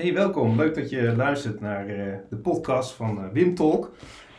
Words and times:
Hey, 0.00 0.14
welkom. 0.14 0.56
Leuk 0.56 0.74
dat 0.74 0.90
je 0.90 1.16
luistert 1.16 1.60
naar 1.60 1.88
uh, 1.88 2.14
de 2.30 2.36
podcast 2.36 2.92
van 2.92 3.18
uh, 3.18 3.24
Wim 3.32 3.54
Talk. 3.54 3.92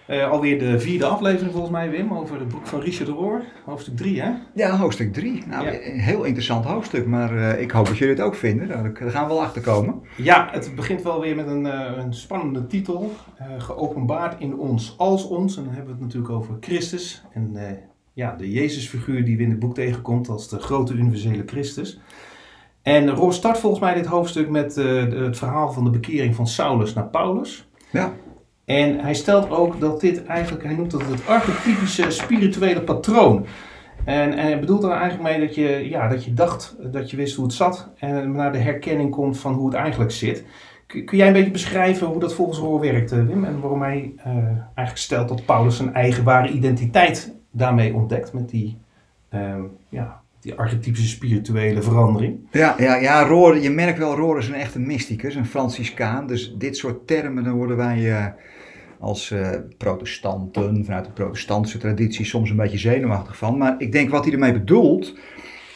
Uh, 0.09 0.29
alweer 0.29 0.59
de 0.59 0.79
vierde 0.79 1.05
aflevering 1.05 1.51
volgens 1.51 1.71
mij, 1.71 1.89
Wim, 1.89 2.13
over 2.13 2.39
het 2.39 2.47
boek 2.47 2.67
van 2.67 2.79
Richard 2.79 3.05
de 3.05 3.13
Roor. 3.13 3.43
Hoofdstuk 3.65 3.97
3, 3.97 4.21
hè? 4.21 4.31
Ja, 4.53 4.77
hoofdstuk 4.77 5.13
3. 5.13 5.43
Nou, 5.47 5.65
ja. 5.65 5.71
een 5.71 5.99
heel 5.99 6.23
interessant 6.23 6.65
hoofdstuk, 6.65 7.05
maar 7.05 7.59
ik 7.59 7.71
hoop 7.71 7.85
dat 7.85 7.97
jullie 7.97 8.13
het 8.13 8.23
ook 8.23 8.35
vinden. 8.35 8.67
Daar, 8.67 8.91
gaan 8.95 9.27
we 9.27 9.33
wel 9.33 9.41
achter 9.41 9.61
komen. 9.61 10.01
Ja, 10.17 10.49
het 10.51 10.75
begint 10.75 11.01
wel 11.01 11.21
weer 11.21 11.35
met 11.35 11.47
een, 11.47 11.65
een 11.99 12.13
spannende 12.13 12.67
titel. 12.67 13.11
geopenbaard 13.57 14.39
in 14.39 14.57
ons 14.57 14.95
als 14.97 15.27
ons. 15.27 15.57
En 15.57 15.63
dan 15.63 15.73
hebben 15.73 15.93
we 15.93 16.03
het 16.03 16.13
natuurlijk 16.13 16.33
over 16.33 16.57
Christus. 16.59 17.23
En 17.33 17.57
ja, 18.13 18.35
de 18.35 18.51
Jezusfiguur 18.51 19.25
die 19.25 19.37
we 19.37 19.43
in 19.43 19.49
het 19.49 19.59
boek 19.59 19.75
tegenkomt 19.75 20.29
als 20.29 20.49
de 20.49 20.59
grote 20.59 20.93
universele 20.93 21.43
Christus. 21.45 21.99
En 22.81 23.09
Roor 23.09 23.33
start 23.33 23.57
volgens 23.57 23.81
mij 23.81 23.93
dit 23.93 24.05
hoofdstuk 24.05 24.49
met 24.49 24.77
uh, 24.77 25.23
het 25.25 25.37
verhaal 25.37 25.71
van 25.71 25.83
de 25.83 25.89
bekering 25.89 26.35
van 26.35 26.47
Saulus 26.47 26.93
naar 26.93 27.07
Paulus. 27.07 27.69
Ja. 27.91 28.13
En 28.65 28.99
hij 28.99 29.13
stelt 29.13 29.49
ook 29.49 29.79
dat 29.79 30.01
dit 30.01 30.25
eigenlijk, 30.25 30.63
hij 30.63 30.73
noemt 30.75 30.91
dat 30.91 31.01
het 31.01 31.27
archetypische 31.27 32.11
spirituele 32.11 32.81
patroon. 32.81 33.45
En, 34.03 34.33
en 34.33 34.45
hij 34.45 34.59
bedoelt 34.59 34.83
er 34.83 34.91
eigenlijk 34.91 35.23
mee 35.23 35.45
dat 35.45 35.55
je, 35.55 35.89
ja, 35.89 36.07
dat 36.07 36.25
je 36.25 36.33
dacht 36.33 36.75
dat 36.91 37.11
je 37.11 37.17
wist 37.17 37.35
hoe 37.35 37.45
het 37.45 37.53
zat 37.53 37.89
en 37.97 38.31
naar 38.31 38.51
de 38.51 38.57
herkenning 38.57 39.11
komt 39.11 39.37
van 39.37 39.53
hoe 39.53 39.65
het 39.65 39.75
eigenlijk 39.75 40.11
zit. 40.11 40.45
Kun 40.87 41.17
jij 41.17 41.27
een 41.27 41.33
beetje 41.33 41.51
beschrijven 41.51 42.07
hoe 42.07 42.19
dat 42.19 42.33
volgens 42.33 42.57
Roor 42.59 42.79
werkt, 42.79 43.11
eh, 43.11 43.25
Wim? 43.25 43.43
En 43.43 43.59
waarom 43.59 43.81
hij 43.81 44.13
uh, 44.17 44.25
eigenlijk 44.55 44.97
stelt 44.97 45.27
dat 45.27 45.45
Paulus 45.45 45.77
zijn 45.77 45.93
eigen 45.93 46.23
ware 46.23 46.49
identiteit 46.49 47.35
daarmee 47.51 47.93
ontdekt 47.93 48.33
met 48.33 48.49
die, 48.49 48.77
um, 49.33 49.71
ja, 49.89 50.20
die 50.41 50.55
archetypische 50.55 51.07
spirituele 51.07 51.81
verandering. 51.81 52.39
Ja, 52.51 52.75
ja, 52.77 52.95
ja 52.95 53.23
Roor, 53.23 53.57
je 53.57 53.69
merkt 53.69 53.97
wel, 53.97 54.15
Roor 54.15 54.37
is 54.37 54.47
een 54.47 54.53
echte 54.53 54.79
mysticus, 54.79 55.35
een 55.35 55.45
Franciscaan. 55.45 56.27
Dus 56.27 56.55
dit 56.57 56.77
soort 56.77 57.07
termen, 57.07 57.43
dan 57.43 57.53
worden 57.53 57.77
wij 57.77 57.99
uh, 57.99 58.25
als 58.99 59.31
uh, 59.31 59.49
protestanten, 59.77 60.85
vanuit 60.85 61.05
de 61.05 61.11
protestantse 61.11 61.77
traditie, 61.77 62.25
soms 62.25 62.49
een 62.49 62.55
beetje 62.55 62.77
zenuwachtig 62.77 63.37
van. 63.37 63.57
Maar 63.57 63.75
ik 63.77 63.91
denk 63.91 64.09
wat 64.09 64.23
hij 64.23 64.33
ermee 64.33 64.53
bedoelt, 64.53 65.17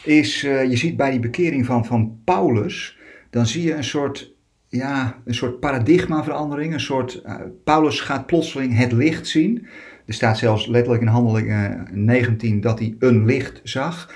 is, 0.04 0.44
uh, 0.44 0.70
je 0.70 0.76
ziet 0.76 0.98
bij 0.98 1.12
die 1.12 1.20
bekering 1.20 1.66
van, 1.66 1.86
van 1.86 2.20
Paulus, 2.24 2.98
dan 3.30 3.46
zie 3.46 3.64
je 3.64 3.74
een 3.74 3.84
soort, 3.84 4.34
ja, 4.68 5.22
een 5.26 5.36
soort 5.36 5.60
paradigmaverandering. 5.60 6.74
Een 6.74 6.80
soort, 6.80 7.24
Paulus 7.64 8.00
gaat 8.00 8.26
plotseling 8.26 8.78
het 8.78 8.92
licht 8.92 9.28
zien. 9.28 9.68
Er 10.06 10.14
staat 10.14 10.38
zelfs 10.38 10.68
letterlijk 10.68 11.02
in 11.02 11.08
handeling 11.08 11.88
19 11.92 12.62
dat 12.62 12.80
hij 12.80 12.96
een 13.00 13.26
licht 13.26 13.60
zag. 13.64 14.10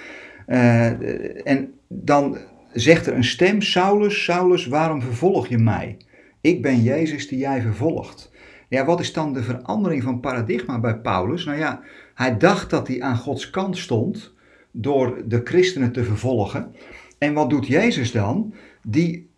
Uh, 0.50 1.48
en 1.48 1.74
dan 1.88 2.38
zegt 2.74 3.08
er 3.08 3.14
een 3.14 3.24
stem: 3.24 3.62
Saulus, 3.62 4.24
Saulus, 4.24 4.66
waarom 4.66 5.02
vervolg 5.02 5.48
je 5.48 5.58
mij? 5.58 5.98
Ik 6.42 6.62
ben 6.62 6.82
Jezus 6.82 7.28
die 7.28 7.40
jij 7.40 7.62
vervolgt. 7.62 8.32
Ja, 8.70 8.86
wat 8.86 9.00
is 9.00 9.14
dan 9.14 9.34
de 9.34 9.44
verandering 9.44 10.04
van 10.04 10.20
paradigma 10.20 10.80
bij 10.80 10.98
Paulus? 10.98 11.46
Nou 11.46 11.58
ja, 11.58 11.82
hij 12.14 12.38
dacht 12.38 12.70
dat 12.70 12.88
hij 12.88 13.02
aan 13.02 13.18
Gods 13.18 13.50
kant 13.50 13.78
stond 13.78 14.34
door 14.72 15.22
de 15.26 15.42
christenen 15.44 15.92
te 15.92 16.04
vervolgen. 16.04 16.76
En 17.18 17.34
wat 17.34 17.50
doet 17.50 17.68
Jezus 17.68 18.12
dan? 18.12 18.54
Die, 18.84 19.30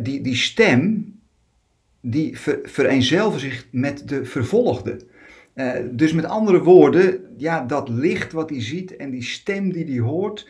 die, 0.00 0.20
die 0.20 0.36
stem, 0.36 1.12
die 2.00 2.38
ver, 2.38 3.38
zich 3.38 3.66
met 3.70 4.08
de 4.08 4.24
vervolgde. 4.24 5.00
Uh, 5.60 5.70
dus 5.90 6.12
met 6.12 6.24
andere 6.24 6.62
woorden, 6.62 7.20
ja, 7.36 7.64
dat 7.64 7.88
licht 7.88 8.32
wat 8.32 8.50
hij 8.50 8.62
ziet 8.62 8.96
en 8.96 9.10
die 9.10 9.22
stem 9.22 9.72
die 9.72 9.84
hij 9.84 9.98
hoort, 9.98 10.48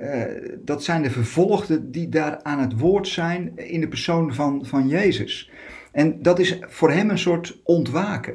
uh, 0.00 0.22
dat 0.64 0.84
zijn 0.84 1.02
de 1.02 1.10
vervolgden 1.10 1.90
die 1.90 2.08
daar 2.08 2.42
aan 2.42 2.60
het 2.60 2.78
woord 2.78 3.08
zijn 3.08 3.52
in 3.56 3.80
de 3.80 3.88
persoon 3.88 4.34
van, 4.34 4.66
van 4.66 4.88
Jezus. 4.88 5.50
En 5.92 6.22
dat 6.22 6.38
is 6.38 6.58
voor 6.60 6.90
hem 6.90 7.10
een 7.10 7.18
soort 7.18 7.60
ontwaken. 7.64 8.34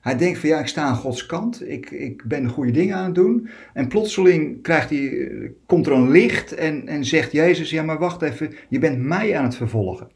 Hij 0.00 0.16
denkt 0.16 0.38
van 0.38 0.48
ja, 0.48 0.58
ik 0.58 0.66
sta 0.66 0.82
aan 0.82 0.96
Gods 0.96 1.26
kant, 1.26 1.68
ik, 1.68 1.90
ik 1.90 2.24
ben 2.24 2.42
de 2.42 2.48
goede 2.48 2.70
dingen 2.70 2.96
aan 2.96 3.04
het 3.04 3.14
doen. 3.14 3.48
En 3.72 3.88
plotseling 3.88 4.62
krijgt 4.62 4.90
hij, 4.90 5.30
komt 5.66 5.86
er 5.86 5.92
een 5.92 6.10
licht 6.10 6.54
en, 6.54 6.88
en 6.88 7.04
zegt 7.04 7.32
Jezus, 7.32 7.70
ja 7.70 7.82
maar 7.82 7.98
wacht 7.98 8.22
even, 8.22 8.52
je 8.68 8.78
bent 8.78 8.98
mij 8.98 9.36
aan 9.36 9.44
het 9.44 9.56
vervolgen. 9.56 10.10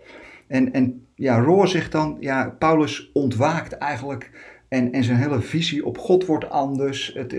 En, 0.46 0.72
en 0.72 1.06
ja, 1.14 1.38
Roor 1.38 1.68
zegt 1.68 1.92
dan, 1.92 2.16
ja, 2.20 2.56
Paulus 2.58 3.10
ontwaakt 3.12 3.72
eigenlijk 3.72 4.30
en, 4.70 4.92
en 4.92 5.04
zijn 5.04 5.18
hele 5.18 5.40
visie 5.40 5.86
op 5.86 5.98
God 5.98 6.26
wordt 6.26 6.50
anders. 6.50 7.12
Het, 7.14 7.34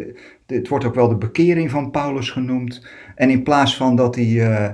het 0.46 0.68
wordt 0.68 0.86
ook 0.86 0.96
wel 0.96 1.10
de 1.10 1.16
bekering 1.16 1.72
van 1.72 1.92
Paulus 1.92 2.30
genoemd. 2.30 2.86
En 3.16 3.30
in 3.30 3.44
plaats 3.44 3.78
van 3.78 3.96
dat 3.96 4.16
hij 4.16 4.26
uh, 4.26 4.70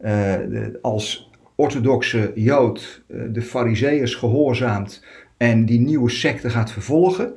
uh, 0.00 0.66
als 0.82 1.30
orthodoxe 1.54 2.32
Jood 2.34 3.04
de 3.06 3.42
Fariseeërs 3.42 4.14
gehoorzaamt 4.14 5.04
en 5.36 5.64
die 5.64 5.80
nieuwe 5.80 6.10
secte 6.10 6.50
gaat 6.50 6.72
vervolgen, 6.72 7.32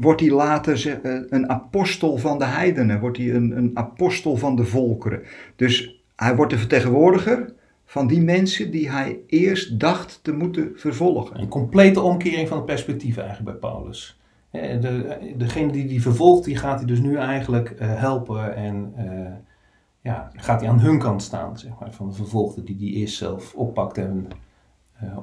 wordt 0.00 0.20
hij 0.20 0.30
later 0.30 1.00
een 1.28 1.48
apostel 1.50 2.16
van 2.16 2.38
de 2.38 2.44
heidenen, 2.44 3.00
wordt 3.00 3.16
hij 3.16 3.34
een, 3.34 3.56
een 3.56 3.70
apostel 3.74 4.36
van 4.36 4.56
de 4.56 4.64
volkeren. 4.64 5.22
Dus 5.56 6.02
hij 6.16 6.36
wordt 6.36 6.52
de 6.52 6.58
vertegenwoordiger 6.58 7.51
van 7.92 8.06
die 8.06 8.20
mensen 8.20 8.70
die 8.70 8.90
hij 8.90 9.20
eerst 9.26 9.80
dacht 9.80 10.18
te 10.22 10.32
moeten 10.32 10.72
vervolgen. 10.74 11.40
Een 11.40 11.48
complete 11.48 12.00
omkering 12.00 12.48
van 12.48 12.56
het 12.56 12.66
perspectief 12.66 13.16
eigenlijk 13.16 13.60
bij 13.60 13.70
Paulus. 13.70 14.20
De, 14.50 15.34
degene 15.36 15.72
die 15.72 15.86
die 15.86 16.02
vervolgt, 16.02 16.44
die 16.44 16.56
gaat 16.56 16.78
hij 16.78 16.86
dus 16.86 17.00
nu 17.00 17.16
eigenlijk 17.16 17.70
uh, 17.70 17.78
helpen 17.80 18.54
en 18.54 18.94
uh, 18.98 19.32
ja, 20.00 20.30
gaat 20.34 20.60
hij 20.60 20.70
aan 20.70 20.80
hun 20.80 20.98
kant 20.98 21.22
staan, 21.22 21.58
zeg 21.58 21.72
maar, 21.80 21.92
van 21.92 22.08
de 22.08 22.14
vervolgde 22.14 22.62
die 22.62 22.76
die 22.76 22.92
eerst 22.92 23.16
zelf 23.16 23.54
oppakt 23.54 23.98
en 23.98 24.28
uh, 25.02 25.18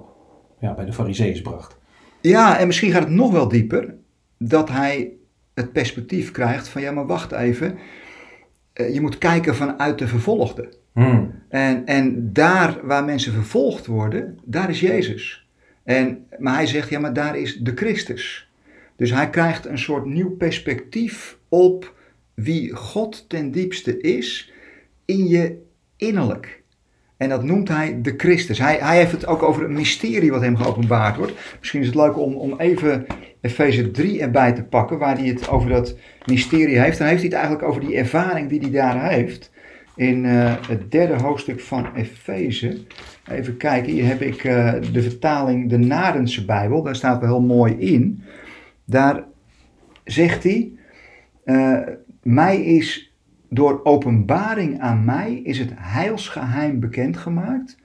ja, 0.59 0.74
bij 0.74 0.86
de 0.86 0.94
fariseeërs 0.94 1.41
bracht. 1.41 1.78
Ja, 2.22 2.57
en 2.57 2.68
misschien 2.68 2.91
gaat 2.91 3.03
het 3.03 3.13
nog 3.13 3.31
wel 3.31 3.47
dieper, 3.47 3.96
dat 4.38 4.69
hij 4.69 5.12
het 5.53 5.72
perspectief 5.72 6.31
krijgt 6.31 6.68
van 6.68 6.81
ja, 6.81 6.91
maar 6.91 7.07
wacht 7.07 7.31
even, 7.31 7.78
je 8.74 9.01
moet 9.01 9.18
kijken 9.18 9.56
vanuit 9.56 10.00
de 10.00 10.07
vervolgde. 10.07 10.78
Hmm. 11.04 11.32
En, 11.50 11.86
en 11.86 12.34
daar 12.34 12.80
waar 12.84 13.04
mensen 13.04 13.34
vervolgd 13.34 13.86
worden, 13.86 14.40
daar 14.46 14.70
is 14.70 14.80
Jezus. 14.80 15.48
En, 15.84 16.26
maar 16.38 16.54
hij 16.54 16.68
zegt, 16.68 16.90
ja, 16.90 17.00
maar 17.00 17.14
daar 17.14 17.38
is 17.38 17.58
de 17.58 17.72
Christus. 17.76 18.50
Dus 18.96 19.12
hij 19.12 19.30
krijgt 19.30 19.66
een 19.66 19.78
soort 19.78 20.06
nieuw 20.06 20.30
perspectief 20.30 21.38
op 21.50 21.94
wie 22.34 22.76
God 22.76 23.30
ten 23.30 23.52
diepste 23.52 24.02
is 24.02 24.54
in 25.06 25.28
je 25.28 25.62
innerlijk. 25.98 26.64
En 27.18 27.30
dat 27.30 27.44
noemt 27.44 27.68
hij 27.68 28.02
de 28.02 28.14
Christus. 28.18 28.60
Hij, 28.60 28.78
hij 28.81 28.98
heeft 28.98 29.12
het 29.12 29.26
ook 29.26 29.44
over 29.44 29.64
een 29.64 29.74
mysterie 29.74 30.31
wat 30.31 30.42
hem 30.42 30.58
geopenbaard 30.58 31.18
wordt. 31.18 31.34
Misschien 31.60 31.80
is 31.80 31.86
het 31.86 31.96
leuk 31.96 32.18
om, 32.18 32.36
om 32.36 32.60
even 32.60 33.06
Efeze 33.42 33.92
3 33.92 34.22
erbij 34.22 34.54
te 34.54 34.64
pakken, 34.64 34.98
waar 34.98 35.18
hij 35.18 35.28
het 35.28 35.50
over 35.50 35.70
dat 35.70 35.98
mysterie 36.26 36.80
heeft. 36.80 36.98
Dan 36.98 37.08
heeft 37.08 37.22
hij 37.22 37.30
het 37.30 37.40
eigenlijk 37.40 37.68
over 37.68 37.81
die 37.81 37.96
ervaring 37.96 38.50
die 38.50 38.60
hij 38.60 38.72
daar 38.72 39.10
heeft 39.10 39.52
in 40.00 40.24
uh, 40.24 40.56
het 40.68 40.92
derde 40.92 41.24
hoofdstuk 41.24 41.60
van 41.60 41.96
Efeze. 41.96 42.78
Even 43.32 43.58
kijken, 43.58 43.94
hier 43.94 44.06
heb 44.06 44.22
ik 44.22 44.44
uh, 44.44 44.74
de 44.94 45.02
vertaling 45.02 45.70
de 45.70 45.78
Nadense 45.78 46.46
Bijbel, 46.46 46.84
daar 46.84 46.96
staat 46.96 47.22
wel 47.22 47.30
heel 47.30 47.42
mooi 47.42 47.74
in. 47.74 48.24
Daar 48.86 49.24
zegt 50.04 50.44
hij, 50.44 50.72
uh, 51.46 51.80
mij 52.24 52.62
is 52.62 53.14
door 53.50 53.80
openbaring 53.84 54.80
aan 54.80 55.06
mij 55.06 55.34
is 55.34 55.60
het 55.60 55.72
heilsgeheim 55.76 56.80
bekendgemaakt, 56.80 57.78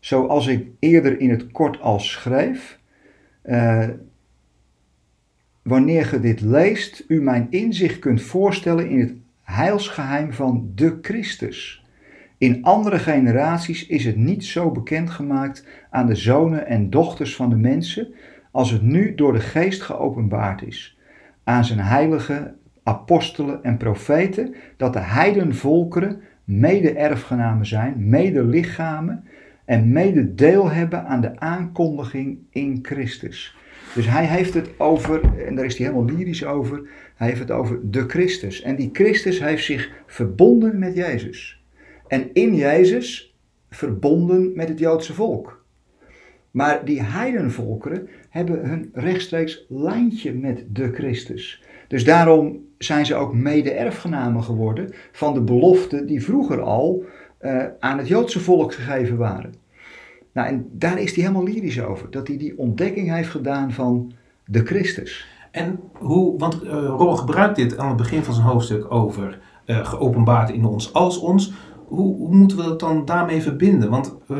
zoals 0.00 0.46
ik 0.46 0.66
eerder 0.78 1.20
in 1.20 1.30
het 1.30 1.52
kort 1.52 1.80
al 1.80 2.00
schreef. 2.00 2.78
wanneer 5.62 6.08
je 6.12 6.20
dit 6.20 6.40
leest, 6.40 7.04
u 7.08 7.22
mijn 7.22 7.46
inzicht 7.50 7.98
kunt 7.98 8.22
voorstellen 8.22 8.88
in 8.88 9.00
het 9.00 9.14
heilsgeheim 9.46 10.32
van 10.32 10.70
de 10.74 10.98
Christus. 11.02 11.84
In 12.38 12.62
andere 12.62 12.98
generaties 12.98 13.86
is 13.86 14.04
het 14.04 14.16
niet 14.16 14.44
zo 14.44 14.70
bekendgemaakt 14.70 15.66
aan 15.90 16.06
de 16.06 16.14
zonen 16.14 16.66
en 16.66 16.90
dochters 16.90 17.36
van 17.36 17.50
de 17.50 17.56
mensen 17.56 18.08
als 18.50 18.70
het 18.70 18.82
nu 18.82 19.14
door 19.14 19.32
de 19.32 19.40
geest 19.40 19.82
geopenbaard 19.82 20.62
is. 20.62 20.98
Aan 21.44 21.64
zijn 21.64 21.78
heilige 21.78 22.54
apostelen 22.82 23.64
en 23.64 23.76
profeten 23.76 24.54
dat 24.76 24.92
de 24.92 24.98
heidenvolkeren 24.98 26.20
mede-erfgenamen 26.44 27.66
zijn, 27.66 28.08
mede-lichamen 28.08 29.24
en 29.64 29.92
mede-deel 29.92 30.70
hebben 30.70 31.06
aan 31.06 31.20
de 31.20 31.40
aankondiging 31.40 32.38
in 32.50 32.78
Christus. 32.82 33.56
Dus 33.94 34.08
hij 34.08 34.24
heeft 34.24 34.54
het 34.54 34.70
over, 34.78 35.20
en 35.46 35.54
daar 35.54 35.64
is 35.64 35.78
hij 35.78 35.86
helemaal 35.86 36.16
lyrisch 36.16 36.44
over, 36.44 36.88
hij 37.16 37.28
heeft 37.28 37.40
het 37.40 37.50
over 37.50 37.90
de 37.90 38.08
Christus. 38.08 38.62
En 38.62 38.76
die 38.76 38.90
Christus 38.92 39.40
heeft 39.40 39.64
zich 39.64 39.90
verbonden 40.06 40.78
met 40.78 40.96
Jezus. 40.96 41.62
En 42.08 42.30
in 42.32 42.54
Jezus 42.54 43.36
verbonden 43.70 44.52
met 44.54 44.68
het 44.68 44.78
Joodse 44.78 45.14
volk. 45.14 45.64
Maar 46.50 46.84
die 46.84 47.02
heidenvolkeren 47.02 48.08
hebben 48.30 48.68
hun 48.68 48.90
rechtstreeks 48.94 49.64
lijntje 49.68 50.34
met 50.34 50.64
de 50.68 50.92
Christus. 50.92 51.62
Dus 51.88 52.04
daarom 52.04 52.64
zijn 52.78 53.06
ze 53.06 53.14
ook 53.14 53.34
mede-erfgenamen 53.34 54.42
geworden 54.42 54.90
van 55.12 55.34
de 55.34 55.40
beloften 55.40 56.06
die 56.06 56.24
vroeger 56.24 56.60
al 56.60 57.04
uh, 57.40 57.64
aan 57.80 57.98
het 57.98 58.08
Joodse 58.08 58.40
volk 58.40 58.74
gegeven 58.74 59.16
waren. 59.16 59.54
Nou, 60.32 60.48
en 60.48 60.68
daar 60.72 61.00
is 61.00 61.14
hij 61.14 61.24
helemaal 61.24 61.44
lyrisch 61.44 61.82
over. 61.82 62.10
Dat 62.10 62.28
hij 62.28 62.36
die 62.36 62.58
ontdekking 62.58 63.12
heeft 63.12 63.28
gedaan 63.28 63.72
van 63.72 64.12
de 64.44 64.64
Christus. 64.64 65.35
En 65.56 65.80
hoe, 65.92 66.38
want 66.38 66.64
uh, 66.64 67.16
gebruikt 67.16 67.56
dit 67.56 67.78
aan 67.78 67.88
het 67.88 67.96
begin 67.96 68.22
van 68.22 68.34
zijn 68.34 68.46
hoofdstuk 68.46 68.92
over 68.92 69.38
uh, 69.66 69.86
geopenbaard 69.86 70.50
in 70.50 70.64
ons 70.64 70.92
als 70.92 71.18
ons. 71.18 71.52
Hoe, 71.86 72.16
hoe, 72.16 72.34
moeten 72.34 72.56
we 72.56 72.62
dat 72.62 72.80
dan 72.80 73.04
daarmee 73.04 73.42
verbinden? 73.42 73.90
Want 73.90 74.16
uh, 74.28 74.38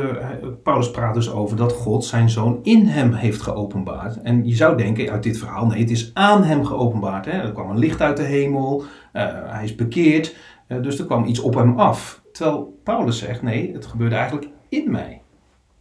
Paulus 0.63 0.91
praat 0.91 1.15
dus 1.15 1.33
over 1.33 1.57
dat 1.57 1.73
God 1.73 2.05
zijn 2.05 2.31
zoon 2.31 2.59
in 2.63 2.87
hem 2.87 3.13
heeft 3.13 3.43
geopenbaard. 3.43 4.23
En 4.23 4.47
je 4.47 4.55
zou 4.55 4.77
denken 4.77 5.11
uit 5.11 5.23
dit 5.23 5.39
verhaal, 5.39 5.67
nee, 5.67 5.81
het 5.81 5.91
is 5.91 6.11
aan 6.15 6.45
hem 6.45 6.65
geopenbaard. 6.65 7.25
Hè? 7.25 7.33
Er 7.33 7.53
kwam 7.53 7.71
een 7.71 7.79
licht 7.79 8.01
uit 8.01 8.17
de 8.17 8.23
hemel, 8.23 8.83
hij 9.13 9.65
is 9.65 9.75
bekeerd, 9.75 10.37
dus 10.83 10.99
er 10.99 11.07
kwam 11.07 11.25
iets 11.25 11.41
op 11.41 11.55
hem 11.55 11.79
af. 11.79 12.23
Terwijl 12.33 12.81
Paulus 12.85 13.19
zegt, 13.19 13.43
nee, 13.43 13.73
het 13.73 13.87
gebeurde 13.87 14.15
eigenlijk 14.15 14.49
in 14.69 14.91
mij. 14.91 15.23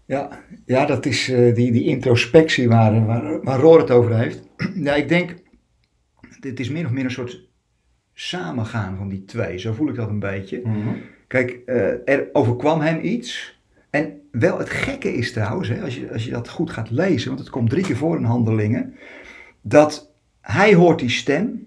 Ja, 0.06 0.44
ja 0.66 0.86
dat 0.86 1.06
is 1.06 1.30
uh, 1.30 1.56
die, 1.56 1.72
die 1.72 1.84
introspectie 1.84 2.68
waar, 2.68 3.06
waar, 3.06 3.44
waar 3.44 3.60
Roor 3.60 3.80
het 3.80 3.92
over 3.92 4.18
heeft. 4.18 4.42
ja, 4.88 4.96
ik 4.96 5.08
denk, 5.08 5.36
dit 6.40 6.60
is 6.60 6.70
min 6.70 6.86
of 6.86 6.92
meer 6.92 7.04
een 7.04 7.12
soort 7.12 7.48
samengaan 8.14 8.98
van 8.98 9.10
die 9.10 9.26
twee. 9.26 9.58
Zo 9.58 9.74
voel 9.74 9.90
ik 9.90 9.96
dat 9.96 10.10
een 10.10 10.20
beetje. 10.20 10.62
Mm 10.64 10.74
-hmm. 10.74 11.02
Kijk, 11.28 11.60
uh, 11.66 12.10
er 12.10 12.30
overkwam 12.34 12.82
hem 12.82 13.00
iets. 13.04 13.60
En 13.90 14.22
wel 14.32 14.58
het 14.58 14.70
gekke 14.70 15.14
is 15.14 15.32
trouwens, 15.32 15.68
hè, 15.68 15.82
als, 15.82 15.96
je, 15.96 16.12
als 16.12 16.26
je 16.26 16.32
dat 16.32 16.50
goed 16.50 16.72
gaat 16.72 16.92
lezen, 16.92 17.28
want 17.28 17.40
het 17.40 17.50
komt 17.50 17.70
drie 17.70 17.84
keer 17.84 17.98
voor 17.98 18.18
in 18.18 18.24
handelingen, 18.24 18.96
dat 19.62 20.14
hij 20.42 20.74
hoort 20.74 21.00
die 21.00 21.10
stem, 21.10 21.64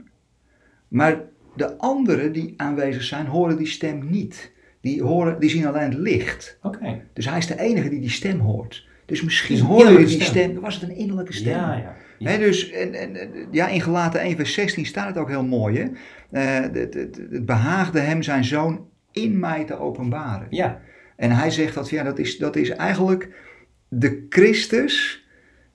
maar 0.89 1.21
de 1.57 1.79
anderen 1.79 2.33
die 2.33 2.55
aanwezig 2.57 3.03
zijn, 3.03 3.27
horen 3.27 3.57
die 3.57 3.67
stem 3.67 4.11
niet. 4.11 4.53
Die, 4.81 5.03
horen, 5.03 5.41
die 5.41 5.51
zien 5.51 5.67
alleen 5.67 5.91
het 5.91 5.95
licht. 5.95 6.59
Okay. 6.63 7.05
Dus 7.13 7.29
hij 7.29 7.39
is 7.39 7.47
de 7.47 7.61
enige 7.61 7.89
die 7.89 8.01
die 8.01 8.11
stem 8.11 8.41
hoort. 8.41 8.87
Dus 9.07 9.23
misschien 9.23 9.61
hoorde 9.61 9.91
je 9.91 9.97
die 9.97 10.09
stem. 10.09 10.25
stem. 10.25 10.61
Was 10.61 10.75
het 10.75 10.91
een 10.91 10.97
innerlijke 10.97 11.33
stem? 11.33 11.53
Ja, 11.53 11.73
ja. 11.73 11.97
ja. 12.19 12.31
He, 12.31 12.39
dus 12.39 12.71
en, 12.71 12.95
en, 12.95 13.31
ja, 13.51 13.69
in 13.69 13.81
gelaten 13.81 14.21
1 14.21 14.37
vers 14.37 14.53
16 14.53 14.87
staat 14.87 15.07
het 15.07 15.17
ook 15.17 15.29
heel 15.29 15.45
mooi. 15.45 15.79
Hè? 15.79 15.85
Uh, 16.31 16.73
het, 16.73 16.95
het, 16.95 17.17
het, 17.31 17.47
behaagde 17.47 18.01
hem 18.01 18.23
zijn 18.23 18.45
zoon 18.45 18.89
in 19.13 19.39
mij 19.39 19.65
te 19.65 19.79
openbaren. 19.79 20.47
Ja. 20.51 20.81
En 21.17 21.31
hij 21.31 21.51
zegt 21.51 21.75
dat, 21.75 21.91
ja, 21.91 22.03
dat, 22.03 22.19
is, 22.19 22.39
dat 22.39 22.57
is 22.57 22.71
eigenlijk 22.71 23.31
de 23.89 24.27
Christus 24.29 25.27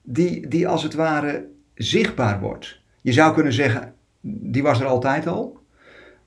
die, 0.02 0.48
die 0.48 0.68
als 0.68 0.84
het 0.84 0.94
ware 0.94 1.48
zichtbaar 1.76 2.40
wordt. 2.40 2.82
Je 3.02 3.12
zou 3.12 3.34
kunnen 3.34 3.54
zeggen, 3.54 3.94
die 4.22 4.64
was 4.64 4.80
er 4.80 4.86
altijd 4.86 5.28
al. 5.28 5.62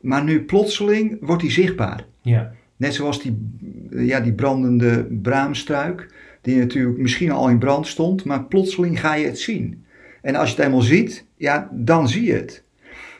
Maar 0.01 0.25
nu 0.25 0.45
plotseling 0.45 1.17
wordt 1.21 1.43
hij 1.43 1.51
zichtbaar. 1.51 2.07
Ja. 2.23 2.53
Net 2.77 2.95
zoals 2.95 3.23
die, 3.23 3.59
ja, 3.91 4.21
die 4.21 4.33
brandende 4.33 5.05
braamstruik, 5.23 6.15
die 6.41 6.57
natuurlijk 6.57 6.99
misschien 6.99 7.31
al 7.31 7.49
in 7.49 7.59
brand 7.59 7.87
stond, 7.87 8.25
maar 8.25 8.45
plotseling 8.45 9.01
ga 9.01 9.15
je 9.15 9.27
het 9.27 9.39
zien. 9.39 9.85
En 10.23 10.35
als 10.35 10.51
je 10.51 10.57
het 10.57 10.65
eenmaal 10.65 10.83
ziet, 10.83 11.25
ja, 11.37 11.71
dan 11.73 12.09
zie 12.09 12.25
je 12.25 12.33
het. 12.33 12.65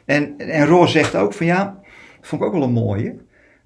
En, 0.05 0.39
en 0.39 0.67
Roor 0.67 0.89
zegt 0.89 1.15
ook 1.15 1.33
van 1.33 1.47
ja, 1.47 1.81
vond 2.21 2.43
ik 2.43 2.47
ook 2.47 2.55
wel 2.55 2.63
een 2.63 2.73
mooie. 2.73 3.17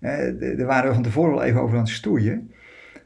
Eh, 0.00 0.56
daar 0.56 0.66
waren 0.66 0.88
we 0.88 0.94
van 0.94 1.02
tevoren 1.02 1.34
wel 1.34 1.42
even 1.42 1.60
over 1.60 1.76
aan 1.76 1.82
het 1.82 1.92
stoeien. 1.92 2.50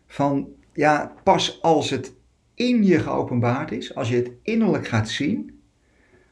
Van 0.06 0.48
ja, 0.72 1.12
pas 1.22 1.62
als 1.62 1.90
het 1.90 2.14
in 2.54 2.84
je 2.84 2.98
geopenbaard 2.98 3.72
is, 3.72 3.94
als 3.94 4.08
je 4.08 4.16
het 4.16 4.30
innerlijk 4.42 4.88
gaat 4.88 5.08
zien, 5.08 5.60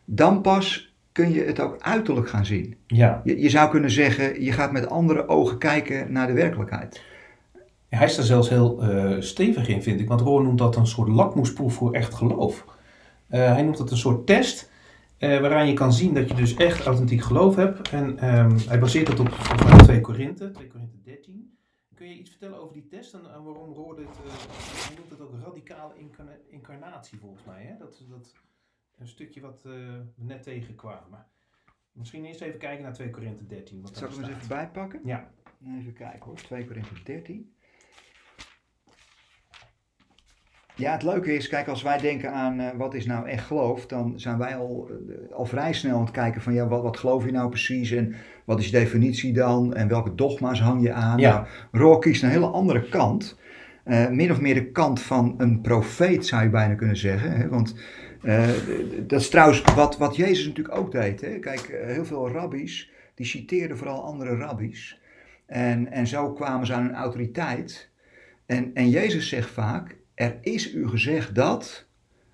dan 0.04 0.40
pas 0.40 0.91
kun 1.12 1.32
je 1.32 1.44
het 1.44 1.60
ook 1.60 1.76
uiterlijk 1.80 2.28
gaan 2.28 2.46
zien. 2.46 2.76
Ja. 2.86 3.20
Je, 3.24 3.40
je 3.40 3.50
zou 3.50 3.70
kunnen 3.70 3.90
zeggen, 3.90 4.42
je 4.42 4.52
gaat 4.52 4.72
met 4.72 4.88
andere 4.88 5.28
ogen 5.28 5.58
kijken 5.58 6.12
naar 6.12 6.26
de 6.26 6.32
werkelijkheid. 6.32 7.02
Hij 7.88 8.06
is 8.06 8.16
er 8.16 8.24
zelfs 8.24 8.48
heel 8.48 8.84
uh, 8.84 9.20
stevig 9.20 9.68
in, 9.68 9.82
vind 9.82 10.00
ik. 10.00 10.08
Want 10.08 10.20
Roor 10.20 10.42
noemt 10.42 10.58
dat 10.58 10.76
een 10.76 10.86
soort 10.86 11.08
lakmoesproef 11.08 11.74
voor 11.74 11.92
echt 11.92 12.14
geloof. 12.14 12.64
Uh, 13.30 13.52
hij 13.52 13.62
noemt 13.62 13.78
het 13.78 13.90
een 13.90 13.96
soort 13.96 14.26
test 14.26 14.70
uh, 15.18 15.40
waaraan 15.40 15.66
je 15.66 15.74
kan 15.74 15.92
zien 15.92 16.14
dat 16.14 16.28
je 16.28 16.34
dus 16.34 16.54
echt 16.54 16.86
authentiek 16.86 17.22
geloof 17.22 17.56
hebt. 17.56 17.88
En 17.88 18.38
um, 18.38 18.56
hij 18.68 18.78
baseert 18.78 19.08
het 19.08 19.20
op, 19.20 19.28
op 19.28 19.82
2 19.82 20.00
Korinthe, 20.00 20.50
2 20.50 20.66
Korinthe 20.66 20.96
13. 21.04 21.56
Kun 21.94 22.08
je 22.08 22.18
iets 22.18 22.30
vertellen 22.30 22.62
over 22.62 22.74
die 22.74 22.86
test 22.86 23.14
en, 23.14 23.20
en 23.34 23.42
waarom 23.42 23.72
Roor 23.72 23.96
dit... 23.96 24.08
hij 24.86 24.96
noemt 24.96 25.10
het 25.10 25.20
ook 25.20 25.32
radicale 25.44 25.92
incarna 25.98 26.32
incarnatie 26.50 27.18
volgens 27.18 27.44
mij. 27.44 27.62
Hè? 27.62 27.76
Dat, 27.78 28.04
dat, 28.10 28.32
een 28.98 29.08
stukje 29.08 29.40
wat 29.40 29.62
uh, 29.66 29.72
we 30.16 30.24
net 30.24 30.42
tegenkwamen. 30.42 31.26
Misschien 31.92 32.24
eerst 32.24 32.40
even 32.40 32.58
kijken 32.58 32.82
naar 32.82 32.92
2 32.92 33.10
Korinthe 33.10 33.46
13. 33.46 33.82
Wat 33.82 33.96
Zal 33.96 34.08
ik 34.08 34.14
hem 34.14 34.24
eens 34.24 34.34
even 34.34 34.48
bijpakken? 34.48 35.00
Ja. 35.04 35.30
Even 35.78 35.92
kijken 35.92 36.24
hoor, 36.24 36.34
2 36.34 36.64
Korinthe 36.64 37.02
13. 37.04 37.54
Ja, 40.74 40.92
het 40.92 41.02
leuke 41.02 41.34
is, 41.34 41.48
kijk, 41.48 41.68
als 41.68 41.82
wij 41.82 41.98
denken 41.98 42.32
aan 42.32 42.60
uh, 42.60 42.70
wat 42.76 42.94
is 42.94 43.06
nou 43.06 43.28
echt 43.28 43.46
geloof, 43.46 43.86
dan 43.86 44.20
zijn 44.20 44.38
wij 44.38 44.56
al, 44.56 44.90
uh, 45.08 45.32
al 45.32 45.44
vrij 45.44 45.72
snel 45.72 45.96
aan 45.96 46.04
het 46.04 46.10
kijken 46.10 46.40
van 46.40 46.54
ja, 46.54 46.68
wat, 46.68 46.82
wat 46.82 46.96
geloof 46.96 47.24
je 47.24 47.30
nou 47.30 47.48
precies 47.48 47.90
en 47.90 48.14
wat 48.44 48.58
is 48.58 48.64
je 48.66 48.72
definitie 48.72 49.32
dan 49.32 49.74
en 49.74 49.88
welke 49.88 50.14
dogma's 50.14 50.60
hang 50.60 50.82
je 50.82 50.92
aan. 50.92 51.18
Ja. 51.18 51.32
Nou, 51.32 51.46
Roor 51.70 52.00
kiest 52.00 52.22
een 52.22 52.28
hele 52.28 52.46
andere 52.46 52.88
kant. 52.88 53.40
Uh, 53.84 54.08
min 54.08 54.30
of 54.30 54.40
meer 54.40 54.54
de 54.54 54.70
kant 54.70 55.00
van 55.00 55.34
een 55.38 55.60
profeet 55.60 56.26
zou 56.26 56.42
je 56.42 56.50
bijna 56.50 56.74
kunnen 56.74 56.96
zeggen. 56.96 57.32
Hè? 57.32 57.48
Want 57.48 57.74
uh, 58.24 58.48
dat 59.06 59.20
is 59.20 59.28
trouwens 59.28 59.62
wat, 59.74 59.98
wat 59.98 60.16
Jezus 60.16 60.46
natuurlijk 60.46 60.76
ook 60.76 60.92
deed. 60.92 61.20
Hè? 61.20 61.38
Kijk, 61.38 61.68
uh, 61.68 61.86
heel 61.86 62.04
veel 62.04 62.30
rabbies, 62.30 62.90
die 63.14 63.26
citeerden 63.26 63.76
vooral 63.76 64.04
andere 64.04 64.36
rabbies. 64.36 65.00
En, 65.46 65.92
en 65.92 66.06
zo 66.06 66.32
kwamen 66.32 66.66
ze 66.66 66.72
aan 66.72 66.84
hun 66.84 66.94
autoriteit. 66.94 67.90
En, 68.46 68.70
en 68.74 68.90
Jezus 68.90 69.28
zegt 69.28 69.50
vaak, 69.50 69.96
er 70.14 70.38
is 70.40 70.74
u 70.74 70.88
gezegd 70.88 71.34
dat, 71.34 71.86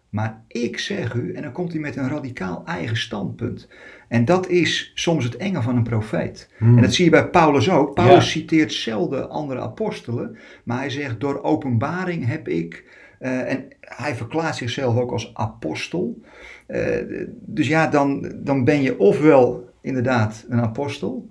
maar 0.08 0.44
ik 0.48 0.78
zeg 0.78 1.14
u, 1.14 1.32
en 1.32 1.42
dan 1.42 1.52
komt 1.52 1.72
hij 1.72 1.80
met 1.80 1.96
een 1.96 2.08
radicaal 2.08 2.62
eigen 2.66 2.96
standpunt. 2.96 3.68
En 4.08 4.24
dat 4.24 4.48
is 4.48 4.92
soms 4.94 5.24
het 5.24 5.36
enge 5.36 5.62
van 5.62 5.76
een 5.76 5.82
profeet. 5.82 6.50
Hmm. 6.58 6.76
En 6.76 6.82
dat 6.82 6.94
zie 6.94 7.04
je 7.04 7.10
bij 7.10 7.28
Paulus 7.28 7.70
ook. 7.70 7.94
Paulus 7.94 8.32
ja. 8.32 8.40
citeert 8.40 8.72
zelden 8.72 9.30
andere 9.30 9.60
apostelen, 9.60 10.36
maar 10.64 10.78
hij 10.78 10.90
zegt, 10.90 11.20
door 11.20 11.42
openbaring 11.42 12.26
heb 12.26 12.48
ik... 12.48 12.84
Uh, 13.20 13.52
en 13.52 13.64
hij 13.80 14.14
verklaart 14.14 14.56
zichzelf 14.56 14.96
ook 14.96 15.12
als 15.12 15.30
apostel. 15.34 16.20
Uh, 16.68 16.96
dus 17.30 17.68
ja, 17.68 17.86
dan, 17.86 18.32
dan 18.36 18.64
ben 18.64 18.82
je 18.82 18.98
ofwel 18.98 19.70
inderdaad 19.80 20.44
een 20.48 20.60
apostel, 20.60 21.28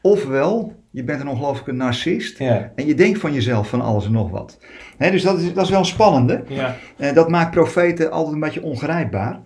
ofwel 0.00 0.76
je 0.90 1.04
bent 1.04 1.20
een 1.20 1.28
ongelooflijke 1.28 1.72
narcist 1.72 2.38
ja. 2.38 2.72
en 2.74 2.86
je 2.86 2.94
denkt 2.94 3.18
van 3.18 3.32
jezelf 3.32 3.68
van 3.68 3.80
alles 3.80 4.06
en 4.06 4.12
nog 4.12 4.30
wat. 4.30 4.58
He, 4.96 5.10
dus 5.10 5.22
dat 5.22 5.38
is, 5.38 5.52
dat 5.54 5.64
is 5.64 5.70
wel 5.70 5.78
een 5.78 5.84
spannende. 5.84 6.42
Ja. 6.48 6.76
Uh, 6.96 7.12
dat 7.12 7.28
maakt 7.28 7.50
profeten 7.50 8.10
altijd 8.10 8.34
een 8.34 8.40
beetje 8.40 8.62
ongrijpbaar. 8.62 9.40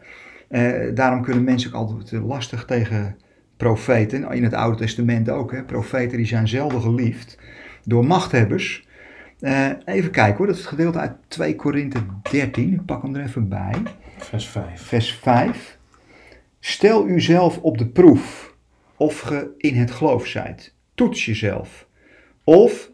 daarom 0.95 1.23
kunnen 1.23 1.45
mensen 1.45 1.75
ook 1.75 1.91
altijd 1.91 2.23
lastig 2.23 2.65
tegen 2.65 3.17
profeten, 3.57 4.31
in 4.31 4.45
het 4.45 4.55
Oude 4.55 4.77
Testament 4.77 5.31
ook. 5.31 5.53
Hè. 5.53 5.65
Profeten 5.65 6.17
die 6.17 6.27
zijn 6.27 6.49
zelden 6.49 6.81
geliefd 6.81 7.39
door 7.85 8.07
machthebbers. 8.07 8.87
Uh, 9.43 9.71
even 9.85 10.11
kijken 10.11 10.37
hoor, 10.37 10.47
dat 10.47 10.55
is 10.55 10.61
het 10.61 10.71
gedeelte 10.71 10.99
uit 10.99 11.17
2 11.29 11.57
Korinthe 11.57 11.99
13. 12.31 12.73
Ik 12.73 12.85
pak 12.85 13.03
hem 13.03 13.15
er 13.15 13.25
even 13.25 13.49
bij. 13.49 13.83
Vers 14.19 14.49
5. 14.49 14.83
Vers 14.83 15.15
5. 15.15 15.79
Stel 16.61 17.07
uzelf 17.09 17.59
op 17.59 17.79
de 17.79 17.89
proef 17.89 18.55
of 18.97 19.21
ge 19.21 19.55
in 19.57 19.75
het 19.75 19.91
geloof 19.91 20.27
zijt. 20.27 20.75
Toets 20.95 21.25
jezelf. 21.25 21.89
Of 22.45 22.91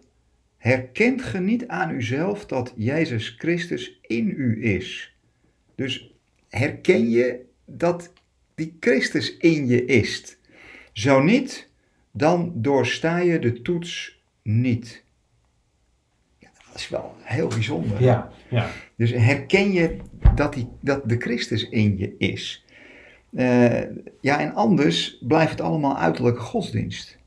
herkent 0.56 1.22
ge 1.22 1.38
niet 1.38 1.66
aan 1.66 1.90
uzelf 1.90 2.46
dat 2.46 2.72
Jezus 2.76 3.34
Christus 3.38 3.98
in 4.02 4.28
u 4.36 4.64
is. 4.64 5.16
Dus 5.74 6.14
herken 6.48 7.10
je 7.10 7.44
dat 7.64 8.12
die 8.54 8.76
Christus 8.80 9.36
in 9.36 9.66
je 9.66 9.84
is. 9.84 10.38
Zo 10.92 11.22
niet, 11.22 11.70
dan 12.10 12.52
doorsta 12.54 13.18
je 13.18 13.38
de 13.38 13.62
toets 13.62 14.22
niet. 14.42 15.06
Dat 16.68 16.80
is 16.80 16.88
wel 16.88 17.14
heel 17.18 17.48
bijzonder. 17.48 18.02
Ja, 18.02 18.28
ja. 18.48 18.66
Dus 18.96 19.10
herken 19.10 19.72
je 19.72 19.96
dat, 20.34 20.54
die, 20.54 20.68
dat 20.80 21.00
de 21.04 21.16
Christus 21.16 21.68
in 21.68 21.98
je 21.98 22.14
is. 22.18 22.64
Uh, 23.30 23.80
ja, 24.20 24.40
en 24.40 24.54
anders 24.54 25.18
blijft 25.20 25.50
het 25.50 25.60
allemaal 25.60 25.96
uiterlijke 25.96 26.40
godsdienst. 26.40 27.18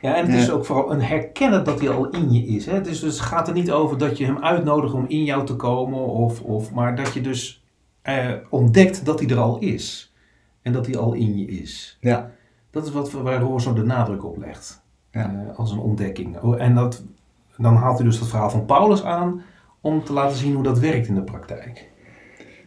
Ja, 0.00 0.16
en 0.16 0.30
het 0.30 0.40
is 0.40 0.50
ook 0.50 0.64
vooral 0.64 0.92
een 0.92 1.02
herkennen 1.02 1.64
dat 1.64 1.80
hij 1.80 1.88
al 1.88 2.08
in 2.08 2.32
je 2.32 2.46
is. 2.46 2.66
Hè? 2.66 2.80
Dus, 2.80 3.00
dus 3.00 3.12
het 3.12 3.22
gaat 3.22 3.48
er 3.48 3.54
niet 3.54 3.70
over 3.70 3.98
dat 3.98 4.18
je 4.18 4.24
hem 4.24 4.44
uitnodigt 4.44 4.94
om 4.94 5.04
in 5.08 5.24
jou 5.24 5.46
te 5.46 5.56
komen, 5.56 6.06
of, 6.06 6.40
of, 6.40 6.72
maar 6.72 6.96
dat 6.96 7.12
je 7.12 7.20
dus 7.20 7.64
uh, 8.04 8.32
ontdekt 8.50 9.04
dat 9.04 9.20
hij 9.20 9.28
er 9.28 9.38
al 9.38 9.58
is. 9.58 10.14
En 10.62 10.72
dat 10.72 10.86
hij 10.86 10.96
al 10.96 11.12
in 11.12 11.38
je 11.38 11.46
is. 11.46 11.98
Ja. 12.00 12.30
Dat 12.70 12.86
is 12.86 12.92
wat, 12.92 13.10
waar 13.10 13.40
Roor 13.40 13.60
zo 13.60 13.72
de 13.72 13.82
nadruk 13.82 14.24
op 14.24 14.38
legt. 14.38 14.82
Ja. 15.10 15.32
Uh, 15.32 15.58
als 15.58 15.70
een 15.70 15.78
ontdekking. 15.78 16.56
En 16.58 16.74
dat, 16.74 17.04
dan 17.56 17.76
haalt 17.76 17.98
hij 17.98 18.06
dus 18.06 18.18
het 18.18 18.28
verhaal 18.28 18.50
van 18.50 18.64
Paulus 18.64 19.04
aan 19.04 19.42
om 19.80 20.04
te 20.04 20.12
laten 20.12 20.36
zien 20.36 20.54
hoe 20.54 20.62
dat 20.62 20.78
werkt 20.78 21.06
in 21.06 21.14
de 21.14 21.22
praktijk. 21.22 21.92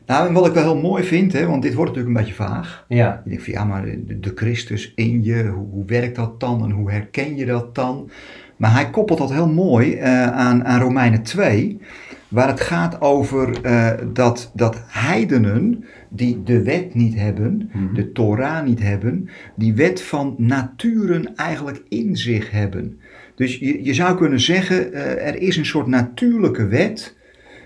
Nou, 0.06 0.28
en 0.28 0.34
wat 0.34 0.48
ik 0.48 0.54
wel 0.54 0.64
heel 0.64 0.82
mooi 0.82 1.04
vind, 1.04 1.34
hè, 1.34 1.46
want 1.48 1.62
dit 1.62 1.74
wordt 1.74 1.92
natuurlijk 1.96 2.18
een 2.18 2.24
beetje 2.26 2.44
vaag. 2.44 2.86
Ja. 2.88 3.22
Je 3.24 3.30
denkt 3.30 3.44
van 3.44 3.54
ja, 3.54 3.64
maar 3.64 3.86
de, 4.06 4.32
Christus 4.36 4.94
in 4.96 5.24
je, 5.24 5.44
hoe, 5.44 5.68
hoe, 5.72 5.86
werkt 5.86 6.16
dat 6.16 6.40
dan 6.40 6.64
en 6.64 6.72
hoe 6.72 6.92
herken 6.92 7.36
je 7.36 7.46
dat 7.46 7.76
dan? 7.76 8.10
Maar 8.58 8.74
hij 8.74 8.90
koppelt 8.90 9.20
dat 9.20 9.32
heel 9.32 9.50
mooi 9.50 9.94
eh, 9.96 10.28
aan, 10.32 10.66
aan 10.66 10.82
Romeinen 10.82 11.24
2, 11.24 11.80
waar 12.28 12.48
het 12.48 12.62
gaat 12.62 13.02
over 13.02 13.62
eh, 13.62 13.90
dat, 14.14 14.52
dat 14.54 14.84
heidenen 14.88 15.84
die 16.10 16.44
de 16.44 16.64
wet 16.64 16.94
niet 16.94 17.16
hebben, 17.16 17.70
Mhm. 17.74 17.94
de 17.94 18.12
Torah 18.12 18.66
niet 18.66 18.82
hebben, 18.84 19.30
die 19.56 19.74
wet 19.74 20.02
van 20.02 20.36
naturen 20.38 21.36
eigenlijk 21.36 21.84
in 21.90 22.16
zich 22.18 22.52
hebben. 22.52 23.00
Dus 23.38 23.58
je, 23.60 23.94
zou 23.94 24.18
kunnen 24.18 24.40
zeggen, 24.40 24.94
eh, 24.94 25.28
er 25.28 25.42
is 25.42 25.58
een 25.58 25.66
soort 25.66 25.88
natuurlijke 25.88 26.68
wet. 26.68 27.16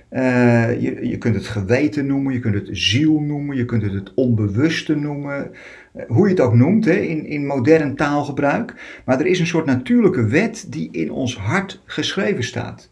Eh, 0.09 0.81
je, 0.81 1.07
je 1.07 1.17
kunt 1.17 1.35
het 1.35 1.47
geweten 1.47 2.05
noemen, 2.05 2.33
je 2.33 2.39
kunt 2.39 2.55
het 2.55 2.69
ziel 2.71 3.19
noemen, 3.19 3.57
je 3.57 3.65
kunt 3.65 3.81
het 3.81 3.93
het 3.93 4.13
onbewuste 4.13 4.95
noemen. 4.95 5.51
Eh, 5.93 6.03
hoe 6.07 6.23
je 6.23 6.33
het 6.33 6.41
ook 6.41 6.53
noemt 6.53 6.85
hè, 6.85 6.93
in, 6.93 7.25
in 7.25 7.45
modern 7.45 7.95
taalgebruik. 7.95 8.73
Maar 9.05 9.19
er 9.19 9.25
is 9.25 9.39
een 9.39 9.47
soort 9.47 9.65
natuurlijke 9.65 10.25
wet 10.25 10.65
die 10.69 10.89
in 10.91 11.11
ons 11.11 11.37
hart 11.37 11.81
geschreven 11.85 12.43
staat. 12.43 12.89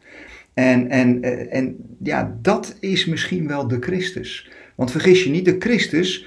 En, 0.54 0.90
en, 0.90 1.22
en 1.52 1.76
ja, 2.04 2.38
dat 2.42 2.78
is 2.80 3.06
misschien 3.06 3.48
wel 3.48 3.68
de 3.68 3.78
Christus. 3.80 4.52
Want 4.76 4.92
vergis 4.92 5.24
je 5.24 5.30
niet, 5.30 5.46
de 5.46 5.56
Christus, 5.60 6.26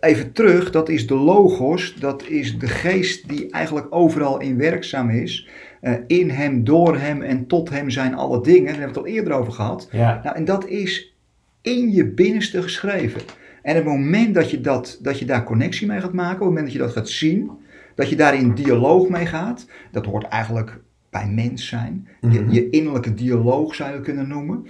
even 0.00 0.32
terug, 0.32 0.70
dat 0.70 0.88
is 0.88 1.06
de 1.06 1.14
Logos, 1.14 1.94
dat 1.94 2.24
is 2.28 2.58
de 2.58 2.68
geest 2.68 3.28
die 3.28 3.50
eigenlijk 3.50 3.86
overal 3.90 4.40
in 4.40 4.56
werkzaam 4.58 5.10
is. 5.10 5.48
Eh, 5.82 5.94
in 6.06 6.30
hem, 6.30 6.64
door 6.64 6.96
hem 6.98 7.22
en 7.22 7.46
tot 7.46 7.70
hem 7.70 7.90
zijn 7.90 8.14
alle 8.14 8.42
dingen. 8.42 8.64
Daar 8.64 8.78
hebben 8.78 8.94
we 8.94 8.98
het 9.00 9.08
al 9.08 9.14
eerder 9.16 9.32
over 9.32 9.52
gehad. 9.52 9.88
Ja. 9.92 10.20
Nou, 10.24 10.36
en 10.36 10.44
dat 10.44 10.66
is 10.66 11.14
in 11.60 11.92
je 11.92 12.06
binnenste 12.06 12.62
geschreven. 12.62 13.20
En 13.62 13.74
het 13.74 13.84
moment 13.84 14.34
dat 14.34 14.50
je, 14.50 14.60
dat, 14.60 14.98
dat 15.02 15.18
je 15.18 15.24
daar 15.24 15.44
connectie 15.44 15.86
mee 15.86 16.00
gaat 16.00 16.12
maken, 16.12 16.34
op 16.34 16.38
het 16.40 16.48
moment 16.48 16.64
dat 16.64 16.72
je 16.72 16.78
dat 16.78 16.92
gaat 16.92 17.08
zien, 17.08 17.50
dat 17.94 18.08
je 18.08 18.16
daar 18.16 18.34
in 18.34 18.54
dialoog 18.54 19.08
mee 19.08 19.26
gaat, 19.26 19.66
dat 19.92 20.06
hoort 20.06 20.24
eigenlijk 20.28 20.80
bij 21.10 21.26
mens 21.28 21.66
zijn. 21.68 22.08
Je, 22.20 22.26
Mhm. 22.40 22.50
je 22.50 22.70
innerlijke 22.70 23.14
dialoog 23.14 23.74
zou 23.74 23.94
je 23.94 24.00
kunnen 24.00 24.28
noemen. 24.28 24.66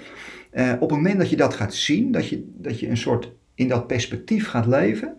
Eh, 0.51 0.73
op 0.73 0.81
het 0.81 0.91
moment 0.99 1.19
dat 1.19 1.31
je 1.31 1.37
dat 1.37 1.55
gaat 1.55 1.75
zien, 1.75 2.13
dat 2.13 2.29
je, 2.29 2.51
dat 2.55 2.81
je 2.81 2.89
een 2.89 2.97
soort 2.97 3.33
in 3.55 3.69
dat 3.69 3.87
perspectief 3.87 4.49
gaat 4.49 4.67
leven, 4.67 5.15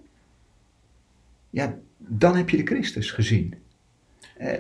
ja, 1.49 1.77
dan 1.97 2.35
heb 2.35 2.49
je 2.49 2.57
de 2.57 2.65
Christus 2.65 3.11
gezien. 3.11 3.53
Eh, 4.37 4.53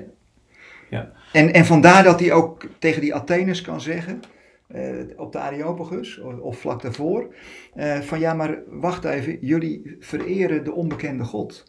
Ja. 0.89 1.11
en, 1.31 1.53
en 1.53 1.65
vandaar 1.65 2.03
dat 2.03 2.19
hij 2.19 2.31
ook 2.31 2.67
tegen 2.79 3.01
die 3.01 3.15
Atheners 3.15 3.61
kan 3.61 3.81
zeggen, 3.81 4.21
eh, 4.67 4.95
op 5.15 5.31
de 5.31 5.39
Areopagus 5.39 6.19
of, 6.19 6.57
vlak 6.57 6.81
daarvoor, 6.81 7.33
eh, 7.73 7.99
van 7.99 8.19
ja, 8.19 8.33
maar 8.33 8.59
wacht 8.67 9.05
even, 9.05 9.37
jullie 9.41 9.97
vereren 9.99 10.63
de 10.63 10.73
onbekende 10.73 11.23
God. 11.23 11.63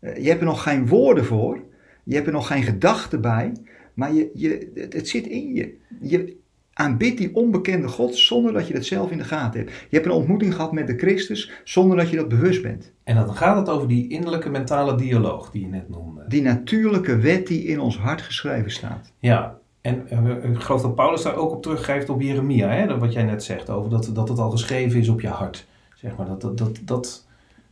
Eh, 0.00 0.16
je 0.16 0.28
hebt 0.28 0.40
er 0.40 0.46
nog 0.46 0.62
geen 0.62 0.86
woorden 0.86 1.24
voor, 1.24 1.64
je 2.04 2.14
hebt 2.14 2.26
er 2.26 2.32
nog 2.32 2.46
geen 2.46 2.62
gedachten 2.62 3.20
bij, 3.20 3.52
maar 3.94 4.12
je, 4.12 4.30
je, 4.34 4.70
het, 4.74 4.92
het 4.92 5.08
zit 5.08 5.26
in 5.26 5.54
je. 5.54 5.76
Je 6.00 6.40
aanbidt 6.74 7.18
die 7.18 7.34
onbekende 7.34 7.88
God 7.88 8.16
zonder 8.16 8.52
dat 8.52 8.66
je 8.66 8.74
dat 8.74 8.84
zelf 8.84 9.10
in 9.10 9.18
de 9.18 9.24
gaten 9.24 9.60
hebt. 9.60 9.72
Je 9.72 9.96
hebt 9.96 10.06
een 10.06 10.12
ontmoeting 10.12 10.54
gehad 10.54 10.72
met 10.72 10.86
de 10.86 10.96
Christus 10.96 11.50
zonder 11.64 11.96
dat 11.96 12.10
je 12.10 12.16
dat 12.16 12.28
bewust 12.28 12.62
bent. 12.62 12.92
En 13.04 13.14
dan 13.14 13.34
gaat 13.34 13.56
het 13.56 13.68
over 13.68 13.88
die 13.88 14.08
innerlijke 14.08 14.50
mentale 14.50 14.96
dialoog 14.96 15.50
die 15.50 15.60
je 15.60 15.68
net 15.68 15.88
noemde. 15.88 16.24
Die 16.28 16.42
natuurlijke 16.42 17.16
wet 17.16 17.46
die 17.46 17.64
in 17.64 17.80
ons 17.80 17.98
hart 17.98 18.22
geschreven 18.22 18.70
staat. 18.70 19.12
Ja, 19.18 19.58
en 19.80 20.06
ik 20.42 20.60
geloof 20.60 20.82
dat 20.82 20.94
Paulus 20.94 21.22
daar 21.22 21.36
ook 21.36 21.50
op 21.50 21.62
teruggeeft 21.62 22.08
op 22.08 22.20
Jeremia, 22.20 22.68
hè? 22.68 22.98
wat 22.98 23.12
jij 23.12 23.22
net 23.22 23.44
zegt 23.44 23.70
over 23.70 23.90
dat, 23.90 24.10
dat 24.14 24.28
het 24.28 24.38
al 24.38 24.50
geschreven 24.50 25.00
is 25.00 25.08
op 25.08 25.20
je 25.20 25.28
hart. 25.28 25.66
Zeg 25.94 26.16
maar, 26.16 26.26
dat, 26.26 26.40
dat, 26.40 26.58
dat, 26.58 26.78
dat 26.82 27.26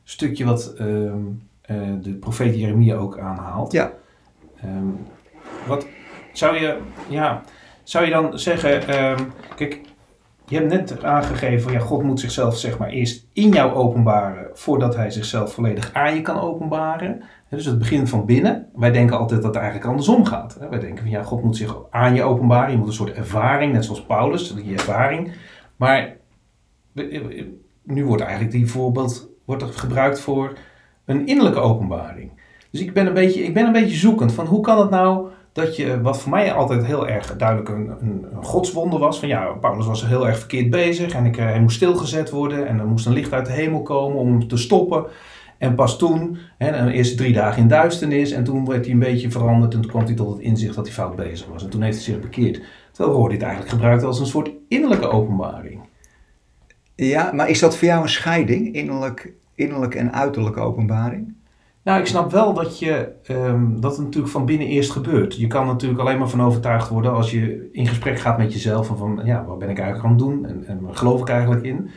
stukje 0.04 0.44
wat 0.44 0.74
ehm, 0.78 1.18
eh, 1.60 1.76
de 2.02 2.12
profeet 2.12 2.58
Jeremia 2.58 2.96
ook 2.96 3.18
aanhaalt. 3.18 3.72
Ja. 3.72 3.92
Ehm, 4.56 4.88
wat 5.66 5.86
zou 6.32 6.56
je, 6.56 6.78
ja, 7.08 7.42
zou 7.90 8.04
je 8.04 8.10
dan 8.10 8.38
zeggen, 8.38 8.88
ehm, 8.88 9.24
kijk, 9.56 9.80
je 10.46 10.56
hebt 10.56 10.68
net 10.68 11.04
aangegeven 11.04 11.60
van 11.62 11.72
ja, 11.72 11.78
God 11.78 12.02
moet 12.02 12.20
zichzelf 12.20 12.56
zeg 12.56 12.78
maar 12.78 12.88
eerst 12.88 13.26
in 13.32 13.50
jou 13.50 13.72
openbaren 13.72 14.48
voordat 14.52 14.96
hij 14.96 15.10
zichzelf 15.10 15.52
volledig 15.52 15.90
aan 15.92 16.14
je 16.14 16.22
kan 16.22 16.40
openbaren. 16.40 17.22
Dus 17.48 17.64
het 17.64 17.78
begint 17.78 18.08
van 18.08 18.24
binnen. 18.24 18.66
Wij 18.74 18.90
denken 18.90 19.18
altijd 19.18 19.42
dat 19.42 19.54
het 19.54 19.62
eigenlijk 19.62 19.90
andersom 19.90 20.24
gaat. 20.24 20.58
Wij 20.70 20.78
denken 20.78 20.98
van 20.98 21.10
ja, 21.10 21.22
God 21.22 21.42
moet 21.42 21.56
zich 21.56 21.76
aan 21.90 22.14
je 22.14 22.22
openbaren. 22.22 22.70
Je 22.70 22.76
moet 22.76 22.86
een 22.86 22.92
soort 22.92 23.12
ervaring, 23.12 23.72
net 23.72 23.84
zoals 23.84 24.04
Paulus, 24.04 24.54
die 24.54 24.72
ervaring. 24.72 25.32
Maar 25.76 26.16
eh, 26.94 27.44
nu 27.82 28.04
wordt 28.04 28.22
eigenlijk 28.22 28.52
die 28.52 28.66
voorbeeld 28.66 29.28
wordt 29.44 29.62
er 29.62 29.68
gebruikt 29.68 30.20
voor 30.20 30.52
een 31.04 31.26
innerlijke 31.26 31.60
openbaring. 31.60 32.30
Dus 32.70 32.80
ik 32.80 32.92
ben 32.92 33.06
een 33.06 33.14
beetje, 33.14 33.42
ik 33.42 33.54
ben 33.54 33.66
een 33.66 33.72
beetje 33.72 33.96
zoekend 33.96 34.32
van 34.32 34.46
hoe 34.46 34.60
kan 34.60 34.78
het 34.78 34.90
nou 34.90 35.28
dat 35.52 35.76
je, 35.76 36.00
wat 36.00 36.20
voor 36.20 36.30
mij 36.30 36.52
altijd 36.52 36.84
heel 36.84 37.08
erg 37.08 37.36
duidelijk 37.36 37.68
een, 37.68 37.90
een, 38.00 38.26
godswonder 38.42 38.98
was, 38.98 39.18
van 39.18 39.28
ja, 39.28 39.46
Paulus 39.46 39.86
was 39.86 40.06
heel 40.06 40.26
erg 40.26 40.38
verkeerd 40.38 40.70
bezig 40.70 41.12
en 41.12 41.24
ik, 41.24 41.36
eh, 41.36 41.44
hij 41.44 41.60
moest 41.60 41.76
stilgezet 41.76 42.30
worden 42.30 42.66
en 42.66 42.78
er 42.78 42.86
moest 42.86 43.06
een 43.06 43.12
licht 43.12 43.32
uit 43.32 43.46
de 43.46 43.52
hemel 43.52 43.82
komen 43.82 44.18
om 44.18 44.28
hem 44.28 44.48
te 44.48 44.56
stoppen. 44.56 45.04
En 45.58 45.74
pas 45.74 45.98
toen, 45.98 46.38
hè, 46.58 46.90
eerst 46.90 47.16
drie 47.16 47.32
dagen 47.32 47.62
in 47.62 47.68
duisternis 47.68 48.30
en 48.30 48.44
toen 48.44 48.66
werd 48.66 48.84
hij 48.84 48.94
een 48.94 49.00
beetje 49.00 49.30
veranderd 49.30 49.74
en 49.74 49.80
toen 49.80 49.90
kwam 49.90 50.04
hij 50.04 50.14
tot 50.14 50.32
het 50.32 50.40
inzicht 50.40 50.74
dat 50.74 50.84
hij 50.86 50.94
fout 50.94 51.16
bezig 51.16 51.46
was. 51.46 51.64
En 51.64 51.70
toen 51.70 51.82
heeft 51.82 51.96
hij 51.96 52.04
zich 52.04 52.20
bekeerd. 52.20 52.60
Terwijl 52.90 53.14
we 53.14 53.20
hoorden 53.20 53.38
dit 53.38 53.46
eigenlijk 53.46 53.72
gebruikt 53.74 54.02
als 54.02 54.20
een 54.20 54.26
soort 54.26 54.50
innerlijke 54.68 55.08
openbaring. 55.08 55.80
Ja, 56.94 57.32
maar 57.32 57.48
is 57.48 57.58
dat 57.58 57.76
voor 57.76 57.88
jou 57.88 58.02
een 58.02 58.08
scheiding, 58.08 58.74
innerlijk, 58.74 59.32
innerlijk 59.54 59.94
en 59.94 60.12
uiterlijke 60.12 60.60
openbaring? 60.60 61.34
Nou, 61.84 62.00
ik 62.00 62.06
snap 62.06 62.30
wel 62.30 62.52
dat, 62.54 62.78
je, 62.78 63.12
ehm, 63.24 63.80
dat 63.80 63.98
natuurlijk 63.98 64.32
van 64.32 64.46
binnen 64.46 64.66
eerst 64.66 64.90
gebeurt. 64.90 65.36
Je 65.36 65.46
kan 65.46 65.66
natuurlijk 65.66 66.00
alleen 66.00 66.18
maar 66.18 66.28
van 66.28 66.42
overtuigd 66.42 66.88
worden 66.88 67.12
als 67.12 67.30
je 67.30 67.68
in 67.72 67.86
gesprek 67.86 68.18
gaat 68.18 68.38
met 68.38 68.52
jezelf. 68.52 68.90
En 68.90 68.96
van, 68.96 69.20
ja, 69.24 69.44
wat 69.44 69.58
ben 69.58 69.68
ik 69.68 69.78
eigenlijk 69.78 70.08
aan 70.08 70.16
het 70.16 70.28
doen? 70.28 70.46
En, 70.46 70.66
en 70.66 70.80
waar 70.80 70.94
geloof 70.94 71.20
ik 71.20 71.28
eigenlijk 71.28 71.64
in? 71.64 71.90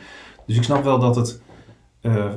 Dus 0.46 0.56
ik 0.56 0.62
snap 0.62 0.84
wel 0.84 0.98
dat 0.98 1.16
het 1.16 1.42
eh, 2.00 2.34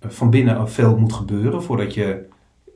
van 0.00 0.30
binnen 0.30 0.68
veel 0.68 0.98
moet 0.98 1.12
gebeuren 1.12 1.62
voordat 1.62 1.94
je 1.94 2.26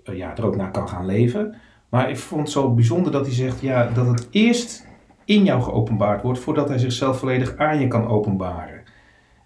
eh, 0.05 0.17
ja, 0.17 0.37
er 0.37 0.47
ook 0.47 0.57
naar 0.57 0.71
kan 0.71 0.89
gaan 0.89 1.07
leven. 1.07 1.55
Maar 1.89 2.11
ik 2.11 2.19
vond 2.19 2.41
het 2.41 2.51
zo 2.51 2.75
bijzonder 2.75 3.13
dat 3.13 3.27
hij 3.27 3.35
zegt 3.35 3.61
ja, 3.61 3.91
dat 3.95 4.07
het 4.07 4.29
eerst 4.31 4.87
in 5.25 5.45
jou 5.45 5.63
geopenbaard 5.63 6.23
wordt 6.23 6.39
voordat 6.39 6.69
hij 6.69 6.79
zichzelf 6.79 7.19
volledig 7.19 7.57
aan 7.57 7.81
je 7.81 7.89
kan 7.89 8.07
openbaren. 8.07 8.83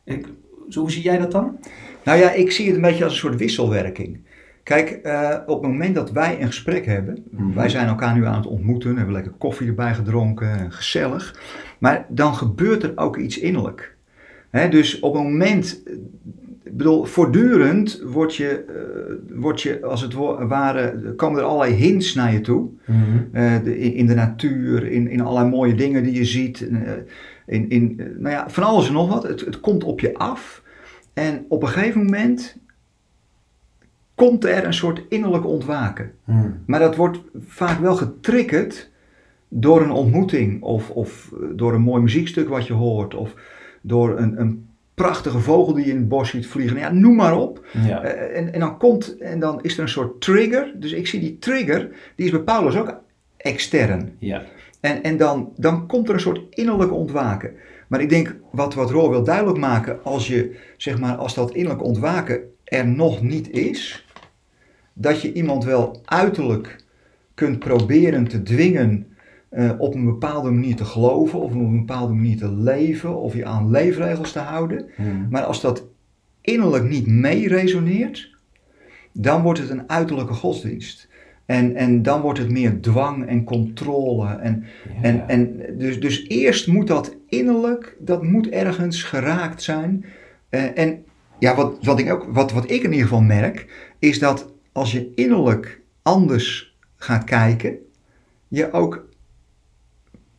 Ik, 0.05 0.29
hoe 0.75 0.91
zie 0.91 1.03
jij 1.03 1.19
dat 1.19 1.33
dan? 1.33 1.59
Nou 2.05 2.19
ja, 2.19 2.31
ik 2.31 2.53
zie 2.53 2.67
het 2.67 2.77
een 2.77 2.83
beetje 2.83 3.05
als 3.05 3.13
een 3.13 3.19
soort 3.19 3.37
wisselwerking. 3.37 4.27
Kijk, 4.67 4.91
eh, 4.91 5.37
op 5.47 5.63
het 5.63 5.71
moment 5.71 5.95
dat 5.95 6.11
wij 6.13 6.41
een 6.41 6.47
gesprek 6.47 6.87
hebben, 6.87 7.25
Mhm. 7.31 7.55
wij 7.55 7.69
zijn 7.69 7.87
elkaar 7.89 8.15
nu 8.15 8.27
aan 8.27 8.35
het 8.37 8.47
ontmoeten, 8.47 8.97
hebben 8.97 9.15
lekker 9.15 9.33
koffie 9.39 9.67
erbij 9.69 9.95
gedronken, 9.95 10.51
en 10.59 10.73
gezellig, 10.73 11.41
maar 11.79 12.07
dan 12.09 12.35
gebeurt 12.35 12.83
er 12.83 12.93
ook 12.95 13.17
iets 13.17 13.39
innerlijk. 13.39 13.97
Hè, 14.51 14.69
dus 14.69 15.01
op 15.01 15.15
het 15.15 15.23
moment, 15.23 15.83
ik 16.65 16.77
bedoel, 16.77 17.05
voortdurend 17.05 18.03
word 18.07 18.35
je, 18.37 18.49
eh, 18.69 19.39
word 19.41 19.63
je 19.63 19.83
als 19.83 20.01
het 20.03 20.13
wa- 20.15 20.47
ware, 20.47 21.13
komen 21.17 21.41
er 21.41 21.47
allerlei 21.47 21.75
hints 21.75 22.15
naar 22.15 22.33
je 22.33 22.41
toe. 22.41 22.69
Eh, 23.33 23.55
de, 23.65 23.79
in, 23.79 24.07
de 24.07 24.15
natuur, 24.15 24.87
in, 24.91 25.09
in 25.09 25.21
allerlei 25.21 25.51
mooie 25.51 25.75
dingen 25.75 26.03
die 26.03 26.15
je 26.15 26.25
ziet. 26.25 26.69
in, 27.47 27.69
in, 27.71 28.01
nou 28.19 28.35
ja, 28.35 28.49
van 28.51 28.63
alles 28.63 28.87
en 28.87 28.93
nog 28.93 29.09
wat. 29.09 29.23
Het, 29.23 29.41
het 29.41 29.61
komt 29.61 29.85
op 29.85 30.01
je 30.01 30.15
af. 30.15 30.63
En 31.15 31.45
op 31.49 31.63
een 31.63 31.69
gegeven 31.69 32.05
moment 32.05 32.57
komt 34.17 34.45
er 34.45 34.65
een 34.65 34.75
soort 34.75 35.03
innerlijk 35.09 35.47
ontwaken. 35.47 36.13
Hmm. 36.25 36.63
Maar 36.67 36.81
dat 36.81 36.97
wordt 36.97 37.19
vaak 37.47 37.79
wel 37.81 37.97
getriggerd 37.97 38.91
door 39.49 39.83
een 39.83 39.91
ontmoeting. 39.91 40.63
Of, 40.63 40.91
of 40.91 41.33
eh, 41.33 41.39
door 41.53 41.75
een 41.75 41.81
mooi 41.81 42.03
muziekstuk 42.03 42.49
wat 42.49 42.67
je 42.67 42.73
hoort. 42.73 43.15
Of 43.15 43.35
door 43.81 44.19
een, 44.19 44.41
een 44.41 44.69
prachtige 44.95 45.39
vogel 45.39 45.75
die 45.75 45.85
je 45.85 45.91
in 45.91 45.97
het 45.97 46.09
bos 46.09 46.31
ziet 46.31 46.47
vliegen. 46.47 46.79
Ja, 46.79 46.93
noem 46.93 47.15
maar 47.15 47.37
op. 47.37 47.67
Ja. 47.87 48.03
Eh, 48.03 48.39
en, 48.39 48.53
en 48.53 48.61
dan 48.61 48.79
komt, 48.79 49.19
en 49.19 49.41
dan 49.41 49.63
is 49.63 49.77
er 49.77 49.83
een 49.83 49.89
soort 49.89 50.21
trigger. 50.21 50.73
Dus 50.75 50.93
ik 50.93 51.07
zie 51.07 51.21
die 51.21 51.39
trigger, 51.39 51.89
die 52.15 52.27
is 52.27 52.33
bij 52.33 52.41
Paulus 52.41 52.77
ook 52.77 53.01
extern. 53.37 54.17
ja. 54.19 54.43
En, 54.81 55.03
en 55.03 55.17
dan, 55.17 55.53
dan 55.57 55.87
komt 55.87 56.09
er 56.09 56.15
een 56.15 56.21
soort 56.21 56.41
innerlijke 56.51 56.95
ontwaken. 56.95 57.53
Maar 57.89 58.01
ik 58.01 58.09
denk, 58.09 58.37
wat, 58.51 58.75
wat 58.75 58.91
Roel 58.91 59.11
wil 59.11 59.25
duidelijk 59.25 59.59
maken, 59.59 60.05
als, 60.05 60.27
je, 60.27 60.57
zeg 60.77 60.99
maar, 60.99 61.17
als 61.17 61.35
dat 61.35 61.55
innerlijke 61.55 61.85
ontwaken 61.85 62.41
er 62.65 62.87
nog 62.87 63.23
niet 63.23 63.51
is, 63.51 64.06
dat 64.99 65.21
je 65.21 65.33
iemand 65.33 65.65
wel 65.65 66.01
uiterlijk 66.05 66.85
kunt 67.35 67.59
proberen 67.59 68.29
te 68.29 68.43
dwingen 68.43 69.07
eh, 69.49 69.71
op 69.79 69.95
een 69.95 70.05
bepaalde 70.05 70.51
manier 70.51 70.77
te 70.77 70.85
geloven, 70.85 71.39
of 71.41 71.53
op 71.53 71.61
een 71.61 71.79
bepaalde 71.79 72.13
manier 72.13 72.37
te 72.37 72.53
leven, 72.53 73.17
of 73.17 73.35
je 73.35 73.45
aan 73.45 73.71
leefregels 73.71 74.33
te 74.33 74.39
houden. 74.39 74.87
Hmm. 74.97 75.27
Maar 75.31 75.43
als 75.43 75.61
dat 75.61 75.85
innerlijk 76.41 76.89
niet 76.89 77.07
mee 77.07 77.49
resoneert, 77.49 78.35
dan 79.13 79.43
wordt 79.43 79.59
het 79.59 79.71
een 79.71 79.91
uiterlijke 79.91 80.33
godsdienst. 80.33 81.09
En, 81.47 81.75
en 81.75 82.03
dan 82.03 82.21
wordt 82.21 82.39
het 82.39 82.51
meer 82.51 82.81
dwang 82.81 83.27
en 83.27 83.45
controle. 83.45 84.29
En, 84.29 84.65
Ja. 84.95 85.03
en, 85.03 85.29
en 85.29 85.61
dus, 85.79 86.01
dus 86.01 86.29
eerst 86.29 86.67
moet 86.67 86.87
dat 86.87 87.17
innerlijk, 87.29 87.97
dat 87.99 88.23
moet 88.23 88.49
ergens 88.49 89.03
geraakt 89.03 89.63
zijn. 89.63 90.05
Eh, 90.49 90.79
en 90.79 91.05
ja, 91.39 91.55
wat, 91.55 91.85
wat, 91.85 91.99
ik 91.99 92.13
ook, 92.13 92.27
wat, 92.31 92.53
wat 92.53 92.71
ik 92.71 92.83
in 92.83 92.91
ieder 92.91 93.07
geval 93.09 93.23
merk, 93.23 93.91
is 93.99 94.19
dat 94.19 94.55
als 94.77 94.93
je 94.93 95.13
innerlijk 95.15 95.81
anders 96.03 96.77
gaat 96.97 97.25
kijken, 97.25 97.77
je 98.49 98.73
ook 98.73 99.09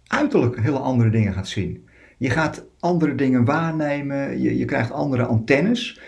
uiterlijk 0.07 0.59
hele 0.61 0.77
andere 0.77 1.09
dingen 1.09 1.33
gaat 1.33 1.47
zien. 1.47 1.87
Je 2.17 2.29
gaat 2.29 2.65
andere 2.79 3.15
dingen 3.15 3.45
waarnemen, 3.45 4.41
je, 4.41 4.57
je 4.57 4.65
krijgt 4.65 4.91
andere 4.91 5.25
antennes. 5.25 5.99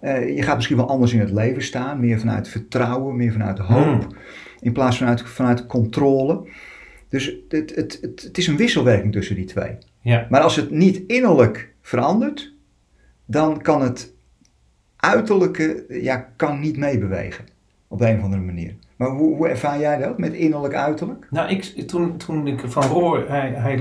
Eh, 0.00 0.36
je 0.36 0.42
gaat 0.42 0.54
misschien 0.54 0.76
wel 0.76 0.88
anders 0.88 1.12
in 1.12 1.20
het 1.20 1.30
leven 1.30 1.62
staan, 1.62 2.00
meer 2.00 2.18
vanuit 2.18 2.48
vertrouwen, 2.48 3.16
meer 3.16 3.32
vanuit 3.32 3.58
hoop, 3.58 4.02
Hmm. 4.02 4.16
in 4.60 4.72
plaats 4.72 4.98
van 4.98 5.06
vanuit, 5.06 5.28
vanuit 5.28 5.66
controle. 5.66 6.48
Dus 7.08 7.34
het, 7.48 7.74
het, 7.74 8.00
het, 8.00 8.22
het 8.22 8.38
is 8.38 8.46
een 8.46 8.56
wisselwerking 8.56 9.12
tussen 9.12 9.36
die 9.36 9.44
twee. 9.44 9.76
Ja. 10.00 10.26
Maar 10.30 10.40
als 10.40 10.56
het 10.56 10.70
niet 10.70 11.02
innerlijk 11.06 11.72
verandert, 11.80 12.52
dan 13.24 13.62
kan 13.62 13.82
het 13.82 14.12
uiterlijke 14.96 15.84
ja, 15.88 16.32
kan 16.36 16.60
niet 16.60 16.76
meebewegen. 16.76 17.56
Op 17.88 18.00
een 18.00 18.16
of 18.16 18.22
andere 18.22 18.42
manier. 18.42 18.76
Maar 18.96 19.10
hoe, 19.10 19.36
hoe 19.36 19.48
ervaar 19.48 19.80
jij 19.80 19.98
dat 19.98 20.18
met 20.18 20.32
innerlijk 20.32 20.74
uiterlijk? 20.74 21.26
Nou, 21.30 21.50
ik, 21.50 21.62
toen, 21.64 22.16
toen 22.16 22.46
ik 22.46 22.60
van 22.66 22.82
Roor, 22.82 23.24
hij, 23.28 23.50
hij, 23.50 23.76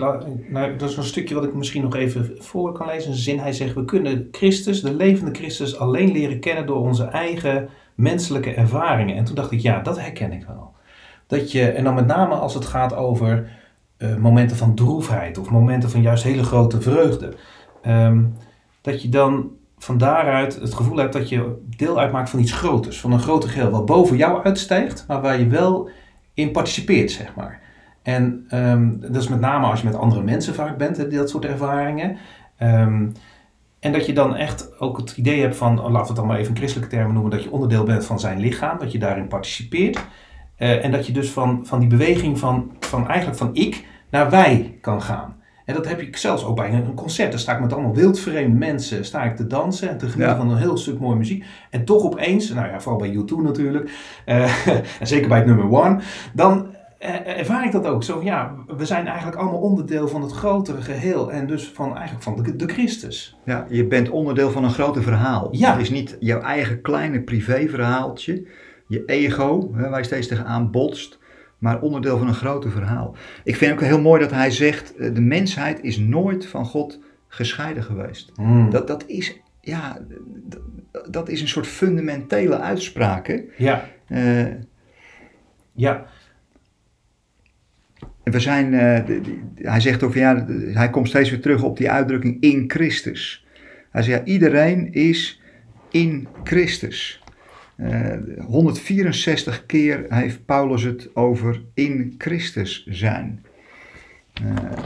nou, 0.49 0.75
dat 0.75 0.89
is 0.89 0.97
een 0.97 1.03
stukje 1.03 1.35
wat 1.35 1.43
ik 1.43 1.53
misschien 1.53 1.81
nog 1.81 1.95
even 1.95 2.31
voor 2.37 2.71
kan 2.71 2.87
lezen. 2.87 3.13
Zin, 3.13 3.39
hij 3.39 3.53
zegt, 3.53 3.73
we 3.73 3.85
kunnen 3.85 4.27
Christus, 4.31 4.81
de 4.81 4.93
levende 4.93 5.31
Christus, 5.33 5.79
alleen 5.79 6.11
leren 6.11 6.39
kennen 6.39 6.65
door 6.65 6.79
onze 6.79 7.03
eigen 7.03 7.69
menselijke 7.95 8.53
ervaringen. 8.53 9.15
En 9.15 9.23
toen 9.23 9.35
dacht 9.35 9.51
ik, 9.51 9.59
ja, 9.59 9.81
dat 9.81 9.99
herken 9.99 10.31
ik 10.31 10.45
wel. 10.45 10.73
Dat 11.27 11.51
je, 11.51 11.69
en 11.69 11.83
dan 11.83 11.93
met 11.93 12.07
name 12.07 12.35
als 12.35 12.53
het 12.53 12.65
gaat 12.65 12.95
over 12.95 13.49
eh, 13.97 14.15
momenten 14.15 14.57
van 14.57 14.75
droefheid 14.75 15.37
of 15.37 15.49
momenten 15.49 15.89
van 15.89 16.01
juist 16.01 16.23
hele 16.23 16.43
grote 16.43 16.81
vreugde. 16.81 17.33
Ehm, 17.81 18.23
dat 18.81 19.01
je 19.01 19.09
dan 19.09 19.51
van 19.77 19.97
daaruit 19.97 20.55
het 20.55 20.73
gevoel 20.73 20.97
hebt 20.97 21.13
dat 21.13 21.29
je 21.29 21.61
deel 21.77 21.99
uitmaakt 21.99 22.29
van 22.29 22.39
iets 22.39 22.51
groters. 22.51 22.99
Van 22.99 23.11
een 23.11 23.19
groter 23.19 23.49
geheel 23.49 23.69
wat 23.69 23.85
boven 23.85 24.17
jou 24.17 24.43
uitstijgt, 24.43 25.05
maar 25.07 25.21
waar 25.21 25.39
je 25.39 25.47
wel 25.47 25.89
in 26.33 26.51
participeert, 26.51 27.11
zeg 27.11 27.35
maar. 27.35 27.61
En 28.03 28.45
ehm, 28.49 28.99
dat 28.99 29.21
is 29.21 29.27
met 29.27 29.39
name 29.39 29.65
als 29.65 29.79
je 29.79 29.85
met 29.85 29.95
andere 29.95 30.23
mensen 30.23 30.53
vaak 30.53 30.77
bent, 30.77 31.11
dat 31.11 31.29
soort 31.29 31.45
ervaringen. 31.45 32.17
Ehm, 32.57 33.07
en 33.79 33.91
dat 33.91 34.05
je 34.05 34.13
dan 34.13 34.35
echt 34.35 34.79
ook 34.79 34.97
het 34.97 35.17
idee 35.17 35.41
hebt 35.41 35.55
van, 35.55 35.79
oh, 35.79 35.91
laten 35.91 36.01
we 36.01 36.07
het 36.07 36.15
dan 36.15 36.27
maar 36.27 36.37
even 36.37 36.51
in 36.51 36.57
christelijke 36.57 36.95
termen 36.95 37.13
noemen, 37.13 37.31
dat 37.31 37.43
je 37.43 37.51
onderdeel 37.51 37.83
bent 37.83 38.05
van 38.05 38.19
zijn 38.19 38.39
lichaam, 38.39 38.79
dat 38.79 38.91
je 38.91 38.99
daarin 38.99 39.27
participeert. 39.27 40.05
Eh, 40.55 40.85
en 40.85 40.91
dat 40.91 41.07
je 41.07 41.13
dus 41.13 41.29
van, 41.29 41.65
van 41.65 41.79
die 41.79 41.89
beweging 41.89 42.39
van, 42.39 42.71
van 42.79 43.07
eigenlijk 43.07 43.37
van 43.37 43.49
ik 43.55 43.85
naar 44.09 44.29
wij 44.29 44.77
kan 44.81 45.01
gaan. 45.01 45.36
En 45.67 45.73
dat 45.73 45.87
heb 45.87 45.99
ik 45.99 46.17
zelfs 46.17 46.45
ook 46.45 46.55
bij 46.55 46.73
een 46.73 46.93
concert. 46.93 47.31
Daar 47.31 47.39
sta 47.39 47.53
ik 47.53 47.59
met 47.59 47.73
allemaal 47.73 47.95
wildvreemde 47.95 48.57
mensen 48.57 49.05
sta 49.05 49.23
ik 49.23 49.35
te 49.35 49.47
dansen 49.47 49.89
en 49.89 49.97
te 49.97 50.05
genieten 50.09 50.35
Ja. 50.35 50.41
van 50.41 50.49
een 50.51 50.57
heel 50.57 50.77
stuk 50.77 50.99
mooie 50.99 51.15
muziek. 51.17 51.45
En 51.69 51.85
toch 51.85 52.03
opeens, 52.03 52.49
nou 52.49 52.67
ja, 52.67 52.79
vooral 52.79 52.99
bij 52.99 53.15
U2 53.15 53.43
natuurlijk, 53.43 53.91
eh, 54.25 54.67
en 54.99 55.07
zeker 55.07 55.27
bij 55.27 55.37
het 55.37 55.47
nummer 55.47 55.71
One, 55.71 55.99
dan 56.33 56.67
eh, 56.99 57.37
ervaar 57.39 57.65
ik 57.65 57.71
dat 57.71 57.85
ook. 57.85 58.03
Zo 58.03 58.13
van, 58.15 58.25
ja, 58.25 58.55
we 58.77 58.85
zijn 58.85 59.07
eigenlijk 59.07 59.37
allemaal 59.37 59.59
onderdeel 59.59 60.07
van 60.07 60.21
het 60.21 60.31
grotere 60.31 60.81
geheel 60.81 61.31
en 61.31 61.47
dus 61.47 61.67
van 61.73 61.95
eigenlijk 61.95 62.23
van 62.23 62.43
de, 62.43 62.55
de 62.55 62.67
Christus. 62.67 63.37
Ja, 63.43 63.65
je 63.69 63.85
bent 63.85 64.09
onderdeel 64.09 64.51
van 64.51 64.63
een 64.63 64.71
groter 64.71 65.03
verhaal. 65.03 65.47
Ja. 65.51 65.71
Het 65.71 65.81
is 65.81 65.89
niet 65.89 66.17
jouw 66.19 66.41
eigen 66.41 66.81
kleine 66.81 67.21
privéverhaaltje, 67.21 68.47
je 68.87 69.03
ego, 69.05 69.69
hè, 69.73 69.89
waar 69.89 69.99
je 69.99 70.05
steeds 70.05 70.27
tegenaan 70.27 70.71
botst, 70.71 71.19
maar 71.57 71.81
onderdeel 71.81 72.17
van 72.17 72.27
een 72.27 72.33
groter 72.33 72.71
verhaal. 72.71 73.15
Ik 73.43 73.55
vind 73.55 73.71
ook 73.73 73.81
heel 73.81 74.01
mooi 74.01 74.21
dat 74.21 74.31
hij 74.31 74.51
zegt, 74.51 74.95
eh, 74.95 75.13
de 75.13 75.21
mensheid 75.21 75.83
is 75.83 75.97
nooit 75.97 76.45
van 76.47 76.65
God 76.65 76.99
gescheiden 77.27 77.83
geweest. 77.83 78.31
Hmm. 78.35 78.69
Dat, 78.69 78.87
dat 78.87 79.03
is, 79.07 79.39
ja, 79.61 79.99
dat 81.09 81.29
is 81.29 81.41
een 81.41 81.47
soort 81.47 81.67
fundamentele 81.67 82.59
uitspraak. 82.59 83.27
hè. 83.27 83.39
Ja, 83.57 83.89
Eh, 84.07 84.45
ja, 85.73 86.05
En 88.23 88.33
we 88.33 88.39
zijn, 88.39 88.73
eh, 88.73 89.05
de- 89.05 89.21
hij 89.55 89.79
zegt 89.79 89.99
van 89.99 90.11
ja, 90.13 90.33
de- 90.33 90.71
hij 90.73 90.89
komt 90.89 91.07
steeds 91.07 91.29
weer 91.29 91.41
terug 91.41 91.63
op 91.63 91.77
die 91.77 91.91
uitdrukking 91.91 92.41
in 92.41 92.63
Christus. 92.67 93.45
Hij 93.91 94.03
zegt 94.03 94.19
ja, 94.19 94.25
iedereen 94.33 94.93
is 94.93 95.41
in 95.91 96.27
Christus. 96.43 97.23
Eh, 97.77 98.13
164 98.45 99.65
keer 99.65 100.05
heeft 100.09 100.45
Paulus 100.45 100.83
het 100.83 101.15
over 101.15 101.61
in 101.73 102.15
Christus 102.17 102.85
zijn. 102.85 103.45
Eh, 104.33 104.83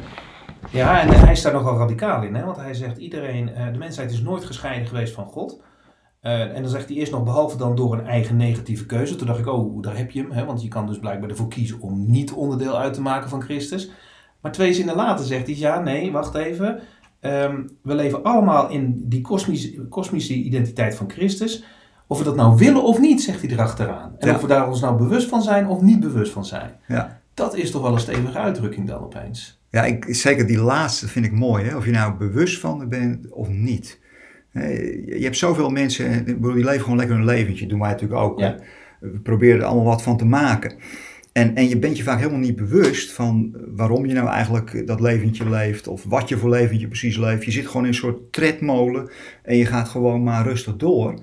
Ja, 0.72 1.02
en 1.02 1.10
hij 1.10 1.32
is 1.32 1.42
daar 1.42 1.54
nogal 1.54 1.78
radicaal 1.78 2.24
in, 2.24 2.36
hè? 2.36 2.46
want 2.46 2.58
hij 2.58 2.74
zegt 2.74 2.98
iedereen, 2.98 3.54
eh, 3.54 3.72
de 3.72 3.78
mensheid 3.78 4.12
is 4.12 4.22
nooit 4.22 4.46
gescheiden 4.46 4.88
geweest 4.88 5.14
van 5.14 5.26
God. 5.26 5.62
Eh, 6.22 6.56
en 6.56 6.62
dan 6.62 6.72
zegt 6.72 6.88
hij 6.88 6.98
eerst 6.98 7.12
nog, 7.12 7.24
behalve 7.24 7.58
dan 7.58 7.76
door 7.76 7.94
een 7.94 8.08
eigen 8.08 8.38
negatieve 8.38 8.86
keuze. 8.86 9.16
Toen 9.16 9.28
dacht 9.28 9.40
ik, 9.40 9.48
oh, 9.48 9.82
daar 9.82 9.98
heb 9.98 10.12
je 10.12 10.22
hem, 10.22 10.32
hè? 10.32 10.46
want 10.46 10.62
je 10.62 10.68
kan 10.68 10.88
dus 10.88 11.00
blijkbaar 11.00 11.30
ervoor 11.30 11.48
kiezen 11.48 11.80
om 11.82 12.12
niet 12.12 12.32
onderdeel 12.32 12.78
uit 12.78 12.94
te 12.94 13.02
maken 13.02 13.30
van 13.30 13.42
Christus. 13.42 13.92
Maar 14.42 14.52
twee 14.52 14.74
zinnen 14.74 14.96
later 14.96 15.26
zegt 15.26 15.46
hij, 15.46 15.56
ja, 15.56 15.80
nee, 15.80 16.12
wacht 16.12 16.36
even. 16.36 16.80
Ehm, 17.20 17.64
we 17.84 17.96
leven 17.96 18.24
allemaal 18.24 18.70
in 18.70 19.10
die 19.10 19.22
kosmische, 19.22 19.88
kosmische 19.88 20.34
identiteit 20.34 20.96
van 20.96 21.10
Christus. 21.10 21.64
Of 22.12 22.18
we 22.18 22.24
dat 22.24 22.36
nou 22.36 22.58
willen 22.58 22.84
of 22.84 23.00
niet, 23.00 23.22
zegt 23.22 23.42
hij 23.42 23.50
erachteraan. 23.50 24.16
En 24.20 24.28
Ja. 24.28 24.36
of 24.36 24.42
we 24.42 24.48
daar 24.48 24.68
ons 24.68 24.82
nou 24.82 24.98
bewust 24.98 25.30
van 25.30 25.42
zijn 25.42 25.68
of 25.68 25.82
niet 25.82 26.00
bewust 26.00 26.32
van 26.32 26.46
zijn. 26.46 26.70
ja. 26.88 27.20
Dat 27.34 27.56
is 27.56 27.72
toch 27.72 27.82
wel 27.82 27.94
een 27.94 28.00
stevige 28.00 28.38
uitdrukking 28.38 28.88
dan 28.88 29.02
opeens. 29.04 29.62
Ja, 29.70 29.84
ik, 29.86 30.06
zeker 30.10 30.48
die 30.48 30.60
laatste 30.62 31.08
vind 31.08 31.26
ik 31.26 31.32
mooi. 31.32 31.66
Hè? 31.66 31.76
Of 31.76 31.86
je 31.86 31.92
nou 31.92 32.14
bewust 32.18 32.60
van 32.60 32.90
bent 32.90 33.30
of 33.30 33.50
niet. 33.50 34.00
Je 34.54 35.20
hebt 35.20 35.38
zoveel 35.38 35.70
mensen, 35.70 36.12
ik 36.14 36.26
bedoel, 36.26 36.54
die 36.54 36.64
leven 36.64 36.82
gewoon 36.82 36.98
lekker 36.98 37.16
hun 37.16 37.26
leventje. 37.26 37.68
doen 37.68 37.80
wij 37.80 37.90
natuurlijk 37.90 38.22
ook. 38.22 38.40
Ja. 38.40 38.56
We 39.00 39.20
proberen 39.20 39.60
er 39.60 39.66
allemaal 39.66 39.86
wat 39.86 40.02
van 40.02 40.18
te 40.18 40.26
maken. 40.26 40.74
En, 41.32 41.56
en 41.56 41.70
je 41.70 41.78
bent 41.78 41.98
je 41.98 42.04
vaak 42.04 42.18
helemaal 42.20 42.40
niet 42.40 42.56
bewust 42.56 43.12
van 43.12 43.56
waarom 43.76 44.06
je 44.06 44.14
nou 44.14 44.28
eigenlijk 44.28 44.88
dat 44.88 45.00
leventje 45.00 45.50
leeft. 45.50 45.88
Of 45.88 46.04
wat 46.04 46.30
je 46.30 46.38
voor 46.38 46.50
leventje 46.50 46.88
precies 46.88 47.18
leeft. 47.18 47.46
Je 47.46 47.52
zit 47.52 47.68
gewoon 47.68 47.82
in 47.82 47.88
een 47.88 47.94
soort 47.94 48.34
tredmolen 48.34 49.10
en 49.44 49.58
je 49.58 49.66
gaat 49.66 49.90
gewoon 49.90 50.24
maar 50.24 50.44
rustig 50.48 50.76
door. 50.76 51.14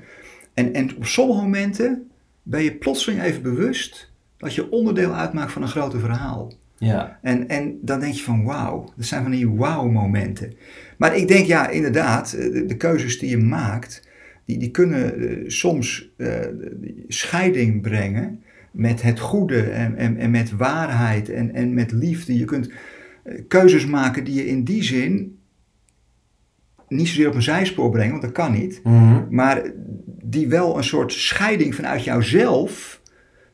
En, 0.58 0.74
en 0.74 0.96
op 0.96 1.06
sommige 1.06 1.40
momenten 1.40 2.10
ben 2.42 2.62
je 2.62 2.74
plotseling 2.74 3.22
even 3.22 3.42
bewust 3.42 4.12
dat 4.36 4.54
je 4.54 4.70
onderdeel 4.70 5.14
uitmaakt 5.14 5.52
van 5.52 5.62
een 5.62 5.68
groter 5.68 6.00
verhaal. 6.00 6.52
Ja. 6.76 7.18
En, 7.22 7.48
en 7.48 7.78
dan 7.82 8.00
denk 8.00 8.14
je 8.14 8.22
van 8.22 8.44
wauw, 8.44 8.92
dat 8.96 9.06
zijn 9.06 9.22
van 9.22 9.30
die 9.30 9.50
wauw 9.50 9.90
momenten. 9.90 10.52
Maar 10.96 11.16
ik 11.16 11.28
denk 11.28 11.46
ja, 11.46 11.68
inderdaad, 11.68 12.32
eh, 12.32 12.52
de, 12.52 12.64
de 12.64 12.76
keuzes 12.76 13.18
die 13.18 13.30
je 13.30 13.38
maakt, 13.38 14.08
die, 14.44 14.58
die 14.58 14.70
kunnen 14.70 15.18
eh, 15.18 15.48
soms 15.48 16.10
eh, 16.16 16.28
scheiding 17.08 17.82
brengen 17.82 18.42
met 18.70 19.02
het 19.02 19.20
goede 19.20 19.62
en, 19.62 19.96
en, 19.96 20.16
en 20.16 20.30
met 20.30 20.50
waarheid 20.50 21.30
en, 21.30 21.54
en 21.54 21.74
met 21.74 21.92
liefde. 21.92 22.38
Je 22.38 22.44
kunt 22.44 22.70
keuzes 23.48 23.86
maken 23.86 24.24
die 24.24 24.34
je 24.34 24.46
in 24.46 24.64
die 24.64 24.82
zin 24.82 25.38
niet 26.88 27.08
zozeer 27.08 27.28
op 27.28 27.34
een 27.34 27.42
zijspoor 27.42 27.90
brengen, 27.90 28.10
want 28.10 28.22
dat 28.22 28.32
kan 28.32 28.52
niet. 28.52 28.80
Mhm. 28.84 29.24
Maar 29.30 29.62
die 30.30 30.48
wel 30.48 30.76
een 30.76 30.84
soort 30.84 31.12
scheiding 31.12 31.74
vanuit 31.74 32.04
jouzelf 32.04 33.00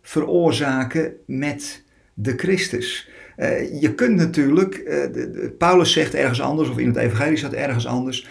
veroorzaken 0.03 1.13
met 1.27 1.85
de 2.15 2.33
Christus. 2.37 3.09
Eh, 3.37 3.81
je 3.81 3.95
kunt 3.95 4.17
natuurlijk, 4.17 4.75
eh, 4.75 5.13
de- 5.13 5.31
de- 5.31 5.55
Paulus 5.59 5.93
zegt 5.93 6.15
ergens 6.15 6.41
anders, 6.41 6.69
of 6.69 6.79
in 6.79 6.87
het 6.87 6.97
Evangelie 6.97 7.37
staat 7.37 7.53
ergens 7.53 7.87
anders, 7.87 8.29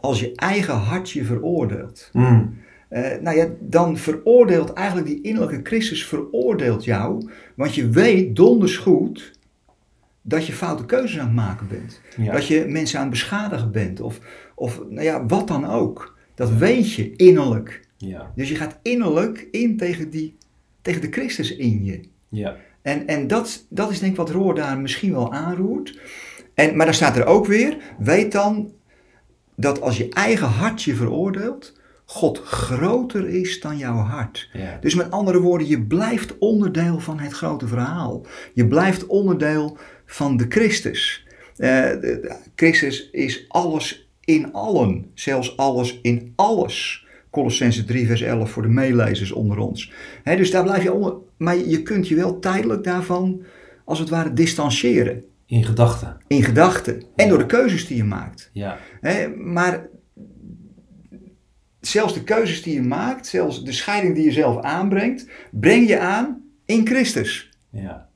als 0.00 0.20
je 0.20 0.32
eigen 0.34 0.74
hart 0.74 1.10
je 1.10 1.24
veroordeelt. 1.24 2.10
Mhm. 2.12 2.44
Eh, 2.88 3.20
nou 3.20 3.36
ja, 3.36 3.46
dan 3.60 3.96
veroordeelt 3.96 4.72
eigenlijk 4.72 5.06
die 5.06 5.20
innerlijke 5.22 5.60
Christus 5.62 6.06
veroordeelt 6.06 6.84
jou, 6.84 7.30
want 7.54 7.74
je 7.74 7.88
weet 7.88 8.36
donders 8.36 8.76
goed 8.76 9.32
dat 10.22 10.46
je 10.46 10.52
foute 10.52 10.84
keuzes 10.84 11.18
aan 11.18 11.26
het 11.26 11.34
maken 11.34 11.68
bent. 11.68 12.00
Ja. 12.16 12.32
Dat 12.32 12.46
je 12.46 12.64
mensen 12.68 12.96
aan 12.98 13.04
het 13.04 13.12
beschadigen 13.12 13.70
bent, 13.72 14.00
of, 14.00 14.20
of 14.54 14.80
nou 14.88 15.02
ja, 15.02 15.26
wat 15.26 15.48
dan 15.48 15.66
ook. 15.70 16.16
Dat 16.42 16.56
weet 16.56 16.92
je 16.92 17.16
innerlijk. 17.16 17.80
Ja. 17.96 18.32
Dus 18.34 18.48
je 18.48 18.54
gaat 18.54 18.78
innerlijk 18.82 19.48
in 19.50 19.76
tegen, 19.76 20.10
die, 20.10 20.36
tegen 20.80 21.00
de 21.00 21.10
Christus 21.10 21.56
in 21.56 21.84
je. 21.84 22.00
Ja. 22.28 22.56
En, 22.82 23.06
en 23.06 23.26
dat, 23.26 23.66
dat 23.68 23.90
is 23.90 23.98
denk 23.98 24.12
ik 24.12 24.18
wat 24.18 24.30
Roor 24.30 24.54
daar 24.54 24.78
misschien 24.78 25.12
wel 25.12 25.32
aanroert. 25.32 25.98
En, 26.54 26.76
maar 26.76 26.86
dan 26.86 26.94
staat 26.94 27.16
er 27.16 27.24
ook 27.26 27.46
weer, 27.46 27.76
weet 27.98 28.32
dan 28.32 28.72
dat 29.56 29.80
als 29.80 29.96
je 29.96 30.08
eigen 30.08 30.46
hart 30.46 30.82
je 30.82 30.94
veroordeelt, 30.94 31.80
God 32.04 32.38
groter 32.38 33.28
is 33.28 33.60
dan 33.60 33.78
jouw 33.78 33.96
hart. 33.96 34.48
Ja. 34.52 34.78
Dus 34.80 34.94
met 34.94 35.10
andere 35.10 35.40
woorden, 35.40 35.68
je 35.68 35.82
blijft 35.82 36.38
onderdeel 36.38 37.00
van 37.00 37.18
het 37.18 37.32
grote 37.32 37.66
verhaal. 37.66 38.26
Je 38.54 38.66
blijft 38.66 39.06
onderdeel 39.06 39.78
van 40.06 40.36
de 40.36 40.46
Christus. 40.48 41.26
Eh, 41.56 41.68
de- 41.90 41.98
de- 42.00 42.36
Christus 42.54 43.10
is 43.10 43.44
alles 43.48 44.10
in 44.24 44.52
allen, 44.52 45.10
zelfs 45.14 45.56
alles 45.56 46.00
in 46.02 46.32
alles. 46.36 47.06
Colossense 47.30 47.84
3 47.84 48.06
vers 48.06 48.20
11 48.20 48.50
voor 48.50 48.62
de 48.62 48.68
meelezers 48.68 49.32
onder 49.32 49.58
ons. 49.58 49.92
Dus 50.24 50.50
daar 50.50 50.62
blijf 50.62 50.82
je 50.82 50.92
onder, 50.92 51.14
maar 51.36 51.56
je 51.56 51.82
kunt 51.82 52.08
je 52.08 52.14
wel 52.14 52.38
tijdelijk 52.38 52.84
daarvan, 52.84 53.42
als 53.84 53.98
het 53.98 54.08
ware, 54.08 54.32
distancieren. 54.32 55.24
In 55.46 55.64
gedachten. 55.64 56.16
In 56.26 56.42
gedachten 56.42 57.02
en 57.16 57.28
door 57.28 57.38
de 57.38 57.46
keuzes 57.46 57.86
die 57.86 57.96
je 57.96 58.04
maakt. 58.04 58.50
Ja. 58.52 58.78
Maar 59.36 59.88
zelfs 61.80 62.14
de 62.14 62.24
keuzes 62.24 62.62
die 62.62 62.74
je 62.74 62.82
maakt, 62.82 63.26
zelfs 63.26 63.64
de 63.64 63.72
scheiding 63.72 64.14
die 64.14 64.24
je 64.24 64.32
zelf 64.32 64.62
aanbrengt, 64.62 65.26
breng 65.50 65.88
je 65.88 65.98
aan 65.98 66.42
in 66.66 66.86
Christus. 66.86 67.50
Ja. 67.70 68.08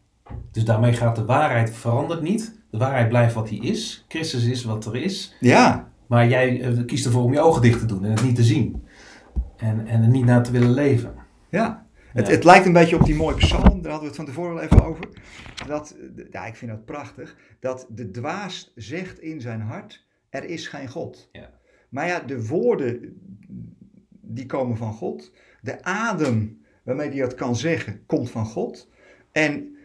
Dus 0.52 0.64
daarmee 0.64 0.92
gaat 0.92 1.16
de 1.16 1.24
waarheid 1.24 1.70
verandert 1.70 2.22
niet. 2.22 2.54
De 2.70 2.78
waarheid 2.78 3.08
blijft 3.08 3.34
wat 3.34 3.48
die 3.48 3.62
is. 3.62 4.04
Christus 4.08 4.44
is 4.44 4.64
wat 4.64 4.84
er 4.84 4.96
is. 4.96 5.34
Ja, 5.40 5.88
Maar 6.06 6.28
jij 6.28 6.60
eh, 6.60 6.84
kiest 6.86 7.06
ervoor 7.06 7.22
om 7.22 7.32
je 7.32 7.40
ogen 7.40 7.62
dicht 7.62 7.78
te 7.78 7.86
doen 7.86 8.04
en 8.04 8.10
het 8.10 8.22
niet 8.22 8.36
te 8.36 8.44
zien. 8.44 8.84
En, 9.56 9.86
en 9.86 10.02
er 10.02 10.08
niet 10.08 10.24
naar 10.24 10.42
te 10.42 10.50
willen 10.50 10.72
leven. 10.72 11.14
ja. 11.50 11.84
Het, 12.12 12.28
het 12.28 12.44
lijkt 12.44 12.66
een 12.66 12.72
beetje 12.72 12.96
op 12.96 13.04
die 13.04 13.14
mooie 13.14 13.36
psalm, 13.36 13.82
daar 13.82 13.92
hadden 13.92 14.00
we 14.00 14.06
het 14.06 14.16
van 14.16 14.24
tevoren 14.24 14.56
al 14.56 14.62
even 14.62 14.84
over. 14.84 15.08
Dat, 15.66 15.96
ja, 16.30 16.46
ik 16.46 16.56
vind 16.56 16.70
dat 16.70 16.84
prachtig. 16.84 17.36
Dat 17.60 17.86
de 17.90 18.10
dwaas 18.10 18.72
zegt 18.74 19.18
in 19.18 19.40
zijn 19.40 19.60
hart, 19.60 20.06
er 20.30 20.44
is 20.44 20.68
geen 20.68 20.88
God. 20.88 21.28
Ja. 21.32 21.50
Maar 21.88 22.06
ja, 22.06 22.20
de 22.20 22.46
woorden, 22.46 23.20
die 24.20 24.46
komen 24.46 24.76
van 24.76 24.92
God. 24.92 25.32
De 25.60 25.82
adem 25.82 26.60
waarmee 26.82 27.08
hij 27.08 27.18
dat 27.18 27.34
kan 27.34 27.56
zeggen, 27.56 28.06
komt 28.06 28.30
van 28.30 28.46
God. 28.46 28.88
En 29.32 29.76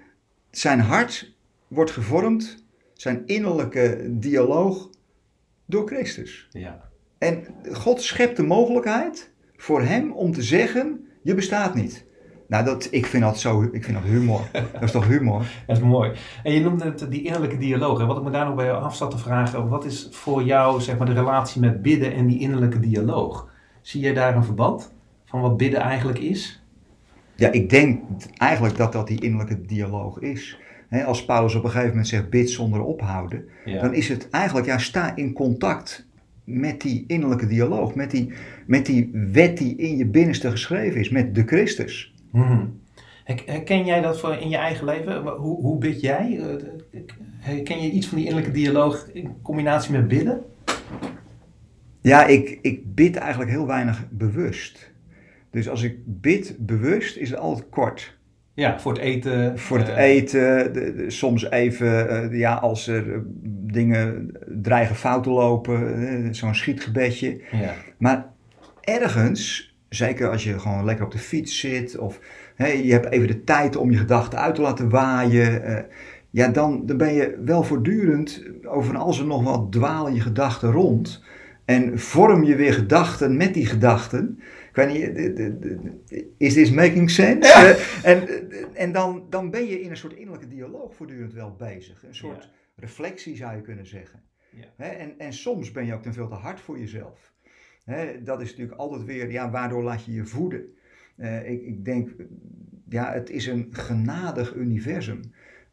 zijn 0.52 0.80
hart 0.80 1.34
wordt 1.68 1.92
gevormd, 1.92 2.66
zijn 2.94 3.26
innerlijke 3.26 4.08
dialoog, 4.10 4.90
door 5.72 5.88
Christus. 5.88 6.48
Ja. 6.50 6.82
En 7.18 7.46
God 7.72 8.02
schept 8.02 8.38
de 8.38 8.44
mogelijkheid 8.44 9.32
voor 9.56 9.82
hem 9.82 10.12
om 10.12 10.32
te 10.32 10.42
zeggen, 10.42 11.08
je 11.22 11.36
bestaat 11.36 11.76
niet. 11.76 12.06
Nou, 12.48 12.66
dat, 12.66 12.88
ik, 12.92 13.06
vind 13.06 13.24
dat 13.24 13.40
zo, 13.40 13.62
ik 13.72 13.84
vind 13.84 13.98
dat 13.98 14.06
humor. 14.06 14.42
Dat 14.74 14.84
is 14.84 14.92
toch 14.92 15.08
humor? 15.08 15.46
Dat 15.68 15.78
is 15.78 15.84
mooi. 15.84 16.12
En 16.44 16.54
je 16.54 16.60
noemde 16.60 16.86
het 16.86 17.06
die 17.10 17.24
innerlijke 17.24 17.58
dialoog. 17.58 18.00
En 18.00 18.08
wat 18.08 18.18
ik 18.18 18.24
me 18.24 18.30
daar 18.30 18.46
nog 18.46 18.56
bij 18.56 18.72
af 18.72 18.96
zat 18.96 19.12
te 19.12 19.18
vragen, 19.18 19.68
wat 19.68 19.86
is 19.86 20.08
voor 20.12 20.44
jou 20.44 20.82
zeg 20.82 20.98
maar, 20.98 21.08
de 21.08 21.14
relatie 21.14 21.62
met 21.62 21.82
bidden 21.82 22.14
en 22.14 22.28
die 22.28 22.40
innerlijke 22.40 22.80
dialoog? 22.80 23.50
Zie 23.82 24.02
je 24.02 24.14
daar 24.14 24.36
een 24.36 24.44
verband 24.44 24.94
van 25.26 25.42
wat 25.42 25.58
bidden 25.58 25.80
eigenlijk 25.80 26.20
is? 26.20 26.64
Ja, 27.36 27.52
ik 27.52 27.70
denk 27.70 28.02
eigenlijk 28.38 28.78
dat 28.78 28.92
dat 28.92 29.08
die 29.08 29.22
innerlijke 29.22 29.66
dialoog 29.66 30.20
is. 30.20 30.58
Hè, 30.92 31.04
als 31.04 31.26
Paulus 31.26 31.56
op 31.56 31.64
een 31.64 31.70
gegeven 31.70 31.90
moment 31.90 32.08
zegt 32.08 32.30
bid 32.30 32.50
zonder 32.50 32.82
ophouden, 32.82 33.46
Ja. 33.66 33.82
dan 33.82 33.94
is 33.94 34.08
het 34.08 34.30
eigenlijk, 34.30 34.66
ja, 34.68 34.78
sta 34.78 35.16
in 35.16 35.34
contact 35.34 36.06
met 36.44 36.82
die 36.82 37.04
innerlijke 37.08 37.48
dialoog, 37.48 37.96
met 37.96 38.12
die, 38.12 38.34
met 38.66 38.86
die 38.86 39.10
wet 39.32 39.58
die 39.58 39.76
in 39.76 39.98
je 39.98 40.06
binnenste 40.06 40.52
geschreven 40.52 41.00
is, 41.00 41.10
met 41.10 41.36
de 41.36 41.44
Christus. 41.46 42.14
Her- 43.24 43.44
Herken 43.46 43.86
jij 43.86 44.02
dat 44.02 44.20
voor 44.20 44.34
in 44.36 44.50
je 44.50 44.58
eigen 44.58 44.86
leven? 44.86 45.22
Hoe, 45.28 45.62
hoe 45.62 45.78
bid 45.78 46.02
jij? 46.02 46.40
Eh, 46.40 46.56
Herken 47.38 47.82
je 47.82 47.92
iets 47.92 48.08
van 48.08 48.18
die 48.18 48.28
innerlijke 48.28 48.58
dialoog 48.58 49.10
in 49.14 49.30
combinatie 49.42 49.92
met 49.92 50.08
bidden? 50.08 50.42
Ja, 52.02 52.26
ik, 52.26 52.60
ik 52.62 52.96
bid 52.96 53.16
eigenlijk 53.16 53.52
heel 53.52 53.68
weinig 53.68 54.06
bewust. 54.10 54.92
Dus 55.52 55.70
als 55.70 55.84
ik 55.84 55.96
bid 56.06 56.56
bewust, 56.60 57.16
is 57.18 57.30
het 57.30 57.40
altijd 57.40 57.70
kort. 57.70 58.18
Ja, 58.54 58.80
voor 58.80 58.92
het 58.94 59.02
eten. 59.02 59.60
Voor 59.60 59.78
het 59.78 59.90
eh, 59.90 60.04
eten, 60.04 60.74
de- 60.74 60.94
de- 60.96 61.10
soms 61.10 61.50
even, 61.50 62.10
eh, 62.10 62.40
ja, 62.40 62.54
als 62.54 62.88
er 62.88 63.14
eh, 63.14 63.20
dingen 63.74 64.32
dreigen 64.62 64.96
fout 64.96 65.24
te 65.24 65.30
lopen, 65.30 66.36
zo'n 66.36 66.56
schietgebedje. 66.56 67.42
Ja. 67.52 67.74
Maar 67.98 68.26
ergens, 68.82 69.76
zeker 69.90 70.30
als 70.30 70.44
je 70.44 70.60
gewoon 70.60 70.86
lekker 70.86 71.06
op 71.06 71.12
de 71.12 71.18
fiets 71.18 71.60
zit 71.60 71.98
of 71.98 72.20
hè, 72.56 72.68
je 72.68 72.92
hebt 72.92 73.10
even 73.12 73.28
de 73.28 73.44
tijd 73.44 73.76
om 73.76 73.92
je 73.92 73.98
gedachten 73.98 74.40
uit 74.40 74.56
te 74.56 74.62
laten 74.62 74.90
waaien, 74.90 75.86
ja, 76.30 76.48
dan, 76.48 76.86
dan 76.86 76.98
ben 76.98 77.14
je 77.14 77.38
wel 77.46 77.64
voortdurend 77.64 78.44
over 78.64 78.98
als 78.98 79.20
er 79.20 79.26
nog 79.26 79.44
wat 79.44 79.72
dwalen 79.72 80.14
je 80.14 80.22
gedachten 80.22 80.72
rond 80.72 81.24
en 81.66 82.00
vorm 82.00 82.44
je 82.44 82.56
weer 82.56 82.74
gedachten 82.74 83.38
met 83.38 83.54
die 83.54 83.66
gedachten. 83.66 84.40
Ik 84.72 84.78
weet 84.78 84.88
niet, 84.94 86.22
is 86.38 86.54
this 86.54 86.72
making 86.72 87.10
sense? 87.10 87.52
Eh, 87.54 88.12
en 88.12 88.28
en 88.74 88.92
dan, 88.92 89.26
dan 89.30 89.50
ben 89.50 89.66
je 89.68 89.82
in 89.82 89.90
een 89.90 89.98
soort 89.98 90.14
innerlijke 90.14 90.48
dialoog 90.48 90.96
voortdurend 90.96 91.34
wel 91.34 91.56
bezig. 91.56 92.04
Een 92.04 92.16
soort 92.16 92.44
Ja. 92.44 92.50
reflectie 92.76 93.36
zou 93.36 93.56
je 93.56 93.62
kunnen 93.62 93.86
zeggen. 93.86 94.24
Ja. 94.50 94.86
En, 94.88 95.14
en 95.20 95.34
soms 95.34 95.72
ben 95.72 95.86
je 95.86 95.94
ook 95.94 96.02
ten 96.02 96.14
veel 96.14 96.28
te 96.28 96.34
hard 96.36 96.60
voor 96.60 96.80
jezelf. 96.80 97.34
Hè, 97.84 98.24
dat 98.24 98.42
is 98.42 98.50
natuurlijk 98.50 98.80
altijd 98.80 99.04
weer, 99.04 99.32
ja, 99.32 99.50
waardoor 99.52 99.84
laat 99.84 100.06
je 100.06 100.12
je 100.12 100.26
voeden? 100.26 100.76
Eh, 101.16 101.52
ik, 101.52 101.62
ik 101.62 101.86
denk, 101.86 102.10
ja, 102.90 103.14
het 103.14 103.30
is 103.30 103.48
een 103.48 103.68
genadig 103.72 104.56
universum. 104.56 105.20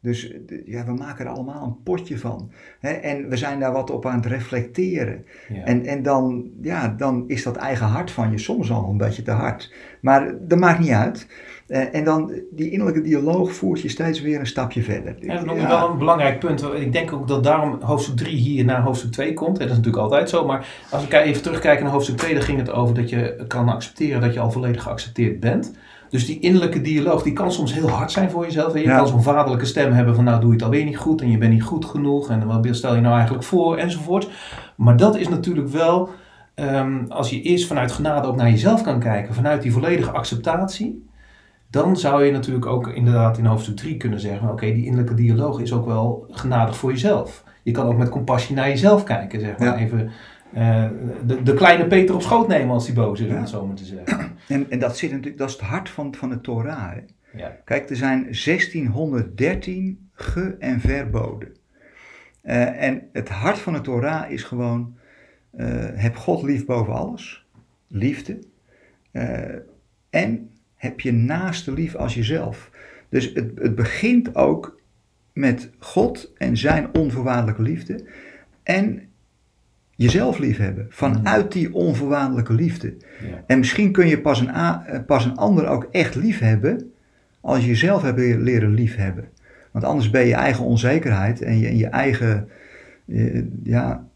Dus 0.01 0.33
ja, 0.65 0.85
we 0.85 0.93
maken 0.93 1.25
er 1.25 1.31
allemaal 1.31 1.63
een 1.63 1.83
potje 1.83 2.17
van. 2.17 2.51
Hè, 2.79 2.89
en 2.89 3.29
we 3.29 3.37
zijn 3.37 3.59
daar 3.59 3.71
wat 3.71 3.89
op 3.91 4.05
aan 4.05 4.15
het 4.15 4.25
reflecteren. 4.25 5.25
Ja. 5.53 5.63
En, 5.63 5.85
en 5.85 6.03
dan, 6.03 6.49
ja, 6.61 6.87
dan 6.97 7.23
is 7.27 7.43
dat 7.43 7.55
eigen 7.55 7.85
hart 7.85 8.11
van 8.11 8.31
je 8.31 8.37
soms 8.37 8.71
al 8.71 8.89
een 8.89 8.97
beetje 8.97 9.21
te 9.21 9.31
hard. 9.31 9.73
Maar 10.01 10.33
dat 10.41 10.59
maakt 10.59 10.79
niet 10.79 10.89
uit. 10.89 11.27
Eh, 11.67 11.95
en 11.95 12.03
dan 12.03 12.31
die 12.51 12.71
innerlijke 12.71 13.01
dialoog 13.01 13.53
voert 13.53 13.81
je 13.81 13.89
steeds 13.89 14.21
weer 14.21 14.39
een 14.39 14.47
stapje 14.47 14.83
verder. 14.83 15.15
Ja, 15.19 15.43
dat 15.43 15.55
is 15.55 15.61
Ja. 15.61 15.67
wel 15.67 15.89
een 15.89 15.97
belangrijk 15.97 16.39
punt. 16.39 16.63
Ik 16.63 16.91
denk 16.93 17.13
ook 17.13 17.27
dat 17.27 17.43
daarom 17.43 17.81
hoofdstuk 17.81 18.15
3 18.17 18.35
hier 18.35 18.65
naar 18.65 18.81
hoofdstuk 18.81 19.11
2 19.11 19.33
komt. 19.33 19.57
Dat 19.59 19.69
is 19.69 19.75
natuurlijk 19.75 20.03
altijd 20.03 20.29
zo. 20.29 20.45
Maar 20.45 20.67
als 20.91 21.07
we 21.07 21.19
even 21.19 21.41
terugkijken 21.41 21.83
naar 21.83 21.93
hoofdstuk 21.93 22.17
2, 22.17 22.33
dan 22.33 22.43
ging 22.43 22.57
het 22.59 22.71
over 22.71 22.95
dat 22.95 23.09
je 23.09 23.43
kan 23.47 23.69
accepteren 23.69 24.21
dat 24.21 24.33
je 24.33 24.39
al 24.39 24.51
volledig 24.51 24.83
geaccepteerd 24.83 25.39
bent. 25.39 25.73
Dus 26.09 26.25
die 26.25 26.39
innerlijke 26.39 26.81
dialoog, 26.81 27.23
die 27.23 27.33
kan 27.33 27.51
soms 27.51 27.73
heel 27.73 27.89
hard 27.89 28.11
zijn 28.11 28.29
voor 28.29 28.43
jezelf. 28.45 28.73
hè. 28.73 28.79
Je 28.79 28.85
Ja. 28.85 28.97
kan 28.97 29.07
zo'n 29.07 29.23
vaderlijke 29.23 29.65
stem 29.65 29.91
hebben 29.91 30.15
van 30.15 30.23
nou 30.23 30.39
doe 30.39 30.47
je 30.49 30.55
het 30.55 30.63
alweer 30.63 30.85
niet 30.85 30.97
goed 30.97 31.21
en 31.21 31.31
je 31.31 31.37
bent 31.37 31.51
niet 31.53 31.63
goed 31.63 31.85
genoeg 31.85 32.29
en 32.29 32.47
wat 32.47 32.67
stel 32.71 32.95
je 32.95 33.01
nou 33.01 33.13
eigenlijk 33.15 33.43
voor 33.43 33.77
enzovoort. 33.77 34.29
Maar 34.75 34.97
dat 34.97 35.15
is 35.17 35.29
natuurlijk 35.29 35.67
wel, 35.67 36.09
ehm, 36.55 37.05
als 37.07 37.29
je 37.29 37.41
eerst 37.41 37.67
vanuit 37.67 37.91
genade 37.91 38.27
ook 38.27 38.35
naar 38.35 38.49
jezelf 38.49 38.81
kan 38.81 38.99
kijken, 38.99 39.33
vanuit 39.33 39.61
die 39.61 39.71
volledige 39.71 40.11
acceptatie, 40.11 41.07
dan 41.71 41.97
zou 41.97 42.23
je 42.25 42.31
natuurlijk 42.31 42.65
ook 42.65 42.87
inderdaad 42.87 43.37
in 43.37 43.45
hoofdstuk 43.45 43.75
3 43.75 43.97
kunnen 43.97 44.19
zeggen: 44.19 44.49
oké, 44.49 44.65
die 44.65 44.85
innerlijke 44.85 45.13
dialoog 45.13 45.59
is 45.61 45.73
ook 45.73 45.85
wel 45.85 46.25
genadig 46.29 46.77
voor 46.77 46.91
jezelf. 46.91 47.43
Je 47.63 47.71
kan 47.71 47.85
ook 47.85 47.97
met 47.97 48.09
compassie 48.09 48.55
naar 48.55 48.67
jezelf 48.67 49.03
kijken, 49.03 49.39
zeg 49.39 49.57
maar. 49.57 49.67
Ja. 49.67 49.75
Even 49.85 50.11
eh, 50.53 50.87
de, 51.25 51.43
de 51.43 51.53
kleine 51.53 51.87
Peter 51.87 52.15
op 52.15 52.21
schoot 52.21 52.47
nemen 52.47 52.73
als 52.73 52.85
hij 52.85 52.95
boos 52.95 53.19
is, 53.19 53.31
om 53.31 53.35
het 53.37 53.49
zo 53.49 53.65
maar 53.65 53.75
te 53.75 53.85
zeggen. 53.85 54.27
En, 54.47 54.65
en 54.69 54.79
dat 54.79 54.97
zit 54.97 55.09
natuurlijk, 55.11 55.37
dat 55.37 55.49
is 55.49 55.55
het 55.55 55.63
hart 55.63 55.89
van, 55.89 56.15
van 56.15 56.29
de 56.29 56.41
Torah. 56.41 56.91
Hè? 56.93 56.99
Ja. 57.37 57.57
Kijk, 57.65 57.89
er 57.89 57.95
zijn 57.95 58.21
1613 58.21 60.09
ge- 60.13 60.55
en 60.59 60.79
verboden. 60.79 61.55
En 62.41 63.09
het 63.11 63.29
hart 63.29 63.59
van 63.59 63.73
de 63.73 63.81
Torah 63.81 64.31
is 64.31 64.43
gewoon, 64.43 64.97
eh, 65.51 65.67
heb 65.93 66.15
God 66.15 66.43
lief 66.43 66.65
boven 66.65 66.93
alles, 66.93 67.45
liefde. 67.87 68.39
Eh, 69.11 69.55
en 70.09 70.49
heb 70.75 70.99
je 70.99 71.11
naaste 71.11 71.73
lief 71.73 71.95
als 71.95 72.13
jezelf. 72.13 72.71
Dus 73.09 73.33
het, 73.33 73.51
het 73.55 73.75
begint 73.75 74.35
ook 74.35 74.79
met 75.33 75.71
God 75.79 76.31
en 76.37 76.57
zijn 76.57 76.95
onvoorwaardelijke 76.97 77.61
liefde. 77.61 78.05
En 78.63 79.08
jezelf 80.03 80.37
lief 80.37 80.57
hebben, 80.57 80.85
vanuit 80.89 81.51
die 81.51 81.73
onvoorwaardelijke 81.73 82.53
liefde. 82.53 82.93
Ja. 83.29 83.43
En 83.47 83.57
misschien 83.59 83.91
kun 83.91 84.07
je 84.07 84.21
pas 84.21 84.39
een, 84.39 84.49
a- 84.49 84.83
eh, 84.85 84.99
pas 85.05 85.25
een 85.25 85.35
ander 85.37 85.67
ook 85.67 85.87
echt 85.91 86.15
lief 86.15 86.39
hebben 86.39 86.91
als 87.41 87.59
je 87.61 87.67
jezelf 87.67 88.01
hebt 88.01 88.17
leren- 88.17 88.41
leren 88.43 88.73
lief 88.73 88.95
hebben. 88.95 89.27
Want 89.71 89.85
anders 89.85 90.09
ben 90.09 90.25
je 90.25 90.33
eigen 90.33 90.65
onzekerheid 90.65 91.41
en 91.41 91.57
je, 91.59 91.67
en 91.67 91.77
je 91.77 91.87
eigen 91.87 92.49
eh, 93.07 93.43
ja, 93.63 94.07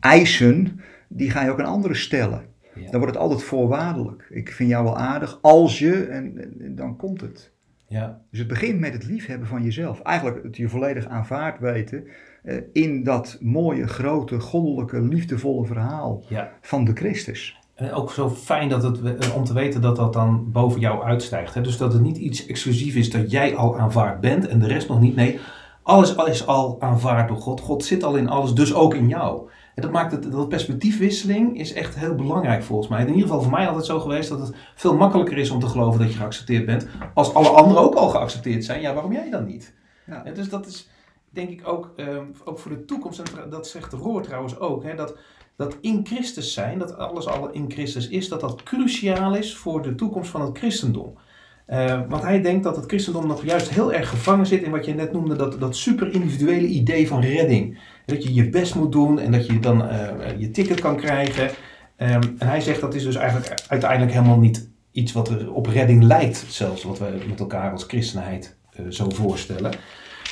eisen, 0.00 0.80
die 1.08 1.30
ga 1.30 1.44
je 1.44 1.50
ook 1.50 1.60
aan 1.60 1.66
anderen 1.66 1.96
stellen. 1.96 2.42
Ja. 2.74 2.90
Dan 2.90 3.00
wordt 3.00 3.14
het 3.14 3.22
altijd 3.22 3.42
voorwaardelijk. 3.42 4.26
Ik 4.30 4.52
vind 4.52 4.70
jou 4.70 4.84
wel 4.84 4.98
aardig 4.98 5.38
als 5.42 5.78
je, 5.78 6.04
en, 6.06 6.38
en- 6.38 6.54
en 6.60 6.74
dan 6.74 6.96
komt 6.96 7.20
het. 7.20 7.52
Ja. 7.88 8.20
Dus 8.30 8.38
het 8.38 8.48
begint 8.48 8.80
met 8.80 8.92
het 8.92 9.04
liefhebben 9.06 9.48
van 9.48 9.62
jezelf. 9.62 10.00
Eigenlijk 10.02 10.42
het 10.42 10.56
je 10.56 10.68
volledig 10.68 11.06
aanvaard 11.08 11.58
weten 11.60 12.04
eh, 12.46 12.56
in 12.72 13.04
dat 13.04 13.38
mooie, 13.40 13.86
grote, 13.86 14.40
goddelijke, 14.40 15.00
liefdevolle 15.00 15.66
verhaal 15.66 16.22
ja. 16.28 16.52
van 16.60 16.84
de 16.84 16.92
Christus. 16.92 17.58
En 17.74 17.92
ook 17.92 18.10
zo 18.10 18.30
fijn 18.30 18.68
dat 18.68 18.82
het, 18.82 19.02
eh, 19.02 19.36
om 19.36 19.44
te 19.44 19.54
weten 19.54 19.80
dat 19.80 19.96
dat 19.96 20.12
dan 20.12 20.52
boven 20.52 20.80
jou 20.80 21.02
uitstijgt. 21.02 21.54
Hè? 21.54 21.60
Dus 21.60 21.76
dat 21.76 21.92
het 21.92 22.02
niet 22.02 22.16
iets 22.16 22.46
exclusief 22.46 22.94
is 22.94 23.10
dat 23.10 23.30
jij 23.30 23.56
al 23.56 23.78
aanvaard 23.78 24.20
bent 24.20 24.48
en 24.48 24.58
de 24.58 24.66
rest 24.66 24.88
nog 24.88 25.00
niet. 25.00 25.16
Nee, 25.16 25.38
alles 25.82 26.14
is 26.14 26.46
al 26.46 26.76
aanvaard 26.80 27.28
door 27.28 27.36
God. 27.36 27.60
God 27.60 27.84
zit 27.84 28.04
al 28.04 28.16
in 28.16 28.28
alles, 28.28 28.54
dus 28.54 28.74
ook 28.74 28.94
in 28.94 29.08
jou. 29.08 29.48
En 29.74 29.82
dat 29.82 29.90
maakt 29.90 30.12
het, 30.12 30.32
dat 30.32 30.48
perspectiefwisseling 30.48 31.58
is 31.58 31.72
echt 31.72 31.94
heel 31.94 32.14
belangrijk 32.14 32.62
volgens 32.62 32.88
mij. 32.88 33.00
In 33.00 33.08
ieder 33.08 33.22
geval 33.22 33.42
voor 33.42 33.52
mij 33.52 33.66
altijd 33.66 33.86
zo 33.86 34.00
geweest 34.00 34.28
dat 34.28 34.40
het 34.40 34.54
veel 34.74 34.96
makkelijker 34.96 35.38
is 35.38 35.50
om 35.50 35.60
te 35.60 35.68
geloven 35.68 36.00
dat 36.00 36.12
je 36.12 36.18
geaccepteerd 36.18 36.66
bent. 36.66 36.86
Als 37.14 37.34
alle 37.34 37.48
anderen 37.48 37.82
ook 37.82 37.94
al 37.94 38.08
geaccepteerd 38.08 38.64
zijn, 38.64 38.80
ja, 38.80 38.94
waarom 38.94 39.12
jij 39.12 39.30
dan 39.30 39.44
niet? 39.44 39.74
Ja. 40.06 40.24
En 40.24 40.34
dus 40.34 40.48
dat 40.48 40.66
is 40.66 40.88
denk 41.36 41.50
ik 41.50 41.68
ook, 41.68 41.92
ehm, 41.96 42.24
ook 42.44 42.58
voor 42.58 42.70
de 42.70 42.84
toekomst, 42.84 43.18
en 43.18 43.50
dat 43.50 43.68
zegt 43.68 43.92
Roor 43.92 44.22
trouwens 44.22 44.58
ook, 44.58 44.82
hè, 44.82 44.94
dat, 44.94 45.16
dat 45.56 45.76
in 45.80 46.06
Christus 46.06 46.52
zijn, 46.52 46.78
dat 46.78 46.98
alles 46.98 47.26
al 47.26 47.50
in 47.50 47.70
Christus 47.70 48.08
is, 48.08 48.28
dat 48.28 48.40
dat 48.40 48.62
cruciaal 48.62 49.34
is 49.34 49.56
voor 49.56 49.82
de 49.82 49.94
toekomst 49.94 50.30
van 50.30 50.40
het 50.40 50.58
christendom. 50.58 51.18
Eh, 51.66 52.00
want 52.08 52.22
hij 52.22 52.42
denkt 52.42 52.64
dat 52.64 52.76
het 52.76 52.84
christendom 52.86 53.26
nog 53.26 53.44
juist 53.44 53.68
heel 53.68 53.92
erg 53.92 54.08
gevangen 54.08 54.46
zit 54.46 54.62
in 54.62 54.70
wat 54.70 54.84
je 54.84 54.94
net 54.94 55.12
noemde, 55.12 55.36
dat, 55.36 55.60
dat 55.60 55.76
super 55.76 56.12
individuele 56.12 56.66
idee 56.66 57.08
van 57.08 57.20
redding. 57.20 57.78
Dat 58.06 58.22
je 58.22 58.34
je 58.34 58.48
best 58.48 58.74
moet 58.74 58.92
doen 58.92 59.18
en 59.18 59.32
dat 59.32 59.46
je 59.46 59.60
dan 59.60 59.88
eh, 59.88 60.38
je 60.38 60.50
ticket 60.50 60.80
kan 60.80 60.96
krijgen. 60.96 61.50
Ehm, 61.96 62.22
en 62.38 62.48
hij 62.48 62.60
zegt 62.60 62.80
dat 62.80 62.94
is 62.94 63.02
dus 63.02 63.16
eigenlijk 63.16 63.62
uiteindelijk 63.68 64.12
helemaal 64.12 64.38
niet 64.38 64.68
iets 64.92 65.12
wat 65.12 65.48
op 65.48 65.66
redding 65.66 66.02
lijkt, 66.02 66.44
zelfs 66.48 66.82
wat 66.82 66.98
we 66.98 67.24
met 67.28 67.40
elkaar 67.40 67.72
als 67.72 67.84
christenheid 67.84 68.56
eh, 68.70 68.84
zo 68.88 69.10
voorstellen. 69.10 69.72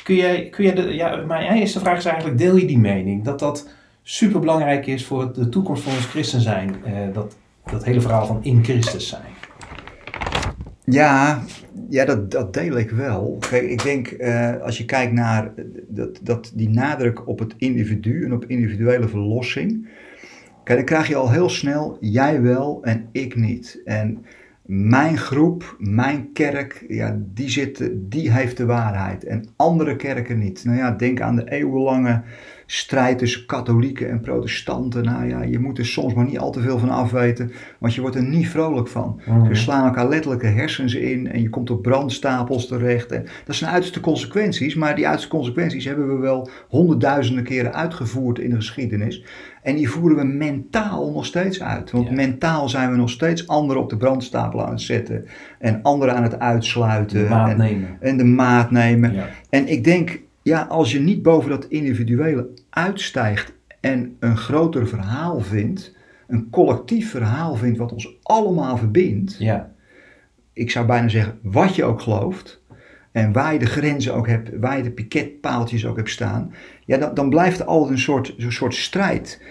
Kun 0.05 0.15
jij, 0.15 0.49
kun 0.49 0.63
jij 0.63 0.73
de, 0.73 0.93
ja, 0.93 1.15
mijn 1.15 1.53
eerste 1.53 1.79
vraag 1.79 1.97
is 1.97 2.05
eigenlijk, 2.05 2.37
deel 2.37 2.55
je 2.55 2.65
die 2.65 2.77
mening? 2.77 3.23
Dat 3.23 3.39
dat 3.39 3.69
super 4.03 4.39
belangrijk 4.39 4.87
is 4.87 5.05
voor 5.05 5.33
de 5.33 5.49
toekomst 5.49 5.83
van 5.83 5.93
ons 5.93 6.05
christen 6.05 6.41
zijn. 6.41 6.75
Eh, 6.83 6.93
dat, 7.13 7.35
dat 7.71 7.83
hele 7.83 8.01
verhaal 8.01 8.25
van 8.25 8.43
in 8.43 8.63
Christus 8.63 9.07
zijn. 9.07 9.31
Ja, 10.83 11.43
ja 11.89 12.05
dat, 12.05 12.31
dat 12.31 12.53
deel 12.53 12.77
ik 12.77 12.89
wel. 12.89 13.37
Kijk, 13.49 13.63
ik 13.63 13.83
denk 13.83 14.11
uh, 14.11 14.61
als 14.61 14.77
je 14.77 14.85
kijkt 14.85 15.13
naar 15.13 15.51
dat, 15.87 16.19
dat 16.21 16.51
die 16.55 16.69
nadruk 16.69 17.27
op 17.27 17.39
het 17.39 17.53
individu 17.57 18.25
en 18.25 18.33
op 18.33 18.45
individuele 18.45 19.07
verlossing. 19.07 19.89
Kijk, 20.63 20.77
dan 20.77 20.87
krijg 20.87 21.07
je 21.07 21.15
al 21.15 21.31
heel 21.31 21.49
snel 21.49 21.97
jij 21.99 22.41
wel 22.41 22.79
en 22.83 23.09
ik 23.11 23.35
niet. 23.35 23.81
En 23.85 24.25
mijn 24.65 25.17
groep, 25.17 25.75
mijn 25.79 26.29
kerk, 26.33 26.85
ja, 26.87 27.17
die, 27.19 27.49
zit, 27.49 27.91
die 27.93 28.31
heeft 28.31 28.57
de 28.57 28.65
waarheid 28.65 29.23
en 29.23 29.47
andere 29.55 29.95
kerken 29.95 30.39
niet. 30.39 30.63
Nou 30.65 30.77
ja, 30.77 30.91
denk 30.91 31.21
aan 31.21 31.35
de 31.35 31.51
eeuwenlange 31.51 32.21
strijd 32.65 33.17
tussen 33.17 33.45
katholieken 33.45 34.09
en 34.09 34.21
protestanten. 34.21 35.03
Nou 35.03 35.27
ja, 35.27 35.41
je 35.41 35.59
moet 35.59 35.77
er 35.77 35.85
soms 35.85 36.13
maar 36.13 36.25
niet 36.25 36.39
al 36.39 36.51
te 36.51 36.61
veel 36.61 36.79
van 36.79 36.89
afweten, 36.89 37.51
want 37.79 37.93
je 37.93 38.01
wordt 38.01 38.15
er 38.15 38.23
niet 38.23 38.47
vrolijk 38.47 38.87
van. 38.87 39.21
Mm 39.25 39.45
Ze 39.45 39.61
slaan 39.61 39.85
elkaar 39.85 40.09
letterlijk 40.09 40.41
de 40.41 40.47
hersens 40.47 40.95
in 40.95 41.31
en 41.31 41.41
je 41.41 41.49
komt 41.49 41.69
op 41.69 41.81
brandstapels 41.81 42.67
terecht. 42.67 43.11
En 43.11 43.25
dat 43.45 43.55
zijn 43.55 43.71
uiterste 43.71 43.99
consequenties, 43.99 44.75
maar 44.75 44.95
die 44.95 45.07
uiterste 45.07 45.35
consequenties 45.35 45.85
hebben 45.85 46.07
we 46.07 46.21
wel 46.21 46.49
honderdduizenden 46.67 47.43
keren 47.43 47.73
uitgevoerd 47.73 48.39
in 48.39 48.49
de 48.49 48.55
geschiedenis. 48.55 49.23
En 49.65 49.75
die 49.75 49.89
voeren 49.89 50.17
we 50.17 50.23
mentaal 50.23 51.11
nog 51.11 51.25
steeds 51.25 51.61
uit. 51.61 51.91
Want 51.91 52.11
mentaal 52.11 52.69
zijn 52.69 52.91
we 52.91 52.97
nog 52.97 53.09
steeds 53.09 53.47
anderen 53.47 53.81
op 53.81 53.89
de 53.89 53.97
brandstapel 53.97 54.65
aan 54.65 54.71
het 54.71 54.81
zetten. 54.81 55.25
En 55.59 55.81
anderen 55.81 56.15
aan 56.15 56.23
het 56.23 56.39
uitsluiten. 56.39 57.23
De 57.23 57.29
maat 57.29 57.57
nemen. 57.57 57.97
En 57.99 58.17
de 58.17 58.23
maat 58.23 58.71
nemen. 58.71 59.13
En 59.49 59.67
ik 59.67 59.83
denk, 59.83 60.21
ja, 60.41 60.61
als 60.61 60.91
je 60.91 60.99
niet 60.99 61.21
boven 61.21 61.49
dat 61.49 61.65
individuele 61.65 62.47
uitstijgt 62.69 63.53
en 63.79 64.15
een 64.19 64.37
groter 64.37 64.87
verhaal 64.87 65.39
vindt, 65.39 65.95
een 66.27 66.49
collectief 66.49 67.09
verhaal 67.09 67.55
vindt 67.55 67.77
wat 67.77 67.91
ons 67.91 68.17
allemaal 68.21 68.77
verbindt. 68.77 69.35
Ja. 69.39 69.71
Ik 70.53 70.71
zou 70.71 70.85
bijna 70.85 71.07
zeggen, 71.07 71.39
wat 71.41 71.75
je 71.75 71.83
ook 71.83 72.01
gelooft. 72.01 72.61
En 73.15 73.31
waar 73.31 73.53
je 73.53 73.59
de 73.59 73.65
grenzen 73.65 74.13
ook 74.13 74.27
hebt, 74.27 74.49
waar 74.59 74.77
je 74.77 74.83
de 74.83 74.91
piketpaaltjes 74.91 75.85
ook 75.85 75.95
hebt 75.95 76.09
staan. 76.09 76.53
Ja, 76.85 76.97
dan, 76.97 77.13
dan 77.13 77.29
blijft 77.29 77.59
er 77.59 77.65
altijd 77.65 77.91
een 77.91 77.99
soort, 77.99 78.35
een 78.37 78.51
soort 78.51 78.75
strijd. 78.75 79.41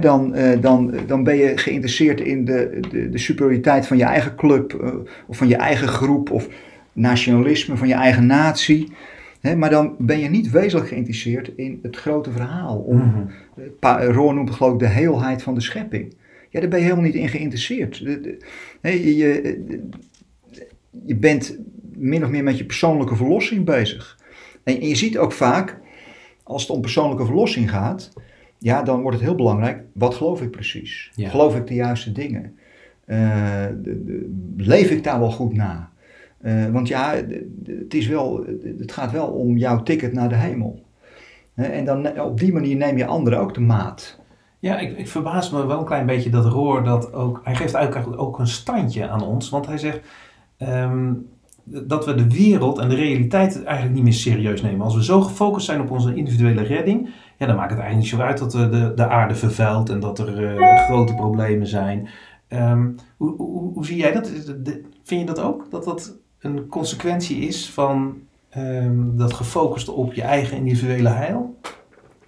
dan, 0.00 0.36
uh, 0.36 0.60
dan, 0.60 0.94
dan 1.06 1.24
ben 1.24 1.36
je 1.36 1.56
geïnteresseerd 1.56 2.20
in 2.20 2.44
de, 2.44 2.78
de, 2.90 3.08
de 3.08 3.18
superioriteit 3.18 3.86
van 3.86 3.96
je 3.96 4.04
eigen 4.04 4.34
club. 4.34 4.72
Uh, 4.82 4.94
of 5.26 5.36
van 5.36 5.48
je 5.48 5.56
eigen 5.56 5.88
groep. 5.88 6.30
Of 6.30 6.48
nationalisme 6.92 7.76
van 7.76 7.88
je 7.88 7.94
eigen 7.94 8.26
natie 8.26 8.92
maar 9.56 9.70
dan 9.70 9.94
ben 9.98 10.18
je 10.18 10.28
niet 10.28 10.50
wezenlijk 10.50 10.88
geïnteresseerd 10.88 11.50
in 11.56 11.78
het 11.82 11.96
grote 11.96 12.30
verhaal. 12.30 12.78
Om, 12.78 12.96
mm 12.96 13.28
-hmm. 13.80 14.10
Roor 14.12 14.34
noemt 14.34 14.50
geloof 14.50 14.72
ik 14.72 14.78
de 14.78 14.86
heelheid 14.86 15.42
van 15.42 15.54
de 15.54 15.60
schepping. 15.60 16.14
Ja, 16.50 16.60
daar 16.60 16.68
ben 16.68 16.78
je 16.78 16.84
helemaal 16.84 17.04
niet 17.04 17.14
in 17.14 17.28
geïnteresseerd. 17.28 17.96
je, 18.82 19.16
je, 19.16 19.56
je 21.06 21.16
bent 21.16 21.58
min 21.98 22.24
of 22.24 22.30
meer 22.30 22.42
met 22.42 22.58
je 22.58 22.64
persoonlijke 22.64 23.16
verlossing 23.16 23.64
bezig. 23.64 24.18
En, 24.64 24.88
je 24.88 24.94
ziet 24.94 25.18
ook 25.18 25.32
vaak, 25.32 25.80
als 26.42 26.62
het 26.62 26.70
om 26.70 26.80
persoonlijke 26.80 27.24
verlossing 27.24 27.70
gaat, 27.70 28.12
ja, 28.58 28.82
dan 28.82 29.00
wordt 29.00 29.16
het 29.16 29.26
heel 29.26 29.36
belangrijk, 29.36 29.82
wat 29.92 30.14
geloof 30.14 30.42
ik 30.42 30.50
precies? 30.50 31.12
Geloof 31.16 31.56
ik 31.56 31.66
de 31.66 31.74
juiste 31.74 32.12
dingen? 32.12 32.58
Uh, 33.06 33.66
de, 33.82 34.04
de, 34.04 34.30
leef 34.56 34.90
ik 34.90 35.04
daar 35.04 35.18
wel 35.18 35.30
goed 35.30 35.54
na? 35.54 35.90
Uh, 36.42 36.68
want 36.70 36.88
ja, 36.88 37.14
het, 37.64 37.94
is 37.94 38.06
wel, 38.06 38.44
het 38.78 38.92
gaat 38.92 39.12
wel 39.12 39.26
om 39.26 39.56
jouw 39.56 39.82
ticket 39.82 40.12
naar 40.12 40.28
de 40.28 40.36
hemel. 40.36 40.84
en 41.54 41.84
dan, 41.84 42.20
op 42.20 42.40
die 42.40 42.52
manier 42.52 42.76
neem 42.76 42.96
je 42.96 43.06
anderen 43.06 43.38
ook 43.38 43.54
de 43.54 43.60
maat. 43.60 44.18
Ja, 44.58 44.78
ik, 44.78 44.98
ik 44.98 45.08
verbaas 45.08 45.50
me 45.50 45.66
wel 45.66 45.78
een 45.78 45.84
klein 45.84 46.06
beetje 46.06 46.30
dat 46.30 46.44
Roor 46.44 46.84
dat 46.84 47.12
ook... 47.12 47.40
Hij 47.44 47.54
geeft 47.54 47.74
eigenlijk 47.74 48.20
ook 48.20 48.38
een 48.38 48.46
standje 48.46 49.08
aan 49.08 49.22
ons. 49.22 49.48
Want 49.48 49.66
hij 49.66 49.78
zegt 49.78 50.00
um, 50.58 51.28
dat 51.86 52.04
we 52.04 52.14
de 52.14 52.28
wereld 52.28 52.78
en 52.78 52.88
de 52.88 52.94
realiteit 52.94 53.64
eigenlijk 53.64 53.94
niet 53.94 54.04
meer 54.04 54.12
serieus 54.12 54.62
nemen. 54.62 54.80
Als 54.80 54.94
we 54.94 55.04
zo 55.04 55.20
gefocust 55.20 55.66
zijn 55.66 55.80
op 55.80 55.90
onze 55.90 56.14
individuele 56.14 56.62
redding... 56.62 57.08
Ja, 57.38 57.46
dan 57.46 57.56
maakt 57.56 57.70
het 57.70 57.80
eigenlijk 57.80 58.10
niet 58.10 58.20
zo 58.20 58.26
uit 58.26 58.38
dat 58.38 58.72
de, 58.72 58.92
de 58.94 59.08
aarde 59.08 59.34
vervuilt 59.34 59.90
en 59.90 60.00
dat 60.00 60.18
er 60.18 60.58
uh, 60.60 60.84
grote 60.84 61.14
problemen 61.14 61.66
zijn. 61.66 62.08
Um, 62.48 62.94
hoe, 63.16 63.36
hoe, 63.36 63.72
hoe, 63.72 63.86
zie 63.86 63.96
jij 63.96 64.12
dat? 64.12 64.32
Vind 65.04 65.20
je 65.20 65.24
dat 65.24 65.40
ook? 65.40 65.70
Dat 65.70 65.84
dat 65.84 66.18
een 66.38 66.66
consequentie 66.66 67.38
is 67.38 67.70
van 67.70 68.16
um, 68.56 69.16
dat 69.16 69.32
gefocust 69.32 69.88
op 69.88 70.12
je 70.12 70.22
eigen 70.22 70.56
individuele 70.56 71.08
heil? 71.08 71.58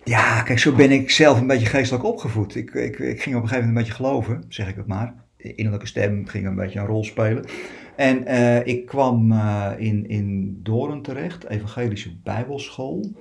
Ja, 0.04 0.42
kijk, 0.42 0.58
zo 0.58 0.72
ben 0.72 0.90
ik 0.90 1.10
zelf 1.10 1.40
een 1.40 1.46
beetje 1.46 1.66
geestelijk 1.66 2.04
opgevoed. 2.04 2.54
Ik, 2.54 2.70
ik, 2.70 2.98
ik 2.98 3.22
ging 3.22 3.36
op 3.36 3.42
een 3.42 3.48
gegeven 3.48 3.68
moment 3.68 3.68
een 3.68 3.74
beetje 3.74 3.92
geloven, 3.92 4.44
zeg 4.48 4.68
ik 4.68 4.76
het 4.76 4.86
maar. 4.86 5.14
Innerlijke 5.36 5.86
stem 5.86 6.26
ging 6.26 6.46
een 6.46 6.54
beetje 6.54 6.78
een 6.78 6.86
rol 6.86 7.04
spelen. 7.04 7.44
En 8.00 8.28
uh, 8.28 8.66
ik 8.66 8.86
kwam 8.86 9.32
uh, 9.32 9.70
in, 9.76 10.08
in 10.08 10.58
Doorn 10.62 11.02
terecht, 11.02 11.48
evangelische 11.48 12.16
bijbelschool. 12.22 13.12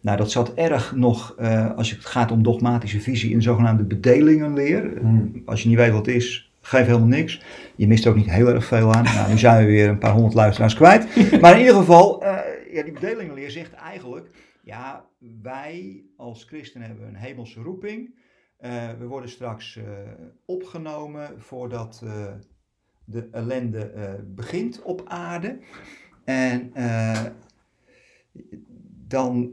Nou, 0.00 0.16
dat 0.16 0.30
zat 0.30 0.54
erg 0.54 0.94
nog, 0.94 1.36
uh, 1.40 1.76
als 1.76 1.90
het 1.90 2.04
gaat 2.04 2.30
om 2.30 2.42
dogmatische 2.42 3.00
visie, 3.00 3.30
in 3.30 3.36
de 3.36 3.42
zogenaamde 3.42 3.84
bedelingenleer. 3.84 4.98
Hmm. 5.00 5.42
Als 5.44 5.62
je 5.62 5.68
niet 5.68 5.76
weet 5.76 5.90
wat 5.90 6.06
het 6.06 6.14
is, 6.14 6.52
geeft 6.60 6.86
helemaal 6.86 7.08
niks. 7.08 7.42
Je 7.76 7.86
mist 7.86 8.06
ook 8.06 8.16
niet 8.16 8.30
heel 8.30 8.48
erg 8.48 8.64
veel 8.64 8.92
aan. 8.92 9.04
Nou, 9.04 9.30
nu 9.30 9.38
zijn 9.38 9.64
we 9.64 9.70
weer 9.70 9.88
een 9.88 9.98
paar 9.98 10.12
honderd 10.12 10.34
luisteraars 10.34 10.74
kwijt. 10.74 11.06
Maar 11.40 11.52
in 11.52 11.60
ieder 11.60 11.74
geval, 11.74 12.24
ja, 12.72 12.82
die 12.82 12.92
bedelingenleer 12.92 13.50
zegt 13.50 13.72
eigenlijk, 13.72 14.28
ja, 14.62 15.04
wij 15.42 16.04
als 16.16 16.44
christenen 16.44 16.86
hebben 16.86 17.08
een 17.08 17.14
hemelse 17.14 17.60
roeping. 17.60 18.14
We 18.98 19.06
worden 19.06 19.30
straks 19.30 19.78
opgenomen 20.44 21.34
voordat 21.38 22.02
de 23.12 23.28
ellende 23.30 23.92
begint 24.34 24.82
op 24.82 25.02
aarde. 25.04 25.58
En 26.24 26.72
dan 29.08 29.50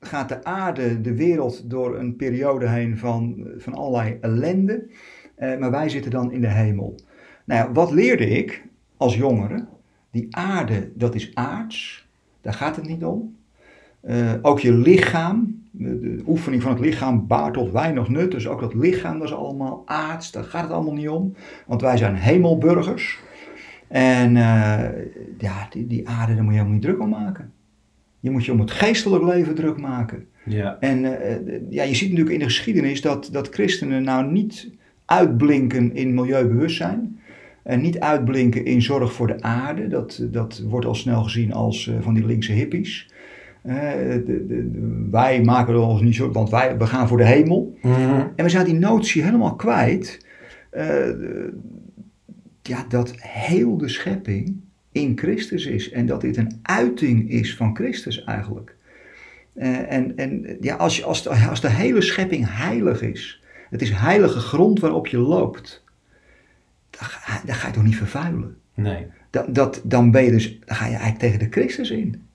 gaat 0.00 0.28
de 0.28 0.44
aarde, 0.44 1.00
de 1.00 1.14
wereld, 1.14 1.70
door 1.70 1.98
een 1.98 2.16
periode 2.16 2.68
heen 2.68 2.98
van, 2.98 3.48
van 3.56 3.74
allerlei 3.74 4.18
ellende. 4.20 4.86
Uh, 5.38 5.58
maar 5.58 5.70
wij 5.70 5.88
zitten 5.88 6.10
dan 6.10 6.32
in 6.32 6.40
de 6.40 6.48
hemel. 6.48 7.00
Nou 7.44 7.66
ja, 7.66 7.72
wat 7.72 7.90
leerde 7.90 8.28
ik 8.28 8.64
als 8.96 9.16
jongere? 9.16 9.66
Die 10.10 10.36
aarde, 10.36 10.90
dat 10.94 11.14
is 11.14 11.34
aards. 11.34 12.08
Daar 12.40 12.52
gaat 12.52 12.76
het 12.76 12.86
niet 12.86 13.04
om. 13.04 13.36
Ook 14.42 14.60
je 14.60 14.72
lichaam, 14.72 15.57
de, 15.78 16.00
de, 16.00 16.22
oefening 16.26 16.62
van 16.62 16.72
het 16.72 16.80
lichaam 16.80 17.26
baart 17.26 17.54
tot 17.54 17.72
weinig 17.72 18.08
nut. 18.08 18.30
Dus 18.30 18.48
ook 18.48 18.60
dat 18.60 18.74
lichaam, 18.74 19.18
dat 19.18 19.28
is 19.28 19.34
allemaal 19.34 19.82
aards. 19.86 20.32
Daar 20.32 20.44
gaat 20.44 20.62
het 20.62 20.72
allemaal 20.72 20.94
niet 20.94 21.08
om. 21.08 21.34
Want 21.66 21.80
wij 21.80 21.96
zijn 21.96 22.14
hemelburgers. 22.14 23.18
En 23.88 24.30
uh, 24.30 24.84
ja, 25.38 25.66
die, 25.70 25.86
die 25.86 26.08
aarde, 26.08 26.34
daar 26.34 26.44
moet 26.44 26.52
je 26.52 26.58
helemaal 26.58 26.78
niet 26.78 26.82
druk 26.82 27.00
om 27.00 27.08
maken. 27.08 27.52
Je 28.20 28.30
moet 28.30 28.44
je 28.44 28.52
om 28.52 28.60
het 28.60 28.70
geestelijk 28.70 29.24
leven 29.24 29.54
druk 29.54 29.80
maken. 29.80 30.26
Ja. 30.44 30.76
En 30.80 31.04
uh, 31.04 31.12
ja, 31.70 31.82
je 31.82 31.94
ziet 31.94 32.08
natuurlijk 32.08 32.34
in 32.34 32.38
de 32.38 32.52
geschiedenis 32.52 33.00
dat, 33.00 33.28
dat 33.32 33.48
christenen 33.48 34.02
nou 34.02 34.32
niet 34.32 34.70
uitblinken 35.04 35.94
in 35.94 36.14
milieubewustzijn. 36.14 37.20
En 37.62 37.80
niet 37.80 38.00
uitblinken 38.00 38.64
in 38.64 38.82
zorg 38.82 39.12
voor 39.12 39.26
de 39.26 39.42
aarde. 39.42 39.88
Dat, 39.88 40.26
dat 40.30 40.62
wordt 40.66 40.86
al 40.86 40.94
snel 40.94 41.22
gezien 41.22 41.52
als 41.52 41.86
uh, 41.86 41.94
van 42.00 42.14
die 42.14 42.26
linkse 42.26 42.52
hippies. 42.52 43.08
De, 43.62 44.44
de, 44.46 45.08
wij 45.10 45.42
maken 45.42 45.74
er 45.74 45.80
ons 45.80 46.00
niet 46.00 46.14
zo, 46.14 46.30
want 46.30 46.50
wij 46.50 46.78
we 46.78 46.86
gaan 46.86 47.08
voor 47.08 47.16
de 47.16 47.26
hemel. 47.26 47.76
Mm 47.82 47.92
-hmm. 47.92 48.32
En 48.36 48.44
we 48.44 48.48
zijn 48.48 48.64
die 48.64 48.74
notie 48.74 49.22
helemaal 49.22 49.56
kwijt. 49.56 50.26
Uh, 50.72 51.08
ja, 52.62 52.84
dat 52.88 53.12
heel 53.16 53.76
de 53.76 53.88
schepping 53.88 54.60
in 54.92 55.18
Christus 55.18 55.66
is. 55.66 55.90
En 55.90 56.06
dat 56.06 56.20
dit 56.20 56.36
een 56.36 56.58
uiting 56.62 57.30
is 57.30 57.56
van 57.56 57.76
Christus 57.76 58.24
eigenlijk. 58.24 58.76
en 59.54 60.16
en 60.16 60.56
ja, 60.60 60.74
als, 60.74 61.04
als, 61.04 61.22
de, 61.22 61.30
als 61.30 61.60
de 61.60 61.70
hele 61.70 62.02
schepping 62.02 62.46
heilig 62.48 63.02
is 63.02 63.38
het 63.70 63.82
is 63.82 63.90
heilige 63.90 64.38
grond 64.38 64.80
waarop 64.80 65.06
je 65.06 65.18
loopt. 65.18 65.84
Dan 66.90 67.08
ga, 67.08 67.42
dan 67.44 67.54
ga 67.54 67.66
je 67.66 67.72
toch 67.72 67.84
niet 67.84 67.96
vervuilen? 67.96 68.56
Nee. 68.74 69.06
Dat, 69.30 69.54
dat, 69.54 69.80
dan, 69.84 70.10
ben 70.10 70.24
je 70.24 70.30
dus, 70.30 70.58
dan 70.64 70.76
ga 70.76 70.84
je 70.84 70.90
eigenlijk 70.90 71.20
tegen 71.20 71.38
de 71.38 71.50
Christus 71.50 71.90
in. 71.90 72.27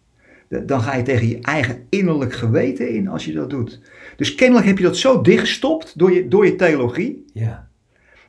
Dan 0.61 0.81
ga 0.81 0.95
je 0.95 1.03
tegen 1.03 1.27
je 1.27 1.39
eigen 1.41 1.85
innerlijk 1.89 2.33
geweten 2.33 2.89
in 2.89 3.07
als 3.07 3.25
je 3.25 3.33
dat 3.33 3.49
doet. 3.49 3.81
Dus 4.15 4.35
kennelijk 4.35 4.67
heb 4.67 4.77
je 4.77 4.83
dat 4.83 4.97
zo 4.97 5.21
dichtgestopt 5.21 5.99
door 5.99 6.11
je, 6.11 6.27
door 6.27 6.45
je 6.45 6.55
theologie. 6.55 7.25
Ja. 7.33 7.69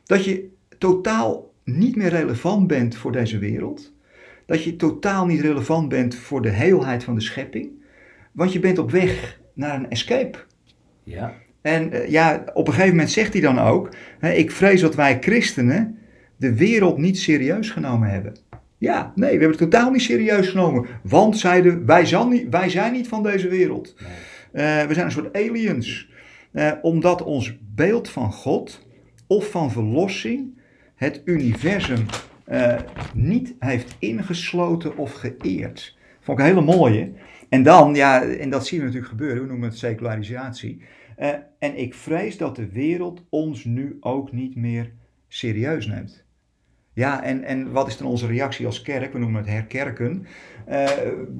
Dat 0.05 0.25
je 0.25 0.49
totaal 0.77 1.53
niet 1.63 1.95
meer 1.95 2.09
relevant 2.09 2.67
bent 2.67 2.95
voor 2.95 3.11
deze 3.11 3.37
wereld. 3.37 3.93
Dat 4.45 4.63
je 4.63 4.75
totaal 4.75 5.25
niet 5.25 5.41
relevant 5.41 5.89
bent 5.89 6.15
voor 6.15 6.41
de 6.41 6.49
heelheid 6.49 7.03
van 7.03 7.15
de 7.15 7.21
schepping. 7.21 7.69
Want 8.31 8.53
je 8.53 8.59
bent 8.59 8.77
op 8.77 8.91
weg 8.91 9.39
naar 9.53 9.75
een 9.75 9.89
escape. 9.89 10.37
Ja. 11.03 11.33
En 11.61 11.93
uh, 11.93 12.09
ja, 12.09 12.43
op 12.53 12.67
een 12.67 12.73
gegeven 12.73 12.95
moment 12.95 13.11
zegt 13.11 13.33
hij 13.33 13.41
dan 13.41 13.59
ook: 13.59 13.89
hè, 14.19 14.31
Ik 14.31 14.51
vrees 14.51 14.81
dat 14.81 14.95
wij 14.95 15.17
christenen 15.21 15.97
de 16.37 16.55
wereld 16.55 16.97
niet 16.97 17.17
serieus 17.17 17.69
genomen 17.69 18.09
hebben. 18.09 18.35
Ja, 18.85 19.11
nee, 19.15 19.37
we 19.37 19.39
hebben 19.39 19.59
het 19.59 19.71
totaal 19.71 19.91
niet 19.91 20.01
serieus 20.01 20.47
genomen. 20.47 20.85
Want 21.03 21.37
zeiden, 21.37 21.85
wij 21.85 22.05
zijn 22.05 22.29
niet, 22.29 22.49
wij 22.49 22.69
zijn 22.69 22.93
niet 22.93 23.07
van 23.07 23.23
deze 23.23 23.47
wereld. 23.47 23.95
Nee. 23.99 24.11
Eh, 24.65 24.87
we 24.87 24.93
zijn 24.93 25.05
een 25.05 25.11
soort 25.11 25.35
aliens. 25.35 26.09
Eh, 26.51 26.71
omdat 26.81 27.23
ons 27.23 27.57
beeld 27.75 28.09
van 28.09 28.31
God 28.31 28.87
of 29.27 29.49
van 29.49 29.71
verlossing 29.71 30.59
het 30.95 31.21
universum 31.25 32.05
eh, 32.45 32.79
niet 33.13 33.55
heeft 33.59 33.95
ingesloten 33.99 34.97
of 34.97 35.13
geëerd. 35.13 35.97
Vond 36.21 36.39
ik 36.39 36.45
een 36.45 36.51
hele 36.51 36.65
mooie. 36.77 37.11
En 37.49 37.63
dan, 37.63 37.95
ja, 37.95 38.23
en 38.23 38.49
dat 38.49 38.67
zien 38.67 38.79
we 38.79 38.85
natuurlijk 38.85 39.11
gebeuren, 39.11 39.41
we 39.41 39.47
noemen 39.47 39.69
het 39.69 39.77
secularisatie. 39.77 40.81
En 41.59 41.77
ik 41.77 41.93
vrees 41.93 42.37
dat 42.37 42.55
de 42.55 42.69
wereld 42.69 43.25
ons 43.29 43.63
nu 43.63 43.97
ook 43.99 44.31
niet 44.31 44.55
meer 44.55 44.91
serieus 45.27 45.87
neemt. 45.87 46.24
Ja, 46.95 47.23
en, 47.23 47.43
en 47.43 47.71
wat 47.71 47.87
is 47.87 47.97
dan 47.97 48.07
onze 48.07 48.27
reactie 48.27 48.65
als 48.65 48.81
kerk? 48.81 49.13
We 49.13 49.19
noemen 49.19 49.41
het 49.41 49.49
herkerken. 49.49 50.25
Eh, 50.65 50.87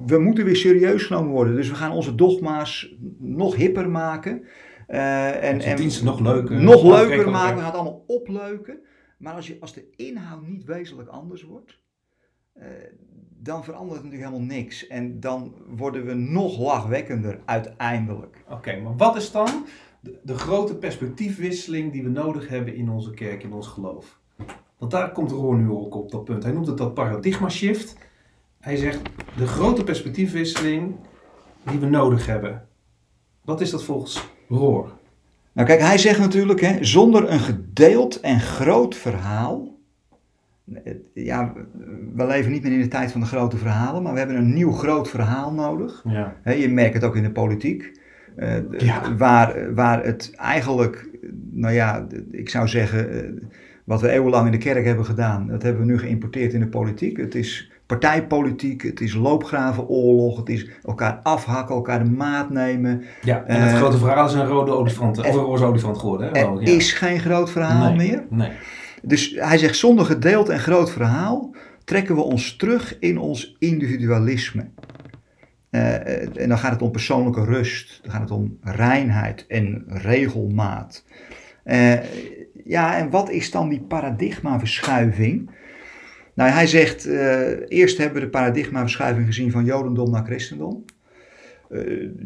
we 0.05 0.19
moeten 0.19 0.45
weer 0.45 0.55
serieus 0.55 1.03
genomen 1.03 1.31
worden. 1.31 1.55
Dus 1.55 1.69
we 1.69 1.75
gaan 1.75 1.91
onze 1.91 2.15
dogma's 2.15 2.95
nog 3.17 3.55
hipper 3.55 3.89
maken. 3.89 4.43
Eh, 4.87 5.43
en, 5.43 5.55
Onze 5.55 5.73
diensten 5.73 6.05
nog 6.05 6.19
leuker. 6.19 6.61
nog 6.61 6.83
leuker 6.83 7.29
maken. 7.29 7.55
We 7.55 7.61
gaan 7.61 7.71
het 7.71 7.79
allemaal 7.79 8.03
opleuken. 8.07 8.79
Maar 9.17 9.33
als, 9.33 9.47
je, 9.47 9.57
als 9.59 9.73
de 9.73 9.89
inhoud 9.95 10.47
niet 10.47 10.63
wezenlijk 10.63 11.09
anders 11.09 11.43
wordt, 11.43 11.79
eh, 12.53 12.67
dan 13.29 13.63
verandert 13.63 13.95
het 14.01 14.03
natuurlijk 14.03 14.31
helemaal 14.31 14.55
niks. 14.57 14.87
En 14.87 15.19
dan 15.19 15.55
worden 15.67 16.05
we 16.05 16.13
nog 16.13 16.59
lachwekkender 16.59 17.39
uiteindelijk. 17.45 18.43
Oké, 18.49 18.79
maar 18.81 18.95
wat 18.95 19.15
is 19.15 19.31
dan 19.31 19.65
de, 20.01 20.19
de 20.23 20.37
grote 20.37 20.77
perspectiefwisseling 20.77 21.91
die 21.91 22.03
we 22.03 22.09
nodig 22.09 22.47
hebben 22.47 22.75
in 22.75 22.89
onze 22.89 23.11
kerk, 23.11 23.43
in 23.43 23.53
ons 23.53 23.67
geloof? 23.67 24.23
Want 24.77 24.91
daar 24.91 25.11
komt 25.11 25.31
Roor 25.31 25.57
nu 25.57 25.69
ook 25.69 25.95
op 25.95 26.11
dat 26.11 26.23
punt. 26.25 26.43
Hij 26.43 26.51
noemt 26.51 26.67
het 26.67 26.77
dat 26.77 26.93
paradigma 26.93 27.49
shift. 27.49 27.95
Hij 28.59 28.75
zegt 28.75 29.01
de 29.37 29.47
grote 29.47 29.83
perspectiefwisseling 29.83 30.95
die 31.69 31.79
we 31.79 31.85
nodig 31.85 32.25
hebben. 32.25 32.67
Wat 33.43 33.61
is 33.61 33.69
dat 33.69 33.83
volgens 33.83 34.27
Roor? 34.49 34.91
Nou 35.51 35.67
kijk, 35.67 35.79
hij 35.79 35.97
zegt 35.97 36.19
natuurlijk, 36.19 36.61
hè, 36.61 36.83
zonder 36.83 37.31
een 37.31 37.39
gedeeld 37.39 38.19
en 38.19 38.39
groot 38.39 38.95
verhaal. 38.95 39.73
Ja, 41.13 41.53
we 42.15 42.25
leven 42.27 42.51
niet 42.51 42.63
meer 42.63 42.71
in 42.71 42.81
de 42.81 42.87
tijd 42.87 43.11
van 43.11 43.21
de 43.21 43.27
grote 43.27 43.57
verhalen, 43.57 44.03
maar 44.03 44.13
we 44.13 44.17
hebben 44.19 44.37
een 44.37 44.53
nieuw 44.53 44.71
groot 44.71 45.09
verhaal 45.09 45.53
nodig. 45.53 46.03
Ja. 46.07 46.35
Je 46.53 46.69
merkt 46.69 46.93
het 46.93 47.03
ook 47.03 47.15
in 47.15 47.23
de 47.23 47.31
politiek. 47.31 47.99
eh, 48.35 48.57
Ja. 48.71 49.15
waar, 49.15 49.73
waar 49.73 50.03
het 50.05 50.33
eigenlijk, 50.35 51.09
nou 51.51 51.73
ja, 51.73 52.07
ik 52.31 52.49
zou 52.49 52.67
zeggen, 52.67 53.11
eh, 53.25 53.31
wat 53.85 54.01
we 54.01 54.09
eeuwenlang 54.09 54.45
in 54.45 54.51
de 54.51 54.57
kerk 54.57 54.85
hebben 54.85 55.05
gedaan, 55.05 55.47
dat 55.47 55.61
hebben 55.61 55.85
we 55.85 55.91
nu 55.91 55.99
geïmporteerd 55.99 56.53
in 56.53 56.59
de 56.59 56.67
politiek. 56.67 57.17
Het 57.17 57.35
is 57.35 57.71
partijpolitiek, 57.85 58.81
het 58.81 59.01
is 59.01 59.13
loopgravenoorlog, 59.13 60.37
het 60.37 60.49
is 60.49 60.69
elkaar 60.83 61.19
afhakken, 61.23 61.75
elkaar 61.75 62.03
de 62.03 62.09
maat 62.09 62.49
nemen. 62.49 63.03
ja, 63.21 63.43
en 63.45 63.61
het 63.61 63.71
Eh, 63.71 63.77
grote 63.77 63.97
verhaal 63.97 64.25
is 64.25 64.33
een 64.33 64.47
rode 64.47 64.71
olifant, 64.71 65.17
of 65.19 65.25
een 65.25 65.33
roze 65.33 65.65
olifant 65.65 65.97
geworden. 65.97 66.27
Hè? 66.27 66.33
Er 66.33 66.61
ja. 66.61 66.71
is 66.71 66.91
geen 66.93 67.19
groot 67.19 67.51
verhaal 67.51 67.93
nee, 67.93 68.07
meer. 68.07 68.25
Nee. 68.29 68.51
Dus 69.01 69.35
hij 69.37 69.57
zegt, 69.57 69.75
zonder 69.75 70.05
gedeeld 70.05 70.49
en 70.49 70.59
groot 70.59 70.91
verhaal 70.91 71.55
trekken 71.83 72.15
we 72.15 72.21
ons 72.21 72.55
terug 72.55 72.99
in 72.99 73.17
ons 73.17 73.55
individualisme. 73.59 74.69
Eh, 75.69 76.37
en 76.41 76.49
dan 76.49 76.57
gaat 76.57 76.71
het 76.71 76.81
om 76.81 76.91
persoonlijke 76.91 77.43
rust, 77.43 77.99
dan 78.03 78.11
gaat 78.11 78.21
het 78.21 78.31
om 78.31 78.57
reinheid 78.61 79.45
en 79.47 79.83
regelmaat. 79.87 81.03
Eh, 81.63 81.93
ja, 82.65 82.97
en 82.97 83.09
wat 83.09 83.29
is 83.29 83.51
dan 83.51 83.69
die 83.69 83.81
paradigmaverschuiving? 83.81 85.49
Nou, 86.33 86.49
hij 86.49 86.67
zegt, 86.67 87.05
eh, 87.05 87.51
eerst 87.67 87.97
hebben 87.97 88.15
we 88.15 88.25
de 88.25 88.29
paradigmaverschuiving 88.29 89.25
gezien 89.25 89.51
van 89.51 89.65
Jodendom 89.65 90.11
naar 90.11 90.25
Christendom. 90.25 90.85
Eh, 91.69 91.79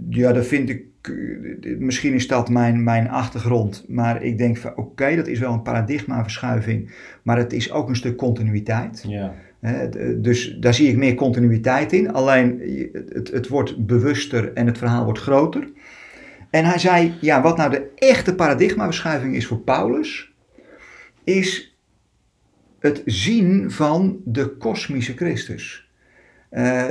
ja, 0.10 0.34
dat 0.34 0.46
vind 0.46 0.70
ik, 0.70 0.84
eh, 1.02 1.78
misschien 1.78 2.14
is 2.14 2.28
dat 2.28 2.50
mijn, 2.50 2.84
mijn 2.84 3.10
achtergrond, 3.10 3.86
maar 3.88 4.24
ik 4.24 4.38
denk 4.38 4.58
van 4.58 4.76
oké, 4.76 5.16
dat 5.16 5.28
is 5.28 5.40
wel 5.40 5.54
een 5.54 5.62
paradigmaverschuiving, 5.62 6.92
maar 7.24 7.38
het 7.38 7.54
is 7.54 7.72
ook 7.72 7.90
een 7.90 7.96
stuk 7.96 8.18
continuïteit. 8.18 9.06
Ja. 9.08 9.34
Dus 10.18 10.58
daar 10.60 10.74
zie 10.74 10.90
ik 10.90 10.98
meer 10.98 11.16
continuïteit 11.16 11.94
in, 11.94 12.14
alleen 12.14 12.62
het, 13.10 13.32
het 13.32 13.48
wordt 13.48 13.86
bewuster 13.86 14.54
en 14.54 14.66
het 14.66 14.78
verhaal 14.78 15.04
wordt 15.04 15.20
groter. 15.20 15.70
En 16.50 16.66
hij 16.66 16.80
zei, 16.80 17.14
ja, 17.22 17.42
wat 17.42 17.58
nou 17.58 17.72
de 17.72 17.92
echte 17.96 18.36
paradigmaverschuiving 18.36 19.36
is 19.36 19.46
voor 19.46 19.60
Paulus, 19.60 20.29
is 21.30 21.78
het 22.80 23.02
zien 23.06 23.72
van 23.72 24.22
de 24.26 24.48
kosmische 24.58 25.16
Christus. 25.16 25.90
Eh, 26.50 26.90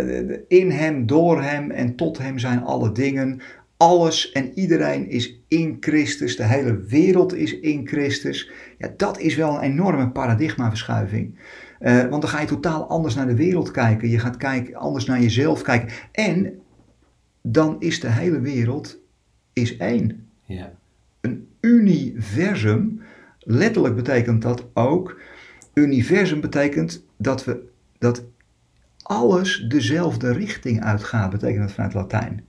in 0.49 0.71
hem, 0.71 1.07
door 1.07 1.43
hem 1.43 1.71
en 1.71 1.95
tot 1.97 2.19
hem 2.19 2.39
zijn 2.39 2.63
alle 2.63 2.93
dingen. 2.93 3.41
Alles 3.77 4.33
en 4.33 4.53
iedereen 4.59 5.09
is 5.09 5.41
in 5.49 5.77
Christus. 5.81 6.37
De 6.37 6.45
hele 6.45 6.77
wereld 6.83 7.35
is 7.35 7.61
in 7.61 7.87
Christus. 7.87 8.51
Ja, 8.79 8.93
dat 8.97 9.19
is 9.19 9.37
wel 9.37 9.55
een 9.55 9.61
enorme 9.61 10.11
paradigmaverschuiving. 10.11 11.39
Eh, 11.79 12.01
want 12.01 12.23
dan 12.23 12.31
ga 12.31 12.41
je 12.41 12.47
totaal 12.47 12.89
anders 12.89 13.15
naar 13.15 13.27
de 13.27 13.37
wereld 13.37 13.71
kijken. 13.71 14.09
Je 14.09 14.19
gaat 14.19 14.37
kijken, 14.37 14.75
anders 14.75 15.05
naar 15.05 15.21
jezelf 15.21 15.63
kijken. 15.63 15.89
En 16.13 16.59
dan 17.43 17.77
is 17.79 18.01
de 18.01 18.11
hele 18.11 18.41
wereld 18.41 18.99
is 19.53 19.77
één 19.77 20.29
Ja. 20.45 20.73
een 21.21 21.49
universum. 21.61 23.01
Letterlijk 23.51 23.97
betekent 23.97 24.43
dat 24.43 24.65
ook. 24.75 25.21
Universum 25.75 26.41
betekent 26.41 27.05
dat 27.17 27.45
we 27.45 27.61
dat 27.99 28.25
alles 29.03 29.65
dezelfde 29.69 30.33
richting 30.33 30.83
uitgaat, 30.85 31.31
betekent 31.31 31.61
dat 31.63 31.73
vanuit 31.73 31.95
Latijn. 31.95 32.45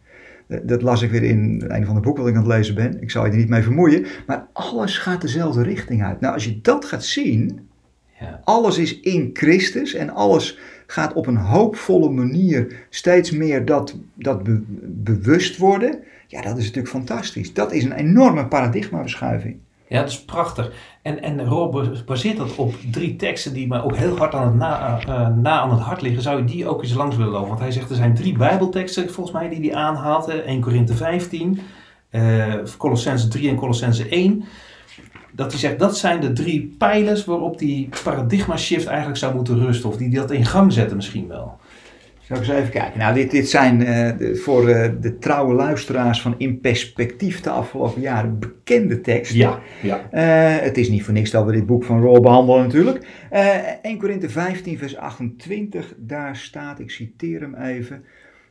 Eh, 0.48 0.60
Dat 0.64 0.82
las 0.82 1.02
ik 1.02 1.12
weer 1.12 1.24
in 1.24 1.64
een 1.68 1.86
van 1.86 1.96
de 1.96 2.02
boeken 2.02 2.24
wat 2.24 2.32
ik 2.32 2.38
aan 2.38 2.44
het 2.44 2.52
lezen 2.58 2.76
ben. 2.76 3.02
Ik 3.02 3.12
zal 3.12 3.26
je 3.26 3.32
er 3.32 3.38
niet 3.38 3.50
mee 3.50 3.62
vermoeien. 3.64 4.06
Maar 4.28 4.48
alles 4.54 4.98
gaat 4.98 5.22
dezelfde 5.22 5.64
richting 5.64 6.04
uit. 6.04 6.20
Nou, 6.20 6.34
als 6.34 6.46
je 6.46 6.62
dat 6.62 6.86
gaat 6.86 7.04
zien, 7.04 7.68
Ja. 8.20 8.42
alles 8.44 8.78
is 8.78 9.00
in 9.00 9.30
Christus 9.34 9.94
en 9.94 10.10
alles 10.10 10.58
gaat 10.88 11.14
op 11.14 11.28
een 11.28 11.36
hoopvolle 11.38 12.10
manier 12.10 12.76
steeds 12.90 13.32
meer 13.32 13.66
dat, 13.66 13.98
dat 14.14 14.44
be- 14.44 14.62
bewust 14.86 15.58
worden. 15.58 16.00
Ja, 16.28 16.42
dat 16.42 16.58
is 16.58 16.64
natuurlijk 16.64 16.94
fantastisch. 16.94 17.54
Dat 17.54 17.72
is 17.72 17.84
een 17.84 17.92
enorme 17.94 18.48
paradigmaverschuiving. 18.48 19.58
Ja, 19.90 20.00
dat 20.00 20.10
is 20.10 20.26
prachtig. 20.26 20.72
En, 21.02 21.22
en 21.22 21.46
Rob 21.46 21.86
baseert 22.06 22.38
dat 22.38 22.56
op 22.56 22.74
drie 22.92 23.16
teksten 23.16 23.54
die 23.54 23.68
me 23.68 23.84
ook 23.84 23.96
heel 23.96 24.18
hard 24.18 24.34
aan 24.34 24.46
het 24.46 24.56
na, 24.56 25.00
eh, 25.00 25.28
na 25.36 25.60
aan 25.60 25.72
het 25.72 25.80
hart 25.80 26.02
liggen. 26.02 26.22
Zou 26.22 26.38
je 26.38 26.44
die 26.44 26.68
ook 26.68 26.82
eens 26.82 26.94
langs 26.94 27.16
willen 27.16 27.32
lopen? 27.32 27.48
Want 27.48 27.60
hij 27.60 27.72
zegt 27.72 27.90
er 27.90 27.96
zijn 27.96 28.16
drie 28.16 28.38
bijbelteksten 28.38 29.10
volgens 29.12 29.36
mij 29.36 29.50
die 29.50 29.70
hij 29.70 29.80
aanhaalt. 29.80 30.26
hè. 30.26 30.38
1 30.38 30.62
Korinthe 30.62 30.94
15, 30.94 31.60
eh 32.10 32.54
Colossense 32.78 33.28
3 33.28 33.50
en 33.50 33.56
Colossense 33.56 34.08
1. 34.10 34.44
Dat 35.32 35.52
hij 35.52 35.60
zegt 35.60 35.80
dat 35.80 35.98
zijn 35.98 36.22
de 36.22 36.34
drie 36.34 36.76
pijlers 36.78 37.26
waarop 37.26 37.58
die 37.58 37.90
paradigma 38.04 38.58
shift 38.58 38.88
eigenlijk 38.88 39.18
zou 39.18 39.36
moeten 39.36 39.60
rusten. 39.60 39.90
Of 39.90 39.98
die 39.98 40.10
dat 40.10 40.32
in 40.32 40.46
gang 40.46 40.74
zetten 40.74 40.96
misschien 40.96 41.28
wel. 41.28 41.59
Zal 42.30 42.38
ik 42.38 42.44
eens 42.48 42.58
even 42.58 42.70
kijken. 42.72 43.00
Nou, 43.00 43.14
dit, 43.14 43.32
dit 43.32 43.50
zijn 43.50 43.84
eh, 43.86 44.18
de- 44.18 44.36
voor 44.36 44.68
eh, 44.70 44.92
de 45.02 45.18
trouwe 45.18 45.54
luisteraars 45.54 46.22
van 46.22 46.36
In 46.38 46.60
Perspectief 46.60 47.42
de 47.42 47.50
afgelopen 47.50 48.02
jaren 48.02 48.40
bekende 48.40 49.02
teksten. 49.02 49.38
ja. 49.82 50.10
Eh, 50.12 50.62
het 50.64 50.78
is 50.78 50.90
niet 50.90 51.04
voor 51.04 51.14
niks 51.14 51.32
dat 51.32 51.46
we 51.46 51.52
dit 51.52 51.66
boek 51.66 51.84
van 51.84 52.02
Roel 52.02 52.22
behandelen 52.22 52.64
natuurlijk. 52.64 53.08
Eh 53.30 53.56
1 53.82 53.98
Korinthe 53.98 54.30
15 54.30 54.78
vers 54.78 54.98
28, 54.98 55.94
daar 55.98 56.36
staat, 56.36 56.80
ik 56.80 56.92
citeer 56.92 57.42
hem 57.42 57.56
even. 57.56 58.04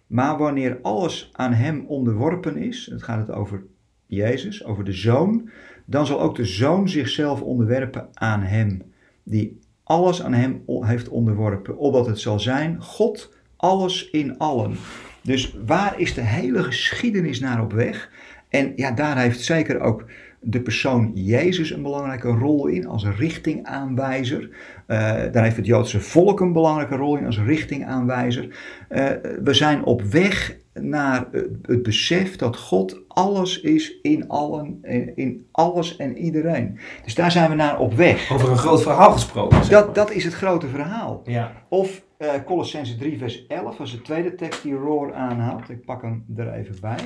Maar 0.07 0.39
wanneer 0.39 0.79
alles 0.83 1.31
aan 1.33 1.53
hem 1.53 1.85
onderworpen 1.89 2.57
is, 2.57 2.89
het 2.93 3.03
gaat 3.03 3.27
het 3.27 3.37
over 3.37 3.63
Jezus, 4.07 4.65
over 4.65 4.85
de 4.85 4.93
Zoon, 4.93 5.51
dan 5.85 6.07
zal 6.07 6.21
ook 6.21 6.37
de 6.37 6.45
Zoon 6.45 6.89
zichzelf 6.89 7.43
onderwerpen 7.43 8.09
aan 8.15 8.43
hem, 8.43 8.83
die 9.23 9.59
alles 9.85 10.23
aan 10.23 10.33
hem 10.33 10.63
heeft 10.67 11.09
onderworpen, 11.09 11.79
opdat 11.79 12.07
het 12.07 12.19
zal 12.21 12.41
zijn, 12.41 12.77
God, 12.83 13.37
alles 13.59 14.11
in 14.11 14.39
allen. 14.39 14.77
Dus 15.23 15.57
waar 15.67 16.01
is 16.01 16.15
de 16.15 16.21
hele 16.21 16.63
geschiedenis 16.63 17.41
naar 17.41 17.63
op 17.63 17.73
weg? 17.73 18.11
En 18.49 18.73
ja, 18.77 18.91
daar 18.91 19.19
heeft 19.19 19.41
zeker 19.41 19.81
ook 19.81 20.05
de 20.41 20.61
persoon 20.61 21.11
Jezus 21.15 21.71
een 21.71 21.83
belangrijke 21.83 22.29
rol 22.29 22.67
in 22.67 22.87
als 22.87 23.07
richtingaanwijzer. 23.17 24.51
Eh 24.87 24.97
daar 25.33 25.43
heeft 25.43 25.57
het 25.57 25.67
Joodse 25.67 26.01
volk 26.01 26.41
een 26.41 26.53
belangrijke 26.53 26.97
rol 26.97 27.17
in 27.17 27.27
als 27.27 27.39
richtingaanwijzer. 27.39 28.49
Eh, 28.89 29.07
we 29.43 29.55
zijn 29.55 29.85
op 29.85 30.03
weg 30.03 30.57
naar 30.73 31.27
het, 31.33 31.49
het 31.63 31.83
besef 31.83 32.37
dat 32.37 32.57
God 32.57 33.01
alles 33.09 33.61
is 33.61 34.01
in 34.03 34.29
allen, 34.29 34.79
in, 34.83 35.13
in 35.17 35.47
alles 35.53 35.97
en 35.97 36.17
iedereen. 36.17 36.79
Dus 37.05 37.15
daar 37.15 37.31
zijn 37.31 37.51
we 37.51 37.57
naar 37.57 37.79
op 37.79 37.95
weg. 37.95 38.33
Over 38.33 38.51
een 38.51 38.59
groot 38.59 38.83
verhaal 38.83 39.13
gesproken. 39.13 39.65
zeg 39.65 39.69
Dat, 39.69 39.95
dat 39.95 40.11
is 40.11 40.25
het 40.25 40.35
grote 40.35 40.69
verhaal. 40.69 41.23
Ja. 41.25 41.53
Of 41.69 42.07
eh 42.19 42.45
Colossense 42.45 42.97
3 42.97 43.19
vers 43.19 43.47
11, 43.47 43.77
dat 43.77 43.87
is 43.87 43.93
de 43.93 44.03
tweede 44.03 44.35
tekst 44.35 44.63
die 44.63 44.75
Roar 44.75 45.15
aanhaalt. 45.15 45.69
Ik 45.69 45.85
pak 45.85 46.03
hem 46.03 46.25
er 46.37 46.53
even 46.53 46.81
bij. 46.81 46.99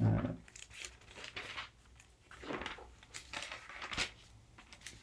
Eh, 0.00 0.06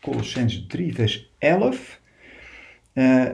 Colossense 0.01 0.68
3 0.68 0.93
vers 0.93 1.32
11. 1.38 2.01
Eh, 2.93 3.26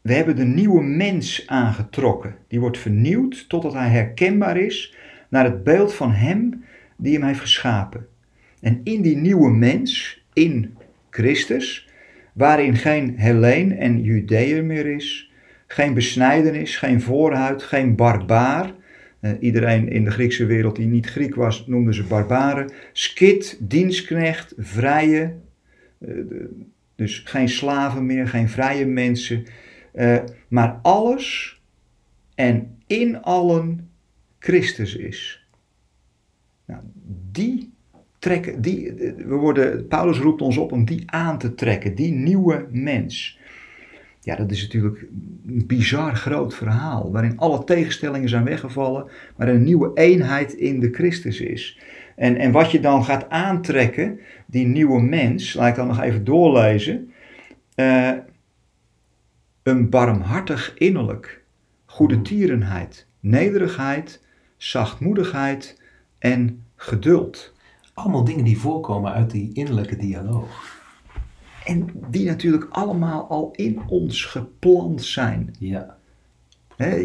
we 0.00 0.12
hebben 0.14 0.36
de 0.36 0.44
nieuwe 0.44 0.82
mens 0.82 1.46
aangetrokken. 1.46 2.36
Die 2.48 2.60
wordt 2.60 2.78
vernieuwd 2.78 3.48
totdat 3.48 3.72
hij 3.72 3.88
herkenbaar 3.88 4.56
is 4.56 4.94
naar 5.28 5.44
het 5.44 5.64
beeld 5.64 5.94
van 5.94 6.12
hem 6.12 6.64
die 6.96 7.12
hem 7.12 7.26
heeft 7.26 7.40
geschapen. 7.40 8.08
En 8.60 8.80
in 8.84 9.02
die 9.02 9.16
nieuwe 9.16 9.50
mens, 9.50 10.22
in 10.32 10.76
Christus, 11.10 11.85
waarin 12.36 12.76
geen 12.76 13.18
Helleen 13.18 13.76
en 13.76 14.02
Judeër 14.02 14.64
meer 14.64 14.86
is, 14.86 15.30
geen 15.66 15.94
besnijdenis, 15.94 16.76
geen 16.76 17.00
voorhuid, 17.00 17.62
geen 17.62 17.94
barbaar. 17.94 18.74
Eh, 19.20 19.32
iedereen 19.40 19.88
in 19.88 20.04
de 20.04 20.10
Griekse 20.10 20.46
wereld 20.46 20.76
die 20.76 20.86
niet 20.86 21.06
Griek 21.06 21.34
was, 21.34 21.66
noemde 21.66 21.94
ze 21.94 22.04
barbaren. 22.04 22.70
Skit, 22.92 23.58
dienstknecht, 23.60 24.54
vrije, 24.56 25.34
eh, 25.98 26.08
dus 26.94 27.22
geen 27.24 27.48
slaven 27.48 28.06
meer, 28.06 28.28
geen 28.28 28.48
vrije 28.48 28.86
mensen. 28.86 29.44
eh, 29.92 30.18
maar 30.48 30.78
alles 30.82 31.60
en 32.34 32.78
in 32.86 33.22
allen 33.22 33.90
Christus 34.38 34.96
is. 34.96 35.48
Nou, 36.64 36.80
die 37.32 37.75
die, 38.58 38.92
we 39.16 39.34
worden, 39.34 39.86
Paulus 39.86 40.18
roept 40.18 40.42
ons 40.42 40.56
op 40.56 40.72
om 40.72 40.84
die 40.84 41.02
aan 41.06 41.38
te 41.38 41.54
trekken, 41.54 41.94
die 41.94 42.12
nieuwe 42.12 42.66
mens. 42.70 43.38
Ja, 44.20 44.36
dat 44.36 44.50
is 44.50 44.62
natuurlijk 44.62 45.06
een 45.46 45.66
bizar 45.66 46.16
groot 46.16 46.54
verhaal, 46.54 47.12
waarin 47.12 47.38
alle 47.38 47.64
tegenstellingen 47.64 48.28
zijn 48.28 48.44
weggevallen, 48.44 49.06
maar 49.36 49.48
een 49.48 49.62
nieuwe 49.62 49.90
eenheid 49.94 50.52
in 50.52 50.80
de 50.80 50.90
Christus 50.92 51.40
is. 51.40 51.78
En, 52.16 52.36
en 52.36 52.52
wat 52.52 52.70
je 52.70 52.80
dan 52.80 53.04
gaat 53.04 53.28
aantrekken, 53.28 54.20
die 54.46 54.66
nieuwe 54.66 55.02
mens, 55.02 55.54
laat 55.54 55.68
ik 55.68 55.74
dan 55.74 55.86
nog 55.86 56.00
even 56.00 56.24
doorlezen. 56.24 57.12
Eh, 57.74 58.12
een 59.62 59.90
barmhartig 59.90 60.74
innerlijk, 60.74 61.42
goede 61.84 62.22
tierenheid, 62.22 63.06
nederigheid, 63.20 64.24
zachtmoedigheid 64.56 65.82
en 66.18 66.64
geduld. 66.76 67.54
Allemaal 67.96 68.24
dingen 68.24 68.44
die 68.44 68.58
voorkomen 68.58 69.12
uit 69.12 69.30
die 69.30 69.50
innerlijke 69.52 69.96
dialoog. 69.96 70.74
En 71.64 71.90
die 72.10 72.26
natuurlijk 72.26 72.66
allemaal 72.70 73.26
al 73.28 73.50
in 73.52 73.80
ons 73.88 74.24
geplant 74.24 75.04
zijn. 75.04 75.54
Ja. 75.58 75.96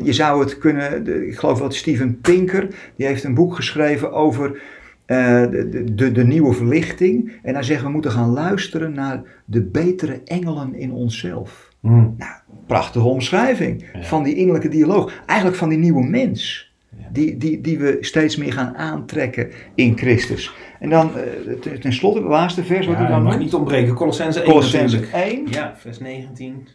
Je 0.04 0.14
zou 0.14 0.40
het 0.44 0.58
kunnen, 0.58 1.08
ik 1.28 1.38
geloof 1.40 1.60
dat 1.60 1.76
Steven 1.76 2.22
Pinker, 2.22 2.92
die 2.96 3.06
heeft 3.08 3.24
een 3.24 3.34
boek 3.34 3.56
geschreven 3.56 4.12
over 4.12 4.62
eh, 5.06 5.42
de, 5.50 5.84
de, 5.96 6.12
de 6.12 6.24
nieuwe 6.26 6.54
verlichting. 6.54 7.32
En 7.44 7.54
hij 7.54 7.64
zegt 7.64 7.84
we 7.84 7.90
moeten 7.90 8.12
gaan 8.12 8.30
luisteren 8.30 8.94
naar 8.94 9.22
de 9.46 9.62
betere 9.62 10.22
engelen 10.26 10.76
in 10.76 10.92
onszelf. 10.92 11.70
Mm. 11.80 12.16
Nou, 12.18 12.32
prachtige 12.68 13.06
omschrijving 13.06 13.86
Ja. 13.94 14.04
van 14.04 14.24
die 14.24 14.36
innerlijke 14.36 14.70
dialoog. 14.70 15.14
Eigenlijk 15.26 15.60
van 15.60 15.70
die 15.70 15.78
nieuwe 15.78 16.04
mens. 16.04 16.71
Die, 17.12 17.38
die, 17.38 17.62
die 17.62 17.80
we 17.80 17.98
steeds 18.02 18.36
meer 18.36 18.54
gaan 18.54 18.76
aantrekken 18.76 19.52
in 19.76 19.98
Christus. 19.98 20.54
En 20.80 20.90
dan 20.90 21.12
eh, 21.18 21.54
ten, 21.80 21.94
slotte, 21.94 22.20
het 22.20 22.28
laatste 22.28 22.64
vers 22.64 22.88
wat 22.88 23.00
u 23.00 23.08
dan 23.08 23.24
noemt. 23.24 23.40
niet 23.40 23.54
ontbreken. 23.54 23.94
Colossense 23.94 24.40
1 24.40 24.50
Colossense 24.50 24.96
natuurlijk. 24.96 25.24
1, 25.24 25.48
Ja, 25.48 25.74
vers 25.76 26.00
19. 26.00 26.68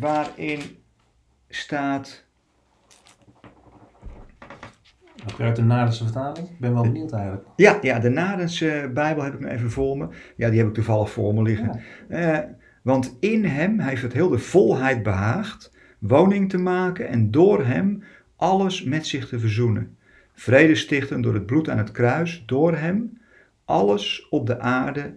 waarin 0.00 0.60
staat... 1.48 2.24
Uit 5.38 5.56
de 5.56 5.62
Nadense 5.62 6.04
vertaling. 6.04 6.48
Ik 6.48 6.58
ben 6.58 6.74
wel 6.74 6.82
benieuwd 6.82 7.12
eigenlijk. 7.12 7.46
Ja, 7.56 7.78
ja 7.80 7.98
de 7.98 8.08
Nadense 8.08 8.90
Bijbel 8.94 9.24
heb 9.24 9.34
ik 9.34 9.40
nu 9.40 9.46
even 9.46 9.70
voor 9.70 9.96
me. 9.96 10.08
Ja, 10.36 10.48
die 10.50 10.58
heb 10.58 10.68
ik 10.68 10.74
toevallig 10.74 11.10
voor 11.10 11.34
me 11.34 11.42
liggen. 11.42 11.80
Eh, 12.08 12.38
want 12.82 13.16
in 13.20 13.44
hem 13.44 13.80
heeft 13.80 14.02
het 14.02 14.12
heel 14.12 14.28
de 14.28 14.38
volheid 14.38 15.02
behaagd 15.02 15.72
woning 15.98 16.50
te 16.50 16.58
maken 16.58 17.08
en 17.08 17.30
door 17.30 17.64
hem 17.64 18.02
alles 18.44 18.82
met 18.82 19.06
zich 19.06 19.28
te 19.28 19.38
verzoenen. 19.38 19.96
Vrede 20.32 20.74
stichten 20.74 21.20
door 21.20 21.34
het 21.34 21.46
bloed 21.46 21.68
aan 21.68 21.78
het 21.78 21.92
kruis, 21.92 22.42
door 22.46 22.76
hem 22.76 23.18
alles 23.64 24.26
op 24.30 24.46
de 24.46 24.58
aarde, 24.58 25.14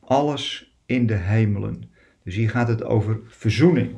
alles 0.00 0.74
in 0.86 1.06
de 1.06 1.14
hemelen. 1.14 1.90
Dus 2.22 2.34
hier 2.34 2.50
gaat 2.50 2.68
het 2.68 2.84
over 2.84 3.20
verzoening. 3.26 3.94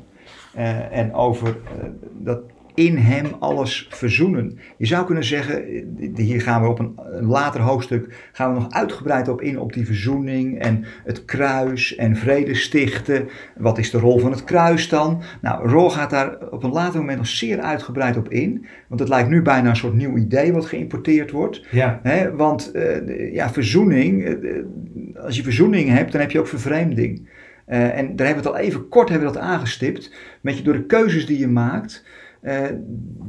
Eh, 0.54 0.98
en 0.98 1.12
over 1.14 1.48
eh, 1.48 1.88
dat 2.12 2.42
in 2.78 2.96
hem 2.96 3.26
alles 3.38 3.86
verzoenen. 3.90 4.58
Je 4.76 4.86
zou 4.86 5.06
kunnen 5.06 5.24
zeggen, 5.24 5.64
eh, 5.64 6.08
hier 6.14 6.40
gaan 6.40 6.62
we 6.62 6.68
op 6.68 6.78
een, 6.78 6.98
later 7.20 7.60
hoofdstuk, 7.60 8.28
gaan 8.32 8.54
we 8.54 8.60
nog 8.60 8.72
uitgebreid 8.72 9.28
op 9.28 9.40
in 9.42 9.60
op 9.60 9.72
die 9.72 9.86
verzoening 9.86 10.58
en 10.58 10.84
het 11.04 11.24
kruis 11.24 11.96
en 11.96 12.16
vrede 12.16 12.54
stichten. 12.54 13.28
Wat 13.56 13.78
is 13.78 13.90
de 13.90 13.98
rol 13.98 14.18
van 14.18 14.30
het 14.30 14.44
kruis 14.44 14.88
dan? 14.88 15.22
Nou, 15.40 15.68
Rol 15.68 15.90
gaat 15.90 16.10
daar 16.10 16.38
op 16.50 16.62
een 16.62 16.72
later 16.72 17.00
moment 17.00 17.18
nog 17.18 17.26
zeer 17.26 17.60
uitgebreid 17.60 18.16
op 18.16 18.30
in. 18.30 18.66
Want 18.88 19.00
het 19.00 19.08
lijkt 19.08 19.28
nu 19.28 19.42
bijna 19.42 19.68
een 19.68 19.76
soort 19.76 19.94
nieuw 19.94 20.16
idee 20.16 20.52
wat 20.52 20.66
geïmporteerd 20.66 21.30
wordt. 21.30 21.66
Ja. 21.70 22.00
Want 22.36 22.70
eh, 22.70 23.34
ja, 23.34 23.50
verzoening, 23.50 24.24
eh, 24.24 25.24
als 25.24 25.36
je 25.36 25.42
verzoening 25.42 25.88
hebt, 25.88 26.12
dan 26.12 26.20
heb 26.20 26.30
je 26.30 26.38
ook 26.38 26.46
vervreemding. 26.46 27.28
En 27.66 28.16
daar 28.16 28.26
hebben 28.26 28.44
we 28.44 28.50
het 28.50 28.58
al 28.58 28.66
even 28.66 28.88
kort 28.88 29.08
hebben 29.08 29.28
we 29.28 29.34
dat 29.34 29.42
aangestipt. 29.42 30.12
Met 30.40 30.56
je 30.56 30.62
door 30.62 30.74
de 30.74 30.86
keuzes 30.86 31.26
die 31.26 31.38
je 31.38 31.48
maakt, 31.48 32.04
eh, 32.40 32.64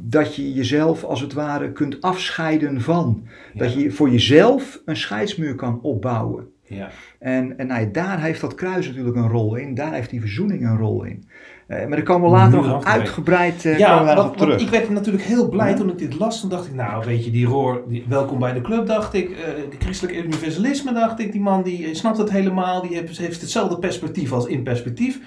dat 0.04 0.36
je 0.36 0.54
jezelf 0.54 1.04
als 1.04 1.22
het 1.22 1.34
ware 1.34 1.72
kunt 1.72 2.02
afscheiden 2.02 2.82
van. 2.82 3.28
Dat 3.54 3.74
je 3.74 3.92
voor 3.92 4.10
jezelf 4.10 4.82
een 4.86 4.98
scheidsmuur 4.98 5.56
kan 5.56 5.80
opbouwen. 5.82 6.48
Ja. 6.64 6.90
En, 7.20 7.58
en 7.58 7.68
nou 7.68 7.92
daar 7.92 8.22
heeft 8.22 8.42
dat 8.42 8.56
kruis 8.56 8.88
natuurlijk 8.88 9.16
een 9.16 9.30
rol 9.30 9.56
in. 9.56 9.76
Daar 9.76 9.94
heeft 9.94 10.10
die 10.10 10.20
verzoening 10.20 10.68
een 10.68 10.78
rol 10.78 11.04
in. 11.04 11.28
Eh, 11.68 11.80
maar 11.80 11.90
daar 11.98 12.04
komen 12.04 12.30
we 12.30 12.36
later 12.36 12.62
nog 12.62 12.84
uitgebreid 12.86 13.66
eh, 13.66 13.78
Ja, 13.78 14.04
daar 14.04 14.26
op 14.26 14.38
terug. 14.38 14.62
ik 14.62 14.70
werd 14.70 14.90
natuurlijk 14.90 15.24
heel 15.24 15.50
blij 15.50 15.70
Ja. 15.70 15.76
toen 15.76 15.90
ik 15.90 15.98
dit 15.98 16.20
las. 16.20 16.42
Toen 16.42 16.50
dacht 16.50 16.68
ik, 16.68 16.74
nou 16.74 17.06
weet 17.06 17.26
je, 17.26 17.32
die 17.32 17.46
Roor, 17.46 17.84
die, 17.88 18.06
welkom 18.08 18.40
bij 18.40 18.54
de 18.54 18.62
club, 18.62 18.88
dacht 18.88 19.14
ik. 19.14 19.30
Eh 19.30 19.38
de 19.70 19.78
christelijke 19.80 20.24
universalisme, 20.24 20.94
dacht 20.94 21.20
ik. 21.20 21.32
Die 21.32 21.42
man 21.42 21.64
die 21.64 21.96
snapt 21.96 22.18
het 22.18 22.32
helemaal. 22.32 22.82
Die 22.82 22.96
heeft, 22.96 23.18
heeft 23.18 23.42
hetzelfde 23.42 23.80
perspectief 23.80 24.32
als 24.32 24.46
in 24.46 24.64
perspectief. 24.64 25.20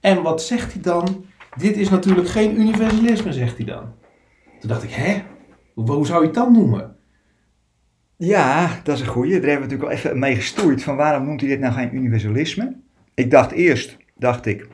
En 0.00 0.22
wat 0.22 0.42
zegt 0.42 0.72
hij 0.72 0.82
dan? 0.82 1.24
Dit 1.56 1.76
is 1.76 1.90
natuurlijk 1.90 2.28
geen 2.28 2.60
universalisme, 2.60 3.32
zegt 3.32 3.56
hij 3.56 3.66
dan. 3.66 3.92
Toen 4.60 4.68
dacht 4.68 4.82
ik, 4.82 4.90
hè? 4.90 5.22
Hoe, 5.74 6.06
zou 6.06 6.20
je 6.20 6.26
het 6.26 6.34
dan 6.34 6.52
noemen? 6.52 6.96
Ja, 8.16 8.80
dat 8.84 8.94
is 8.94 9.00
een 9.00 9.06
goeie. 9.06 9.30
Daar 9.40 9.50
hebben 9.50 9.68
we 9.68 9.74
natuurlijk 9.74 9.90
al 9.90 9.96
even 10.10 10.18
mee 10.18 10.34
gestoeid 10.34 10.82
van 10.82 10.96
waarom 10.96 11.24
noemt 11.24 11.40
hij 11.40 11.48
dit 11.50 11.60
nou 11.60 11.72
geen 11.74 11.94
universalisme? 11.94 12.76
Ik 13.14 13.30
dacht 13.30 13.50
eerst, 13.52 13.96
dacht 14.16 14.46
ik, 14.46 14.66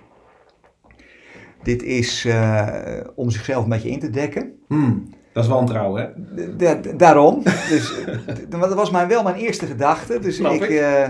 dit 1.63 1.83
is 1.83 2.25
eh, 2.25 2.67
om 3.15 3.31
zichzelf 3.31 3.63
een 3.65 3.71
beetje 3.71 3.91
in 3.91 3.99
te 4.01 4.11
dekken. 4.11 4.53
Hmm, 4.69 5.09
dat 5.33 5.45
is 5.45 5.51
wantrouwen, 5.51 6.03
hè? 6.03 6.57
Da- 6.57 6.75
da- 6.75 6.93
daarom. 6.93 7.43
Dus, 7.69 7.95
dat 8.49 8.75
was 8.75 8.91
mijn, 8.91 9.09
wel 9.09 9.23
mijn 9.23 9.37
eerste 9.37 9.67
gedachte. 9.67 10.19
Dus 10.19 10.37
Snap 10.37 10.53
ik, 10.53 10.63
ik. 10.63 10.71
eh, 10.71 11.09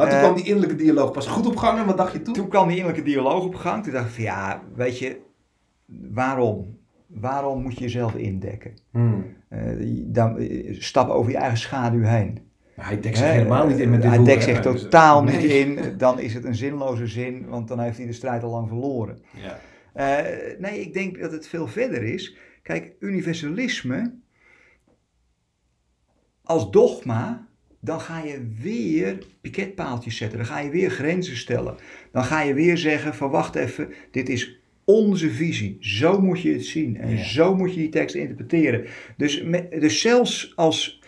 Maar 0.00 0.08
toen 0.10 0.18
Eh, 0.18 0.24
kwam 0.24 0.36
die 0.36 0.44
innerlijke 0.44 0.82
dialoog 0.82 1.12
pas 1.12 1.26
goed 1.26 1.46
op 1.46 1.56
gang. 1.56 1.78
En 1.78 1.86
wat 1.86 1.96
dacht 1.96 2.12
je 2.12 2.22
toen? 2.22 2.34
toen 2.34 2.48
kwam 2.48 2.68
die 2.68 2.76
innerlijke 2.76 3.08
dialoog 3.10 3.44
op 3.44 3.54
gang. 3.54 3.82
Toen 3.82 3.92
dacht 3.92 4.06
ik 4.06 4.12
van 4.14 4.22
ja, 4.24 4.62
weet 4.74 4.98
je, 4.98 5.16
waarom? 6.10 6.78
Waarom 7.06 7.62
moet 7.62 7.74
je 7.74 7.80
jezelf 7.80 8.14
indekken? 8.14 8.74
Hmm. 8.90 9.36
Eh, 9.48 9.60
dan, 10.04 10.38
eh, 10.38 10.80
stap 10.80 11.08
over 11.08 11.30
je 11.30 11.36
eigen 11.36 11.58
schaduw 11.58 12.02
heen. 12.02 12.38
Hij 12.74 13.00
dekt 13.00 13.16
zich 13.16 13.26
helemaal 13.30 13.66
niet 13.66 13.78
in 13.78 13.90
met 13.90 14.02
dit 14.02 14.10
Hij 14.10 14.24
dekt 14.24 14.42
zich 14.42 14.60
Dus, 14.60 14.82
totaal 14.82 15.22
nee. 15.22 15.36
niet 15.36 15.50
in. 15.50 15.98
Dan 15.98 16.20
is 16.20 16.34
het 16.34 16.44
een 16.44 16.54
zinloze 16.54 17.06
zin, 17.06 17.48
want 17.48 17.68
dan 17.68 17.80
heeft 17.80 17.96
hij 17.96 18.06
de 18.06 18.12
strijd 18.12 18.42
al 18.42 18.50
lang 18.50 18.68
verloren. 18.68 19.18
Ja. 19.30 19.58
Eh, 19.92 20.58
nee, 20.58 20.80
ik 20.80 20.92
denk 20.92 21.20
dat 21.20 21.32
het 21.32 21.48
veel 21.48 21.66
verder 21.66 22.02
is. 22.02 22.36
Kijk, 22.62 22.94
universalisme 23.00 24.12
als 26.42 26.70
dogma, 26.70 27.48
dan 27.80 28.00
ga 28.00 28.22
je 28.24 28.48
weer 28.62 29.18
piketpaaltjes 29.40 30.16
zetten. 30.16 30.38
Dan 30.38 30.46
ga 30.46 30.58
je 30.60 30.70
weer 30.70 30.90
grenzen 30.90 31.36
stellen. 31.36 31.74
Dan 32.12 32.24
ga 32.24 32.42
je 32.42 32.54
weer 32.54 32.78
zeggen 32.78 33.14
van 33.14 33.30
wacht 33.30 33.54
even, 33.54 33.88
dit 34.10 34.28
is 34.28 34.60
onze 34.84 35.30
visie. 35.30 35.76
Zo 35.80 36.20
moet 36.20 36.40
je 36.40 36.52
het 36.52 36.64
zien 36.64 36.96
en 36.96 37.16
Ja. 37.16 37.24
zo 37.24 37.56
moet 37.56 37.70
je 37.74 37.80
die 37.80 37.88
tekst 37.88 38.14
interpreteren. 38.14 38.84
Dus, 39.16 39.42
met, 39.42 39.80
dus 39.80 40.00
zelfs 40.00 40.52
als 40.56 41.00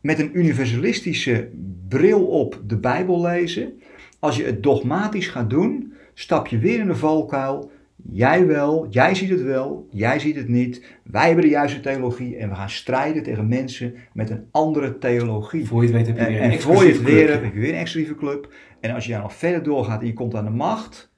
met 0.00 0.18
een 0.18 0.38
universalistische 0.38 1.48
bril 1.88 2.26
op 2.26 2.62
de 2.66 2.76
Bijbel 2.76 3.20
lezen, 3.20 3.72
als 4.18 4.36
je 4.36 4.44
het 4.44 4.62
dogmatisch 4.62 5.26
gaat 5.28 5.50
doen, 5.50 5.92
stap 6.14 6.46
je 6.46 6.58
weer 6.58 6.78
in 6.80 6.86
de 6.86 6.96
valkuil. 6.96 7.70
Jij 8.12 8.46
wel, 8.46 8.86
jij 8.90 9.14
ziet 9.14 9.30
het 9.30 9.42
wel, 9.42 9.88
jij 9.90 10.18
ziet 10.18 10.36
het 10.36 10.48
niet. 10.48 10.84
Wij 11.04 11.26
hebben 11.26 11.44
de 11.44 11.50
juiste 11.50 11.80
theologie 11.80 12.36
en 12.36 12.48
we 12.48 12.54
gaan 12.54 12.70
strijden 12.70 13.22
tegen 13.22 13.48
mensen 13.48 13.94
met 14.12 14.30
een 14.30 14.44
andere 14.50 14.98
theologie. 14.98 15.66
Voor 15.66 15.84
je 15.84 15.88
het 15.88 15.96
weet 15.96 16.06
heb 16.06 16.18
je 16.18 16.24
weer 16.24 16.42
een 16.42 16.50
en 16.50 16.60
voor 16.60 16.84
je 16.84 16.92
het 16.92 17.28
hebt, 17.28 17.42
heb 17.42 17.54
je 17.54 17.60
weer 17.60 17.72
een 17.72 17.78
exclusieve 17.80 18.14
club. 18.14 18.52
En 18.80 18.94
als 18.94 19.04
je 19.06 19.12
daar 19.12 19.22
nog 19.22 19.34
verder 19.34 19.62
doorgaat 19.62 20.00
en 20.00 20.06
je 20.06 20.12
komt 20.12 20.34
aan 20.34 20.44
de 20.44 20.50
macht, 20.50 21.12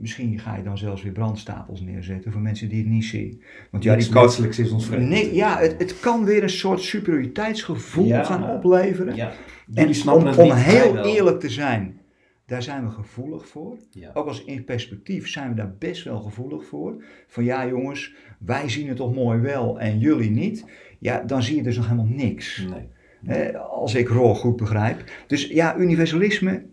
misschien 0.00 0.38
ga 0.38 0.56
je 0.56 0.62
dan 0.62 0.78
zelfs 0.78 1.02
weer 1.02 1.12
brandstapels 1.12 1.80
neerzetten 1.80 2.32
voor 2.32 2.40
mensen 2.40 2.68
die 2.68 2.78
het 2.78 2.88
niet 2.88 3.04
zien. 3.04 3.42
Want 3.70 3.84
ja, 3.84 3.96
die 3.96 4.12
menselijks 4.12 4.58
is 4.58 4.70
ons 4.70 4.86
vreemd. 4.86 5.08
Nee, 5.08 5.34
ja, 5.34 5.58
het, 5.58 5.74
het 5.78 6.00
kan 6.00 6.24
weer 6.24 6.42
een 6.42 6.50
soort 6.50 6.80
superioriteitsgevoel 6.80 8.06
Ja. 8.06 8.24
gaan 8.24 8.50
opleveren. 8.50 9.14
Ja. 9.14 9.32
En 9.74 10.08
om, 10.08 10.52
heel 10.52 11.04
eerlijk 11.04 11.40
te 11.40 11.48
zijn, 11.48 12.00
daar 12.46 12.62
zijn 12.62 12.84
we 12.84 12.90
gevoelig 12.90 13.48
voor. 13.48 13.76
Ja. 13.90 14.10
Ook 14.14 14.26
als 14.26 14.44
in 14.44 14.64
perspectief 14.64 15.28
zijn 15.28 15.48
we 15.48 15.54
daar 15.54 15.74
best 15.78 16.04
wel 16.04 16.20
gevoelig 16.20 16.64
voor. 16.64 17.04
Van 17.26 17.44
ja 17.44 17.66
jongens, 17.66 18.14
wij 18.38 18.68
zien 18.68 18.88
het 18.88 18.96
toch 18.96 19.14
mooi 19.14 19.40
wel 19.40 19.80
en 19.80 19.98
jullie 19.98 20.30
niet. 20.30 20.64
Ja, 20.98 21.22
dan 21.22 21.42
zie 21.42 21.56
je 21.56 21.62
dus 21.62 21.76
nog 21.76 21.88
helemaal 21.88 22.12
niks. 22.14 22.66
Nee. 22.70 22.88
Hè, 23.24 23.58
als 23.58 23.94
ik 23.94 24.08
Roor 24.08 24.36
goed 24.36 24.56
begrijp. 24.56 25.10
Dus 25.26 25.46
ja, 25.46 25.76
universalisme, 25.76 26.64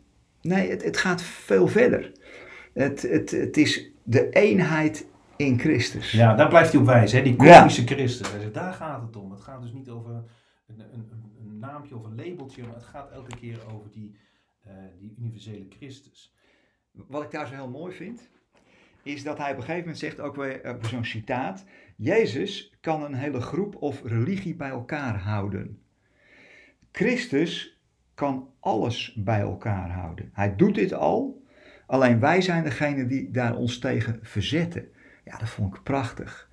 nee, 0.42 0.70
het, 0.70 0.84
het 0.84 0.98
gaat 0.98 1.22
veel 1.22 1.68
verder. 1.68 2.12
Het, 2.74 3.02
het, 3.02 3.32
het 3.32 3.58
is 3.58 3.92
de 4.04 4.30
eenheid 4.30 5.08
in 5.36 5.60
Christus. 5.60 6.12
Ja, 6.12 6.36
daar 6.36 6.48
blijft 6.48 6.72
hij 6.72 6.82
op 6.82 6.88
wijzen, 6.88 7.18
hè? 7.18 7.24
die 7.24 7.36
kosmische 7.36 7.86
Christus. 7.86 8.32
Hij 8.32 8.40
zegt, 8.40 8.54
daar 8.54 8.74
gaat 8.74 9.02
het 9.02 9.16
om. 9.16 9.32
Het 9.32 9.42
gaat 9.42 9.62
dus 9.62 9.74
niet 9.74 9.90
over 9.90 10.12
een, 10.12 10.24
een, 10.68 10.90
een, 10.94 11.08
een 11.40 11.60
naampje 11.60 11.96
of 11.96 12.04
een 12.04 12.16
labeltje, 12.16 12.62
maar 12.62 12.76
het 12.76 12.84
gaat 12.84 13.12
elke 13.12 13.36
keer 13.36 13.60
over 13.74 13.90
die, 13.92 14.16
die 15.00 15.16
universele 15.20 15.66
Christus. 15.70 16.36
Wat 16.92 17.24
ik 17.24 17.32
daar 17.32 17.48
zo 17.48 17.54
heel 17.54 17.70
mooi 17.70 17.96
vind, 17.96 18.30
is 19.04 19.24
dat 19.24 19.38
hij 19.38 19.52
op 19.52 19.56
een 19.58 19.62
gegeven 19.62 19.82
moment 19.82 20.00
zegt, 20.00 20.20
ook 20.20 20.36
weer 20.36 20.66
uh, 20.66 20.84
zo'n 20.84 21.06
citaat, 21.06 21.66
Jezus 21.96 22.78
kan 22.82 23.04
een 23.04 23.14
hele 23.14 23.42
groep 23.42 23.76
of 23.76 24.04
religie 24.04 24.56
bij 24.56 24.70
elkaar 24.70 25.20
houden. 25.20 25.82
Christus 26.92 27.82
kan 28.14 28.54
alles 28.60 29.14
bij 29.18 29.40
elkaar 29.40 29.90
houden. 29.90 30.30
Hij 30.34 30.56
doet 30.56 30.76
dit 30.76 30.94
al, 30.94 31.44
alleen 31.86 32.20
wij 32.20 32.42
zijn 32.42 32.64
degene 32.64 33.06
die 33.06 33.32
daar 33.32 33.56
ons 33.56 33.80
tegen 33.80 34.20
verzetten. 34.22 34.88
Ja, 35.26 35.38
dat 35.38 35.50
vond 35.50 35.76
ik 35.76 35.84
prachtig. 35.84 36.50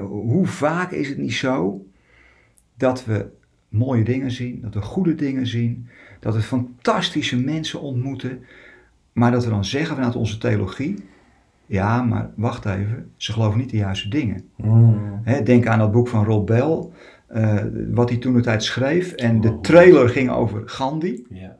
Hoe 0.00 0.46
vaak 0.46 0.90
is 0.90 1.08
het 1.08 1.18
niet 1.18 1.32
zo 1.32 1.86
dat 2.74 3.04
we 3.04 3.38
mooie 3.70 4.04
dingen 4.04 4.30
zien, 4.30 4.60
dat 4.60 4.74
we 4.74 4.80
goede 4.80 5.14
dingen 5.14 5.46
zien, 5.46 5.88
dat 6.20 6.34
we 6.34 6.40
fantastische 6.40 7.40
mensen 7.40 7.80
ontmoeten, 7.80 8.42
maar 9.12 9.30
dat 9.30 9.44
we 9.44 9.50
dan 9.50 9.64
zeggen 9.64 9.94
vanuit 9.94 10.16
onze 10.16 10.38
theologie, 10.38 10.96
ja, 11.66 12.02
maar 12.02 12.30
wacht 12.36 12.64
even, 12.64 13.10
ze 13.16 13.32
geloven 13.32 13.58
niet 13.58 13.70
de 13.70 13.76
juiste 13.76 14.08
dingen. 14.08 14.44
Mm. 14.56 15.20
Hè, 15.22 15.42
denk 15.42 15.66
aan 15.66 15.78
dat 15.78 15.92
boek 15.92 16.08
van 16.08 16.24
Rob 16.24 16.46
Bell, 16.46 16.88
uh, 17.34 17.64
wat 17.92 18.08
hij 18.08 18.18
toen 18.18 18.34
de 18.34 18.40
tijd 18.40 18.62
schreef, 18.62 19.12
en 19.12 19.40
de 19.40 19.60
trailer 19.60 20.08
ging 20.08 20.30
over 20.30 20.62
Gandhi. 20.64 21.26
Ja. 21.30 21.58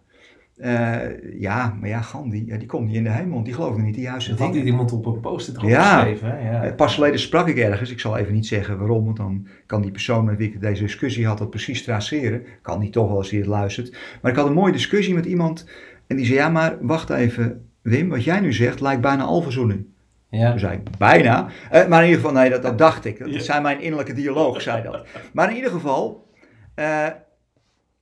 Uh, 0.65 1.41
ja, 1.41 1.77
maar 1.81 1.89
ja, 1.89 2.01
Gandhi, 2.01 2.47
ja, 2.47 2.57
die 2.57 2.67
komt 2.69 2.87
niet 2.87 2.97
in 2.97 3.05
de 3.05 3.11
hemel, 3.11 3.43
die 3.43 3.55
geloofde 3.55 3.83
niet 3.83 3.95
de 3.95 4.01
juiste 4.01 4.31
Dat 4.31 4.39
had 4.39 4.53
dingen. 4.53 4.67
iemand 4.67 4.93
op 4.93 5.07
een 5.07 5.21
post-it 5.21 5.57
erop 5.57 5.69
Ja. 5.69 5.95
geschreven. 5.99 6.43
Ja. 6.43 6.63
Eh, 6.63 6.75
Pas 6.75 6.95
geleden 6.95 7.19
sprak 7.21 7.49
ik 7.49 7.57
ergens, 7.59 7.91
ik 7.91 8.01
zal 8.01 8.17
even 8.17 8.35
niet 8.35 8.47
zeggen 8.47 8.79
waarom, 8.79 9.05
want 9.05 9.17
dan 9.17 9.47
kan 9.67 9.83
die 9.83 9.91
persoon 9.91 10.25
met 10.25 10.37
wie 10.37 10.49
ik 10.53 10.61
deze 10.61 10.83
discussie 10.83 11.27
had 11.27 11.39
dat 11.39 11.51
precies 11.51 11.83
traceren. 11.85 12.43
Kan 12.63 12.79
niet 12.81 12.93
toch 12.93 13.07
wel 13.09 13.17
als 13.17 13.31
hij 13.31 13.39
het 13.39 13.49
luistert. 13.49 13.97
Maar 14.23 14.31
ik 14.31 14.37
had 14.37 14.47
een 14.47 14.53
mooie 14.53 14.73
discussie 14.73 15.15
met 15.15 15.27
iemand 15.27 15.69
en 16.07 16.17
die 16.17 16.25
zei, 16.27 16.39
ja 16.39 16.49
maar 16.49 16.77
wacht 16.81 17.11
even 17.11 17.69
Wim, 17.83 18.09
wat 18.09 18.25
jij 18.25 18.41
nu 18.41 18.53
zegt 18.53 18.81
lijkt 18.81 19.01
bijna 19.03 19.23
alverzoening. 19.23 19.85
Ja. 20.31 20.51
Toen 20.51 20.59
zei 20.59 20.77
ik, 20.77 20.97
bijna. 20.99 21.49
Eh, 21.71 21.87
maar 21.87 22.03
in 22.03 22.09
ieder 22.09 22.21
geval, 22.25 22.41
nee, 22.41 22.51
dat, 22.51 22.63
dat 22.63 22.79
dacht 22.79 23.05
ik. 23.05 23.33
Dat 23.33 23.45
zei 23.45 23.61
mijn 23.63 23.81
innerlijke 23.81 24.13
dialoog, 24.13 24.61
zei 24.63 24.83
dat. 24.83 25.07
Maar 25.33 25.51
in 25.51 25.57
ieder 25.57 25.71
geval, 25.71 26.29
eh, 26.75 27.07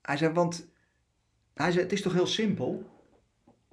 hij 0.03 0.17
zei, 0.17 0.33
want 0.33 0.67
hij 1.59 1.71
zei, 1.71 1.83
het 1.83 1.93
is 1.93 2.03
toch 2.03 2.13
heel 2.13 2.27
simpel. 2.27 2.83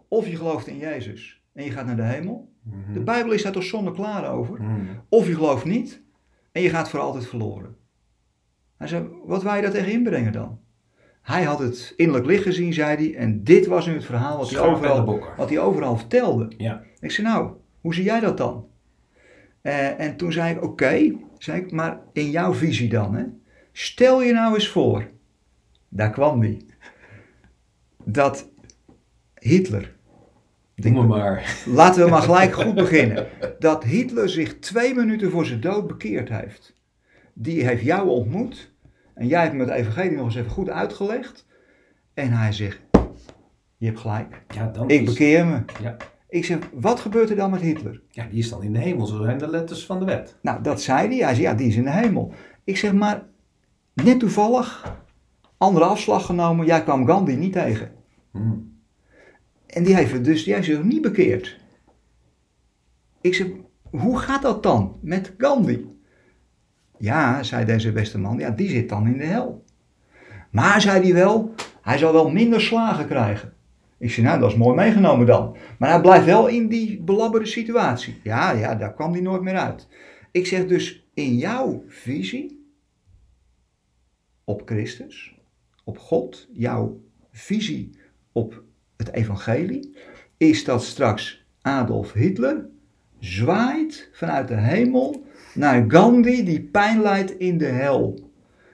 Of 0.07 0.27
je 0.27 0.35
gelooft 0.35 0.67
in 0.67 0.77
Jezus 0.77 1.43
en 1.53 1.63
je 1.63 1.71
gaat 1.71 1.85
naar 1.85 1.95
de 1.95 2.03
hemel. 2.03 2.53
Mhm. 2.61 2.93
De 2.93 2.99
Bijbel 2.99 3.31
is 3.31 3.43
daar 3.43 3.51
toch 3.51 3.63
zonneklaar 3.63 4.31
over. 4.31 4.61
Mhm. 4.61 4.81
Of 5.09 5.27
je 5.27 5.33
gelooft 5.33 5.65
niet 5.65 6.01
en 6.51 6.61
je 6.61 6.69
gaat 6.69 6.89
voor 6.89 6.99
altijd 6.99 7.27
verloren. 7.27 7.75
Hij 8.77 8.87
zei, 8.87 9.07
wat 9.25 9.43
wou 9.43 9.55
je 9.55 9.61
daar 9.61 9.71
tegen 9.71 9.91
inbrengen 9.91 10.31
dan? 10.31 10.59
Hij 11.21 11.43
had 11.43 11.59
het 11.59 11.93
innerlijk 11.95 12.27
licht 12.27 12.43
gezien, 12.43 12.73
zei 12.73 12.95
hij, 12.95 13.15
en 13.15 13.43
dit 13.43 13.65
was 13.65 13.85
nu 13.85 13.93
het 13.93 14.05
verhaal 14.05 14.37
wat 14.37 14.49
hij 14.49 14.59
overal, 14.59 15.19
wat 15.37 15.49
hij 15.49 15.59
overal 15.59 15.97
vertelde. 15.97 16.51
Ja. 16.57 16.83
Ik 16.99 17.11
zei, 17.11 17.27
nou, 17.27 17.51
hoe 17.81 17.93
zie 17.93 18.03
jij 18.03 18.19
dat 18.19 18.37
dan? 18.37 18.67
Eh, 19.61 19.99
en 19.99 20.17
toen 20.17 20.31
zei 20.31 20.55
ik, 20.55 20.63
oké, 20.63 21.11
zei 21.37 21.61
ik, 21.61 21.71
maar 21.71 21.99
in 22.13 22.29
jouw 22.29 22.53
visie 22.53 22.89
dan, 22.89 23.15
hè? 23.15 23.23
Stel 23.71 24.21
je 24.21 24.33
nou 24.33 24.53
eens 24.53 24.69
voor, 24.69 25.07
daar 25.89 26.09
kwam 26.09 26.39
die, 26.39 26.65
dat 28.05 28.49
Hitler, 29.39 29.93
Doe 30.75 30.91
me 30.91 31.03
maar. 31.03 31.55
laten 31.65 32.03
we 32.03 32.09
maar 32.09 32.21
gelijk 32.21 32.53
goed 32.63 32.75
beginnen, 32.75 33.27
dat 33.59 33.83
Hitler 33.83 34.29
zich 34.29 34.59
twee 34.59 34.93
minuten 34.93 35.31
voor 35.31 35.45
zijn 35.45 35.61
dood 35.61 35.87
bekeerd 35.87 36.29
heeft. 36.29 36.73
Die 37.33 37.65
heeft 37.65 37.81
jou 37.83 38.09
ontmoet 38.09 38.73
en 39.13 39.27
jij 39.27 39.41
hebt 39.41 39.53
me 39.53 39.59
het 39.63 39.69
evangelie 39.73 40.11
nog 40.17 40.25
eens 40.25 40.35
even 40.35 40.51
goed 40.51 40.69
uitgelegd. 40.69 41.45
En 42.13 42.31
hij 42.31 42.51
zegt, 42.51 42.79
je 43.77 43.85
hebt 43.85 43.99
gelijk, 43.99 44.41
Ja, 44.55 44.67
dan 44.67 44.89
ik 44.89 45.01
is- 45.01 45.07
bekeer 45.09 45.45
me. 45.45 45.61
Ja. 45.81 45.97
Ik 46.29 46.45
zeg, 46.45 46.57
wat 46.73 46.99
gebeurt 46.99 47.29
er 47.29 47.35
dan 47.35 47.51
met 47.51 47.61
Hitler? 47.61 48.01
ja, 48.09 48.25
die 48.29 48.39
is 48.39 48.49
dan 48.49 48.63
in 48.63 48.73
de 48.73 48.79
hemel. 48.79 49.05
Zo 49.05 49.23
zijn 49.23 49.37
de 49.37 49.47
letters 49.49 49.85
van 49.85 49.99
de 49.99 50.05
wet. 50.05 50.35
Nou, 50.41 50.61
dat 50.63 50.81
zei 50.81 51.07
hij. 51.07 51.17
Hij 51.17 51.33
zei, 51.35 51.41
ja, 51.47 51.53
die 51.53 51.67
is 51.67 51.75
in 51.75 51.83
de 51.83 51.91
hemel. 51.91 52.33
Ik 52.63 52.77
zeg, 52.77 52.93
maar 52.93 53.23
net 53.93 54.19
toevallig, 54.19 54.95
andere 55.57 55.85
afslag 55.85 56.25
genomen, 56.25 56.65
jij 56.65 56.83
kwam 56.83 57.05
Gandhi 57.05 57.35
niet 57.35 57.53
tegen. 57.53 57.91
Mhm. 58.31 58.57
En 59.65 59.83
die 59.83 59.95
heeft, 59.95 60.23
dus, 60.23 60.43
die 60.43 60.53
heeft 60.53 60.65
zich 60.65 60.83
niet 60.83 61.01
bekeerd. 61.01 61.59
Ik 63.21 63.35
zeg, 63.35 63.47
hoe 63.81 64.19
gaat 64.19 64.41
dat 64.41 64.63
dan 64.63 64.97
met 65.01 65.33
Gandhi? 65.37 65.85
Ja, 66.97 67.43
zei 67.43 67.65
deze 67.65 67.91
beste 67.91 68.17
man, 68.17 68.37
ja, 68.37 68.49
die 68.49 68.69
zit 68.69 68.89
dan 68.89 69.07
in 69.07 69.17
de 69.17 69.25
hel. 69.25 69.63
Maar, 70.51 70.81
zei 70.81 71.03
hij 71.03 71.13
wel, 71.13 71.53
hij 71.81 71.97
zal 71.97 72.13
wel 72.13 72.29
minder 72.29 72.61
slagen 72.61 73.07
krijgen. 73.07 73.53
Ik 73.97 74.11
zei, 74.11 74.25
nou, 74.25 74.39
dat 74.39 74.51
is 74.51 74.57
mooi 74.57 74.75
meegenomen 74.75 75.25
dan. 75.25 75.55
Maar 75.79 75.89
hij 75.89 76.01
blijft 76.01 76.25
wel 76.25 76.47
in 76.47 76.67
die 76.67 77.01
belabberde 77.01 77.45
situatie. 77.45 78.19
Ja, 78.23 78.51
ja, 78.51 78.75
daar 78.75 78.93
kwam 78.93 79.11
hij 79.11 79.21
nooit 79.21 79.41
meer 79.41 79.57
uit. 79.57 79.87
Ik 80.31 80.47
zeg 80.47 80.67
dus, 80.67 81.07
in 81.13 81.37
jouw 81.37 81.83
visie 81.87 82.69
op 84.43 84.61
Christus, 84.65 85.34
op 85.85 85.97
God, 85.97 86.47
jouw 86.51 87.01
visie 87.31 87.97
op 88.31 88.63
het 88.97 89.13
evangelie, 89.13 89.97
is 90.37 90.63
dat 90.63 90.83
straks 90.83 91.45
Adolf 91.61 92.13
Hitler 92.13 92.65
zwaait 93.19 94.09
vanuit 94.11 94.47
de 94.47 94.57
hemel 94.57 95.25
naar 95.53 95.85
Gandhi 95.87 96.43
die 96.43 96.61
pijn 96.61 97.01
lijdt 97.01 97.39
in 97.39 97.57
de 97.57 97.65
hel. 97.65 98.31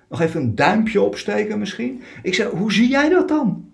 Nog 0.10 0.22
even 0.22 0.42
een 0.42 0.56
duimpje 0.56 1.02
opsteken 1.02 1.60
misschien. 1.60 2.02
Ik 2.24 2.34
zei, 2.34 2.50
hoe 2.50 2.74
zie 2.74 2.90
jij 2.90 3.10
dat 3.10 3.28
dan? 3.28 3.72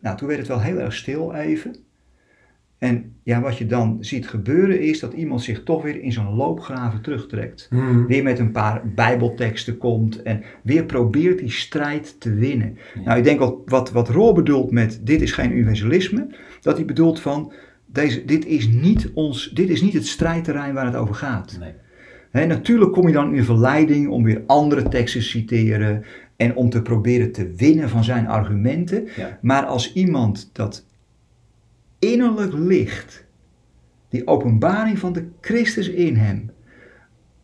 Nou, 0.00 0.16
toen 0.16 0.26
werd 0.28 0.38
het 0.38 0.48
wel 0.48 0.60
heel 0.60 0.78
erg 0.78 0.94
stil 0.94 1.34
even. 1.34 1.76
En 2.80 3.12
ja, 3.22 3.40
wat 3.40 3.58
je 3.58 3.66
dan 3.66 3.96
ziet 4.00 4.28
gebeuren 4.28 4.80
is 4.80 5.00
dat 5.00 5.12
iemand 5.12 5.42
zich 5.42 5.62
toch 5.62 5.82
weer 5.82 6.02
in 6.02 6.12
zo'n 6.12 6.34
loopgraven 6.34 7.00
terugtrekt. 7.00 7.68
Mhm. 7.70 8.06
Weer 8.06 8.22
met 8.22 8.38
een 8.38 8.52
paar 8.52 8.82
bijbelteksten 8.94 9.78
komt 9.78 10.22
en 10.22 10.42
weer 10.62 10.84
probeert 10.84 11.38
die 11.38 11.50
strijd 11.50 12.20
te 12.20 12.34
winnen. 12.34 12.78
Ja. 12.94 13.00
Nou, 13.02 13.18
ik 13.18 13.24
denk 13.24 13.38
wat, 13.38 13.56
wat, 13.64 13.90
wat 13.90 14.08
Roor 14.08 14.34
bedoelt 14.34 14.70
met 14.70 15.00
dit 15.04 15.22
is 15.22 15.32
geen 15.32 15.52
universalisme, 15.52 16.26
dat 16.60 16.76
hij 16.76 16.84
bedoelt 16.84 17.20
van 17.20 17.52
deze, 17.86 18.24
dit, 18.24 18.46
is 18.46 18.68
niet 18.68 19.10
ons, 19.14 19.50
dit 19.50 19.68
is 19.68 19.82
niet 19.82 19.94
het 19.94 20.06
strijdterrein 20.06 20.74
waar 20.74 20.86
het 20.86 20.96
over 20.96 21.14
gaat. 21.14 21.56
Nee. 21.60 21.72
Hè, 22.30 22.46
natuurlijk 22.46 22.92
kom 22.92 23.06
je 23.06 23.12
dan 23.12 23.34
in 23.34 23.44
verleiding 23.44 24.08
om 24.08 24.24
weer 24.24 24.42
andere 24.46 24.88
teksten 24.88 25.20
te 25.20 25.26
citeren 25.26 26.04
en 26.36 26.56
om 26.56 26.70
te 26.70 26.82
proberen 26.82 27.32
te 27.32 27.52
winnen 27.56 27.88
van 27.88 28.04
zijn 28.04 28.26
argumenten. 28.26 29.08
Ja. 29.16 29.38
Maar 29.42 29.64
als 29.64 29.92
iemand 29.92 30.50
dat 30.52 30.88
innerlijk 32.00 32.52
licht, 32.52 33.24
die 34.08 34.26
openbaring 34.26 34.98
van 34.98 35.12
de 35.12 35.28
Christus 35.40 35.88
in 35.88 36.16
hem, 36.16 36.50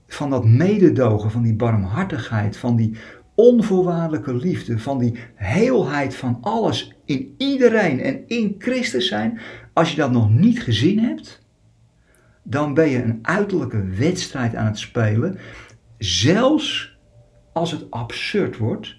van 0.07 0.31
dat 0.31 0.45
mededogen, 0.45 1.31
van 1.31 1.43
die 1.43 1.55
barmhartigheid, 1.55 2.57
van 2.57 2.77
die 2.77 2.97
onvoorwaardelijke 3.35 4.35
liefde, 4.35 4.79
van 4.79 4.99
die 4.99 5.19
heelheid 5.35 6.15
van 6.15 6.39
alles 6.41 6.95
in 7.05 7.35
iedereen 7.39 8.01
en 8.01 8.23
in 8.27 8.55
Christus 8.59 9.09
zijn, 9.09 9.41
als 9.73 9.91
je 9.91 9.97
dat 9.97 10.13
nog 10.13 10.31
niet 10.31 10.63
gezien 10.63 10.99
hebt, 10.99 11.43
dan 12.43 12.75
ben 12.75 12.89
je 12.89 13.03
een 13.03 13.19
uiterlijke 13.23 13.85
wedstrijd 13.85 14.55
aan 14.55 14.67
het 14.67 14.79
spelen, 14.79 15.39
zelfs 15.99 16.99
als 17.53 17.71
het 17.71 17.91
absurd 17.91 18.57
wordt. 18.57 18.97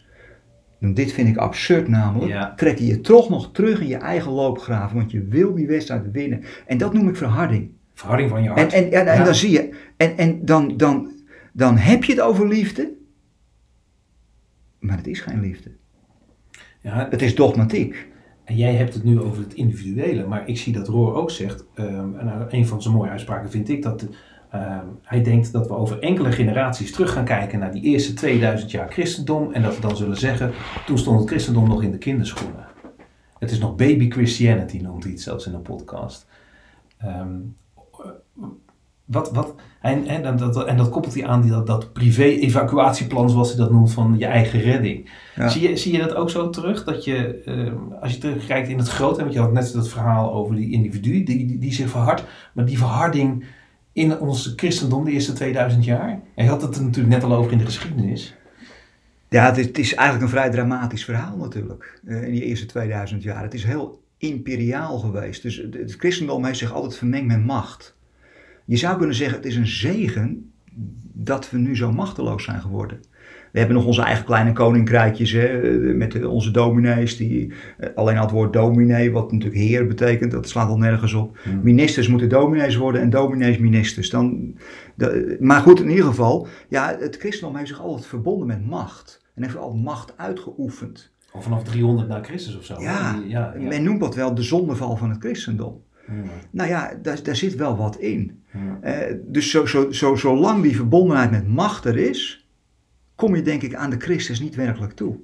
En 0.80 0.93
dit 0.93 1.11
vind 1.11 1.28
ik 1.28 1.38
absurd 1.38 1.88
namelijk. 1.88 2.32
Ja. 2.32 2.53
Trek 2.55 2.78
je 2.78 2.86
je 2.86 3.01
toch 3.01 3.30
nog 3.30 3.51
terug 3.51 3.82
in 3.82 3.88
je 3.88 3.95
eigen 3.97 4.32
loopgraven, 4.32 4.97
want 4.97 5.11
je 5.11 5.23
wil 5.23 5.53
die 5.53 5.67
wedstrijd 5.67 6.11
winnen. 6.11 6.43
En 6.65 6.78
dat 6.78 6.93
noem 6.93 7.07
ik 7.09 7.15
verharding. 7.15 7.71
Verharding 7.93 8.30
van 8.30 8.43
je 8.43 8.49
hart. 8.49 8.73
en, 8.73 8.91
en, 8.91 9.07
en 9.07 9.17
Ja. 9.17 9.23
dan 9.23 9.36
zie 9.36 9.51
je, 9.51 9.69
en, 9.97 10.17
en 10.17 10.45
dan, 10.45 10.78
dan, 10.78 11.11
dan 11.53 11.78
heb 11.78 12.03
je 12.03 12.11
het 12.13 12.21
over 12.21 12.47
liefde, 12.47 12.93
maar 14.80 14.97
het 14.97 15.07
is 15.07 15.19
geen 15.21 15.39
liefde. 15.41 15.71
Ja, 16.82 17.07
Het 17.09 17.21
is 17.21 17.36
dogmatiek. 17.36 18.07
En 18.43 18.55
jij 18.55 18.73
hebt 18.73 18.93
het 18.93 19.03
nu 19.03 19.19
over 19.19 19.43
het 19.43 19.53
individuele, 19.53 20.28
maar 20.28 20.47
ik 20.47 20.57
zie 20.57 20.73
dat 20.73 20.88
Roor 20.88 21.13
ook 21.15 21.32
zegt, 21.32 21.65
ehm, 21.73 22.15
en 22.15 22.25
nou, 22.25 22.45
een 22.49 22.67
van 22.67 22.82
zijn 22.82 22.93
mooie 22.93 23.09
uitspraken 23.09 23.49
vind 23.51 23.69
ik 23.69 23.82
dat 23.84 24.07
ehm, 24.52 24.86
hij 25.02 25.24
denkt 25.24 25.52
dat 25.52 25.68
we 25.68 25.74
over 25.74 26.00
enkele 26.00 26.32
generaties 26.32 26.91
terug 26.91 27.14
gaan 27.14 27.26
kijken 27.26 27.60
naar 27.60 27.72
die 27.72 27.82
eerste 27.82 28.14
2000 28.14 28.72
jaar 28.72 28.91
christendom 28.91 29.54
en 29.54 29.62
dat 29.62 29.76
we 29.76 29.82
dan 29.82 29.98
zullen 29.98 30.18
zeggen, 30.18 30.52
toen 30.86 30.98
stond 30.98 31.20
het 31.20 31.30
christendom 31.30 31.68
nog 31.68 31.84
in 31.84 31.91
de 31.91 31.98
kinderschoenen. 31.98 32.66
Het 33.39 33.52
is 33.52 33.60
nog 33.60 33.76
baby 33.76 34.10
Christianity, 34.10 34.78
noemt 34.78 35.04
hij 35.04 35.12
het 35.12 35.22
zelfs 35.22 35.45
in 35.45 35.54
een 35.54 35.62
podcast. 35.62 36.28
Ehm, 36.98 37.36
wat, 39.08 39.32
wat, 39.32 39.56
en, 39.82 40.06
en, 40.06 40.38
dat, 40.38 40.66
en 40.66 40.78
dat 40.78 40.89
koppelt 40.89 41.14
hij 41.14 41.26
aan 41.26 41.41
die, 41.41 41.52
dat, 41.52 41.68
dat 41.68 41.93
privé-evacuatieplan, 41.93 43.30
zoals 43.30 43.48
hij 43.50 43.58
dat 43.58 43.72
noemt, 43.72 43.93
van 43.93 44.16
je 44.18 44.26
eigen 44.26 44.60
redding. 44.60 45.10
Ja. 45.36 45.50
Zie, 45.50 45.70
je, 45.70 45.78
zie 45.78 45.91
je 45.91 46.00
dat 46.00 46.16
ook 46.16 46.30
zo 46.30 46.50
terug? 46.50 46.84
Dat 46.84 47.04
je, 47.04 47.41
ehm, 47.45 47.76
als 48.02 48.12
je 48.14 48.18
terugkijkt 48.18 48.70
in 48.70 48.78
het 48.78 48.89
grote, 48.89 49.22
want 49.22 49.34
je 49.34 49.39
had 49.39 49.52
net 49.52 49.74
dat 49.74 49.89
verhaal 49.89 50.34
over 50.34 50.56
die 50.56 50.72
individu 50.72 51.24
die, 51.24 51.45
die, 51.45 51.58
die 51.58 51.74
zich 51.74 51.89
verhardt, 51.89 52.24
maar 52.54 52.66
die 52.66 52.78
verharding 52.78 53.45
in 53.98 54.20
ons 54.20 54.54
christendom 54.56 55.06
de 55.06 55.12
eerste 55.12 55.34
2000 55.34 55.86
jaar. 55.86 56.22
En 56.36 56.43
je 56.43 56.50
had 56.50 56.62
het 56.62 56.76
er 56.76 56.84
natuurlijk 56.84 57.14
net 57.14 57.24
al 57.24 57.36
over 57.36 57.52
in 57.52 57.58
de 57.58 57.66
geschiedenis. 57.66 58.36
Ja, 59.30 59.54
het 59.54 59.78
is, 59.78 59.93
eigenlijk 59.93 60.22
een 60.22 60.38
vrij 60.38 60.50
dramatisch 60.50 61.06
verhaal 61.06 61.38
natuurlijk. 61.38 62.00
eh, 62.06 62.24
in 62.24 62.32
die 62.32 62.43
eerste 62.43 62.66
2000 62.66 63.24
jaar. 63.24 63.43
Het 63.43 63.54
is 63.54 63.64
heel 63.64 64.02
imperiaal 64.18 65.00
geweest. 65.00 65.41
Dus 65.41 65.56
het 65.72 65.95
christendom 65.98 66.45
heeft 66.45 66.58
zich 66.58 66.74
altijd 66.74 66.98
vermengd 66.98 67.28
met 67.28 67.45
macht. 67.45 67.95
Je 68.66 68.78
zou 68.78 68.98
kunnen 68.98 69.16
zeggen, 69.16 69.38
het 69.38 69.45
is 69.45 69.56
een 69.56 69.68
zegen 69.68 70.52
dat 71.14 71.50
we 71.50 71.58
nu 71.58 71.76
zo 71.76 71.91
machteloos 71.91 72.43
zijn 72.43 72.62
geworden. 72.62 73.02
We 73.58 73.64
hebben 73.64 73.82
nog 73.82 73.88
onze 73.91 74.01
eigen 74.01 74.26
kleine 74.26 74.53
koninkrijkjes 74.53 75.32
hè, 75.32 75.45
eh, 75.47 75.95
met 75.95 76.26
onze 76.26 76.51
dominees. 76.51 77.18
Die, 77.18 77.53
eh, 77.78 77.89
alleen 77.95 78.18
al 78.18 78.22
het 78.22 78.32
woord 78.32 78.53
dominee, 78.53 79.12
wat 79.12 79.32
natuurlijk 79.32 79.62
heer 79.62 79.88
betekent, 79.88 80.32
dat 80.32 80.49
slaat 80.49 80.70
al 80.70 80.78
nergens 80.78 81.14
op. 81.14 81.38
Hmm. 81.43 81.60
Ministers 81.64 82.08
moeten 82.08 82.30
dominees 82.30 82.76
worden 82.76 83.01
en 83.01 83.10
dominees 83.10 83.58
ministers. 83.58 84.10
Dan, 84.10 84.55
de- 84.95 85.38
maar 85.39 85.62
goed, 85.62 85.80
in 85.82 85.89
ieder 85.89 86.05
geval, 86.05 86.47
ja, 86.70 86.97
het 86.99 87.16
christendom 87.18 87.55
heeft 87.55 87.68
zich 87.70 87.82
altijd 87.82 88.05
verbonden 88.05 88.47
met 88.47 88.66
macht. 88.66 89.26
En 89.36 89.43
heeft 89.43 89.58
altijd 89.58 89.84
macht 89.84 90.14
uitgeoefend. 90.18 91.14
Of 91.34 91.43
vanaf 91.43 91.64
300 91.64 92.08
na 92.08 92.24
Christus 92.24 92.58
of 92.58 92.64
zo. 92.66 92.82
Ja, 92.82 93.22
ja, 93.28 93.53
ja. 93.60 93.68
men 93.68 93.84
noemt 93.84 93.99
dat 93.99 94.16
wel 94.16 94.36
de 94.36 94.41
zondeval 94.43 94.95
van 94.97 95.10
het 95.10 95.20
christendom. 95.20 95.82
Hmm. 96.05 96.24
Nou 96.51 96.70
ja, 96.70 96.91
daar, 97.01 97.24
daar 97.24 97.36
zit 97.36 97.55
wel 97.55 97.78
wat 97.78 97.95
in. 97.95 98.43
Hmm. 98.51 98.78
Eh, 98.82 99.16
dus 99.26 99.51
zo, 99.51 99.66
zo, 99.66 99.91
zo, 99.91 100.16
zolang 100.16 100.64
die 100.64 100.76
verbondenheid 100.76 101.32
met 101.32 101.47
macht 101.47 101.86
er 101.86 101.97
is, 101.97 102.47
kom 103.18 103.36
je 103.36 103.41
denk 103.41 103.61
ik 103.61 103.76
aan 103.76 103.89
de 103.89 103.99
Christus 103.99 104.39
niet 104.39 104.55
werkelijk 104.55 104.93
toe. 104.93 105.15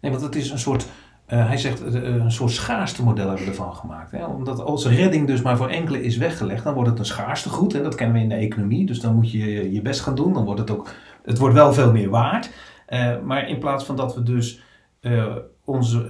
Nee, 0.00 0.10
want 0.10 0.22
het 0.22 0.36
is 0.36 0.50
een 0.50 0.58
soort, 0.58 0.86
eh, 1.26 1.46
hij 1.46 1.56
zegt, 1.56 1.82
eh, 1.82 2.02
een 2.02 2.32
soort 2.32 2.50
schaarste 2.50 3.02
model 3.02 3.26
hebben 3.26 3.44
we 3.44 3.50
ervan 3.50 3.74
gemaakt. 3.74 4.10
Hè? 4.10 4.24
Omdat 4.24 4.60
als 4.60 4.86
redding 4.86 5.26
dus 5.26 5.42
maar 5.42 5.56
voor 5.56 5.68
enkele 5.68 6.02
is 6.02 6.16
weggelegd, 6.16 6.64
dan 6.64 6.74
wordt 6.74 6.90
het 6.90 6.98
een 6.98 7.04
schaarste 7.04 7.48
goed. 7.48 7.74
En 7.74 7.82
dat 7.82 7.94
kennen 7.94 8.16
we 8.16 8.22
in 8.22 8.28
de 8.28 8.34
economie. 8.34 8.86
Dus 8.86 9.00
dan 9.00 9.14
moet 9.14 9.30
je 9.30 9.72
je 9.72 9.82
best 9.82 10.00
gaan 10.00 10.14
doen. 10.14 10.32
Dan 10.32 10.44
wordt 10.44 10.60
het 10.60 10.70
ook, 10.70 10.90
het 11.22 11.38
wordt 11.38 11.54
wel 11.54 11.72
veel 11.72 11.92
meer 11.92 12.10
waard. 12.10 12.50
Eh, 12.86 13.20
maar 13.24 13.48
in 13.48 13.58
plaats 13.58 13.84
van 13.84 13.96
dat 13.96 14.14
we 14.14 14.22
dus 14.22 14.62
onze, 15.64 16.06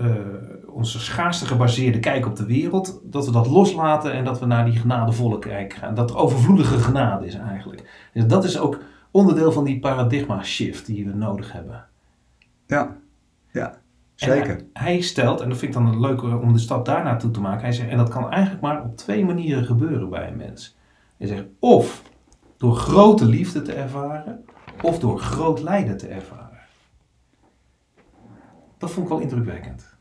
onze 0.66 1.00
schaarste 1.00 1.46
gebaseerde 1.46 2.00
kijk 2.00 2.26
op 2.26 2.36
de 2.36 2.46
wereld, 2.46 3.00
dat 3.04 3.26
we 3.26 3.32
dat 3.32 3.46
loslaten 3.46 4.12
en 4.12 4.24
dat 4.24 4.40
we 4.40 4.46
naar 4.46 4.64
die 4.64 4.76
genadevolle 4.76 5.38
kijk 5.38 5.72
gaan. 5.74 5.94
Dat 5.94 6.10
er 6.10 6.16
overvloedige 6.16 6.78
genade 6.78 7.26
is 7.26 7.34
eigenlijk. 7.34 8.08
Dus 8.12 8.26
dat 8.26 8.44
is 8.44 8.58
ook 8.58 8.78
onderdeel 9.12 9.52
van 9.52 9.64
die 9.64 9.78
paradigma 9.78 10.42
shift 10.42 10.86
die 10.86 11.06
we 11.06 11.12
nodig 11.12 11.52
hebben. 11.52 11.86
Ja, 12.66 12.96
ja 13.52 13.80
zeker. 14.14 14.56
hij, 14.56 14.66
hij 14.72 15.00
stelt, 15.00 15.40
en 15.40 15.48
dat 15.48 15.58
vind 15.58 15.76
ik 15.76 15.82
dan 15.82 16.00
leuk 16.00 16.22
om 16.22 16.52
de 16.52 16.58
stap 16.58 16.84
daar 16.84 17.04
naartoe 17.04 17.30
te 17.30 17.40
maken. 17.40 17.62
Hij 17.62 17.72
zegt, 17.72 17.90
en 17.90 17.96
dat 17.96 18.08
kan 18.08 18.30
eigenlijk 18.30 18.62
maar 18.62 18.82
op 18.82 18.96
twee 18.96 19.24
manieren 19.24 19.64
gebeuren 19.64 20.08
bij 20.08 20.28
een 20.28 20.36
mens. 20.36 20.76
Hij 21.18 21.26
zegt, 21.26 21.44
of 21.58 22.02
door 22.56 22.76
grote 22.76 23.24
liefde 23.24 23.62
te 23.62 23.72
ervaren, 23.72 24.44
of 24.82 24.98
door 24.98 25.18
groot 25.18 25.60
lijden 25.60 25.96
te 25.96 26.08
ervaren. 26.08 26.58
Dat 28.78 28.90
vond 28.90 29.06
ik 29.06 29.12
wel 29.12 29.22
indrukwekkend. 29.22 29.96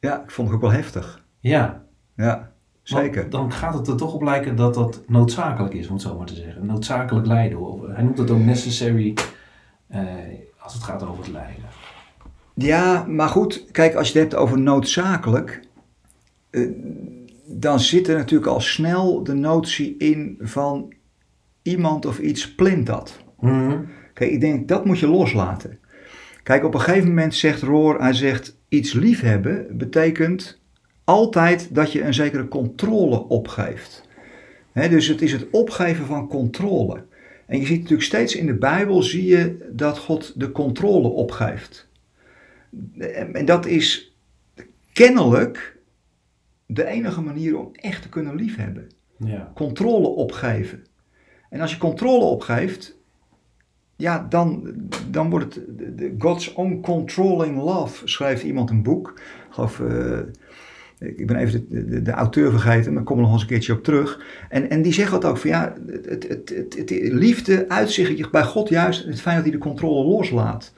Ja, 0.00 0.22
ik 0.22 0.30
vond 0.30 0.48
het 0.48 0.56
ook 0.56 0.62
wel 0.62 0.72
heftig. 0.72 1.24
Ja, 1.40 1.84
Ja, 2.14 2.52
zeker. 2.88 3.20
want 3.20 3.32
dan 3.32 3.52
gaat 3.52 3.74
het 3.74 3.88
er 3.88 3.96
toch 3.96 4.14
op 4.14 4.22
lijken 4.22 4.56
dat 4.56 4.74
dat 4.74 5.02
noodzakelijk 5.06 5.74
is, 5.74 5.86
om 5.86 5.92
het 5.92 6.02
zo 6.02 6.16
maar 6.16 6.26
te 6.26 6.34
zeggen. 6.34 6.66
Noodzakelijk 6.66 7.26
lijden. 7.26 7.60
Of, 7.60 7.86
hij 7.86 8.02
noemt 8.02 8.18
het 8.18 8.30
ook 8.30 8.38
necessary 8.38 9.14
eh, 9.86 10.04
als 10.58 10.74
het 10.74 10.82
gaat 10.82 11.02
over 11.02 11.24
het 11.24 11.32
lijden. 11.32 11.64
Ja, 12.54 13.04
maar 13.08 13.28
goed, 13.28 13.66
kijk, 13.70 13.94
als 13.94 14.12
je 14.12 14.18
het 14.18 14.30
hebt 14.30 14.42
over 14.42 14.58
noodzakelijk, 14.58 15.60
eh, 16.50 16.68
dan 17.44 17.80
zit 17.80 18.08
er 18.08 18.16
natuurlijk 18.16 18.50
al 18.50 18.60
snel 18.60 19.24
de 19.24 19.34
notie 19.34 19.96
in 19.96 20.36
van 20.40 20.92
iemand 21.62 22.06
of 22.06 22.18
iets 22.18 22.54
plint 22.54 22.86
dat. 22.86 23.18
Mhm. 23.40 23.78
Kijk, 24.12 24.30
ik 24.30 24.40
denk 24.40 24.68
dat 24.68 24.84
moet 24.84 24.98
je 24.98 25.08
loslaten. 25.08 25.78
Kijk, 26.42 26.64
op 26.64 26.74
een 26.74 26.80
gegeven 26.80 27.08
moment 27.08 27.34
zegt 27.34 27.62
Roor, 27.62 28.00
hij 28.00 28.12
zegt 28.12 28.58
iets 28.68 28.92
liefhebben 28.92 29.66
betekent 29.70 30.60
altijd 31.06 31.74
dat 31.74 31.92
je 31.92 32.02
een 32.02 32.14
zekere 32.14 32.48
controle 32.48 33.28
opgeeft. 33.28 34.04
Dus 34.72 35.06
het 35.06 35.22
is 35.22 35.32
het 35.32 35.46
opgeven 35.50 36.06
van 36.06 36.28
controle. 36.28 37.04
En 37.46 37.58
je 37.60 37.66
ziet 37.66 37.76
natuurlijk 37.80 38.08
steeds 38.08 38.34
in 38.34 38.46
de 38.46 38.54
Bijbel 38.54 39.02
zie 39.02 39.26
je 39.26 39.68
dat 39.72 39.98
God 39.98 40.40
de 40.40 40.52
controle 40.52 41.08
opgeeft. 41.08 41.88
En 43.32 43.44
dat 43.44 43.66
is 43.66 44.16
kennelijk 44.92 45.76
de 46.66 46.84
enige 46.84 47.20
manier 47.20 47.58
om 47.58 47.68
echt 47.72 48.02
te 48.02 48.08
kunnen 48.08 48.34
liefhebben 48.34 48.86
Ja. 49.18 49.52
controle 49.54 50.06
opgeven. 50.08 50.84
En 51.50 51.60
als 51.60 51.72
je 51.72 51.78
controle 51.78 52.24
opgeeft, 52.24 52.96
ja, 53.96 54.26
dan, 54.28 54.74
dan 55.10 55.30
wordt 55.30 55.54
het 55.54 55.64
God's 56.18 56.52
Own 56.54 56.80
Controlling 56.80 57.56
Love, 57.56 58.08
schrijft 58.08 58.42
iemand 58.42 58.70
een 58.70 58.82
boek. 58.82 59.12
Ik 59.18 59.52
geloof, 59.54 59.80
eh, 59.80 60.18
ik 60.98 61.26
ben 61.26 61.36
even 61.36 61.66
de, 61.68 61.84
de, 61.84 62.02
de 62.02 62.10
auteur 62.10 62.50
vergeten, 62.50 62.92
maar 62.92 63.00
ik 63.00 63.06
kom 63.06 63.16
er 63.16 63.22
nog 63.22 63.32
eens 63.32 63.42
een 63.42 63.48
keertje 63.48 63.72
op 63.72 63.84
terug. 63.84 64.20
En, 64.48 64.70
en 64.70 64.82
die 64.82 64.92
zegt 64.92 65.10
dat 65.10 65.24
ook, 65.24 65.36
van 65.36 65.50
ja, 65.50 65.74
het, 65.86 66.28
het, 66.28 66.74
het, 66.76 66.90
liefde 67.12 67.68
uitzicht 67.68 68.30
bij 68.30 68.44
God 68.44 68.68
juist 68.68 69.04
het 69.04 69.20
feit 69.20 69.34
dat 69.36 69.44
hij 69.44 69.54
de 69.54 69.58
controle 69.58 70.04
loslaat. 70.04 70.74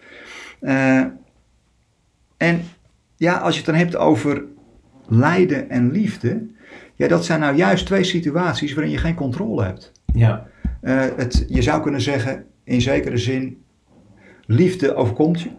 Eh, 0.60 1.04
en 2.36 2.60
ja, 3.16 3.36
als 3.36 3.52
je 3.52 3.60
het 3.60 3.70
dan 3.70 3.78
hebt 3.78 3.96
over 3.96 4.44
lijden 5.08 5.70
en 5.70 5.90
liefde, 5.90 6.46
ja, 6.94 7.08
dat 7.08 7.24
zijn 7.24 7.40
nou 7.40 7.56
juist 7.56 7.86
twee 7.86 8.04
situaties 8.04 8.74
waarin 8.74 8.92
je 8.92 8.98
geen 8.98 9.14
controle 9.14 9.64
hebt. 9.64 9.92
Ja. 10.14 10.46
Eh, 10.80 11.04
het, 11.16 11.44
je 11.48 11.62
zou 11.62 11.82
kunnen 11.82 12.00
zeggen, 12.00 12.44
in 12.64 12.80
zekere 12.80 13.18
zin, 13.18 13.62
liefde 14.46 14.94
overkomt 14.94 15.40
je. 15.40 15.50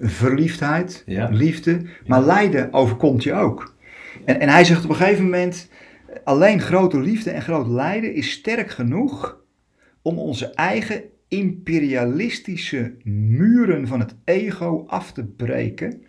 Verliefdheid, 0.00 1.02
Ja. 1.06 1.28
liefde, 1.28 1.80
maar 2.06 2.22
lijden 2.22 2.72
overkomt 2.72 3.22
je 3.22 3.32
ook. 3.32 3.74
En, 4.24 4.40
en 4.40 4.48
hij 4.48 4.64
zegt 4.64 4.84
op 4.84 4.90
een 4.90 4.96
gegeven 4.96 5.24
moment, 5.24 5.68
alleen 6.24 6.60
grote 6.60 7.00
liefde 7.00 7.30
en 7.30 7.42
groot 7.42 7.66
lijden 7.68 8.14
is 8.14 8.30
sterk 8.30 8.70
genoeg 8.70 9.38
om 10.02 10.18
onze 10.18 10.46
eigen 10.46 11.02
imperialistische 11.28 12.94
muren 13.04 13.86
van 13.86 14.00
het 14.00 14.14
ego 14.24 14.84
af 14.86 15.12
te 15.12 15.24
breken 15.24 16.02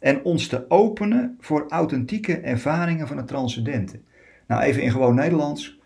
en 0.00 0.24
ons 0.24 0.46
te 0.46 0.70
openen 0.70 1.36
voor 1.40 1.64
authentieke 1.68 2.36
ervaringen 2.36 3.06
van 3.06 3.16
het 3.16 3.26
transcendente. 3.26 4.00
Nou, 4.46 4.62
even 4.62 4.82
in 4.82 4.90
gewoon 4.90 5.14
Nederlands. 5.14 5.77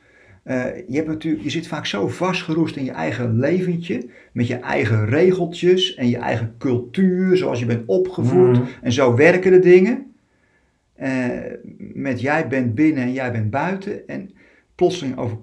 Eh, 0.43 0.65
je, 0.89 0.97
hebt 0.97 1.09
natuurlijk, 1.09 1.43
je 1.43 1.51
zit 1.51 1.67
vaak 1.67 1.87
zo 1.87 2.09
vastgeroest 2.09 2.77
in 2.77 2.85
je 2.85 2.91
eigen 2.91 3.39
leventje, 3.39 4.09
met 4.33 4.47
je 4.47 4.57
eigen 4.57 5.07
regeltjes 5.07 5.95
en 5.95 6.09
je 6.09 6.17
eigen 6.17 6.55
cultuur, 6.59 7.37
zoals 7.37 7.59
je 7.59 7.67
bent 7.67 7.83
opgevoed. 7.87 8.59
Mhm. 8.59 8.63
En 8.83 8.93
zo 8.93 9.15
werken 9.15 9.51
de 9.51 9.59
dingen. 9.59 10.15
Eh, 10.95 11.29
met 11.79 12.21
jij 12.21 12.49
bent 12.49 12.75
binnen 12.75 13.03
en 13.03 13.13
jij 13.13 13.33
bent 13.33 13.51
buiten. 13.51 14.09
En 14.09 14.31
plotseling 14.75 15.19
over, 15.19 15.39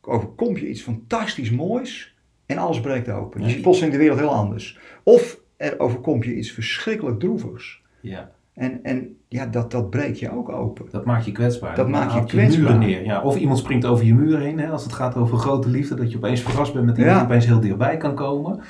overkomt 0.00 0.58
je 0.58 0.68
iets 0.68 0.82
fantastisch 0.82 1.50
moois 1.50 2.16
en 2.46 2.58
alles 2.58 2.80
breekt 2.80 3.08
open. 3.08 3.38
Dus 3.38 3.48
je 3.48 3.54
ziet 3.54 3.62
plotseling 3.62 3.92
de 3.92 3.98
wereld 3.98 4.18
heel 4.18 4.34
anders. 4.34 4.78
Of 5.02 5.40
er 5.56 5.78
overkomt 5.78 6.24
je 6.24 6.36
iets 6.36 6.52
verschrikkelijk 6.52 7.20
droevigs. 7.20 7.82
ja. 8.00 8.32
En, 8.60 8.82
en 8.82 9.16
ja, 9.28 9.46
dat, 9.46 9.70
dat 9.70 9.90
breekt 9.90 10.18
je 10.18 10.32
ook 10.36 10.48
open. 10.48 10.86
Dat 10.90 11.04
maakt 11.04 11.24
je 11.24 11.32
kwetsbaar. 11.32 11.74
Dat 11.74 11.88
maakt 11.88 12.12
je 12.12 12.24
kwetsbaar. 12.24 12.62
muren 12.64 12.78
neer. 12.78 13.04
Ja, 13.04 13.22
of 13.22 13.36
iemand 13.36 13.58
springt 13.58 13.84
over 13.86 14.04
je 14.04 14.14
muur 14.14 14.38
heen. 14.38 14.58
Hè, 14.58 14.68
als 14.70 14.82
het 14.82 14.92
gaat 14.92 15.16
over 15.16 15.38
grote 15.38 15.68
liefde. 15.68 15.94
Dat 15.94 16.10
je 16.10 16.16
opeens 16.16 16.40
verrast 16.40 16.72
bent 16.72 16.86
met 16.86 16.96
iemand 16.96 17.14
Ja. 17.16 17.20
die 17.22 17.28
opeens 17.30 17.46
heel 17.46 17.60
dichtbij 17.60 17.96
kan 17.96 18.14
komen. 18.14 18.60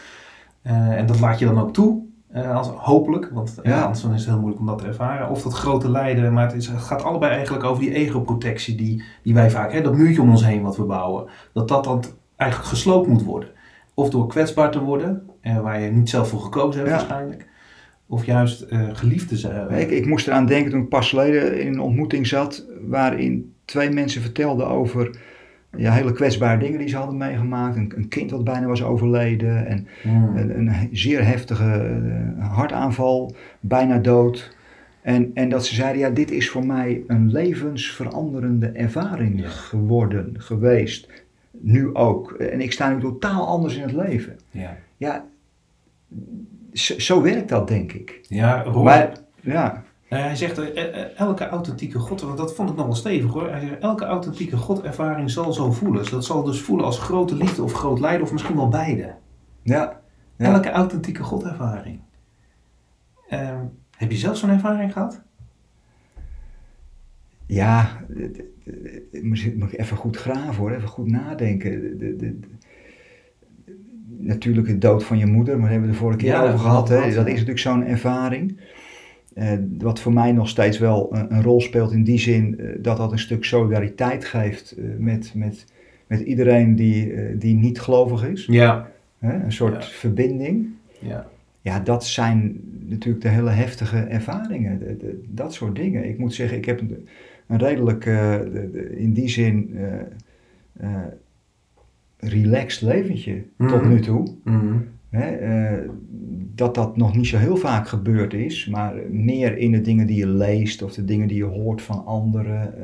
Eh, 0.62 0.97
en 0.99 1.07
dat 1.07 1.20
laat 1.20 1.38
je 1.38 1.45
dan 1.45 1.61
ook 1.61 1.72
toe. 1.72 2.09
eh, 2.32 2.57
als, 2.57 2.68
hopelijk. 2.68 3.30
Want 3.32 3.59
ja. 3.62 3.70
Ja. 3.70 3.82
anders 3.82 4.05
is 4.05 4.11
het 4.11 4.24
heel 4.24 4.38
moeilijk 4.38 4.61
om 4.61 4.66
dat 4.66 4.78
te 4.78 4.86
ervaren. 4.86 5.30
Of 5.30 5.43
dat 5.43 5.53
grote 5.55 5.91
lijden. 5.91 6.32
Maar 6.32 6.47
het, 6.47 6.55
is, 6.55 6.66
het 6.68 6.80
gaat 6.80 7.03
allebei 7.03 7.32
eigenlijk 7.32 7.64
over 7.64 7.82
die 7.82 7.95
ego-protectie. 7.95 8.74
Die, 8.76 9.03
die 9.22 9.34
wij 9.34 9.51
vaak, 9.51 9.72
hè, 9.72 9.80
dat 9.80 9.97
muurtje 9.97 10.22
om 10.22 10.30
ons 10.30 10.45
heen 10.47 10.62
wat 10.62 10.76
we 10.76 10.82
bouwen. 10.84 11.24
Dat 11.53 11.68
dat 11.68 11.84
dan 11.84 12.05
eigenlijk 12.36 12.70
gesloopt 12.70 13.09
moet 13.09 13.24
worden. 13.24 13.49
Of 13.95 14.11
door 14.11 14.26
kwetsbaar 14.26 14.70
te 14.70 14.80
worden. 14.80 15.22
eh, 15.41 15.61
waar 15.61 15.80
je 15.80 15.91
niet 15.91 16.11
zelf 16.11 16.28
voor 16.28 16.41
gekozen 16.41 16.80
hebt 16.80 16.93
Ja. 16.93 16.97
waarschijnlijk. 16.97 17.49
Of 18.11 18.24
juist 18.24 18.61
eh, 18.61 18.88
geliefd 18.92 19.28
te 19.28 19.36
zijn. 19.36 19.70
Ik, 19.70 19.90
ik 19.90 20.06
moest 20.06 20.26
eraan 20.26 20.46
denken 20.46 20.70
toen 20.70 20.82
ik 20.82 20.88
pas 20.88 21.08
geleden 21.08 21.61
in 21.61 21.72
een 21.72 21.80
ontmoeting 21.80 22.26
zat, 22.26 22.66
waarin 22.80 23.52
twee 23.64 23.90
mensen 23.90 24.22
vertelden 24.22 24.66
over 24.68 25.18
ja, 25.76 25.92
hele 25.92 26.12
kwetsbare 26.12 26.58
dingen 26.58 26.78
die 26.78 26.88
ze 26.88 26.96
hadden 26.96 27.16
meegemaakt. 27.16 27.76
Een, 27.76 27.92
een 27.96 28.08
kind 28.08 28.30
wat 28.30 28.44
bijna 28.44 28.66
was 28.66 28.82
overleden 28.82 29.66
en 29.66 29.86
een, 30.04 30.58
een 30.58 30.88
zeer 30.92 31.26
heftige 31.26 31.72
eh, 32.38 32.48
hartaanval, 32.54 33.34
bijna 33.61 33.98
dood. 33.98 34.56
En, 35.02 35.30
en 35.34 35.48
dat 35.48 35.66
ze 35.66 35.74
zeiden, 35.74 36.00
ja, 36.00 36.11
dit 36.11 36.30
is 36.30 36.50
voor 36.50 36.66
mij 36.66 37.02
een 37.06 37.32
levensveranderende 37.32 38.66
ervaring 38.68 39.40
Ja. 39.40 39.48
geworden, 39.48 40.34
geweest. 40.38 41.08
Nu 41.50 41.94
ook. 41.94 42.32
En 42.32 42.61
ik 42.61 42.72
sta 42.72 42.90
nu 42.94 43.00
totaal 43.00 43.46
anders 43.46 43.76
in 43.76 43.82
het 43.82 43.92
leven. 43.92 44.36
Ja, 44.50 44.76
Ja, 44.96 45.24
zo, 46.72 46.98
zo 46.98 47.22
werkt 47.22 47.48
dat, 47.48 47.68
denk 47.68 47.92
ik. 47.92 48.20
ja 48.28 48.64
Maar, 48.70 49.12
ja, 49.40 49.84
Nou, 50.08 50.22
hij 50.22 50.36
zegt 50.36 50.58
eh, 50.58 51.00
eh, 51.02 51.18
elke 51.18 51.48
authentieke 51.48 51.98
God, 51.98 52.20
want 52.20 52.36
dat 52.38 52.54
vond 52.54 52.70
ik 52.70 52.76
nog 52.76 52.86
wel 52.86 52.94
stevig 52.94 53.30
hoor. 53.32 53.50
Hij 53.50 53.60
zegt 53.60 53.78
elke 53.80 54.04
authentieke 54.04 54.56
Godervaring 54.56 55.30
zal 55.30 55.52
zo 55.52 55.72
voelen. 55.72 56.00
Dus 56.02 56.10
dat 56.10 56.24
zal 56.24 56.42
dus 56.42 56.60
voelen 56.60 56.86
als 56.86 56.98
grote 56.98 57.34
liefde 57.36 57.62
of 57.62 57.72
groot 57.72 58.00
lijden 58.00 58.22
of 58.22 58.32
misschien 58.32 58.56
wel 58.56 58.68
beide. 58.68 59.14
ja, 59.62 60.00
ja. 60.36 60.52
Elke 60.52 60.70
authentieke 60.70 61.22
Godervaring. 61.22 62.00
Ehm, 63.28 63.64
heb 63.96 64.10
je 64.10 64.16
zelf 64.16 64.36
zo'n 64.36 64.50
ervaring 64.50 64.92
gehad? 64.92 65.22
Ja, 67.46 68.00
moet 69.22 69.42
ik 69.72 69.78
even 69.78 69.96
goed 69.96 70.16
graven 70.16 70.54
hoor, 70.54 70.70
even 70.70 70.88
goed 70.88 71.06
nadenken. 71.10 71.80
De- 71.80 71.96
de- 71.96 72.16
de- 72.16 72.38
de- 72.38 72.48
natuurlijk 74.20 74.66
de 74.66 74.78
dood 74.78 75.04
van 75.04 75.18
je 75.18 75.26
moeder, 75.26 75.54
maar 75.54 75.62
daar 75.62 75.70
hebben 75.70 75.88
we 75.88 75.94
de 75.94 76.00
vorige 76.00 76.18
keer 76.18 76.28
Ja, 76.28 76.42
over 76.46 76.58
gehad. 76.58 76.88
Hè? 76.88 76.96
Dat 77.00 77.26
is 77.26 77.32
natuurlijk 77.34 77.58
zo'n 77.58 77.84
ervaring. 77.86 78.56
Eh, 79.34 79.52
wat 79.78 80.00
voor 80.00 80.12
mij 80.12 80.32
nog 80.32 80.48
steeds 80.48 80.78
wel 80.78 81.08
een, 81.16 81.34
een 81.34 81.42
rol 81.42 81.60
speelt 81.60 81.92
in 81.92 82.04
die 82.04 82.18
zin 82.18 82.58
eh, 82.60 82.66
dat 82.78 82.96
dat 82.96 83.12
een 83.12 83.18
stuk 83.18 83.44
solidariteit 83.44 84.24
geeft 84.24 84.70
eh, 84.72 84.84
met, 84.98 85.32
met, 85.34 85.64
met 86.06 86.20
iedereen 86.20 86.76
die, 86.76 87.12
die 87.38 87.54
niet 87.54 87.80
gelovig 87.80 88.28
is. 88.28 88.46
Ja. 88.46 88.90
Een 89.20 89.52
soort 89.52 89.74
Ja. 89.84 89.90
verbinding. 89.90 90.66
Ja. 90.98 91.26
Ja, 91.62 91.80
dat 91.80 92.04
zijn 92.06 92.60
natuurlijk 92.86 93.22
de 93.24 93.28
hele 93.28 93.50
heftige 93.50 93.98
ervaringen. 93.98 94.78
de- 94.78 94.96
de- 94.96 95.24
dat 95.28 95.54
soort 95.54 95.74
dingen. 95.76 96.08
Ik 96.08 96.18
moet 96.18 96.34
zeggen, 96.34 96.56
ik 96.58 96.64
heb 96.64 96.80
een, 96.80 97.08
een 97.46 97.58
redelijk, 97.58 98.04
de- 98.04 98.68
de- 98.72 98.96
in 98.98 99.12
die 99.12 99.28
zin, 99.28 99.76
relaxed 102.20 102.82
leventje 102.88 103.44
tot 103.58 103.82
Mhm. 103.82 103.88
nu 103.88 104.00
toe. 104.00 104.26
Mhm. 104.44 104.76
Eh, 105.10 105.78
dat 106.54 106.74
dat 106.74 106.96
nog 106.96 107.16
niet 107.16 107.26
zo 107.26 107.36
heel 107.36 107.56
vaak 107.56 107.88
gebeurd 107.88 108.32
is, 108.34 108.66
maar 108.66 108.94
meer 109.10 109.56
in 109.58 109.72
de 109.72 109.80
dingen 109.80 110.06
die 110.06 110.16
je 110.16 110.26
leest 110.26 110.82
of 110.82 110.92
de 110.94 111.04
dingen 111.04 111.28
die 111.28 111.36
je 111.36 111.44
hoort 111.44 111.82
van 111.82 112.04
anderen. 112.04 112.74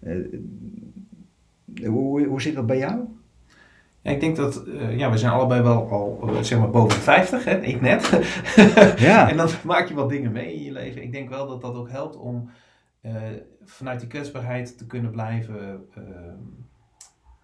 eh, 0.00 0.12
eh, 0.14 1.88
hoe, 1.88 2.26
hoe 2.26 2.42
zit 2.42 2.54
dat 2.54 2.66
bij 2.66 2.78
jou? 2.78 3.00
Ja, 4.02 4.10
ik 4.10 4.20
denk 4.20 4.36
dat, 4.36 4.64
ja, 4.96 5.10
we 5.10 5.18
zijn 5.18 5.32
allebei 5.32 5.62
wel 5.62 5.88
al, 5.90 6.28
zeg 6.40 6.58
maar, 6.58 6.70
boven 6.70 6.98
de 6.98 7.02
50, 7.04 7.44
hè? 7.44 7.60
ik 7.60 7.80
net. 7.80 8.20
Ja. 8.98 9.30
en 9.30 9.36
dan 9.36 9.48
maak 9.64 9.88
je 9.88 9.94
wat 9.94 10.08
dingen 10.08 10.32
mee 10.32 10.54
in 10.54 10.62
je 10.64 10.72
leven. 10.72 11.02
Ik 11.02 11.12
denk 11.12 11.28
wel 11.28 11.46
dat 11.48 11.60
dat 11.60 11.74
ook 11.74 11.90
helpt 11.90 12.16
om 12.16 12.48
vanuit 13.64 14.00
die 14.00 14.08
kwetsbaarheid 14.08 14.78
te 14.78 14.86
kunnen 14.86 15.10
blijven 15.10 15.80
eh, 15.94 16.02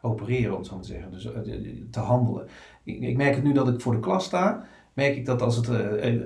opereren, 0.03 0.53
om 0.53 0.59
het 0.59 0.67
zo 0.67 0.75
maar 0.75 0.83
te 0.83 0.89
zeggen. 0.89 1.11
Dus 1.11 1.33
eh, 1.33 1.43
te 1.91 2.01
handelen. 2.01 2.47
Ik, 2.85 3.01
ik 3.01 3.17
merk 3.17 3.35
het 3.35 3.45
nu 3.45 3.53
dat 3.53 3.69
ik 3.69 3.81
voor 3.81 3.93
de 3.93 4.01
klas 4.01 4.25
sta, 4.25 4.65
merk 4.93 5.17
ik 5.17 5.27
dat 5.27 5.43
als 5.43 5.57
het 5.57 5.69
eh, 5.69 5.77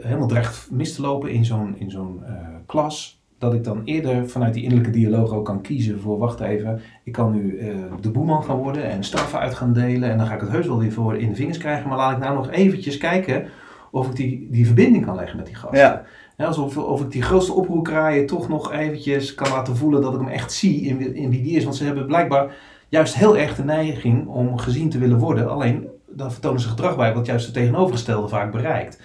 helemaal 0.02 0.28
dreigt 0.28 0.68
mis 0.70 0.94
te 0.94 1.02
lopen 1.02 1.30
in 1.30 1.44
zo'n 1.44 1.78
in 1.78 1.90
zo'n 1.90 2.24
eh, 2.24 2.34
klas, 2.66 3.22
dat 3.38 3.54
ik 3.54 3.64
dan 3.64 3.82
eerder 3.84 4.28
vanuit 4.28 4.54
die 4.54 4.62
innerlijke 4.62 4.98
dialoog 4.98 5.32
ook 5.32 5.44
kan 5.44 5.60
kiezen 5.60 6.00
voor, 6.00 6.18
wacht 6.18 6.40
even, 6.40 6.80
ik 7.04 7.12
kan 7.12 7.32
nu 7.32 7.58
eh, 7.58 7.74
de 8.00 8.10
boeman 8.10 8.44
gaan 8.44 8.56
worden 8.56 8.90
en 8.90 9.04
straffen 9.04 9.38
uit 9.38 9.54
gaan 9.54 9.72
delen 9.72 10.10
en 10.10 10.18
dan 10.18 10.26
ga 10.26 10.34
ik 10.34 10.40
het 10.40 10.50
heus 10.50 10.66
wel 10.66 10.78
weer 10.78 10.92
voor 10.92 11.16
in 11.16 11.28
de 11.28 11.34
vingers 11.34 11.58
krijgen, 11.58 11.88
maar 11.88 11.98
laat 11.98 12.12
ik 12.12 12.22
nou 12.22 12.34
nog 12.34 12.50
eventjes 12.50 12.98
kijken 12.98 13.48
of 13.90 14.08
ik 14.08 14.16
die, 14.16 14.48
die 14.50 14.66
verbinding 14.66 15.04
kan 15.04 15.14
leggen 15.14 15.36
met 15.36 15.46
die 15.46 15.54
gasten. 15.54 15.78
Ja. 15.78 16.04
Ja, 16.36 16.46
alsof 16.46 16.76
of 16.78 17.00
ik 17.00 17.10
die 17.10 17.22
grootste 17.22 17.52
oproerkraaien 17.52 18.26
toch 18.26 18.48
nog 18.48 18.72
eventjes 18.72 19.34
kan 19.34 19.50
laten 19.50 19.76
voelen 19.76 20.02
dat 20.02 20.14
ik 20.14 20.20
hem 20.20 20.28
echt 20.28 20.52
zie 20.52 20.80
in, 20.80 21.14
in 21.14 21.30
wie 21.30 21.42
die 21.42 21.56
is. 21.56 21.64
Want 21.64 21.76
ze 21.76 21.84
hebben 21.84 22.06
blijkbaar 22.06 22.56
juist 22.94 23.14
heel 23.14 23.36
erg 23.38 23.54
de 23.56 23.64
neiging 23.64 24.26
om 24.26 24.58
gezien 24.58 24.90
te 24.90 24.98
willen 24.98 25.18
worden. 25.18 25.50
Alleen 25.50 25.88
dan 26.08 26.32
vertonen 26.32 26.60
ze 26.60 26.68
gedrag 26.68 26.96
bij 26.96 27.14
wat 27.14 27.26
juist 27.26 27.44
het 27.44 27.54
tegenovergestelde 27.54 28.28
vaak 28.28 28.52
bereikt. 28.52 29.00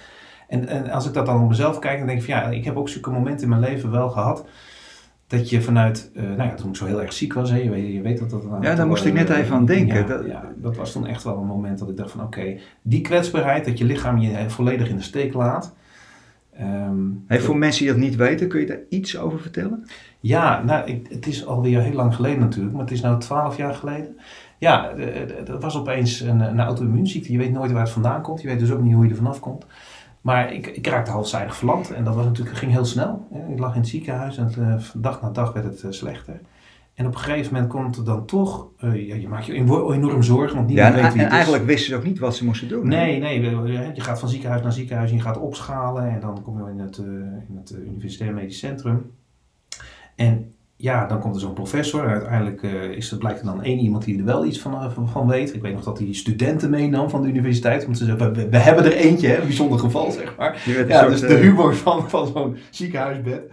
En, 0.48 0.68
en 0.68 0.90
als 0.90 1.08
ik 1.08 1.14
dat 1.14 1.26
dan 1.26 1.42
op 1.42 1.50
mezelf 1.50 1.80
kijk, 1.80 1.98
dan 1.98 2.08
denk 2.08 2.20
ik 2.20 2.26
van 2.26 2.34
ja, 2.34 2.50
ik 2.50 2.66
heb 2.66 2.78
ook 2.78 2.90
zulke 2.90 3.10
momenten 3.10 3.44
in 3.44 3.50
mijn 3.50 3.62
leven 3.62 3.92
wel 3.92 4.10
gehad. 4.10 4.46
Dat 5.28 5.50
je 5.50 5.62
vanuit, 5.62 6.12
eh, 6.16 6.24
nou 6.24 6.44
ja, 6.50 6.54
toen 6.54 6.70
ik 6.70 6.76
zo 6.76 6.86
heel 6.86 7.02
erg 7.02 7.14
ziek 7.14 7.34
was, 7.34 7.50
hè, 7.50 7.58
je, 7.58 7.70
weet, 7.70 7.94
je 7.94 8.02
weet 8.02 8.20
dat 8.20 8.30
dat... 8.30 8.44
Ja, 8.62 8.76
daar 8.76 8.88
moest 8.88 9.06
ik 9.06 9.14
net 9.14 9.30
even 9.30 9.56
aan 9.56 9.66
denken. 9.66 9.98
Ja, 9.98 10.04
Dat- 10.04 10.26
ja, 10.26 10.44
dat 10.56 10.76
was 10.76 10.92
toen 10.92 11.08
echt 11.08 11.24
wel 11.24 11.38
een 11.38 11.46
moment 11.48 11.80
dat 11.80 11.90
ik 11.90 11.98
dacht 11.98 12.12
van 12.12 12.24
oké, 12.24 12.58
die 12.82 13.02
kwetsbaarheid, 13.02 13.66
dat 13.66 13.78
je 13.78 13.86
lichaam 13.86 14.18
je 14.18 14.50
volledig 14.50 14.90
in 14.90 14.96
de 14.96 15.02
steek 15.02 15.34
laat. 15.34 15.74
Hey, 17.28 17.40
voor 17.40 17.58
mensen 17.58 17.84
die 17.84 17.94
dat 17.94 18.02
niet 18.02 18.16
weten, 18.16 18.48
kun 18.48 18.60
je 18.60 18.66
daar 18.66 18.80
iets 18.90 19.18
over 19.18 19.40
vertellen? 19.40 19.86
Ja, 20.20 20.64
nou, 20.64 20.88
ik, 20.88 21.08
het 21.10 21.28
is 21.28 21.46
alweer 21.46 21.82
heel 21.82 21.94
lang 21.94 22.16
geleden 22.16 22.40
natuurlijk, 22.40 22.74
maar 22.74 22.84
het 22.84 22.92
is 22.92 23.02
nu 23.02 23.18
twaalf 23.18 23.58
jaar 23.58 23.74
geleden. 23.74 24.18
Ja, 24.58 24.90
er 25.48 25.60
was 25.60 25.78
opeens 25.78 26.20
een, 26.20 26.40
een 26.40 26.60
auto-immuunziekte. 26.60 27.32
Je 27.32 27.38
weet 27.38 27.52
nooit 27.52 27.72
waar 27.72 27.82
het 27.82 27.90
vandaan 27.90 28.22
komt. 28.22 28.42
Je 28.42 28.48
weet 28.48 28.60
dus 28.60 28.72
ook 28.72 28.82
niet 28.82 28.94
hoe 28.94 29.04
je 29.04 29.10
er 29.10 29.16
vanaf 29.16 29.40
komt. 29.40 29.66
Maar 30.22 30.54
ik, 30.54 30.68
ik 30.68 30.88
raakte 30.88 31.12
halfzijdig 31.12 31.56
verlamd 31.56 31.92
en 31.92 32.04
dat 32.04 32.16
was 32.16 32.26
natuurlijk, 32.26 32.58
ging 32.58 32.72
heel 32.72 32.86
snel. 32.86 33.28
Ik 33.50 33.60
lag 33.60 33.74
in 33.74 33.80
het 33.80 33.90
ziekenhuis 33.90 34.38
en 34.38 34.46
het, 34.46 34.58
eh, 34.58 34.76
dag 34.94 35.22
na 35.22 35.30
dag 35.30 35.54
werd 35.54 35.66
het 35.66 35.84
eh, 35.84 35.92
slechter. 35.92 36.40
En 36.94 37.06
op 37.06 37.14
een 37.14 37.20
gegeven 37.20 37.54
moment 37.54 37.72
komt 37.72 37.98
er 37.98 38.06
dan 38.06 38.26
toch, 38.26 38.68
eh, 38.78 39.08
ja, 39.08 39.16
je 39.16 39.28
maakt 39.28 39.46
je 39.46 39.54
enorm 39.54 40.24
zorgen, 40.24 40.56
want 40.56 40.68
niemand 40.68 40.96
en, 40.96 41.02
weet 41.02 41.14
wie 41.14 41.22
en 41.22 41.24
het 41.24 41.28
is. 41.28 41.34
eigenlijk 41.34 41.66
wisten 41.66 41.90
ze 41.90 41.96
ook 41.96 42.04
niet 42.04 42.20
wat 42.20 42.36
ze 42.36 42.46
moesten 42.46 42.68
doen. 42.68 42.88
Nee, 42.88 43.20
nee, 43.20 43.42
je 43.94 44.02
gaat 44.02 44.20
van 44.20 44.30
ziekenhuis 44.30 44.62
naar 44.62 44.74
ziekenhuis 44.74 45.10
en 45.10 45.16
je 45.16 45.22
gaat 45.22 45.38
opschalen 45.38 46.10
en 46.10 46.20
dan 46.20 46.42
kom 46.44 46.66
je 46.66 46.72
in 46.72 46.80
het, 46.80 46.98
in 47.48 47.58
het 47.58 47.76
Universitair 47.86 48.34
Medisch 48.34 48.60
Centrum. 48.60 49.12
En 50.20 50.54
ja, 50.76 51.06
dan 51.06 51.20
komt 51.20 51.36
er 51.36 51.42
zo'n 51.42 51.54
professor 51.54 52.04
en 52.04 52.10
uiteindelijk 52.10 52.64
eh, 52.64 52.84
is 52.84 53.12
er, 53.12 53.18
blijkt 53.18 53.40
er 53.40 53.46
dan 53.46 53.64
één 53.64 53.80
iemand 53.80 54.04
die 54.04 54.18
er 54.18 54.26
wel 54.26 54.46
iets 54.46 54.60
van, 54.60 54.74
eh, 54.74 54.92
van, 54.92 55.10
van 55.10 55.28
weet. 55.28 55.54
Ik 55.54 55.62
weet 55.62 55.74
nog 55.74 55.84
dat 55.84 56.00
hij 56.00 56.14
studenten 56.14 56.70
meenam 56.70 57.10
van 57.10 57.22
de 57.22 57.28
universiteit, 57.28 57.86
want 57.86 57.98
ze 57.98 58.06
zeggen, 58.06 58.34
we, 58.34 58.50
we 58.50 58.58
hebben 58.58 58.86
er 58.86 58.94
eentje, 58.94 59.28
hè, 59.28 59.38
een 59.38 59.48
bijzonder 59.48 59.80
geval 59.80 60.12
zeg 60.12 60.38
maar. 60.38 60.64
Ja, 60.66 61.00
soort, 61.00 61.12
dus 61.12 61.20
de 61.20 61.28
eh, 61.28 61.42
humor 61.42 61.76
van, 61.76 62.10
van 62.10 62.28
zo'n 62.28 62.58
ziekenhuisbed. 62.70 63.52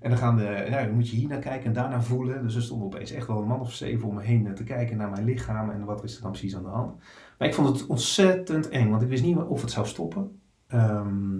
En 0.00 0.10
dan, 0.10 0.18
gaan 0.18 0.36
de, 0.36 0.66
ja, 0.70 0.84
dan 0.84 0.94
moet 0.94 1.08
je 1.08 1.16
hier 1.16 1.28
naar 1.28 1.38
kijken 1.38 1.66
en 1.66 1.72
daarna 1.72 2.02
voelen. 2.02 2.42
Dus 2.42 2.54
er 2.54 2.62
stond 2.62 2.82
opeens 2.82 3.12
echt 3.12 3.26
wel 3.26 3.38
een 3.38 3.48
man 3.48 3.60
of 3.60 3.72
zeven 3.72 4.08
om 4.08 4.14
me 4.14 4.22
heen 4.22 4.54
te 4.54 4.64
kijken 4.64 4.96
naar 4.96 5.10
mijn 5.10 5.24
lichaam 5.24 5.70
en 5.70 5.84
wat 5.84 6.04
is 6.04 6.16
er 6.16 6.22
dan 6.22 6.30
precies 6.30 6.56
aan 6.56 6.62
de 6.62 6.68
hand. 6.68 6.94
Maar 7.38 7.48
ik 7.48 7.54
vond 7.54 7.68
het 7.68 7.86
ontzettend 7.86 8.68
eng, 8.68 8.90
want 8.90 9.02
ik 9.02 9.08
wist 9.08 9.24
niet 9.24 9.36
of 9.36 9.60
het 9.60 9.70
zou 9.70 9.86
stoppen. 9.86 10.40
Ehm, 10.66 11.38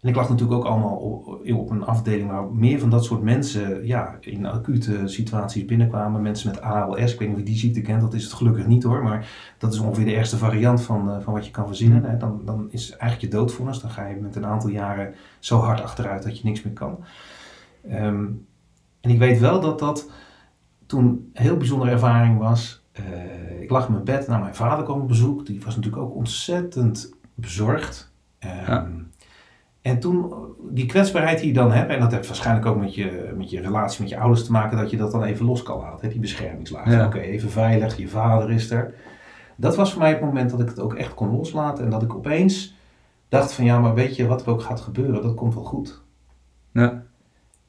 en 0.00 0.08
ik 0.08 0.14
lag 0.14 0.28
natuurlijk 0.28 0.58
ook 0.58 0.66
allemaal 0.66 0.96
op, 0.96 1.40
op 1.54 1.70
een 1.70 1.84
afdeling 1.84 2.30
waar 2.30 2.44
meer 2.52 2.78
van 2.78 2.90
dat 2.90 3.04
soort 3.04 3.22
mensen 3.22 3.86
ja, 3.86 4.16
in 4.20 4.46
acute 4.46 5.08
situaties 5.08 5.64
binnenkwamen. 5.64 6.22
Mensen 6.22 6.50
met 6.50 6.60
ALS, 6.60 7.12
ik 7.12 7.18
weet 7.18 7.28
niet 7.28 7.36
of 7.36 7.42
je 7.42 7.48
die 7.48 7.58
ziekte 7.58 7.80
kent, 7.80 8.00
dat 8.00 8.14
is 8.14 8.24
het 8.24 8.32
gelukkig 8.32 8.66
niet 8.66 8.82
hoor. 8.82 9.02
Maar 9.02 9.28
dat 9.58 9.74
is 9.74 9.78
ongeveer 9.78 10.04
de 10.04 10.14
ergste 10.14 10.36
variant 10.36 10.82
van, 10.82 11.10
eh, 11.10 11.20
van 11.20 11.32
wat 11.32 11.46
je 11.46 11.50
kan 11.50 11.66
verzinnen. 11.66 12.04
Hè. 12.04 12.16
Dan, 12.16 12.40
dan 12.44 12.66
is 12.70 12.90
eigenlijk 12.90 13.32
je 13.32 13.38
doodvonnis. 13.38 13.80
Dan 13.80 13.90
ga 13.90 14.06
je 14.06 14.16
met 14.20 14.36
een 14.36 14.46
aantal 14.46 14.70
jaren 14.70 15.14
zo 15.38 15.58
hard 15.58 15.80
achteruit 15.80 16.22
dat 16.22 16.38
je 16.38 16.44
niks 16.44 16.62
meer 16.62 16.72
kan. 16.72 16.98
Ehm, 17.88 18.26
en 19.00 19.10
ik 19.10 19.18
weet 19.18 19.38
wel 19.38 19.60
dat 19.60 19.78
dat 19.78 20.10
toen 20.86 21.30
een 21.32 21.42
heel 21.42 21.56
bijzondere 21.56 21.90
ervaring 21.90 22.38
was. 22.38 22.84
Eh, 22.92 23.60
ik 23.60 23.70
lag 23.70 23.86
in 23.86 23.92
mijn 23.92 24.04
bed, 24.04 24.26
nou 24.26 24.40
mijn 24.40 24.54
vader 24.54 24.84
kwam 24.84 25.00
op 25.00 25.08
bezoek. 25.08 25.46
Die 25.46 25.60
was 25.64 25.76
natuurlijk 25.76 26.02
ook 26.02 26.14
ontzettend 26.14 27.14
bezorgd. 27.34 28.12
Ehm, 28.38 28.64
Ja. 28.66 28.88
En 29.86 29.98
toen, 29.98 30.32
die 30.70 30.86
kwetsbaarheid 30.86 31.38
die 31.38 31.46
je 31.48 31.52
dan 31.54 31.72
hebt, 31.72 31.90
en 31.90 32.00
dat 32.00 32.12
heeft 32.12 32.26
waarschijnlijk 32.26 32.66
ook 32.66 32.78
met 32.78 32.94
je, 32.94 33.32
met 33.36 33.50
je 33.50 33.60
relatie 33.60 34.00
met 34.00 34.10
je 34.10 34.18
ouders 34.18 34.44
te 34.44 34.52
maken, 34.52 34.76
dat 34.78 34.90
je 34.90 34.96
dat 34.96 35.12
dan 35.12 35.22
even 35.22 35.46
los 35.46 35.62
kan 35.62 35.78
laten. 35.78 36.06
hè, 36.06 36.08
Die 36.08 36.20
beschermingslaag. 36.20 36.90
Ja. 36.90 37.06
Oké, 37.06 37.18
even 37.18 37.50
veilig, 37.50 37.96
je 37.96 38.08
vader 38.08 38.50
is 38.50 38.70
er. 38.70 38.94
Dat 39.56 39.76
was 39.76 39.92
voor 39.92 40.02
mij 40.02 40.10
het 40.10 40.20
moment 40.20 40.50
dat 40.50 40.60
ik 40.60 40.68
het 40.68 40.80
ook 40.80 40.94
echt 40.94 41.14
kon 41.14 41.30
loslaten. 41.30 41.84
En 41.84 41.90
dat 41.90 42.02
ik 42.02 42.14
opeens 42.14 42.76
dacht 43.28 43.52
van 43.52 43.64
ja, 43.64 43.78
maar 43.78 43.94
weet 43.94 44.16
je 44.16 44.26
wat 44.26 44.42
er 44.42 44.50
ook 44.50 44.62
gaat 44.62 44.80
gebeuren, 44.80 45.22
dat 45.22 45.34
komt 45.34 45.54
wel 45.54 45.64
goed. 45.64 46.02
Ja. 46.72 47.02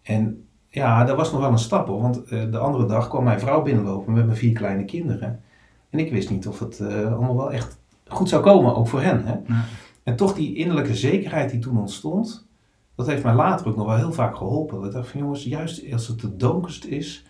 En 0.01 0.47
ja, 0.67 1.03
dat 1.03 1.15
was 1.15 1.31
nog 1.31 1.41
wel 1.41 1.51
een 1.51 1.57
stap 1.57 1.87
hoor. 1.87 2.01
Want 2.01 2.23
eh, 2.23 2.51
de 2.51 2.57
andere 2.57 2.85
dag 2.85 3.09
kwam 3.09 3.23
mijn 3.23 3.39
vrouw 3.39 3.61
binnenlopen 3.61 4.13
met 4.13 4.25
mijn 4.25 4.37
vier 4.37 4.53
kleine 4.53 4.85
kinderen. 4.85 5.41
En 5.89 5.99
ik 5.99 6.11
wist 6.11 6.29
niet 6.29 6.47
of 6.47 6.59
het 6.59 6.79
eh, 6.79 7.13
allemaal 7.13 7.37
wel 7.37 7.51
echt 7.51 7.79
goed 8.07 8.29
zou 8.29 8.43
komen, 8.43 8.75
ook 8.75 8.87
voor 8.87 9.01
hen. 9.01 9.25
Hè? 9.25 9.33
Ja. 9.47 9.63
En 10.07 10.15
toch 10.15 10.33
die 10.33 10.55
innerlijke 10.55 10.95
zekerheid 10.95 11.49
die 11.51 11.59
toen 11.59 11.77
ontstond, 11.79 12.47
dat 12.95 13.07
heeft 13.07 13.23
mij 13.23 13.33
later 13.33 13.67
ook 13.67 13.75
nog 13.75 13.85
wel 13.85 13.95
heel 13.95 14.13
vaak 14.13 14.35
geholpen. 14.37 14.77
Dat 14.77 14.85
ik 14.85 14.91
dacht 14.91 15.07
van 15.09 15.19
jongens, 15.19 15.43
juist 15.43 15.91
als 15.93 16.07
het 16.07 16.21
het 16.21 16.39
donkerst 16.39 16.85
is. 16.85 17.25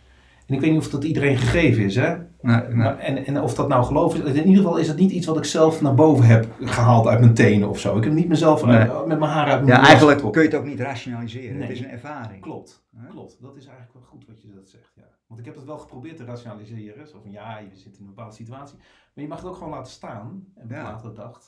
En 0.45 0.55
ik 0.55 0.61
weet 0.61 0.71
niet 0.71 0.79
of 0.79 0.89
dat 0.89 1.03
iedereen 1.03 1.37
gegeven 1.37 1.83
is, 1.83 1.95
hè? 1.95 2.15
Nee, 2.41 2.61
nee. 2.61 2.73
Maar, 2.73 2.97
en, 2.97 3.25
en 3.25 3.41
of 3.41 3.55
dat 3.55 3.67
nou 3.67 3.83
geloof 3.85 4.15
is, 4.15 4.19
in 4.33 4.35
ieder 4.47 4.55
geval 4.63 4.77
is 4.77 4.87
het 4.87 4.97
niet 4.97 5.11
iets 5.11 5.25
wat 5.25 5.37
ik 5.37 5.43
zelf 5.43 5.81
naar 5.81 5.93
boven 5.93 6.25
heb 6.25 6.47
gehaald 6.61 7.07
uit 7.07 7.19
mijn 7.19 7.33
tenen 7.33 7.69
of 7.69 7.79
zo. 7.79 7.97
Ik 7.97 8.03
heb 8.03 8.13
niet 8.13 8.27
mezelf 8.27 8.65
Nee. 8.65 8.75
uit- 8.77 9.05
met 9.07 9.19
mijn 9.19 9.31
haar 9.31 9.47
uit 9.47 9.63
mijn 9.65 9.79
Ja, 9.81 9.85
eigenlijk 9.87 10.31
kun 10.31 10.41
je 10.41 10.47
het 10.47 10.57
ook 10.57 10.65
niet 10.65 10.79
rationaliseren. 10.79 11.61
Het 11.61 11.69
is 11.69 11.79
een 11.79 11.89
ervaring. 11.89 12.41
Klopt, 12.41 12.83
Hè? 12.95 13.07
klopt. 13.07 13.37
Dat 13.41 13.55
is 13.55 13.65
eigenlijk 13.65 13.93
wel 13.93 14.03
goed 14.09 14.25
wat 14.27 14.41
je 14.41 14.47
dat 14.55 14.69
zegt, 14.69 14.91
ja. 14.95 15.03
Want 15.27 15.39
ik 15.39 15.45
heb 15.45 15.55
het 15.55 15.65
wel 15.65 15.77
geprobeerd 15.77 16.17
te 16.17 16.25
rationaliseren. 16.25 17.07
Zo 17.07 17.19
van, 17.21 17.31
ja, 17.31 17.57
je 17.57 17.67
zit 17.77 17.93
in 17.97 17.99
een 18.01 18.05
bepaalde 18.15 18.35
situatie. 18.35 18.77
Maar 18.77 19.23
je 19.23 19.29
mag 19.29 19.37
het 19.39 19.47
ook 19.47 19.55
gewoon 19.55 19.73
laten 19.73 19.91
staan, 19.91 20.43
en 20.55 20.67
Ja. 20.69 20.83
latere 20.83 21.13
dag. 21.13 21.41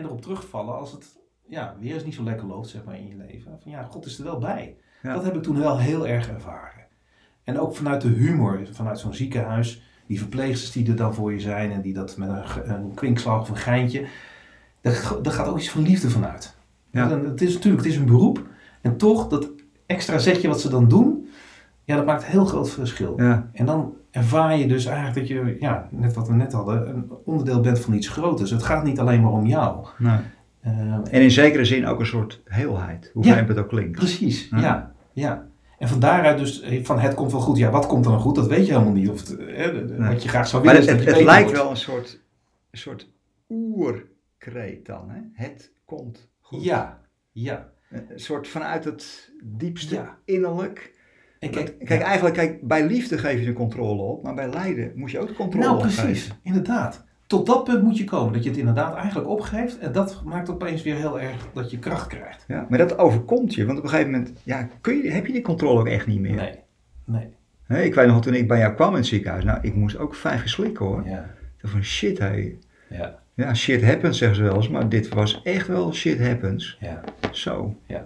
En 0.00 0.06
erop 0.06 0.22
terugvallen 0.22 0.78
als 0.78 0.92
het 0.92 1.18
ja, 1.46 1.76
weer 1.80 1.94
eens 1.94 2.04
niet 2.04 2.14
zo 2.14 2.22
lekker 2.22 2.46
loopt 2.46 2.68
zeg 2.68 2.84
maar, 2.84 2.98
in 2.98 3.08
je 3.08 3.16
leven. 3.16 3.58
Van 3.62 3.70
ja, 3.70 3.82
God 3.82 4.06
is 4.06 4.18
er 4.18 4.24
wel 4.24 4.38
bij. 4.38 4.76
Ja. 5.02 5.14
Dat 5.14 5.24
heb 5.24 5.36
ik 5.36 5.42
toen 5.42 5.58
wel 5.58 5.78
heel 5.78 6.06
erg 6.06 6.28
ervaren. 6.28 6.86
En 7.44 7.58
ook 7.58 7.76
vanuit 7.76 8.00
de 8.00 8.08
humor, 8.08 8.68
vanuit 8.72 8.98
zo'n 8.98 9.14
ziekenhuis. 9.14 9.82
Die 10.06 10.18
verpleegsters 10.18 10.72
die 10.72 10.88
er 10.88 10.96
dan 10.96 11.14
voor 11.14 11.32
je 11.32 11.40
zijn 11.40 11.72
en 11.72 11.80
die 11.80 11.92
dat 11.92 12.16
met 12.16 12.28
een, 12.28 12.70
een 12.70 12.94
kwinkslag 12.94 13.40
of 13.40 13.48
een 13.48 13.56
geintje. 13.56 14.06
Daar, 14.80 15.22
daar 15.22 15.32
gaat 15.32 15.48
ook 15.48 15.58
iets 15.58 15.70
van 15.70 15.82
liefde 15.82 16.10
vanuit. 16.10 16.56
Ja. 16.90 17.20
Het 17.20 17.40
is 17.40 17.54
natuurlijk 17.54 17.84
het 17.84 17.92
is 17.92 17.98
een 17.98 18.06
beroep. 18.06 18.46
En 18.80 18.96
toch, 18.96 19.28
dat 19.28 19.50
extra 19.86 20.18
zetje 20.18 20.48
wat 20.48 20.60
ze 20.60 20.68
dan 20.68 20.88
doen. 20.88 21.19
Ja, 21.90 21.96
dat 21.96 22.06
maakt 22.06 22.22
een 22.22 22.30
heel 22.30 22.44
groot 22.44 22.70
verschil. 22.70 23.14
Ja, 23.22 23.50
En 23.52 23.66
dan 23.66 23.94
ervaar 24.10 24.56
je 24.56 24.66
dus 24.66 24.86
eigenlijk 24.86 25.16
dat 25.16 25.28
je, 25.28 25.56
ja, 25.60 25.88
net 25.90 26.14
wat 26.14 26.28
we 26.28 26.34
net 26.34 26.52
hadden, 26.52 26.88
een 26.88 27.10
onderdeel 27.24 27.60
bent 27.60 27.80
van 27.80 27.94
iets 27.94 28.08
groters. 28.08 28.50
Het 28.50 28.62
gaat 28.62 28.84
niet 28.84 28.98
alleen 28.98 29.20
maar 29.22 29.32
om 29.32 29.46
jou. 29.46 29.86
nee. 29.98 30.18
Eh, 30.60 30.72
En 30.92 31.22
in 31.22 31.30
zekere 31.30 31.64
zin 31.64 31.86
ook 31.86 32.00
een 32.00 32.06
soort 32.06 32.40
heelheid, 32.44 33.10
hoe 33.14 33.24
Ja. 33.24 33.34
het 33.44 33.58
ook 33.58 33.68
klinkt. 33.68 33.98
precies, 33.98 34.48
Ja. 34.50 34.58
ja. 34.60 34.92
ja. 35.12 35.46
En 35.78 35.88
van 35.88 36.00
daaruit 36.00 36.38
dus, 36.38 36.60
eh, 36.60 36.84
van 36.84 36.98
het 36.98 37.14
komt 37.14 37.32
wel 37.32 37.40
goed. 37.40 37.56
Ja, 37.58 37.70
wat 37.70 37.86
komt 37.86 38.04
dan 38.04 38.20
goed? 38.20 38.34
Dat 38.34 38.46
weet 38.46 38.66
je 38.66 38.72
helemaal 38.72 38.92
niet. 38.92 39.08
Of 39.10 39.18
het, 39.28 39.36
eh, 39.38 39.72
Nee. 39.72 40.08
Wat 40.08 40.22
je 40.22 40.28
graag 40.28 40.48
zou 40.48 40.64
Maar 40.64 40.74
willen 40.74 40.88
het, 40.90 41.00
is 41.00 41.06
het, 41.06 41.14
het 41.16 41.24
lijkt 41.24 41.42
wordt. 41.44 41.62
wel 41.62 41.70
een 41.70 41.76
soort, 41.76 42.20
een 42.70 42.78
soort 42.78 43.08
oerkreet 43.48 44.86
dan. 44.86 45.10
Hè? 45.10 45.20
Het 45.44 45.72
komt 45.84 46.28
goed. 46.40 46.64
Ja, 46.64 46.98
ja. 47.32 47.68
Een 47.90 48.04
soort 48.14 48.48
vanuit 48.48 48.84
het 48.84 49.30
diepste 49.44 49.94
Ja. 49.94 50.16
innerlijk. 50.24 50.98
En 51.40 51.50
Kijk, 51.50 51.74
kijk, 51.84 52.00
ja. 52.00 52.06
eigenlijk, 52.06 52.34
kijk, 52.34 52.62
bij 52.62 52.86
liefde 52.86 53.18
geef 53.18 53.38
je 53.40 53.44
de 53.46 53.52
controle 53.52 54.02
op, 54.02 54.22
maar 54.22 54.34
bij 54.34 54.48
lijden 54.48 54.92
moet 54.94 55.10
je 55.10 55.18
ook 55.18 55.28
de 55.28 55.34
controle 55.34 55.64
nou 55.64 55.76
opgeven. 55.78 56.04
precies, 56.04 56.30
inderdaad. 56.42 57.04
Tot 57.26 57.46
dat 57.46 57.64
punt 57.64 57.82
moet 57.82 57.98
je 57.98 58.04
komen, 58.04 58.32
dat 58.32 58.42
je 58.42 58.48
het 58.48 58.58
inderdaad 58.58 58.94
eigenlijk 58.94 59.28
opgeeft. 59.28 59.78
En 59.78 59.92
dat 59.92 60.22
maakt 60.24 60.50
opeens 60.50 60.82
weer 60.82 60.94
heel 60.94 61.20
erg 61.20 61.48
dat 61.52 61.70
je 61.70 61.78
kracht 61.78 62.06
krijgt. 62.06 62.44
Ja, 62.48 62.66
maar 62.68 62.78
dat 62.78 62.98
overkomt 62.98 63.54
je, 63.54 63.66
want 63.66 63.78
op 63.78 63.84
een 63.84 63.90
gegeven 63.90 64.10
moment 64.10 64.32
ja, 64.42 64.68
kun 64.80 64.96
je, 64.96 65.10
heb 65.10 65.26
je 65.26 65.32
die 65.32 65.42
controle 65.42 65.80
ook 65.80 65.86
echt 65.88 66.06
niet 66.06 66.20
meer. 66.20 66.34
Nee, 67.04 67.28
nee. 67.66 67.84
Ik 67.84 67.94
weet 67.94 68.06
nog 68.06 68.22
toen 68.22 68.34
ik 68.34 68.48
bij 68.48 68.58
jou 68.58 68.74
kwam 68.74 68.90
in 68.90 68.96
het 68.96 69.06
ziekenhuis, 69.06 69.44
nou 69.44 69.58
ik 69.62 69.74
moest 69.74 69.98
ook 69.98 70.14
vijf 70.14 70.48
slikken 70.48 70.86
hoor. 70.86 71.02
Ja, 71.06 71.34
Van 71.62 71.82
shit 71.84 72.18
hé. 72.18 72.56
ja, 72.88 73.18
Ja, 73.34 73.54
shit 73.54 73.84
happens 73.84 74.18
zeggen 74.18 74.36
ze 74.36 74.42
wel 74.42 74.54
eens, 74.56 74.68
maar 74.68 74.88
dit 74.88 75.08
was 75.08 75.40
echt 75.42 75.66
wel 75.66 75.92
shit 75.92 76.20
happens. 76.26 76.76
ja. 76.80 77.00
Zo. 77.32 77.76
Ja, 77.86 78.04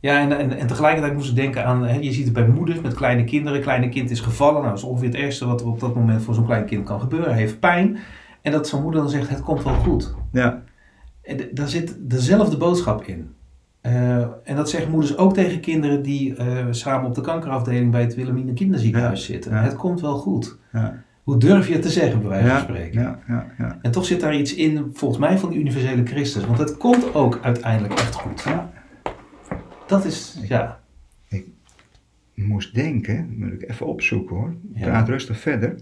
en, 0.00 0.38
en, 0.38 0.58
en 0.58 0.66
tegelijkertijd 0.66 1.14
moest 1.14 1.30
ik 1.30 1.36
denken 1.36 1.64
aan, 1.64 1.86
hè, 1.86 1.94
je 1.98 2.12
ziet 2.12 2.24
het 2.24 2.32
bij 2.32 2.46
moeders 2.48 2.80
met 2.80 2.94
kleine 2.94 3.24
kinderen. 3.24 3.56
Een 3.56 3.64
kleine 3.64 3.88
kind 3.88 4.10
is 4.10 4.20
gevallen. 4.20 4.54
Nou, 4.60 4.68
dat 4.68 4.78
is 4.78 4.84
ongeveer 4.84 5.08
het 5.08 5.16
ergste 5.18 5.46
wat 5.46 5.60
er 5.60 5.66
op 5.66 5.80
dat 5.80 5.94
moment 5.94 6.22
voor 6.22 6.34
zo'n 6.34 6.46
klein 6.46 6.64
kind 6.64 6.84
kan 6.84 7.00
gebeuren. 7.00 7.30
Hij 7.30 7.38
heeft 7.40 7.60
pijn. 7.60 7.98
En 8.42 8.52
dat 8.52 8.68
zo'n 8.68 8.82
moeder 8.82 9.00
dan 9.00 9.10
zegt, 9.10 9.28
het 9.28 9.42
komt 9.42 9.62
wel 9.64 9.74
goed. 9.74 10.14
Ja, 10.32 10.62
En 11.22 11.38
daar 11.52 11.68
zit 11.68 11.96
dezelfde 11.98 12.56
boodschap 12.56 13.02
in. 13.04 13.34
Eh, 13.80 14.16
en 14.44 14.56
dat 14.56 14.70
zeggen 14.70 14.90
moeders 14.90 15.16
ook 15.16 15.34
tegen 15.34 15.60
kinderen 15.60 16.02
die 16.02 16.34
eh, 16.34 16.66
samen 16.70 17.08
op 17.08 17.14
de 17.14 17.20
kankerafdeling 17.20 17.90
bij 17.90 18.00
het 18.00 18.14
Wilhelmina 18.14 18.52
Kinderziekenhuis 18.52 19.24
zitten. 19.24 19.52
Ja. 19.52 19.62
Het 19.62 19.76
komt 19.76 20.00
wel 20.00 20.14
goed. 20.16 20.58
ja, 20.72 21.02
Hoe 21.22 21.36
durf 21.38 21.66
je 21.66 21.72
het 21.72 21.82
te 21.82 21.88
zeggen, 21.90 22.20
bij 22.20 22.28
wijze 22.28 22.46
van 22.46 22.56
ja, 22.56 22.62
spreken? 22.62 23.00
ja, 23.00 23.18
ja, 23.28 23.46
ja. 23.58 23.78
En 23.82 23.90
toch 23.90 24.04
zit 24.04 24.20
daar 24.20 24.36
iets 24.36 24.54
in, 24.54 24.90
volgens 24.92 25.20
mij, 25.20 25.38
van 25.38 25.50
de 25.50 25.56
universele 25.56 26.06
Christus. 26.06 26.46
Want 26.46 26.58
het 26.58 26.76
komt 26.76 27.14
ook 27.14 27.38
uiteindelijk 27.42 27.92
echt 27.92 28.14
goed. 28.14 28.42
Ja. 28.42 28.70
Dat 29.90 30.04
is, 30.04 30.38
ja. 30.42 30.80
moest 32.34 32.74
denken, 32.74 33.38
moet 33.38 33.52
ik 33.52 33.70
even 33.70 33.86
opzoeken 33.86 34.36
hoor. 34.36 34.54
Ja. 34.74 34.84
Praat 34.84 35.08
rustig 35.08 35.38
verder. 35.38 35.80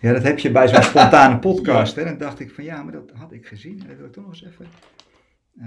Ja, 0.00 0.12
dat 0.12 0.22
heb 0.22 0.38
je 0.38 0.50
bij 0.50 0.68
zo'n 0.68 0.82
spontane 0.82 1.38
podcast. 1.38 1.96
Hè. 1.96 2.04
Dan 2.04 2.18
dacht 2.18 2.40
ik 2.40 2.50
van 2.50 2.64
ja, 2.64 2.82
maar 2.82 2.92
dat 2.92 3.10
had 3.14 3.32
ik 3.32 3.46
gezien. 3.46 3.80
En 3.80 3.86
dat 3.86 3.96
wil 3.96 4.06
ik 4.06 4.12
toch 4.12 4.24
nog 4.24 4.32
eens 4.32 4.44
even 4.44 4.66
eh 5.60 5.66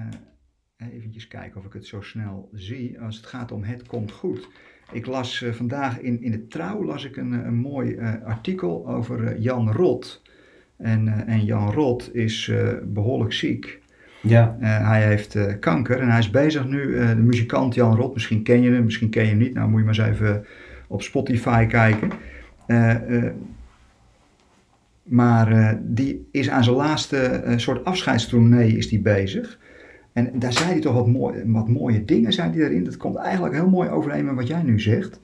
eventjes 0.88 1.28
kijken 1.28 1.60
of 1.60 1.66
ik 1.66 1.74
het 1.74 1.86
zo 1.86 2.02
snel 2.02 2.50
zie. 2.54 3.02
Als 3.02 3.16
het 3.16 3.26
gaat 3.26 3.52
om 3.52 3.64
het 3.64 3.88
komt 3.88 4.12
goed. 4.12 4.48
Ik 4.92 5.06
las 5.06 5.42
eh, 5.42 5.52
vandaag 5.52 6.00
in, 6.00 6.22
in 6.22 6.32
de 6.32 6.48
Trouw 6.48 6.84
las 6.84 7.04
ik 7.04 7.18
een, 7.18 7.32
een 7.32 7.56
mooi 7.56 7.96
eh, 7.96 8.24
artikel 8.24 8.88
over 8.88 9.40
Jan 9.40 9.72
Rot. 9.72 10.22
En, 10.78 11.28
en 11.28 11.46
Jan 11.46 11.72
Rot 11.72 12.16
is 12.16 12.48
eh, 12.48 12.74
behoorlijk 12.84 13.34
ziek. 13.34 13.82
Ja, 14.22 14.58
Eh, 14.60 14.88
hij 14.88 15.04
heeft 15.06 15.36
eh, 15.36 15.54
kanker 15.60 16.00
en 16.00 16.10
hij 16.10 16.20
is 16.20 16.30
bezig 16.30 16.68
nu, 16.68 16.98
eh, 16.98 17.08
de 17.08 17.16
muzikant 17.16 17.76
Jan 17.76 17.96
Rot, 17.96 18.14
misschien 18.14 18.44
ken 18.44 18.62
je 18.62 18.72
hem, 18.72 18.84
misschien 18.84 19.10
ken 19.10 19.24
je 19.24 19.30
hem 19.30 19.38
niet. 19.38 19.54
Nou 19.54 19.70
moet 19.70 19.80
je 19.80 19.86
maar 19.86 20.00
eens 20.00 20.10
even 20.10 20.46
op 20.88 21.02
Spotify 21.02 21.66
kijken. 21.66 22.12
Maar 25.04 25.80
die 25.82 26.28
is 26.32 26.50
aan 26.50 26.64
zijn 26.64 26.76
laatste 26.76 27.44
soort 27.56 27.86
afscheidstournee 27.86 28.78
is 28.78 28.90
die 28.90 29.02
bezig. 29.02 29.60
En 30.14 30.32
daar 30.34 30.54
zei 30.54 30.70
hij 30.70 30.80
toch 30.80 30.94
wat, 30.94 31.08
mooi, 31.08 31.44
wat 31.46 31.70
mooie 31.70 32.06
dingen 32.06 32.34
zei 32.34 32.52
hij 32.52 32.60
erin. 32.60 32.84
Dat 32.84 32.98
komt 32.98 33.16
eigenlijk 33.16 33.54
heel 33.54 33.70
mooi 33.70 33.90
overeen 33.90 34.26
met 34.26 34.36
wat 34.36 34.48
jij 34.48 34.62
nu 34.64 34.80
zegt. 34.80 35.20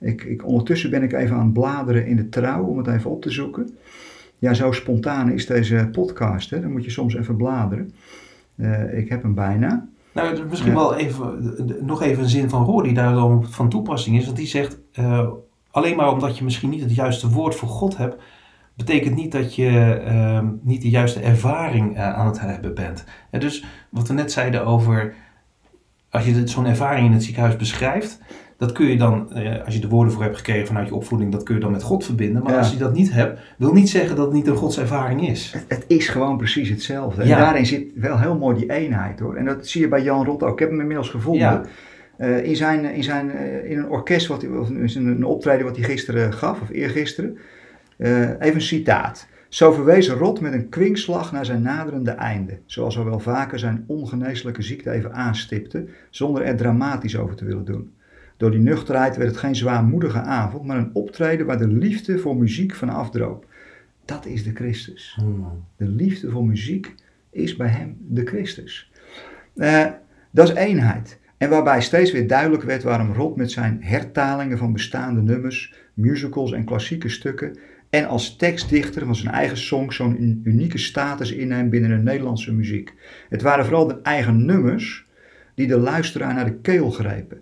Ik, 0.00 0.22
ik, 0.22 0.46
ondertussen 0.46 0.90
ben 0.90 1.02
ik 1.02 1.12
even 1.12 1.36
aan 1.36 1.44
het 1.44 1.52
bladeren 1.52 2.06
in 2.06 2.16
de 2.16 2.28
trouw 2.28 2.64
om 2.64 2.78
het 2.78 2.86
even 2.86 3.10
op 3.10 3.22
te 3.22 3.30
zoeken. 3.30 3.76
Ja, 4.38 4.54
zo 4.54 4.72
spontaan 4.72 5.32
is 5.32 5.46
deze 5.46 5.88
podcast. 5.92 6.50
Hè? 6.50 6.60
Dan 6.60 6.72
moet 6.72 6.84
je 6.84 6.90
soms 6.90 7.14
even 7.14 7.36
bladeren. 7.36 7.90
Eh, 8.58 8.98
ik 8.98 9.08
heb 9.08 9.22
hem 9.22 9.34
bijna. 9.34 9.88
Nou, 10.12 10.32
is 10.32 10.40
misschien 10.48 10.72
Ja. 10.72 10.76
wel 10.78 10.94
even, 10.96 11.54
nog 11.80 12.02
even 12.02 12.22
een 12.22 12.28
zin 12.28 12.48
van 12.48 12.64
Roor 12.64 12.82
die 12.82 12.94
daar 12.94 13.12
dan 13.14 13.44
van 13.48 13.68
toepassing 13.68 14.16
is. 14.16 14.24
Want 14.24 14.36
die 14.36 14.46
zegt, 14.46 14.78
eh, 14.92 15.28
alleen 15.70 15.96
maar 15.96 16.12
omdat 16.12 16.38
je 16.38 16.44
misschien 16.44 16.70
niet 16.70 16.80
het 16.80 16.94
juiste 16.94 17.28
woord 17.30 17.54
voor 17.54 17.68
God 17.68 17.96
hebt, 17.96 18.22
betekent 18.76 19.14
niet 19.14 19.32
dat 19.32 19.54
je 19.54 19.68
eh, 20.06 20.40
niet 20.62 20.82
de 20.82 20.90
juiste 20.90 21.20
ervaring 21.20 21.96
eh, 21.96 22.14
aan 22.14 22.26
het 22.26 22.40
hebben 22.40 22.74
bent. 22.74 23.04
En 23.30 23.40
dus 23.40 23.64
wat 23.90 24.08
we 24.08 24.14
net 24.14 24.32
zeiden 24.32 24.66
over, 24.66 25.14
als 26.10 26.24
je 26.24 26.46
zo'n 26.48 26.66
ervaring 26.66 27.06
in 27.06 27.12
het 27.12 27.24
ziekenhuis 27.24 27.56
beschrijft, 27.56 28.20
dat 28.58 28.72
kun 28.72 28.86
je 28.86 28.96
dan, 28.96 29.32
eh, 29.32 29.64
als 29.64 29.74
je 29.74 29.80
de 29.80 29.88
woorden 29.88 30.12
voor 30.12 30.22
hebt 30.22 30.36
gekregen 30.36 30.66
vanuit 30.66 30.88
je 30.88 30.94
opvoeding, 30.94 31.32
dat 31.32 31.42
kun 31.42 31.54
je 31.54 31.60
dan 31.60 31.70
met 31.72 31.82
God 31.82 32.04
verbinden. 32.04 32.42
Maar 32.42 32.52
Ja. 32.52 32.58
als 32.58 32.72
je 32.72 32.78
dat 32.78 32.94
niet 32.94 33.12
hebt, 33.12 33.40
wil 33.58 33.72
niet 33.72 33.88
zeggen 33.88 34.16
dat 34.16 34.24
het 34.24 34.34
niet 34.34 34.46
een 34.46 34.56
godservaring 34.56 35.28
is. 35.28 35.52
Het, 35.52 35.64
het 35.68 35.84
is 35.86 36.08
gewoon 36.08 36.36
precies 36.36 36.68
hetzelfde. 36.68 37.26
Ja. 37.26 37.36
En 37.36 37.42
daarin 37.42 37.66
zit 37.66 37.84
wel 37.94 38.18
heel 38.18 38.38
mooi 38.38 38.56
die 38.56 38.70
eenheid 38.72 39.20
hoor. 39.20 39.34
En 39.36 39.44
dat 39.44 39.66
zie 39.66 39.80
je 39.80 39.88
bij 39.88 40.02
Jan 40.02 40.24
Rot 40.24 40.42
ook. 40.42 40.52
Ik 40.52 40.58
heb 40.58 40.70
hem 40.70 40.80
inmiddels 40.80 41.08
gevonden. 41.10 41.40
Ja. 41.40 41.64
Eh, 42.16 42.44
in, 42.44 42.56
zijn, 42.56 42.84
in, 42.84 43.02
zijn, 43.02 43.30
eh, 43.30 43.70
in 43.70 43.78
een 43.78 43.90
orkest, 43.90 44.26
wat, 44.26 44.46
of 44.48 44.70
in 44.70 45.06
een 45.06 45.24
optreden 45.24 45.66
wat 45.66 45.76
hij 45.76 45.84
gisteren 45.84 46.32
gaf, 46.32 46.60
of 46.60 46.70
eergisteren. 46.70 47.38
Eh, 47.96 48.20
even 48.20 48.54
een 48.54 48.60
citaat. 48.60 49.26
Zo 49.48 49.72
verwees 49.72 50.08
Rot 50.10 50.40
met 50.40 50.52
een 50.52 50.68
kwinkslag 50.68 51.32
naar 51.32 51.44
zijn 51.44 51.62
naderende 51.62 52.10
einde. 52.10 52.58
Zoals 52.66 52.94
hij 52.94 53.04
wel 53.04 53.20
vaker 53.20 53.58
zijn 53.58 53.84
ongeneeslijke 53.86 54.62
ziekte 54.62 54.90
even 54.90 55.14
aanstipte, 55.14 55.86
zonder 56.10 56.42
er 56.42 56.56
dramatisch 56.56 57.16
over 57.16 57.36
te 57.36 57.44
willen 57.44 57.64
doen. 57.64 57.92
Door 58.38 58.50
die 58.50 58.60
nuchterheid 58.60 59.16
werd 59.16 59.28
het 59.28 59.38
geen 59.38 59.56
zwaarmoedige 59.56 60.20
avond, 60.20 60.64
maar 60.64 60.76
een 60.78 60.90
optreden 60.92 61.46
waar 61.46 61.58
de 61.58 61.68
liefde 61.68 62.18
voor 62.18 62.36
muziek 62.36 62.74
van 62.74 62.88
afdroop. 62.88 63.46
Dat 64.04 64.26
is 64.26 64.44
de 64.44 64.52
Christus. 64.54 65.16
Hmm. 65.20 65.64
De 65.76 65.88
liefde 65.88 66.30
voor 66.30 66.46
muziek 66.46 66.94
is 67.30 67.56
bij 67.56 67.68
hem 67.68 67.96
de 68.00 68.24
Christus. 68.26 68.90
Eh, 69.56 69.86
dat 70.30 70.48
is 70.48 70.54
eenheid. 70.54 71.18
En 71.36 71.50
waarbij 71.50 71.80
steeds 71.80 72.12
weer 72.12 72.26
duidelijk 72.26 72.62
werd 72.62 72.82
waarom 72.82 73.12
Rot 73.12 73.36
met 73.36 73.50
zijn 73.50 73.78
hertalingen 73.80 74.58
van 74.58 74.72
bestaande 74.72 75.22
nummers, 75.22 75.74
musicals 75.94 76.52
en 76.52 76.64
klassieke 76.64 77.08
stukken 77.08 77.58
en 77.90 78.08
als 78.08 78.36
tekstdichter 78.36 79.04
van 79.04 79.16
zijn 79.16 79.34
eigen 79.34 79.56
songs 79.56 79.96
zo'n 79.96 80.22
un- 80.22 80.40
unieke 80.44 80.78
status 80.78 81.32
inneemt 81.32 81.70
binnen 81.70 81.90
de 81.90 81.96
Nederlandse 81.96 82.52
muziek. 82.52 82.94
Het 83.28 83.42
waren 83.42 83.64
vooral 83.64 83.86
de 83.86 84.00
eigen 84.02 84.44
nummers 84.44 85.06
die 85.54 85.66
de 85.66 85.78
luisteraar 85.78 86.34
naar 86.34 86.44
de 86.44 86.58
keel 86.60 86.90
grepen. 86.90 87.40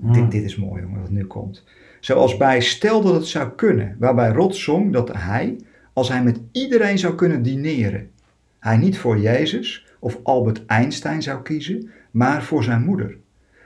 Dit, 0.00 0.30
dit 0.30 0.44
is 0.44 0.56
mooi 0.56 0.82
jongen, 0.82 1.00
wat 1.00 1.10
nu 1.10 1.24
komt. 1.24 1.64
Zoals 2.00 2.36
bij 2.36 2.60
Stel 2.60 3.02
dat 3.02 3.14
het 3.14 3.26
zou 3.26 3.50
kunnen, 3.56 3.96
waarbij 3.98 4.30
Rot 4.30 4.56
zong 4.56 4.92
dat 4.92 5.12
hij, 5.12 5.56
als 5.92 6.08
hij 6.08 6.22
met 6.22 6.40
iedereen 6.52 6.98
zou 6.98 7.14
kunnen 7.14 7.42
dineren, 7.42 8.10
hij 8.58 8.76
niet 8.76 8.98
voor 8.98 9.18
Jezus 9.18 9.86
of 9.98 10.18
Albert 10.22 10.66
Einstein 10.66 11.22
zou 11.22 11.42
kiezen, 11.42 11.90
maar 12.10 12.42
voor 12.42 12.64
zijn 12.64 12.82
moeder. 12.82 13.16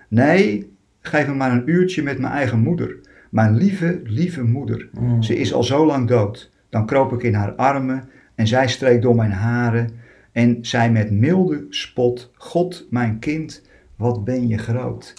Nee, 0.08 0.72
geef 1.00 1.26
me 1.26 1.34
maar 1.34 1.52
een 1.52 1.70
uurtje 1.70 2.02
met 2.02 2.18
mijn 2.18 2.32
eigen 2.32 2.58
moeder. 2.58 2.96
Mijn 3.30 3.56
lieve, 3.56 4.00
lieve 4.04 4.42
moeder. 4.42 4.88
Hmm. 4.92 5.22
Ze 5.22 5.36
is 5.36 5.52
al 5.52 5.62
zo 5.62 5.86
lang 5.86 6.08
dood. 6.08 6.50
Dan 6.68 6.86
kroop 6.86 7.12
ik 7.12 7.22
in 7.22 7.34
haar 7.34 7.52
armen 7.52 8.08
en 8.34 8.46
zij 8.46 8.68
streek 8.68 9.02
door 9.02 9.14
mijn 9.14 9.30
haren 9.30 9.90
en 10.32 10.58
zei 10.60 10.90
met 10.90 11.10
milde 11.10 11.66
spot: 11.68 12.30
God, 12.34 12.86
mijn 12.90 13.18
kind, 13.18 13.62
wat 13.98 14.24
ben 14.24 14.48
je 14.48 14.58
groot. 14.58 15.14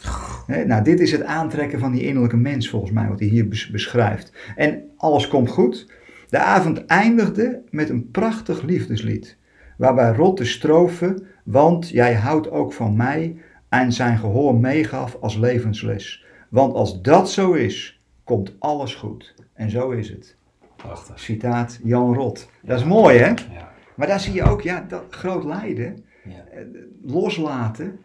Nou, 0.65 0.83
dit 0.83 0.99
is 0.99 1.11
het 1.11 1.23
aantrekken 1.23 1.79
van 1.79 1.91
die 1.91 2.03
innerlijke 2.03 2.37
mens 2.37 2.69
volgens 2.69 2.91
mij, 2.91 3.07
wat 3.07 3.19
hij 3.19 3.27
hier 3.27 3.47
bes- 3.47 3.69
beschrijft. 3.69 4.33
En 4.55 4.83
alles 4.97 5.27
komt 5.27 5.49
goed. 5.49 5.91
De 6.29 6.37
avond 6.37 6.85
eindigde 6.85 7.61
met 7.69 7.89
een 7.89 8.11
prachtig 8.11 8.61
liefdeslied, 8.61 9.37
waarbij 9.77 10.11
Rot 10.11 10.37
de 10.37 10.45
strofe, 10.45 11.23
want 11.43 11.89
jij 11.89 12.13
houdt 12.15 12.51
ook 12.51 12.73
van 12.73 12.95
mij, 12.95 13.35
aan 13.69 13.91
zijn 13.93 14.17
gehoor 14.17 14.55
meegaf 14.55 15.17
als 15.21 15.37
levensles. 15.37 16.25
Want 16.49 16.73
als 16.73 17.01
dat 17.01 17.31
zo 17.31 17.53
is, 17.53 18.01
komt 18.23 18.55
alles 18.59 18.95
goed. 18.95 19.33
En 19.53 19.69
zo 19.69 19.89
is 19.89 20.09
het. 20.09 20.35
Prachtig. 20.75 21.19
Citaat 21.19 21.79
Jan 21.83 22.13
Rot. 22.13 22.49
Dat 22.61 22.79
is 22.79 22.85
mooi, 22.85 23.17
hè? 23.17 23.27
Ja. 23.27 23.71
Maar 23.95 24.07
daar 24.07 24.19
zie 24.19 24.33
je 24.33 24.43
ook, 24.43 24.61
ja, 24.61 24.85
dat 24.87 25.03
groot 25.09 25.43
lijden. 25.43 26.03
Ja. 26.23 26.45
eh, 26.51 26.61
loslaten. 27.03 27.99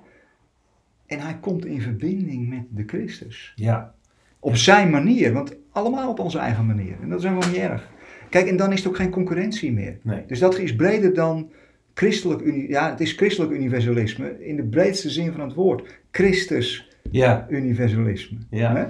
En 1.15 1.21
hij 1.21 1.39
komt 1.41 1.67
in 1.67 1.81
verbinding 1.81 2.49
met 2.49 2.63
de 2.71 2.83
Christus. 2.87 3.53
Ja. 3.55 3.95
Op 4.41 4.57
zijn 4.57 4.91
manier, 4.91 5.33
want 5.33 5.57
allemaal 5.73 6.09
op 6.11 6.19
onze 6.19 6.39
eigen 6.39 6.67
manier. 6.67 6.95
En 7.03 7.09
dat 7.09 7.19
is 7.19 7.25
helemaal 7.25 7.49
niet 7.49 7.59
erg. 7.59 7.89
Kijk, 8.31 8.47
en 8.47 8.57
dan 8.57 8.73
is 8.73 8.79
het 8.79 8.89
ook 8.89 8.97
geen 8.97 9.11
concurrentie 9.11 9.73
meer. 9.73 9.99
Nee. 10.03 10.23
Dus 10.27 10.39
dat 10.39 10.59
is 10.59 10.75
breder 10.75 11.15
dan 11.15 11.51
christelijk, 11.95 12.69
ja, 12.69 12.91
het 12.91 13.01
is 13.01 13.13
christelijk 13.13 13.53
universalisme 13.53 14.47
in 14.47 14.57
de 14.57 14.63
breedste 14.63 15.11
zin 15.11 15.33
van 15.33 15.41
het 15.41 15.55
woord. 15.55 15.99
Christus 16.11 16.89
Ja. 17.11 17.47
universalisme. 17.51 18.39
Ja. 18.51 18.89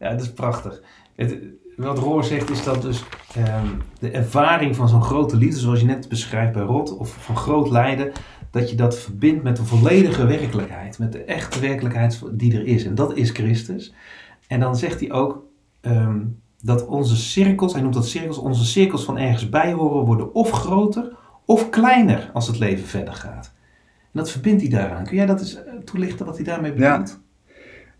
Ja, 0.00 0.10
dat 0.10 0.20
is 0.20 0.32
prachtig. 0.32 0.82
Het, 1.16 1.38
wat 1.76 1.98
Roor 1.98 2.24
zegt 2.24 2.50
is 2.50 2.64
dat 2.64 2.82
dus 2.82 3.04
ehm, 3.34 3.66
de 3.98 4.10
ervaring 4.10 4.76
van 4.76 4.88
zo'n 4.88 5.02
grote 5.02 5.36
liefde, 5.36 5.60
zoals 5.60 5.80
je 5.80 5.86
net 5.86 6.08
beschrijft 6.08 6.52
bij 6.52 6.62
Rot, 6.62 6.96
of 6.96 7.24
van 7.24 7.36
groot 7.36 7.70
lijden, 7.70 8.12
dat 8.50 8.70
je 8.70 8.76
dat 8.76 8.98
verbindt 8.98 9.42
met 9.42 9.56
de 9.56 9.64
volledige 9.64 10.26
werkelijkheid, 10.26 10.98
met 10.98 11.12
de 11.12 11.24
echte 11.24 11.60
werkelijkheid 11.60 12.20
die 12.32 12.54
er 12.54 12.66
is. 12.66 12.84
En 12.84 12.94
dat 12.94 13.16
is 13.16 13.30
Christus. 13.30 13.94
En 14.48 14.60
dan 14.60 14.76
zegt 14.76 15.00
hij 15.00 15.12
ook 15.12 15.44
ehm, 15.80 16.20
dat 16.62 16.86
onze 16.86 17.16
cirkels, 17.16 17.72
hij 17.72 17.82
noemt 17.82 17.94
dat 17.94 18.06
cirkels, 18.08 18.38
onze 18.38 18.64
cirkels 18.64 19.04
van 19.04 19.18
ergens 19.18 19.48
bij 19.48 19.72
horen 19.72 20.04
worden 20.06 20.34
of 20.34 20.50
groter 20.50 21.16
of 21.44 21.70
kleiner 21.70 22.30
als 22.32 22.46
het 22.46 22.58
leven 22.58 22.86
verder 22.86 23.14
gaat. 23.14 23.52
En 24.02 24.18
dat 24.18 24.30
verbindt 24.30 24.60
hij 24.62 24.70
daaraan. 24.70 25.04
Kun 25.04 25.16
jij 25.16 25.26
dat 25.26 25.40
eens 25.40 25.64
eh, 25.64 25.72
toelichten 25.84 26.26
wat 26.26 26.36
hij 26.36 26.44
daarmee 26.44 26.72
Ja. 26.76 26.90
bedoelt? 26.98 27.20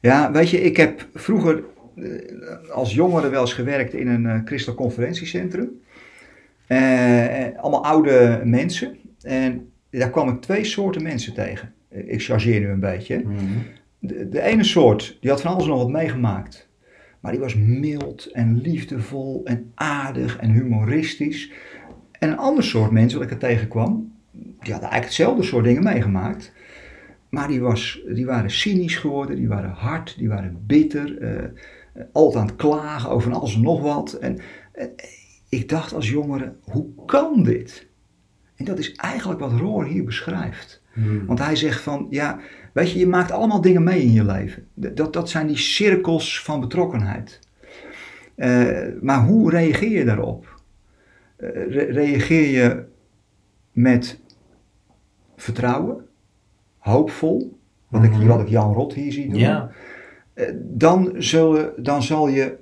Ja, 0.01 0.33
weet 0.33 0.51
je, 0.51 0.61
ik 0.61 0.77
heb 0.77 1.09
vroeger 1.15 1.65
eh, 1.97 2.05
als 2.73 2.95
jongere 2.95 3.29
wel 3.29 3.41
eens 3.41 3.53
gewerkt 3.53 3.95
in 3.95 4.09
een 4.09 4.27
eh, 4.27 4.41
christelijk 4.45 4.81
conferentiecentrum. 4.81 5.71
Allemaal 7.61 7.85
oude 7.85 8.41
mensen. 8.45 8.97
En 9.21 9.73
daar 9.91 10.11
kwam 10.11 10.29
ik 10.29 10.41
twee 10.41 10.65
soorten 10.65 11.03
mensen 11.03 11.35
tegen. 11.35 11.73
Eh, 11.89 12.13
Ik 12.13 12.23
chargeer 12.23 12.61
nu 12.61 12.69
een 12.69 12.81
beetje. 12.81 13.19
Mhm. 13.19 13.37
De, 13.99 14.29
de 14.29 14.41
ene 14.41 14.65
soort, 14.65 15.19
die 15.21 15.31
had 15.31 15.41
van 15.41 15.53
alles 15.53 15.67
nog 15.67 15.79
wat 15.79 15.91
meegemaakt. 15.91 16.69
Maar 17.21 17.33
die 17.33 17.41
was 17.41 17.55
mild 17.55 18.27
en 18.33 18.61
liefdevol 18.61 19.41
en 19.45 19.71
aardig 19.75 20.37
en 20.39 20.51
humoristisch. 20.51 21.53
En 22.19 22.31
een 22.31 22.39
ander 22.39 22.65
soort 22.65 22.91
mensen 22.91 23.19
wat 23.19 23.27
ik 23.29 23.35
er 23.35 23.49
tegenkwam, 23.49 24.13
die 24.33 24.73
hadden 24.73 24.91
eigenlijk 24.91 25.05
hetzelfde 25.05 25.43
soort 25.43 25.65
dingen 25.65 25.83
meegemaakt. 25.83 26.53
Maar 27.29 27.49
die, 27.49 27.61
was, 27.61 28.01
die 28.15 28.27
waren 28.27 28.51
cynisch 28.51 28.97
geworden, 28.97 29.37
die 29.37 29.49
waren 29.49 29.71
hard, 29.71 30.15
die 30.19 30.29
waren 30.29 30.63
bitter. 30.67 31.19
eh, 31.19 31.51
altijd 32.13 32.43
aan 32.43 32.47
het 32.47 32.57
klagen 32.57 33.11
over 33.11 33.31
van 33.31 33.41
alles 33.41 33.55
en 33.55 33.61
nog 33.63 33.81
wat. 33.81 34.13
En 34.13 34.39
eh, 34.73 34.87
ik 35.49 35.69
dacht 35.69 35.93
als 35.95 36.11
jongere, 36.11 36.53
hoe 36.61 36.87
kan 37.07 37.43
dit? 37.43 37.89
En 38.61 38.67
dat 38.67 38.79
is 38.79 38.95
eigenlijk 38.95 39.41
wat 39.41 39.53
Roor 39.53 39.85
hier 39.85 40.05
beschrijft. 40.05 40.83
Mhm. 40.95 41.27
Want 41.27 41.39
hij 41.39 41.57
zegt 41.57 41.81
van, 41.81 42.07
ja, 42.11 42.39
weet 42.73 42.91
je, 42.91 42.99
je 42.99 43.07
maakt 43.07 43.31
allemaal 43.31 43.61
dingen 43.61 43.83
mee 43.83 44.03
in 44.03 44.13
je 44.13 44.25
leven. 44.25 44.67
Dat, 44.75 45.13
dat 45.13 45.29
zijn 45.31 45.47
die 45.47 45.57
cirkels 45.57 46.43
van 46.43 46.61
betrokkenheid. 46.61 47.39
Eh, 48.35 48.79
maar 49.01 49.25
hoe 49.25 49.51
reageer 49.51 49.91
je 49.99 50.05
daarop? 50.05 50.61
Eh, 51.37 51.49
re- 51.53 51.93
reageer 51.93 52.51
je 52.51 52.85
met 53.73 54.21
vertrouwen, 55.37 56.07
hoopvol, 56.79 57.59
wat, 57.89 58.03
ik, 58.05 58.11
Mhm. 58.11 58.27
wat 58.27 58.41
ik 58.41 58.49
Jan 58.49 58.73
Rot 58.73 58.93
hier 58.95 59.13
zie 59.13 59.29
doen. 59.31 59.39
Ja. 59.39 59.71
Eh, 60.35 60.53
dan, 60.63 61.13
zullen, 61.17 61.73
dan 61.83 62.03
zal 62.03 62.29
je 62.29 62.57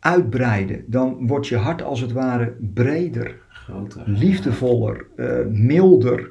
uitbreiden. 0.00 0.84
Dan 0.86 1.26
wordt 1.26 1.46
je 1.46 1.56
hart 1.56 1.82
als 1.82 2.00
het 2.00 2.12
ware 2.12 2.56
breder 2.74 3.40
Groter. 3.62 4.02
liefdevoller, 4.06 5.06
eh, 5.16 5.46
milder, 5.46 6.30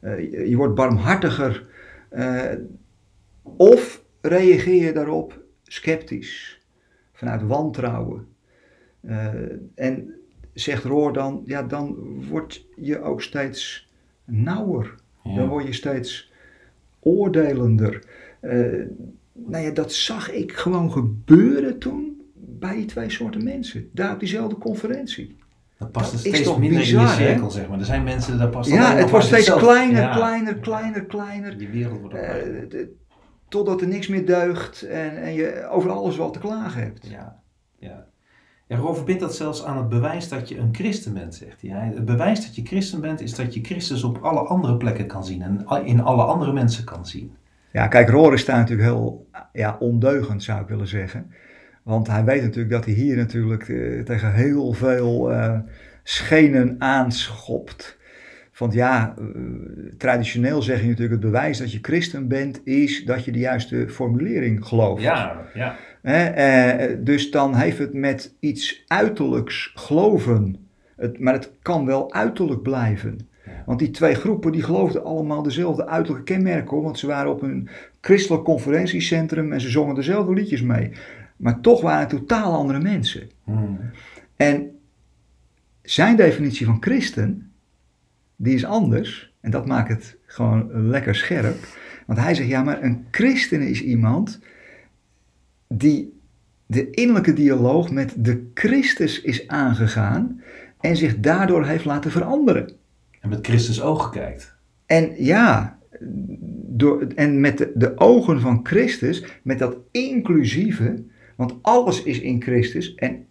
eh, 0.00 0.48
je, 0.48 0.56
wordt 0.56 0.74
barmhartiger. 0.74 1.66
eh, 2.08 2.52
of 3.56 4.04
reageer 4.20 4.84
je 4.84 4.92
daarop 4.92 5.44
sceptisch, 5.62 6.62
vanuit 7.12 7.42
wantrouwen. 7.42 8.26
En 9.74 10.14
zegt 10.52 10.84
Roor 10.84 11.12
dan, 11.12 11.42
ja, 11.44 11.62
dan 11.62 11.96
word 12.28 12.66
je 12.76 13.00
ook 13.00 13.22
steeds 13.22 13.90
nauwer. 14.24 14.94
Ja. 15.22 15.34
Dan 15.34 15.48
word 15.48 15.66
je 15.66 15.72
steeds 15.72 16.32
oordelender. 17.00 18.04
Nou 19.32 19.64
ja, 19.64 19.70
dat 19.70 19.92
zag 19.92 20.30
ik 20.30 20.52
gewoon 20.52 20.92
gebeuren 20.92 21.78
toen 21.78 22.22
bij 22.34 22.74
die 22.74 22.84
twee 22.84 23.10
soorten 23.10 23.44
mensen. 23.44 23.88
Daar 23.92 24.12
op 24.12 24.20
diezelfde 24.20 24.58
conferentie. 24.58 25.36
Dat 25.78 25.92
past 25.92 26.10
Dat 26.10 26.20
steeds 26.20 26.48
minder 26.56 26.62
in 26.70 26.76
bizar, 26.78 27.02
je 27.02 27.08
hè? 27.08 27.14
cirkel, 27.14 27.50
zeg 27.50 27.68
maar. 27.68 27.78
Er 27.78 27.84
zijn 27.84 28.02
mensen, 28.04 28.38
daar 28.38 28.48
past 28.48 28.70
Ja, 28.70 28.94
het 28.96 29.10
wordt 29.10 29.26
steeds 29.26 29.54
kleiner, 29.54 30.00
Ja. 30.02 30.14
kleiner, 30.14 30.54
kleiner, 30.54 31.04
kleiner. 31.04 31.60
Je 31.60 31.68
wereld 31.70 32.00
wordt 32.00 32.14
de- 32.14 32.94
totdat 33.48 33.80
er 33.80 33.86
niks 33.88 34.08
meer 34.08 34.26
deugt 34.26 34.82
en, 34.82 35.22
en 35.22 35.32
je 35.34 35.68
over 35.70 35.90
alles 35.90 36.16
wel 36.16 36.30
te 36.30 36.38
klagen 36.38 36.82
hebt. 36.82 37.06
Ja, 37.10 37.40
ja. 37.78 38.04
Ja, 38.68 38.76
Roor 38.76 38.94
verbindt 38.96 39.20
dat 39.20 39.34
zelfs 39.36 39.64
aan 39.64 39.76
het 39.76 39.88
bewijs 39.88 40.28
dat 40.28 40.48
je 40.48 40.58
een 40.58 40.68
christen 40.74 41.14
bent, 41.14 41.34
zegt 41.34 41.60
hij. 41.62 41.70
Hij- 41.70 41.92
Het 41.94 42.04
bewijs 42.04 42.40
dat 42.46 42.54
je 42.56 42.62
christen 42.64 43.00
bent, 43.00 43.20
is 43.20 43.34
dat 43.34 43.54
je 43.54 43.60
Christus 43.60 44.02
op 44.04 44.18
alle 44.22 44.40
andere 44.40 44.76
plekken 44.76 45.06
kan 45.06 45.24
zien 45.24 45.42
en 45.42 45.66
in 45.84 46.00
alle 46.02 46.22
andere 46.22 46.52
mensen 46.52 46.84
kan 46.84 47.06
zien. 47.06 47.34
Ja, 47.72 47.86
kijk, 47.88 48.08
Roor 48.08 48.32
is 48.32 48.44
daar 48.44 48.56
natuurlijk 48.58 48.88
heel 48.88 49.26
ja, 49.52 49.76
ondeugend, 49.78 50.42
zou 50.42 50.60
ik 50.60 50.68
willen 50.68 50.88
zeggen. 50.88 51.30
Want 51.86 52.06
hij 52.06 52.24
weet 52.24 52.42
natuurlijk 52.42 52.70
dat 52.70 52.84
hij 52.84 52.94
hier 52.94 53.16
natuurlijk 53.16 53.68
eh, 53.68 54.00
tegen 54.00 54.34
heel 54.34 54.72
veel 54.72 55.32
eh, 55.32 55.58
schenen 56.02 56.76
aanschopt. 56.78 57.96
Want 58.58 58.72
ja, 58.72 59.14
eh, 59.18 59.24
traditioneel 59.98 60.62
zeg 60.62 60.80
je 60.80 60.86
natuurlijk 60.86 61.22
het 61.22 61.30
bewijs 61.32 61.58
dat 61.58 61.72
je 61.72 61.78
christen 61.82 62.28
bent, 62.28 62.60
is 62.64 63.04
dat 63.04 63.24
je 63.24 63.32
de 63.32 63.38
juiste 63.38 63.88
formulering 63.88 64.66
gelooft. 64.66 65.02
Ja, 65.02 65.46
ja. 65.54 65.76
Eh, 66.02 66.96
dus 66.98 67.30
dan 67.30 67.54
heeft 67.54 67.78
het 67.78 67.92
met 67.92 68.34
iets 68.40 68.84
uiterlijks 68.86 69.72
geloven. 69.74 70.56
Het, 70.96 71.18
maar 71.18 71.32
het 71.32 71.50
kan 71.62 71.86
wel 71.86 72.12
uiterlijk 72.12 72.62
blijven. 72.62 73.28
Want 73.66 73.78
die 73.78 73.90
twee 73.90 74.14
groepen 74.14 74.52
die 74.52 74.62
geloofden 74.62 75.04
allemaal 75.04 75.42
dezelfde 75.42 75.86
uiterlijke 75.86 76.32
kenmerken. 76.32 76.70
Hoor, 76.70 76.82
want 76.82 76.98
ze 76.98 77.06
waren 77.06 77.30
op 77.30 77.42
een 77.42 77.68
christelijk 78.00 78.44
conferentiecentrum 78.44 79.52
en 79.52 79.60
ze 79.60 79.70
zongen 79.70 79.94
dezelfde 79.94 80.32
liedjes 80.32 80.62
mee. 80.62 80.90
Maar 81.36 81.60
toch 81.60 81.80
waren 81.80 82.00
het 82.00 82.08
totaal 82.08 82.54
andere 82.54 82.80
mensen. 82.80 83.30
Hmm. 83.44 83.78
En 84.36 84.70
zijn 85.82 86.16
definitie 86.16 86.66
van 86.66 86.82
christen, 86.82 87.52
die 88.36 88.54
is 88.54 88.64
anders. 88.64 89.34
En 89.40 89.50
dat 89.50 89.66
maakt 89.66 89.88
het 89.88 90.16
gewoon 90.26 90.88
lekker 90.90 91.14
scherp. 91.14 91.56
Want 92.06 92.18
hij 92.18 92.34
zegt, 92.34 92.48
ja, 92.48 92.62
maar 92.62 92.82
een 92.82 93.06
christen 93.10 93.60
is 93.60 93.82
iemand 93.82 94.40
die 95.68 96.20
de 96.66 96.90
innerlijke 96.90 97.32
dialoog 97.32 97.90
met 97.90 98.14
de 98.16 98.50
Christus 98.54 99.20
is 99.20 99.48
aangegaan 99.48 100.40
en 100.80 100.96
zich 100.96 101.20
daardoor 101.20 101.66
heeft 101.66 101.84
laten 101.84 102.10
veranderen. 102.10 102.70
En 103.20 103.28
met 103.28 103.46
Christus 103.46 103.82
ogen 103.82 104.10
kijkt. 104.10 104.54
En 104.86 105.24
ja, 105.24 105.78
door, 106.66 107.06
en 107.14 107.40
met 107.40 107.58
de, 107.58 107.72
de 107.74 107.98
ogen 107.98 108.40
van 108.40 108.60
Christus, 108.62 109.24
met 109.42 109.58
dat 109.58 109.76
inclusieve, 109.90 111.04
want 111.36 111.54
alles 111.62 112.02
is 112.02 112.20
in 112.20 112.42
Christus 112.42 112.94
en 112.94 113.26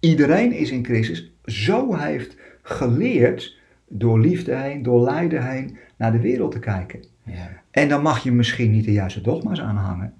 iedereen 0.00 0.52
is 0.52 0.70
in 0.70 0.84
Christus, 0.84 1.32
zo 1.44 1.94
heeft 1.94 2.36
geleerd 2.62 3.56
door 3.88 4.20
liefde 4.20 4.54
heen, 4.54 4.82
door 4.82 5.02
lijden 5.02 5.46
heen, 5.46 5.76
naar 5.96 6.12
de 6.12 6.20
wereld 6.20 6.52
te 6.52 6.58
kijken. 6.58 7.04
Ja. 7.22 7.50
En 7.70 7.88
dan 7.88 8.02
mag 8.02 8.22
je 8.22 8.32
misschien 8.32 8.70
niet 8.70 8.84
de 8.84 8.92
juiste 8.92 9.20
dogma's 9.20 9.60
aanhangen, 9.60 10.14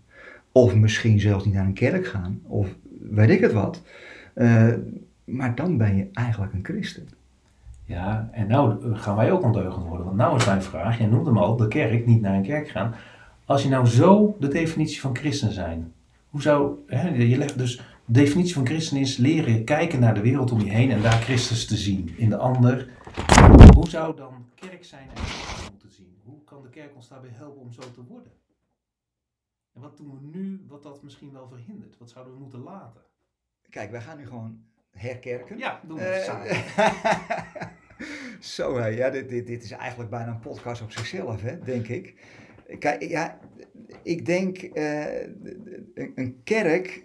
of 0.53 0.75
misschien 0.75 1.21
zelfs 1.21 1.45
niet 1.45 1.55
naar 1.55 1.65
een 1.65 1.73
kerk 1.73 2.07
gaan, 2.07 2.41
of 2.43 2.69
weet 3.11 3.31
ik 3.31 3.41
het 3.41 3.53
wat. 3.53 3.83
Eh, 4.35 4.69
maar 5.25 5.55
dan 5.55 5.77
ben 5.77 5.97
je 5.97 6.09
eigenlijk 6.13 6.53
een 6.53 6.65
christen. 6.65 7.09
Ja, 7.85 8.29
en 8.33 8.47
nou 8.47 8.95
gaan 8.97 9.17
wij 9.17 9.31
ook 9.31 9.43
ondeugend 9.43 9.87
worden. 9.87 10.07
Want 10.07 10.17
nou 10.17 10.37
is 10.37 10.47
mijn 10.47 10.63
vraag, 10.63 10.99
jij 10.99 11.07
noemde 11.07 11.31
hem 11.31 11.39
al, 11.39 11.57
de 11.57 11.69
kerk, 11.69 12.07
niet 12.07 12.21
naar 12.21 12.35
een 12.35 12.43
kerk 12.43 12.69
gaan. 12.69 12.95
Als 13.45 13.63
je 13.63 13.69
nou 13.69 13.87
zo 13.87 14.37
de 14.41 14.49
definitie 14.49 15.01
van 15.01 15.17
christen 15.17 15.53
zijn, 15.53 15.93
hoe 16.35 16.43
zou, 16.43 16.79
hè, 16.87 17.09
je 17.09 17.39
legt 17.39 17.59
dus, 17.59 17.77
de 17.77 18.13
definitie 18.13 18.55
van 18.55 18.67
christen 18.67 18.97
is 18.97 19.17
leren 19.17 19.65
kijken 19.65 20.01
naar 20.01 20.15
de 20.15 20.21
wereld 20.21 20.53
om 20.53 20.61
je 20.61 20.71
heen 20.71 20.91
en 20.91 21.03
daar 21.03 21.21
Christus 21.23 21.67
te 21.67 21.77
zien 21.77 22.15
in 22.17 22.29
de 22.29 22.37
ander. 22.37 22.89
Hoe 23.75 23.89
zou 23.89 24.17
dan 24.17 24.49
kerk 24.55 24.85
zijn 24.85 25.09
en 25.15 25.17
christen 25.23 25.71
moeten 25.71 25.91
zien? 25.91 26.17
Hoe 26.23 26.45
kan 26.45 26.63
de 26.63 26.69
kerk 26.69 26.95
ons 26.95 27.09
daarbij 27.09 27.31
helpen 27.33 27.61
om 27.61 27.73
zo 27.73 27.81
te 27.81 28.05
worden? 28.05 28.33
En 29.75 29.81
wat 29.81 29.97
doen 29.97 30.11
we 30.11 30.39
nu 30.39 30.65
wat 30.69 30.83
dat 30.83 31.03
misschien 31.03 31.33
wel 31.33 31.49
verhindert? 31.49 31.99
Wat 31.99 32.11
zouden 32.11 32.35
we 32.35 32.41
moeten 32.41 32.63
laten? 32.63 33.01
Kijk, 33.71 33.91
wij 33.91 34.01
gaan 34.01 34.17
nu 34.17 34.27
gewoon 34.27 34.59
herkerken. 34.91 35.59
Ja, 35.59 35.81
doen 35.87 35.99
we 35.99 36.05
Eh, 36.05 36.25
samen. 36.25 36.65
Zo, 38.41 38.77
hè, 38.79 38.87
ja, 38.87 39.11
dit, 39.11 39.29
dit, 39.29 39.47
dit 39.47 39.63
is 39.65 39.71
eigenlijk 39.71 40.11
bijna 40.11 40.31
een 40.31 40.39
podcast 40.41 40.83
op 40.83 40.91
zichzelf, 40.93 41.43
hè, 41.43 41.59
denk 41.59 41.89
ik. 41.89 42.15
Kijk, 42.79 43.03
ja, 43.03 43.39
ik 44.03 44.27
denk, 44.27 44.59
eh, 44.59 45.23
een, 46.15 46.41
kerk 46.45 47.03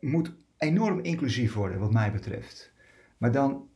moet 0.00 0.34
enorm 0.58 1.00
inclusief 1.00 1.54
worden, 1.54 1.78
wat 1.78 1.92
mij 1.92 2.12
betreft. 2.12 2.72
Maar 3.18 3.32
dan 3.32 3.68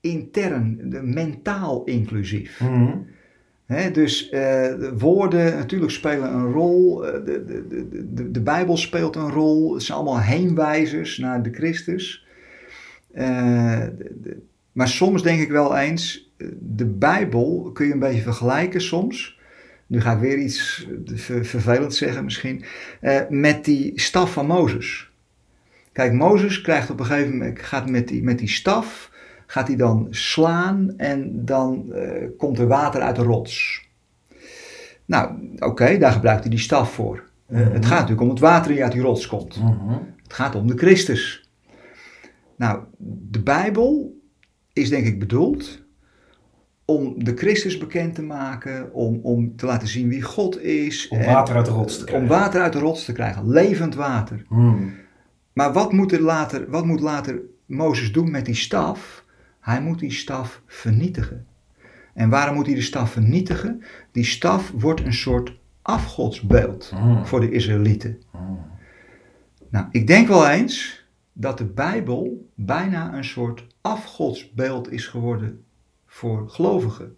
intern, 0.00 0.90
de- 0.90 1.02
mentaal 1.02 1.84
inclusief. 1.84 2.60
Mhm. 2.60 2.96
Dus 3.92 4.28
eh, 4.28 4.40
de 4.78 4.94
woorden 4.98 5.56
natuurlijk 5.56 5.90
spelen 5.92 6.34
een 6.34 6.52
rol, 6.52 7.06
eh, 7.06 7.24
de, 7.24 7.44
de, 7.44 7.66
de, 7.68 8.12
de, 8.14 8.30
de 8.30 8.40
Bijbel 8.40 8.76
speelt 8.76 9.16
een 9.16 9.30
rol, 9.30 9.74
het 9.74 9.82
zijn 9.82 9.98
allemaal 9.98 10.20
heenwijzers 10.20 11.18
naar 11.18 11.42
de 11.42 11.52
Christus. 11.52 12.26
Maar 14.72 14.88
soms 14.88 15.22
denk 15.22 15.40
ik 15.40 15.50
wel 15.50 15.76
eens, 15.76 16.27
de 16.58 16.86
Bijbel 16.86 17.70
kun 17.72 17.86
je 17.86 17.92
een 17.92 17.98
beetje 17.98 18.22
vergelijken 18.22 18.80
soms. 18.80 19.38
Nu 19.86 20.00
ga 20.00 20.12
ik 20.12 20.18
weer 20.18 20.38
iets 20.38 20.86
eh, 21.06 21.16
ver- 21.16 21.44
vervelends 21.44 21.98
zeggen 21.98 22.24
misschien, 22.24 22.64
eh, 23.00 23.20
met 23.28 23.64
die 23.64 24.00
staf 24.00 24.32
van 24.32 24.46
Mozes. 24.46 25.10
Kijk, 25.92 26.12
Mozes 26.12 26.60
krijgt 26.60 26.90
op 26.90 27.00
een 27.00 27.06
gegeven 27.06 27.30
moment, 27.30 27.58
gaat 27.58 27.90
met 27.90 28.08
die, 28.08 28.22
met 28.22 28.38
die 28.38 28.48
staf, 28.48 29.10
gaat 29.46 29.66
hij 29.66 29.76
dan 29.76 30.06
slaan 30.10 30.94
en 30.96 31.44
dan 31.44 31.92
eh, 31.92 32.26
komt 32.36 32.58
er 32.58 32.66
water 32.66 33.00
uit 33.00 33.16
de 33.16 33.22
rots. 33.22 33.86
Nou, 35.04 35.54
oké, 35.58 35.98
daar 35.98 36.12
gebruikt 36.12 36.40
hij 36.40 36.50
die 36.50 36.58
staf 36.58 36.92
voor. 36.92 37.22
Mhm. 37.46 37.72
Het 37.72 37.86
gaat 37.86 37.98
natuurlijk 38.00 38.20
om 38.20 38.28
het 38.28 38.38
water 38.38 38.72
die 38.72 38.82
uit 38.82 38.92
die 38.92 39.02
rots 39.02 39.26
komt. 39.26 39.60
Mhm. 39.60 39.92
Het 40.22 40.32
gaat 40.32 40.54
om 40.54 40.66
de 40.66 40.76
Christus. 40.76 41.50
Nou, 42.56 42.82
de 43.30 43.40
Bijbel 43.40 44.16
is 44.72 44.88
denk 44.88 45.06
ik 45.06 45.18
bedoeld 45.18 45.86
om 46.90 47.24
de 47.24 47.36
Christus 47.36 47.78
bekend 47.78 48.14
te 48.14 48.22
maken, 48.22 48.92
om, 48.92 49.20
om 49.22 49.56
te 49.56 49.66
laten 49.66 49.88
zien 49.88 50.08
wie 50.08 50.22
God 50.22 50.62
is. 50.62 51.08
Om 51.08 51.18
en- 51.18 51.32
water 51.32 51.56
uit 51.56 51.64
de 51.66 51.70
rots 51.72 51.94
te 51.94 52.00
Om 52.00 52.06
krijgen. 52.06 52.28
water 52.28 52.60
uit 52.60 52.72
de 52.72 52.78
rots 52.78 53.04
te 53.04 53.12
krijgen, 53.12 53.48
levend 53.48 53.94
water. 53.94 54.44
Mhm. 54.48 54.88
Maar 55.52 55.72
wat 55.72 55.92
moet, 55.92 56.12
er 56.12 56.20
later, 56.22 56.70
wat 56.70 56.84
moet 56.86 57.00
later 57.00 57.40
Mozes 57.66 58.12
doen 58.12 58.30
met 58.30 58.44
die 58.44 58.54
staf? 58.54 59.24
Hij 59.60 59.80
moet 59.82 59.98
die 59.98 60.12
staf 60.12 60.62
vernietigen. 60.66 61.46
En 62.14 62.28
waarom 62.30 62.54
moet 62.54 62.66
hij 62.66 62.74
de 62.74 62.80
staf 62.82 63.10
vernietigen? 63.10 63.82
Die 64.12 64.24
staf 64.24 64.70
wordt 64.74 65.00
een 65.04 65.12
soort 65.14 65.56
afgodsbeeld 65.82 66.92
Mhm. 66.94 67.24
voor 67.24 67.40
de 67.40 67.50
Israëlieten. 67.50 68.22
Mhm. 68.32 68.42
Nou, 69.70 69.86
ik 69.90 70.06
denk 70.06 70.28
wel 70.28 70.48
eens 70.48 71.06
dat 71.32 71.58
de 71.58 71.64
Bijbel 71.64 72.48
bijna 72.54 73.14
een 73.14 73.24
soort 73.24 73.66
afgodsbeeld 73.80 74.92
is 74.92 75.06
geworden 75.06 75.62
voor 76.18 76.48
gelovigen. 76.48 77.16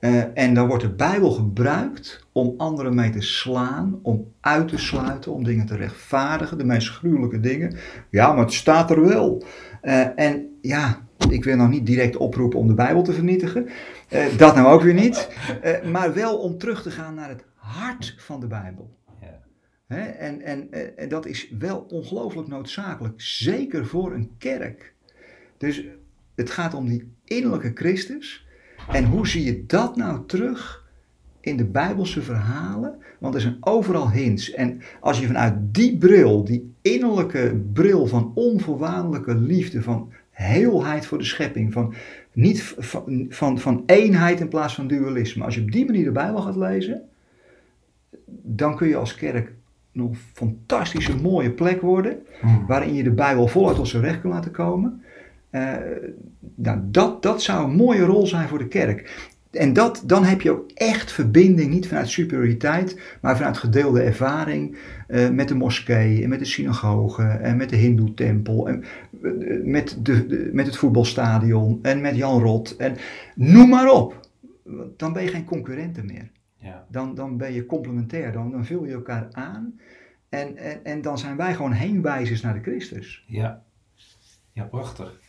Eh, 0.00 0.38
en 0.38 0.54
dan 0.54 0.68
wordt 0.68 0.82
de 0.82 0.94
Bijbel 0.94 1.30
gebruikt 1.30 2.26
om 2.32 2.54
anderen 2.56 2.94
mee 2.94 3.10
te 3.10 3.20
slaan, 3.20 3.98
om 4.02 4.32
uit 4.40 4.68
te 4.68 4.78
sluiten, 4.78 5.32
om 5.32 5.44
dingen 5.44 5.66
te 5.66 5.76
rechtvaardigen, 5.76 6.58
de 6.58 6.64
meest 6.64 6.88
gruwelijke 6.88 7.40
dingen. 7.40 7.76
Ja, 8.10 8.32
maar 8.32 8.44
het 8.44 8.52
staat 8.52 8.90
er 8.90 9.00
wel. 9.00 9.44
Eh, 9.80 10.18
en 10.18 10.58
ja, 10.60 11.06
ik 11.28 11.44
wil 11.44 11.56
nou 11.56 11.68
niet 11.68 11.86
direct 11.86 12.16
oproepen 12.16 12.58
om 12.58 12.66
de 12.66 12.74
Bijbel 12.74 13.02
te 13.02 13.12
vernietigen. 13.12 13.68
Eh, 14.08 14.36
dat 14.36 14.54
nou 14.54 14.68
ook 14.68 14.82
weer 14.82 14.94
niet. 14.94 15.28
Maar 15.90 16.14
wel 16.14 16.38
om 16.38 16.58
terug 16.58 16.82
te 16.82 16.90
gaan 16.90 17.14
naar 17.14 17.28
het 17.28 17.44
hart 17.54 18.14
van 18.18 18.40
de 18.40 18.46
Bijbel. 18.46 18.96
Ja. 19.20 19.40
Hè, 19.86 20.00
en, 20.00 20.42
en, 20.42 20.72
en 20.96 21.08
dat 21.08 21.26
is 21.26 21.50
wel 21.58 21.86
ongelooflijk 21.88 22.48
noodzakelijk, 22.48 23.20
zeker 23.20 23.86
voor 23.86 24.12
een 24.12 24.30
kerk. 24.38 24.94
Dus 25.58 25.84
het 26.40 26.50
gaat 26.50 26.74
om 26.74 26.88
die 26.88 27.12
innerlijke 27.24 27.70
Christus. 27.74 28.46
En 28.92 29.04
hoe 29.04 29.28
zie 29.28 29.44
je 29.44 29.64
dat 29.66 29.96
nou 29.96 30.20
terug 30.26 30.88
in 31.40 31.56
de 31.56 31.64
Bijbelse 31.64 32.22
verhalen? 32.22 32.94
Want 33.18 33.34
er 33.34 33.40
zijn 33.40 33.56
overal 33.60 34.10
hints. 34.10 34.52
En 34.52 34.80
als 35.00 35.18
je 35.20 35.26
vanuit 35.26 35.54
die 35.58 35.96
bril, 35.98 36.44
die 36.44 36.74
innerlijke 36.82 37.60
bril 37.72 38.06
van 38.06 38.32
onvoorwaardelijke 38.34 39.34
liefde, 39.34 39.82
van 39.82 40.12
heelheid 40.30 41.06
voor 41.06 41.18
de 41.18 41.24
schepping, 41.24 41.72
van, 41.72 41.94
niet 42.32 42.62
van, 42.78 43.26
van, 43.28 43.58
van 43.58 43.82
eenheid 43.86 44.40
in 44.40 44.48
plaats 44.48 44.74
van 44.74 44.86
dualisme, 44.86 45.44
als 45.44 45.54
je 45.54 45.60
op 45.60 45.72
die 45.72 45.86
manier 45.86 46.04
de 46.04 46.10
Bijbel 46.12 46.40
gaat 46.42 46.56
lezen, 46.56 47.02
dan 48.42 48.76
kun 48.76 48.88
je 48.88 48.96
als 48.96 49.14
kerk 49.14 49.52
nog 49.92 50.10
een 50.10 50.16
fantastische 50.32 51.16
mooie 51.16 51.50
plek 51.50 51.80
worden, 51.80 52.18
Mhm. 52.42 52.66
waarin 52.66 52.94
je 52.94 53.02
de 53.02 53.10
Bijbel 53.10 53.46
voluit 53.48 53.76
tot 53.76 53.88
zijn 53.88 54.02
recht 54.02 54.20
kunt 54.20 54.32
laten 54.32 54.50
komen. 54.50 55.02
Eh, 55.50 55.74
nou, 56.54 56.78
dat, 56.84 57.22
dat 57.22 57.42
zou 57.42 57.64
een 57.64 57.76
mooie 57.76 58.02
rol 58.04 58.26
zijn 58.26 58.48
voor 58.48 58.58
de 58.58 58.68
kerk. 58.68 59.28
En 59.50 59.72
dat, 59.72 60.02
dan 60.06 60.24
heb 60.24 60.40
je 60.40 60.50
ook 60.50 60.70
echt 60.74 61.12
verbinding, 61.12 61.70
niet 61.70 61.88
vanuit 61.88 62.08
superioriteit, 62.08 63.00
maar 63.20 63.36
vanuit 63.36 63.58
gedeelde 63.58 64.02
ervaring 64.02 64.78
eh, 65.08 65.28
met 65.30 65.48
de 65.48 65.54
moskee 65.54 66.22
en 66.22 66.28
met 66.28 66.38
de 66.38 66.44
synagoge 66.44 67.22
en 67.22 67.56
met 67.56 67.68
de 67.70 67.76
hindoe-tempel 67.76 68.68
en 68.68 68.84
eh, 69.22 69.30
met, 69.64 69.96
de, 70.02 70.26
de- 70.26 70.50
met 70.52 70.66
het 70.66 70.76
voetbalstadion 70.76 71.78
en 71.82 72.00
met 72.00 72.16
Jan 72.16 72.42
Rot 72.42 72.76
en 72.76 72.96
noem 73.34 73.68
maar 73.68 73.90
op. 73.92 74.28
Dan 74.96 75.12
ben 75.12 75.22
je 75.22 75.28
geen 75.28 75.44
concurrenten 75.44 76.06
meer 76.06 76.30
Ja. 76.58 76.86
dan, 76.90 77.14
dan 77.14 77.36
ben 77.36 77.52
je 77.52 77.66
complementair, 77.66 78.32
dan, 78.32 78.50
dan 78.50 78.64
vul 78.64 78.84
je 78.84 78.92
elkaar 78.92 79.28
aan. 79.32 79.80
En, 80.28 80.56
en, 80.56 80.84
en 80.84 81.02
dan 81.02 81.18
zijn 81.18 81.36
wij 81.36 81.54
gewoon 81.54 81.72
heenwijzers 81.72 82.40
naar 82.40 82.54
de 82.54 82.60
Christus. 82.62 83.24
Ja, 83.26 83.62
ja 84.52 84.64
prachtig. 84.64 85.20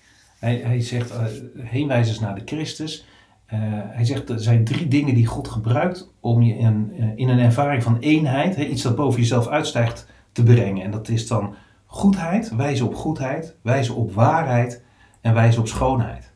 Hij, 0.41 0.61
hij 0.63 0.81
zegt 0.81 1.11
eh, 1.11 1.25
heenwijzers 1.57 2.19
naar 2.19 2.35
de 2.35 2.41
Christus. 2.45 3.05
Eh, 3.45 3.59
hij 3.63 4.05
zegt 4.05 4.29
er 4.29 4.39
zijn 4.39 4.63
drie 4.63 4.87
dingen 4.87 5.15
die 5.15 5.25
God 5.25 5.47
gebruikt 5.47 6.13
om 6.19 6.41
je 6.41 6.57
in, 6.57 6.93
eh, 6.97 7.05
in 7.15 7.29
een 7.29 7.39
ervaring 7.39 7.83
van 7.83 7.97
eenheid, 7.99 8.57
iets 8.57 8.81
dat 8.81 8.95
boven 8.95 9.19
jezelf 9.19 9.47
uitstijgt, 9.47 10.07
te 10.31 10.43
brengen. 10.43 10.83
En 10.83 10.91
dat 10.91 11.09
is 11.09 11.27
dan 11.27 11.55
goedheid, 11.85 12.55
wijzen 12.55 12.85
op 12.85 12.95
goedheid, 12.95 13.55
wijzen 13.61 13.95
op 13.95 14.13
waarheid 14.13 14.83
en 15.21 15.33
wijzen 15.33 15.61
op 15.61 15.67
schoonheid. 15.67 16.31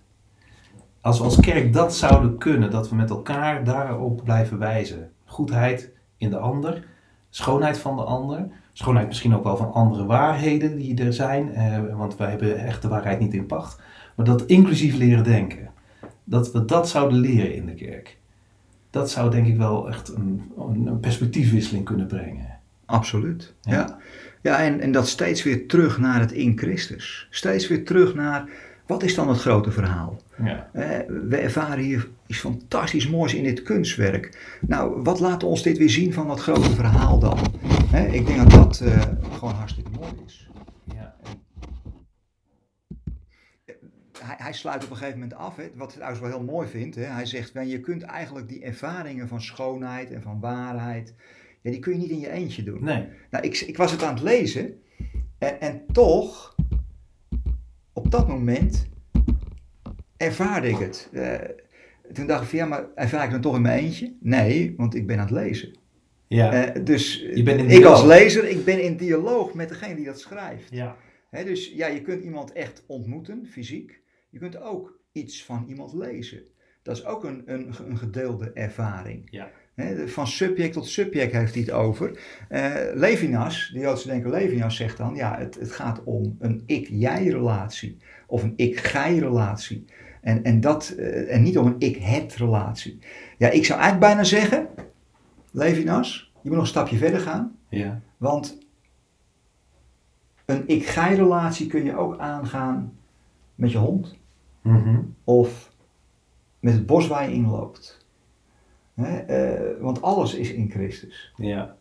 Als 1.02 1.18
we 1.18 1.24
als 1.24 1.40
kerk 1.40 1.74
dat 1.74 1.96
zouden 1.96 2.38
kunnen, 2.38 2.72
dat 2.72 2.90
we 2.90 2.96
met 2.96 3.10
elkaar 3.10 3.64
daarop 3.64 4.22
blijven 4.24 4.60
wijzen. 4.60 5.12
Goedheid 5.26 5.92
in 6.18 6.30
de 6.30 6.38
ander, 6.38 6.84
schoonheid 7.30 7.78
van 7.78 7.96
de 7.96 8.04
ander, 8.04 8.48
schoonheid 8.74 9.08
misschien 9.08 9.36
ook 9.36 9.44
wel 9.44 9.58
van 9.58 9.74
andere 9.74 10.06
waarheden 10.06 10.76
die 10.76 11.04
er 11.04 11.14
zijn, 11.14 11.54
eh, 11.54 11.78
want 11.94 12.18
wij 12.18 12.30
hebben 12.30 12.58
echt 12.58 12.82
de 12.82 12.88
waarheid 12.88 13.20
niet 13.20 13.34
in 13.34 13.46
pacht. 13.46 13.82
Maar 14.16 14.26
dat 14.26 14.46
inclusief 14.46 14.96
leren 14.96 15.24
denken, 15.24 15.72
dat 16.24 16.52
we 16.52 16.66
dat 16.66 16.90
zouden 16.90 17.20
leren 17.20 17.56
in 17.56 17.66
de 17.66 17.74
kerk. 17.74 18.18
Dat 18.90 19.12
zou 19.12 19.32
denk 19.32 19.48
ik 19.48 19.58
wel 19.58 19.88
echt 19.90 20.08
een, 20.16 20.52
een 20.86 21.00
perspectiefwisseling 21.00 21.86
kunnen 21.86 22.08
brengen. 22.08 22.60
Absoluut. 22.86 23.54
Ja. 23.62 23.74
Ja, 23.74 23.98
ja. 24.42 24.64
en, 24.64 24.80
en 24.80 24.92
dat 24.92 25.08
steeds 25.08 25.44
weer 25.44 25.68
terug 25.68 25.98
naar 25.98 26.20
het 26.20 26.32
in 26.32 26.58
Christus. 26.58 27.28
Steeds 27.30 27.68
weer 27.68 27.86
terug 27.86 28.16
naar, 28.16 28.50
wat 28.88 29.04
is 29.04 29.16
dan 29.16 29.30
het 29.30 29.40
grote 29.40 29.72
verhaal? 29.72 30.22
Ja. 30.44 30.70
Eh, 30.74 31.00
we 31.30 31.38
ervaren 31.38 31.84
hier 31.84 32.10
iets 32.28 32.40
fantastisch 32.40 33.10
moois 33.10 33.34
in 33.34 33.44
dit 33.44 33.62
kunstwerk. 33.62 34.58
Nou, 34.68 35.02
wat 35.04 35.20
laat 35.20 35.44
ons 35.44 35.64
dit 35.64 35.78
weer 35.78 35.90
zien 35.90 36.14
van 36.14 36.28
dat 36.28 36.40
grote 36.40 36.72
verhaal 36.76 37.20
dan? 37.20 37.40
Ik 38.12 38.26
denk 38.26 38.38
dat 38.38 38.52
dat 38.52 38.80
eh, 38.80 39.02
gewoon 39.32 39.54
hartstikke 39.54 39.90
mooi 39.90 40.12
is. 40.26 40.50
Ja. 40.96 41.16
Hij, 44.26 44.36
hij 44.38 44.54
sluit 44.54 44.84
op 44.84 44.90
een 44.90 44.96
gegeven 44.96 45.20
moment 45.20 45.38
af, 45.38 45.56
hè, 45.56 45.70
wat 45.76 45.88
ik 45.88 45.94
trouwens 45.96 46.22
wel 46.22 46.30
heel 46.30 46.44
mooi 46.44 46.68
vind. 46.68 46.96
Hè. 46.96 47.04
Hij 47.04 47.26
zegt, 47.26 47.52
"Wen, 47.52 47.68
je 47.68 47.80
kunt 47.80 48.02
eigenlijk 48.02 48.48
die 48.50 48.64
ervaringen 48.64 49.28
van 49.28 49.42
schoonheid 49.42 50.12
en 50.12 50.22
van 50.22 50.40
waarheid, 50.40 51.14
ja, 51.62 51.72
die 51.72 51.80
kun 51.80 51.94
je 51.94 52.00
niet 52.00 52.10
in 52.10 52.20
je 52.20 52.32
eentje 52.32 52.64
doen. 52.64 52.84
Nee. 52.84 53.08
Nou, 53.30 53.44
ik, 53.44 53.60
ik 53.60 53.78
was 53.78 53.92
het 53.92 54.04
aan 54.04 54.14
het 54.14 54.24
lezen 54.24 54.82
en, 55.38 55.62
en 55.62 55.84
toch, 55.92 56.56
op 57.94 58.12
dat 58.12 58.28
moment, 58.28 58.88
ervaarde 60.18 60.70
ik 60.70 60.78
het. 60.78 61.10
Eh, 61.14 61.34
toen 62.14 62.28
dacht 62.28 62.44
ik 62.44 62.50
van, 62.50 62.58
ja, 62.60 62.66
maar 62.66 62.86
ervaar 62.96 63.24
ik 63.26 63.32
het 63.32 63.32
dan 63.32 63.42
toch 63.42 63.56
in 63.56 63.62
mijn 63.62 63.84
eentje? 63.84 64.14
Nee, 64.20 64.74
want 64.78 64.96
ik 64.96 65.08
ben 65.08 65.18
aan 65.20 65.26
het 65.26 65.36
lezen. 65.36 65.78
Ja. 66.28 66.52
Eh, 66.74 66.84
dus 66.86 67.26
Je 67.34 67.44
bent 67.44 67.60
in 67.60 67.70
ik 67.70 67.84
als 67.86 68.04
lezer, 68.04 68.50
ik 68.50 68.66
ben 68.66 68.84
in 68.84 68.98
dialoog 68.98 69.54
met 69.54 69.70
degene 69.70 69.96
die 69.96 70.06
dat 70.06 70.20
schrijft. 70.20 70.70
ja. 70.72 70.96
Dus 71.46 71.72
ja, 71.76 71.88
je 71.88 72.02
kunt 72.02 72.24
iemand 72.24 72.52
echt 72.52 72.84
ontmoeten, 72.88 73.48
fysiek. 73.52 74.02
Je 74.36 74.42
kunt 74.42 74.62
ook 74.62 75.00
iets 75.12 75.44
van 75.46 75.66
iemand 75.68 75.94
lezen. 75.94 76.44
Dat 76.82 76.98
is 76.98 77.06
ook 77.06 77.24
een, 77.24 77.44
een, 77.46 77.74
een 77.88 77.98
gedeelde 77.98 78.52
ervaring. 78.52 79.28
Ja. 79.30 79.50
Van 80.06 80.28
subject 80.28 80.74
tot 80.74 80.88
subject 80.88 81.32
heeft 81.32 81.54
hij 81.54 81.64
het 81.64 81.72
over. 81.72 82.20
Eh, 82.50 82.74
Levinas, 82.94 83.70
de 83.74 83.80
Joodse 83.80 84.08
denker 84.08 84.30
Levinas 84.30 84.76
zegt 84.76 84.98
dan, 84.98 85.16
ja, 85.16 85.38
het, 85.38 85.56
het 85.60 85.72
gaat 85.72 86.04
om 86.04 86.36
een 86.40 86.64
ik-jij-relatie. 86.66 87.98
Of 88.28 88.44
een 88.44 88.54
ik-gij-relatie. 88.56 89.86
En, 90.22 90.44
en, 90.44 90.62
dat, 90.62 90.90
eh, 90.90 91.34
en 91.36 91.44
niet 91.44 91.58
om 91.58 91.66
een 91.66 91.80
ik-het-relatie. 91.80 93.00
Ja, 93.38 93.50
ik 93.50 93.66
zou 93.66 93.80
eigenlijk 93.80 94.12
bijna 94.12 94.24
zeggen, 94.24 94.68
Levinas, 95.52 96.32
je 96.34 96.40
moet 96.42 96.54
nog 96.54 96.62
een 96.62 96.68
stapje 96.68 96.98
verder 96.98 97.20
gaan. 97.20 97.58
Ja. 97.70 98.02
Want 98.18 98.58
een 100.46 100.64
ik-gij-relatie 100.68 101.68
kun 101.68 101.84
je 101.84 101.98
ook 101.98 102.18
aangaan 102.18 102.98
met 103.56 103.72
je 103.72 103.78
hond 103.78 104.24
Mhm. 104.66 105.00
of 105.24 105.72
met 106.60 106.74
het 106.74 106.86
bos 106.86 107.08
waar 107.08 107.30
je 107.30 107.36
in 107.36 107.48
loopt. 107.50 108.06
Hè, 108.94 109.18
eh, 109.18 109.82
want 109.82 110.02
alles 110.02 110.34
is 110.34 110.52
in 110.52 110.70
Christus. 110.72 111.34
Ja. 111.36 111.76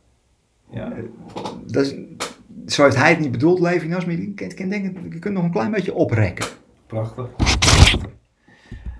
Ja. 0.70 0.92
Dat 1.66 1.84
is, 1.84 1.94
zo 2.74 2.82
heeft 2.82 2.96
hij 2.96 3.10
het 3.10 3.18
niet 3.20 3.30
bedoeld, 3.30 3.60
Levinas, 3.60 4.04
maar 4.04 4.14
je, 4.14 4.34
kunt- 4.34 4.58
je 4.58 5.18
kunt 5.18 5.34
nog 5.34 5.44
een 5.44 5.50
klein 5.50 5.70
beetje 5.70 5.94
oprekken. 5.94 6.46
Prachtig. 6.86 7.28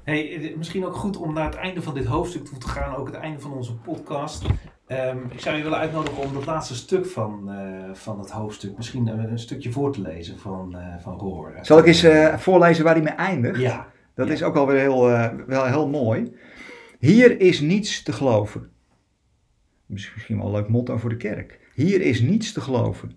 Hey, 0.05 0.37
eh, 0.51 0.57
misschien 0.57 0.85
ook 0.85 0.95
goed 0.97 1.17
om 1.17 1.33
naar 1.33 1.45
het 1.45 1.55
einde 1.55 1.83
van 1.83 1.95
dit 1.95 2.05
hoofdstuk 2.05 2.45
toe 2.45 2.59
te 2.59 2.69
gaan, 2.69 2.97
ook 2.97 3.07
het 3.07 3.17
einde 3.17 3.41
van 3.41 3.53
onze 3.53 3.75
podcast. 3.77 4.47
Ehm, 4.87 5.19
ik 5.31 5.41
zou 5.41 5.57
je 5.57 5.63
willen 5.63 5.79
uitnodigen 5.79 6.23
om 6.23 6.35
dat 6.35 6.47
laatste 6.47 6.75
stuk 6.75 7.07
van, 7.07 7.51
eh, 7.53 7.95
van 7.95 8.19
het 8.19 8.31
hoofdstuk, 8.31 8.77
misschien 8.77 9.07
een, 9.07 9.31
een 9.31 9.39
stukje 9.39 9.73
voor 9.73 9.93
te 9.93 10.01
lezen 10.01 10.39
van, 10.39 10.77
eh 10.77 10.95
van 10.99 11.19
Roor. 11.19 11.59
Zal 11.63 11.79
ik 11.79 11.85
eens 11.87 12.03
eh, 12.03 12.37
voorlezen 12.39 12.85
waar 12.85 12.95
hij 12.95 13.03
mee 13.03 13.13
eindigt? 13.13 13.61
Ja, 13.61 13.93
Dat 14.15 14.27
Ja. 14.27 14.33
is 14.33 14.43
ook 14.43 14.57
alweer 14.57 14.79
heel, 14.81 15.11
eh, 15.11 15.33
wel 15.47 15.65
heel 15.65 15.89
mooi. 15.89 16.33
Hier 16.99 17.41
is 17.41 17.61
niets 17.61 18.03
te 18.03 18.13
geloven. 18.13 18.71
Misschien 19.87 20.37
wel 20.37 20.47
een 20.47 20.53
leuk 20.53 20.69
motto 20.69 20.97
voor 20.97 21.11
de 21.11 21.17
kerk. 21.17 21.61
Hier 21.75 22.01
is 22.01 22.21
niets 22.21 22.53
te 22.53 22.61
geloven. 22.61 23.13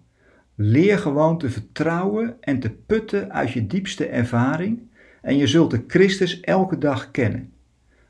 Leer 0.56 0.98
gewoon 1.00 1.38
te 1.38 1.50
vertrouwen 1.50 2.38
en 2.40 2.60
te 2.60 2.70
putten 2.72 3.34
uit 3.34 3.52
je 3.52 3.68
diepste 3.68 4.08
ervaring 4.08 4.82
en 5.22 5.38
je 5.38 5.48
zult 5.48 5.72
de 5.72 5.84
Christus 5.88 6.40
elke 6.40 6.78
dag 6.78 7.12
kennen. 7.12 7.54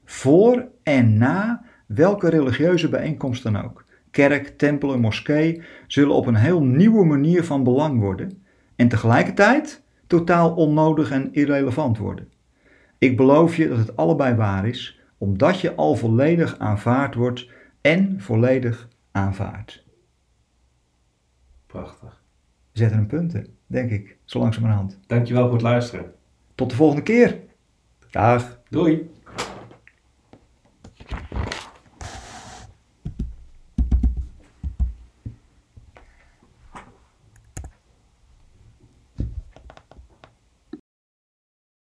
Voor 0.06 0.68
en 0.84 1.18
na 1.18 1.66
welke 1.88 2.30
religieuze 2.30 2.90
bijeenkomst 2.90 3.44
dan 3.44 3.64
ook. 3.64 3.86
Kerk, 4.12 4.58
tempel 4.58 4.94
en 4.94 5.00
moskee 5.00 5.62
zullen 5.88 6.16
op 6.16 6.26
een 6.26 6.36
heel 6.36 6.64
nieuwe 6.64 7.06
manier 7.06 7.44
van 7.44 7.64
belang 7.64 8.00
worden 8.00 8.44
en 8.76 8.88
tegelijkertijd 8.88 9.84
totaal 10.08 10.54
onnodig 10.54 11.12
en 11.12 11.34
irrelevant 11.34 11.98
worden. 11.98 12.32
Ik 12.98 13.18
beloof 13.18 13.56
je 13.56 13.68
dat 13.68 13.78
het 13.78 13.96
allebei 13.96 14.36
waar 14.36 14.68
is, 14.68 15.00
omdat 15.18 15.60
je 15.60 15.76
al 15.76 15.96
volledig 15.96 16.60
aanvaard 16.60 17.16
wordt 17.16 17.50
en 17.82 18.22
volledig 18.22 18.88
aanvaardt. 19.12 19.86
prachtig. 21.66 22.22
We 22.72 22.80
zetten 22.80 22.98
een 22.98 23.08
punten, 23.08 23.48
denk 23.68 23.92
ik, 23.92 24.18
zo 24.26 24.40
langzamerhand. 24.40 25.00
Dankjewel 25.08 25.44
voor 25.44 25.54
het 25.54 25.62
luisteren. 25.62 26.14
Tot 26.56 26.70
de 26.70 26.76
volgende 26.76 27.04
keer. 27.04 27.40
Dag. 28.12 28.60
Doei! 28.70 29.10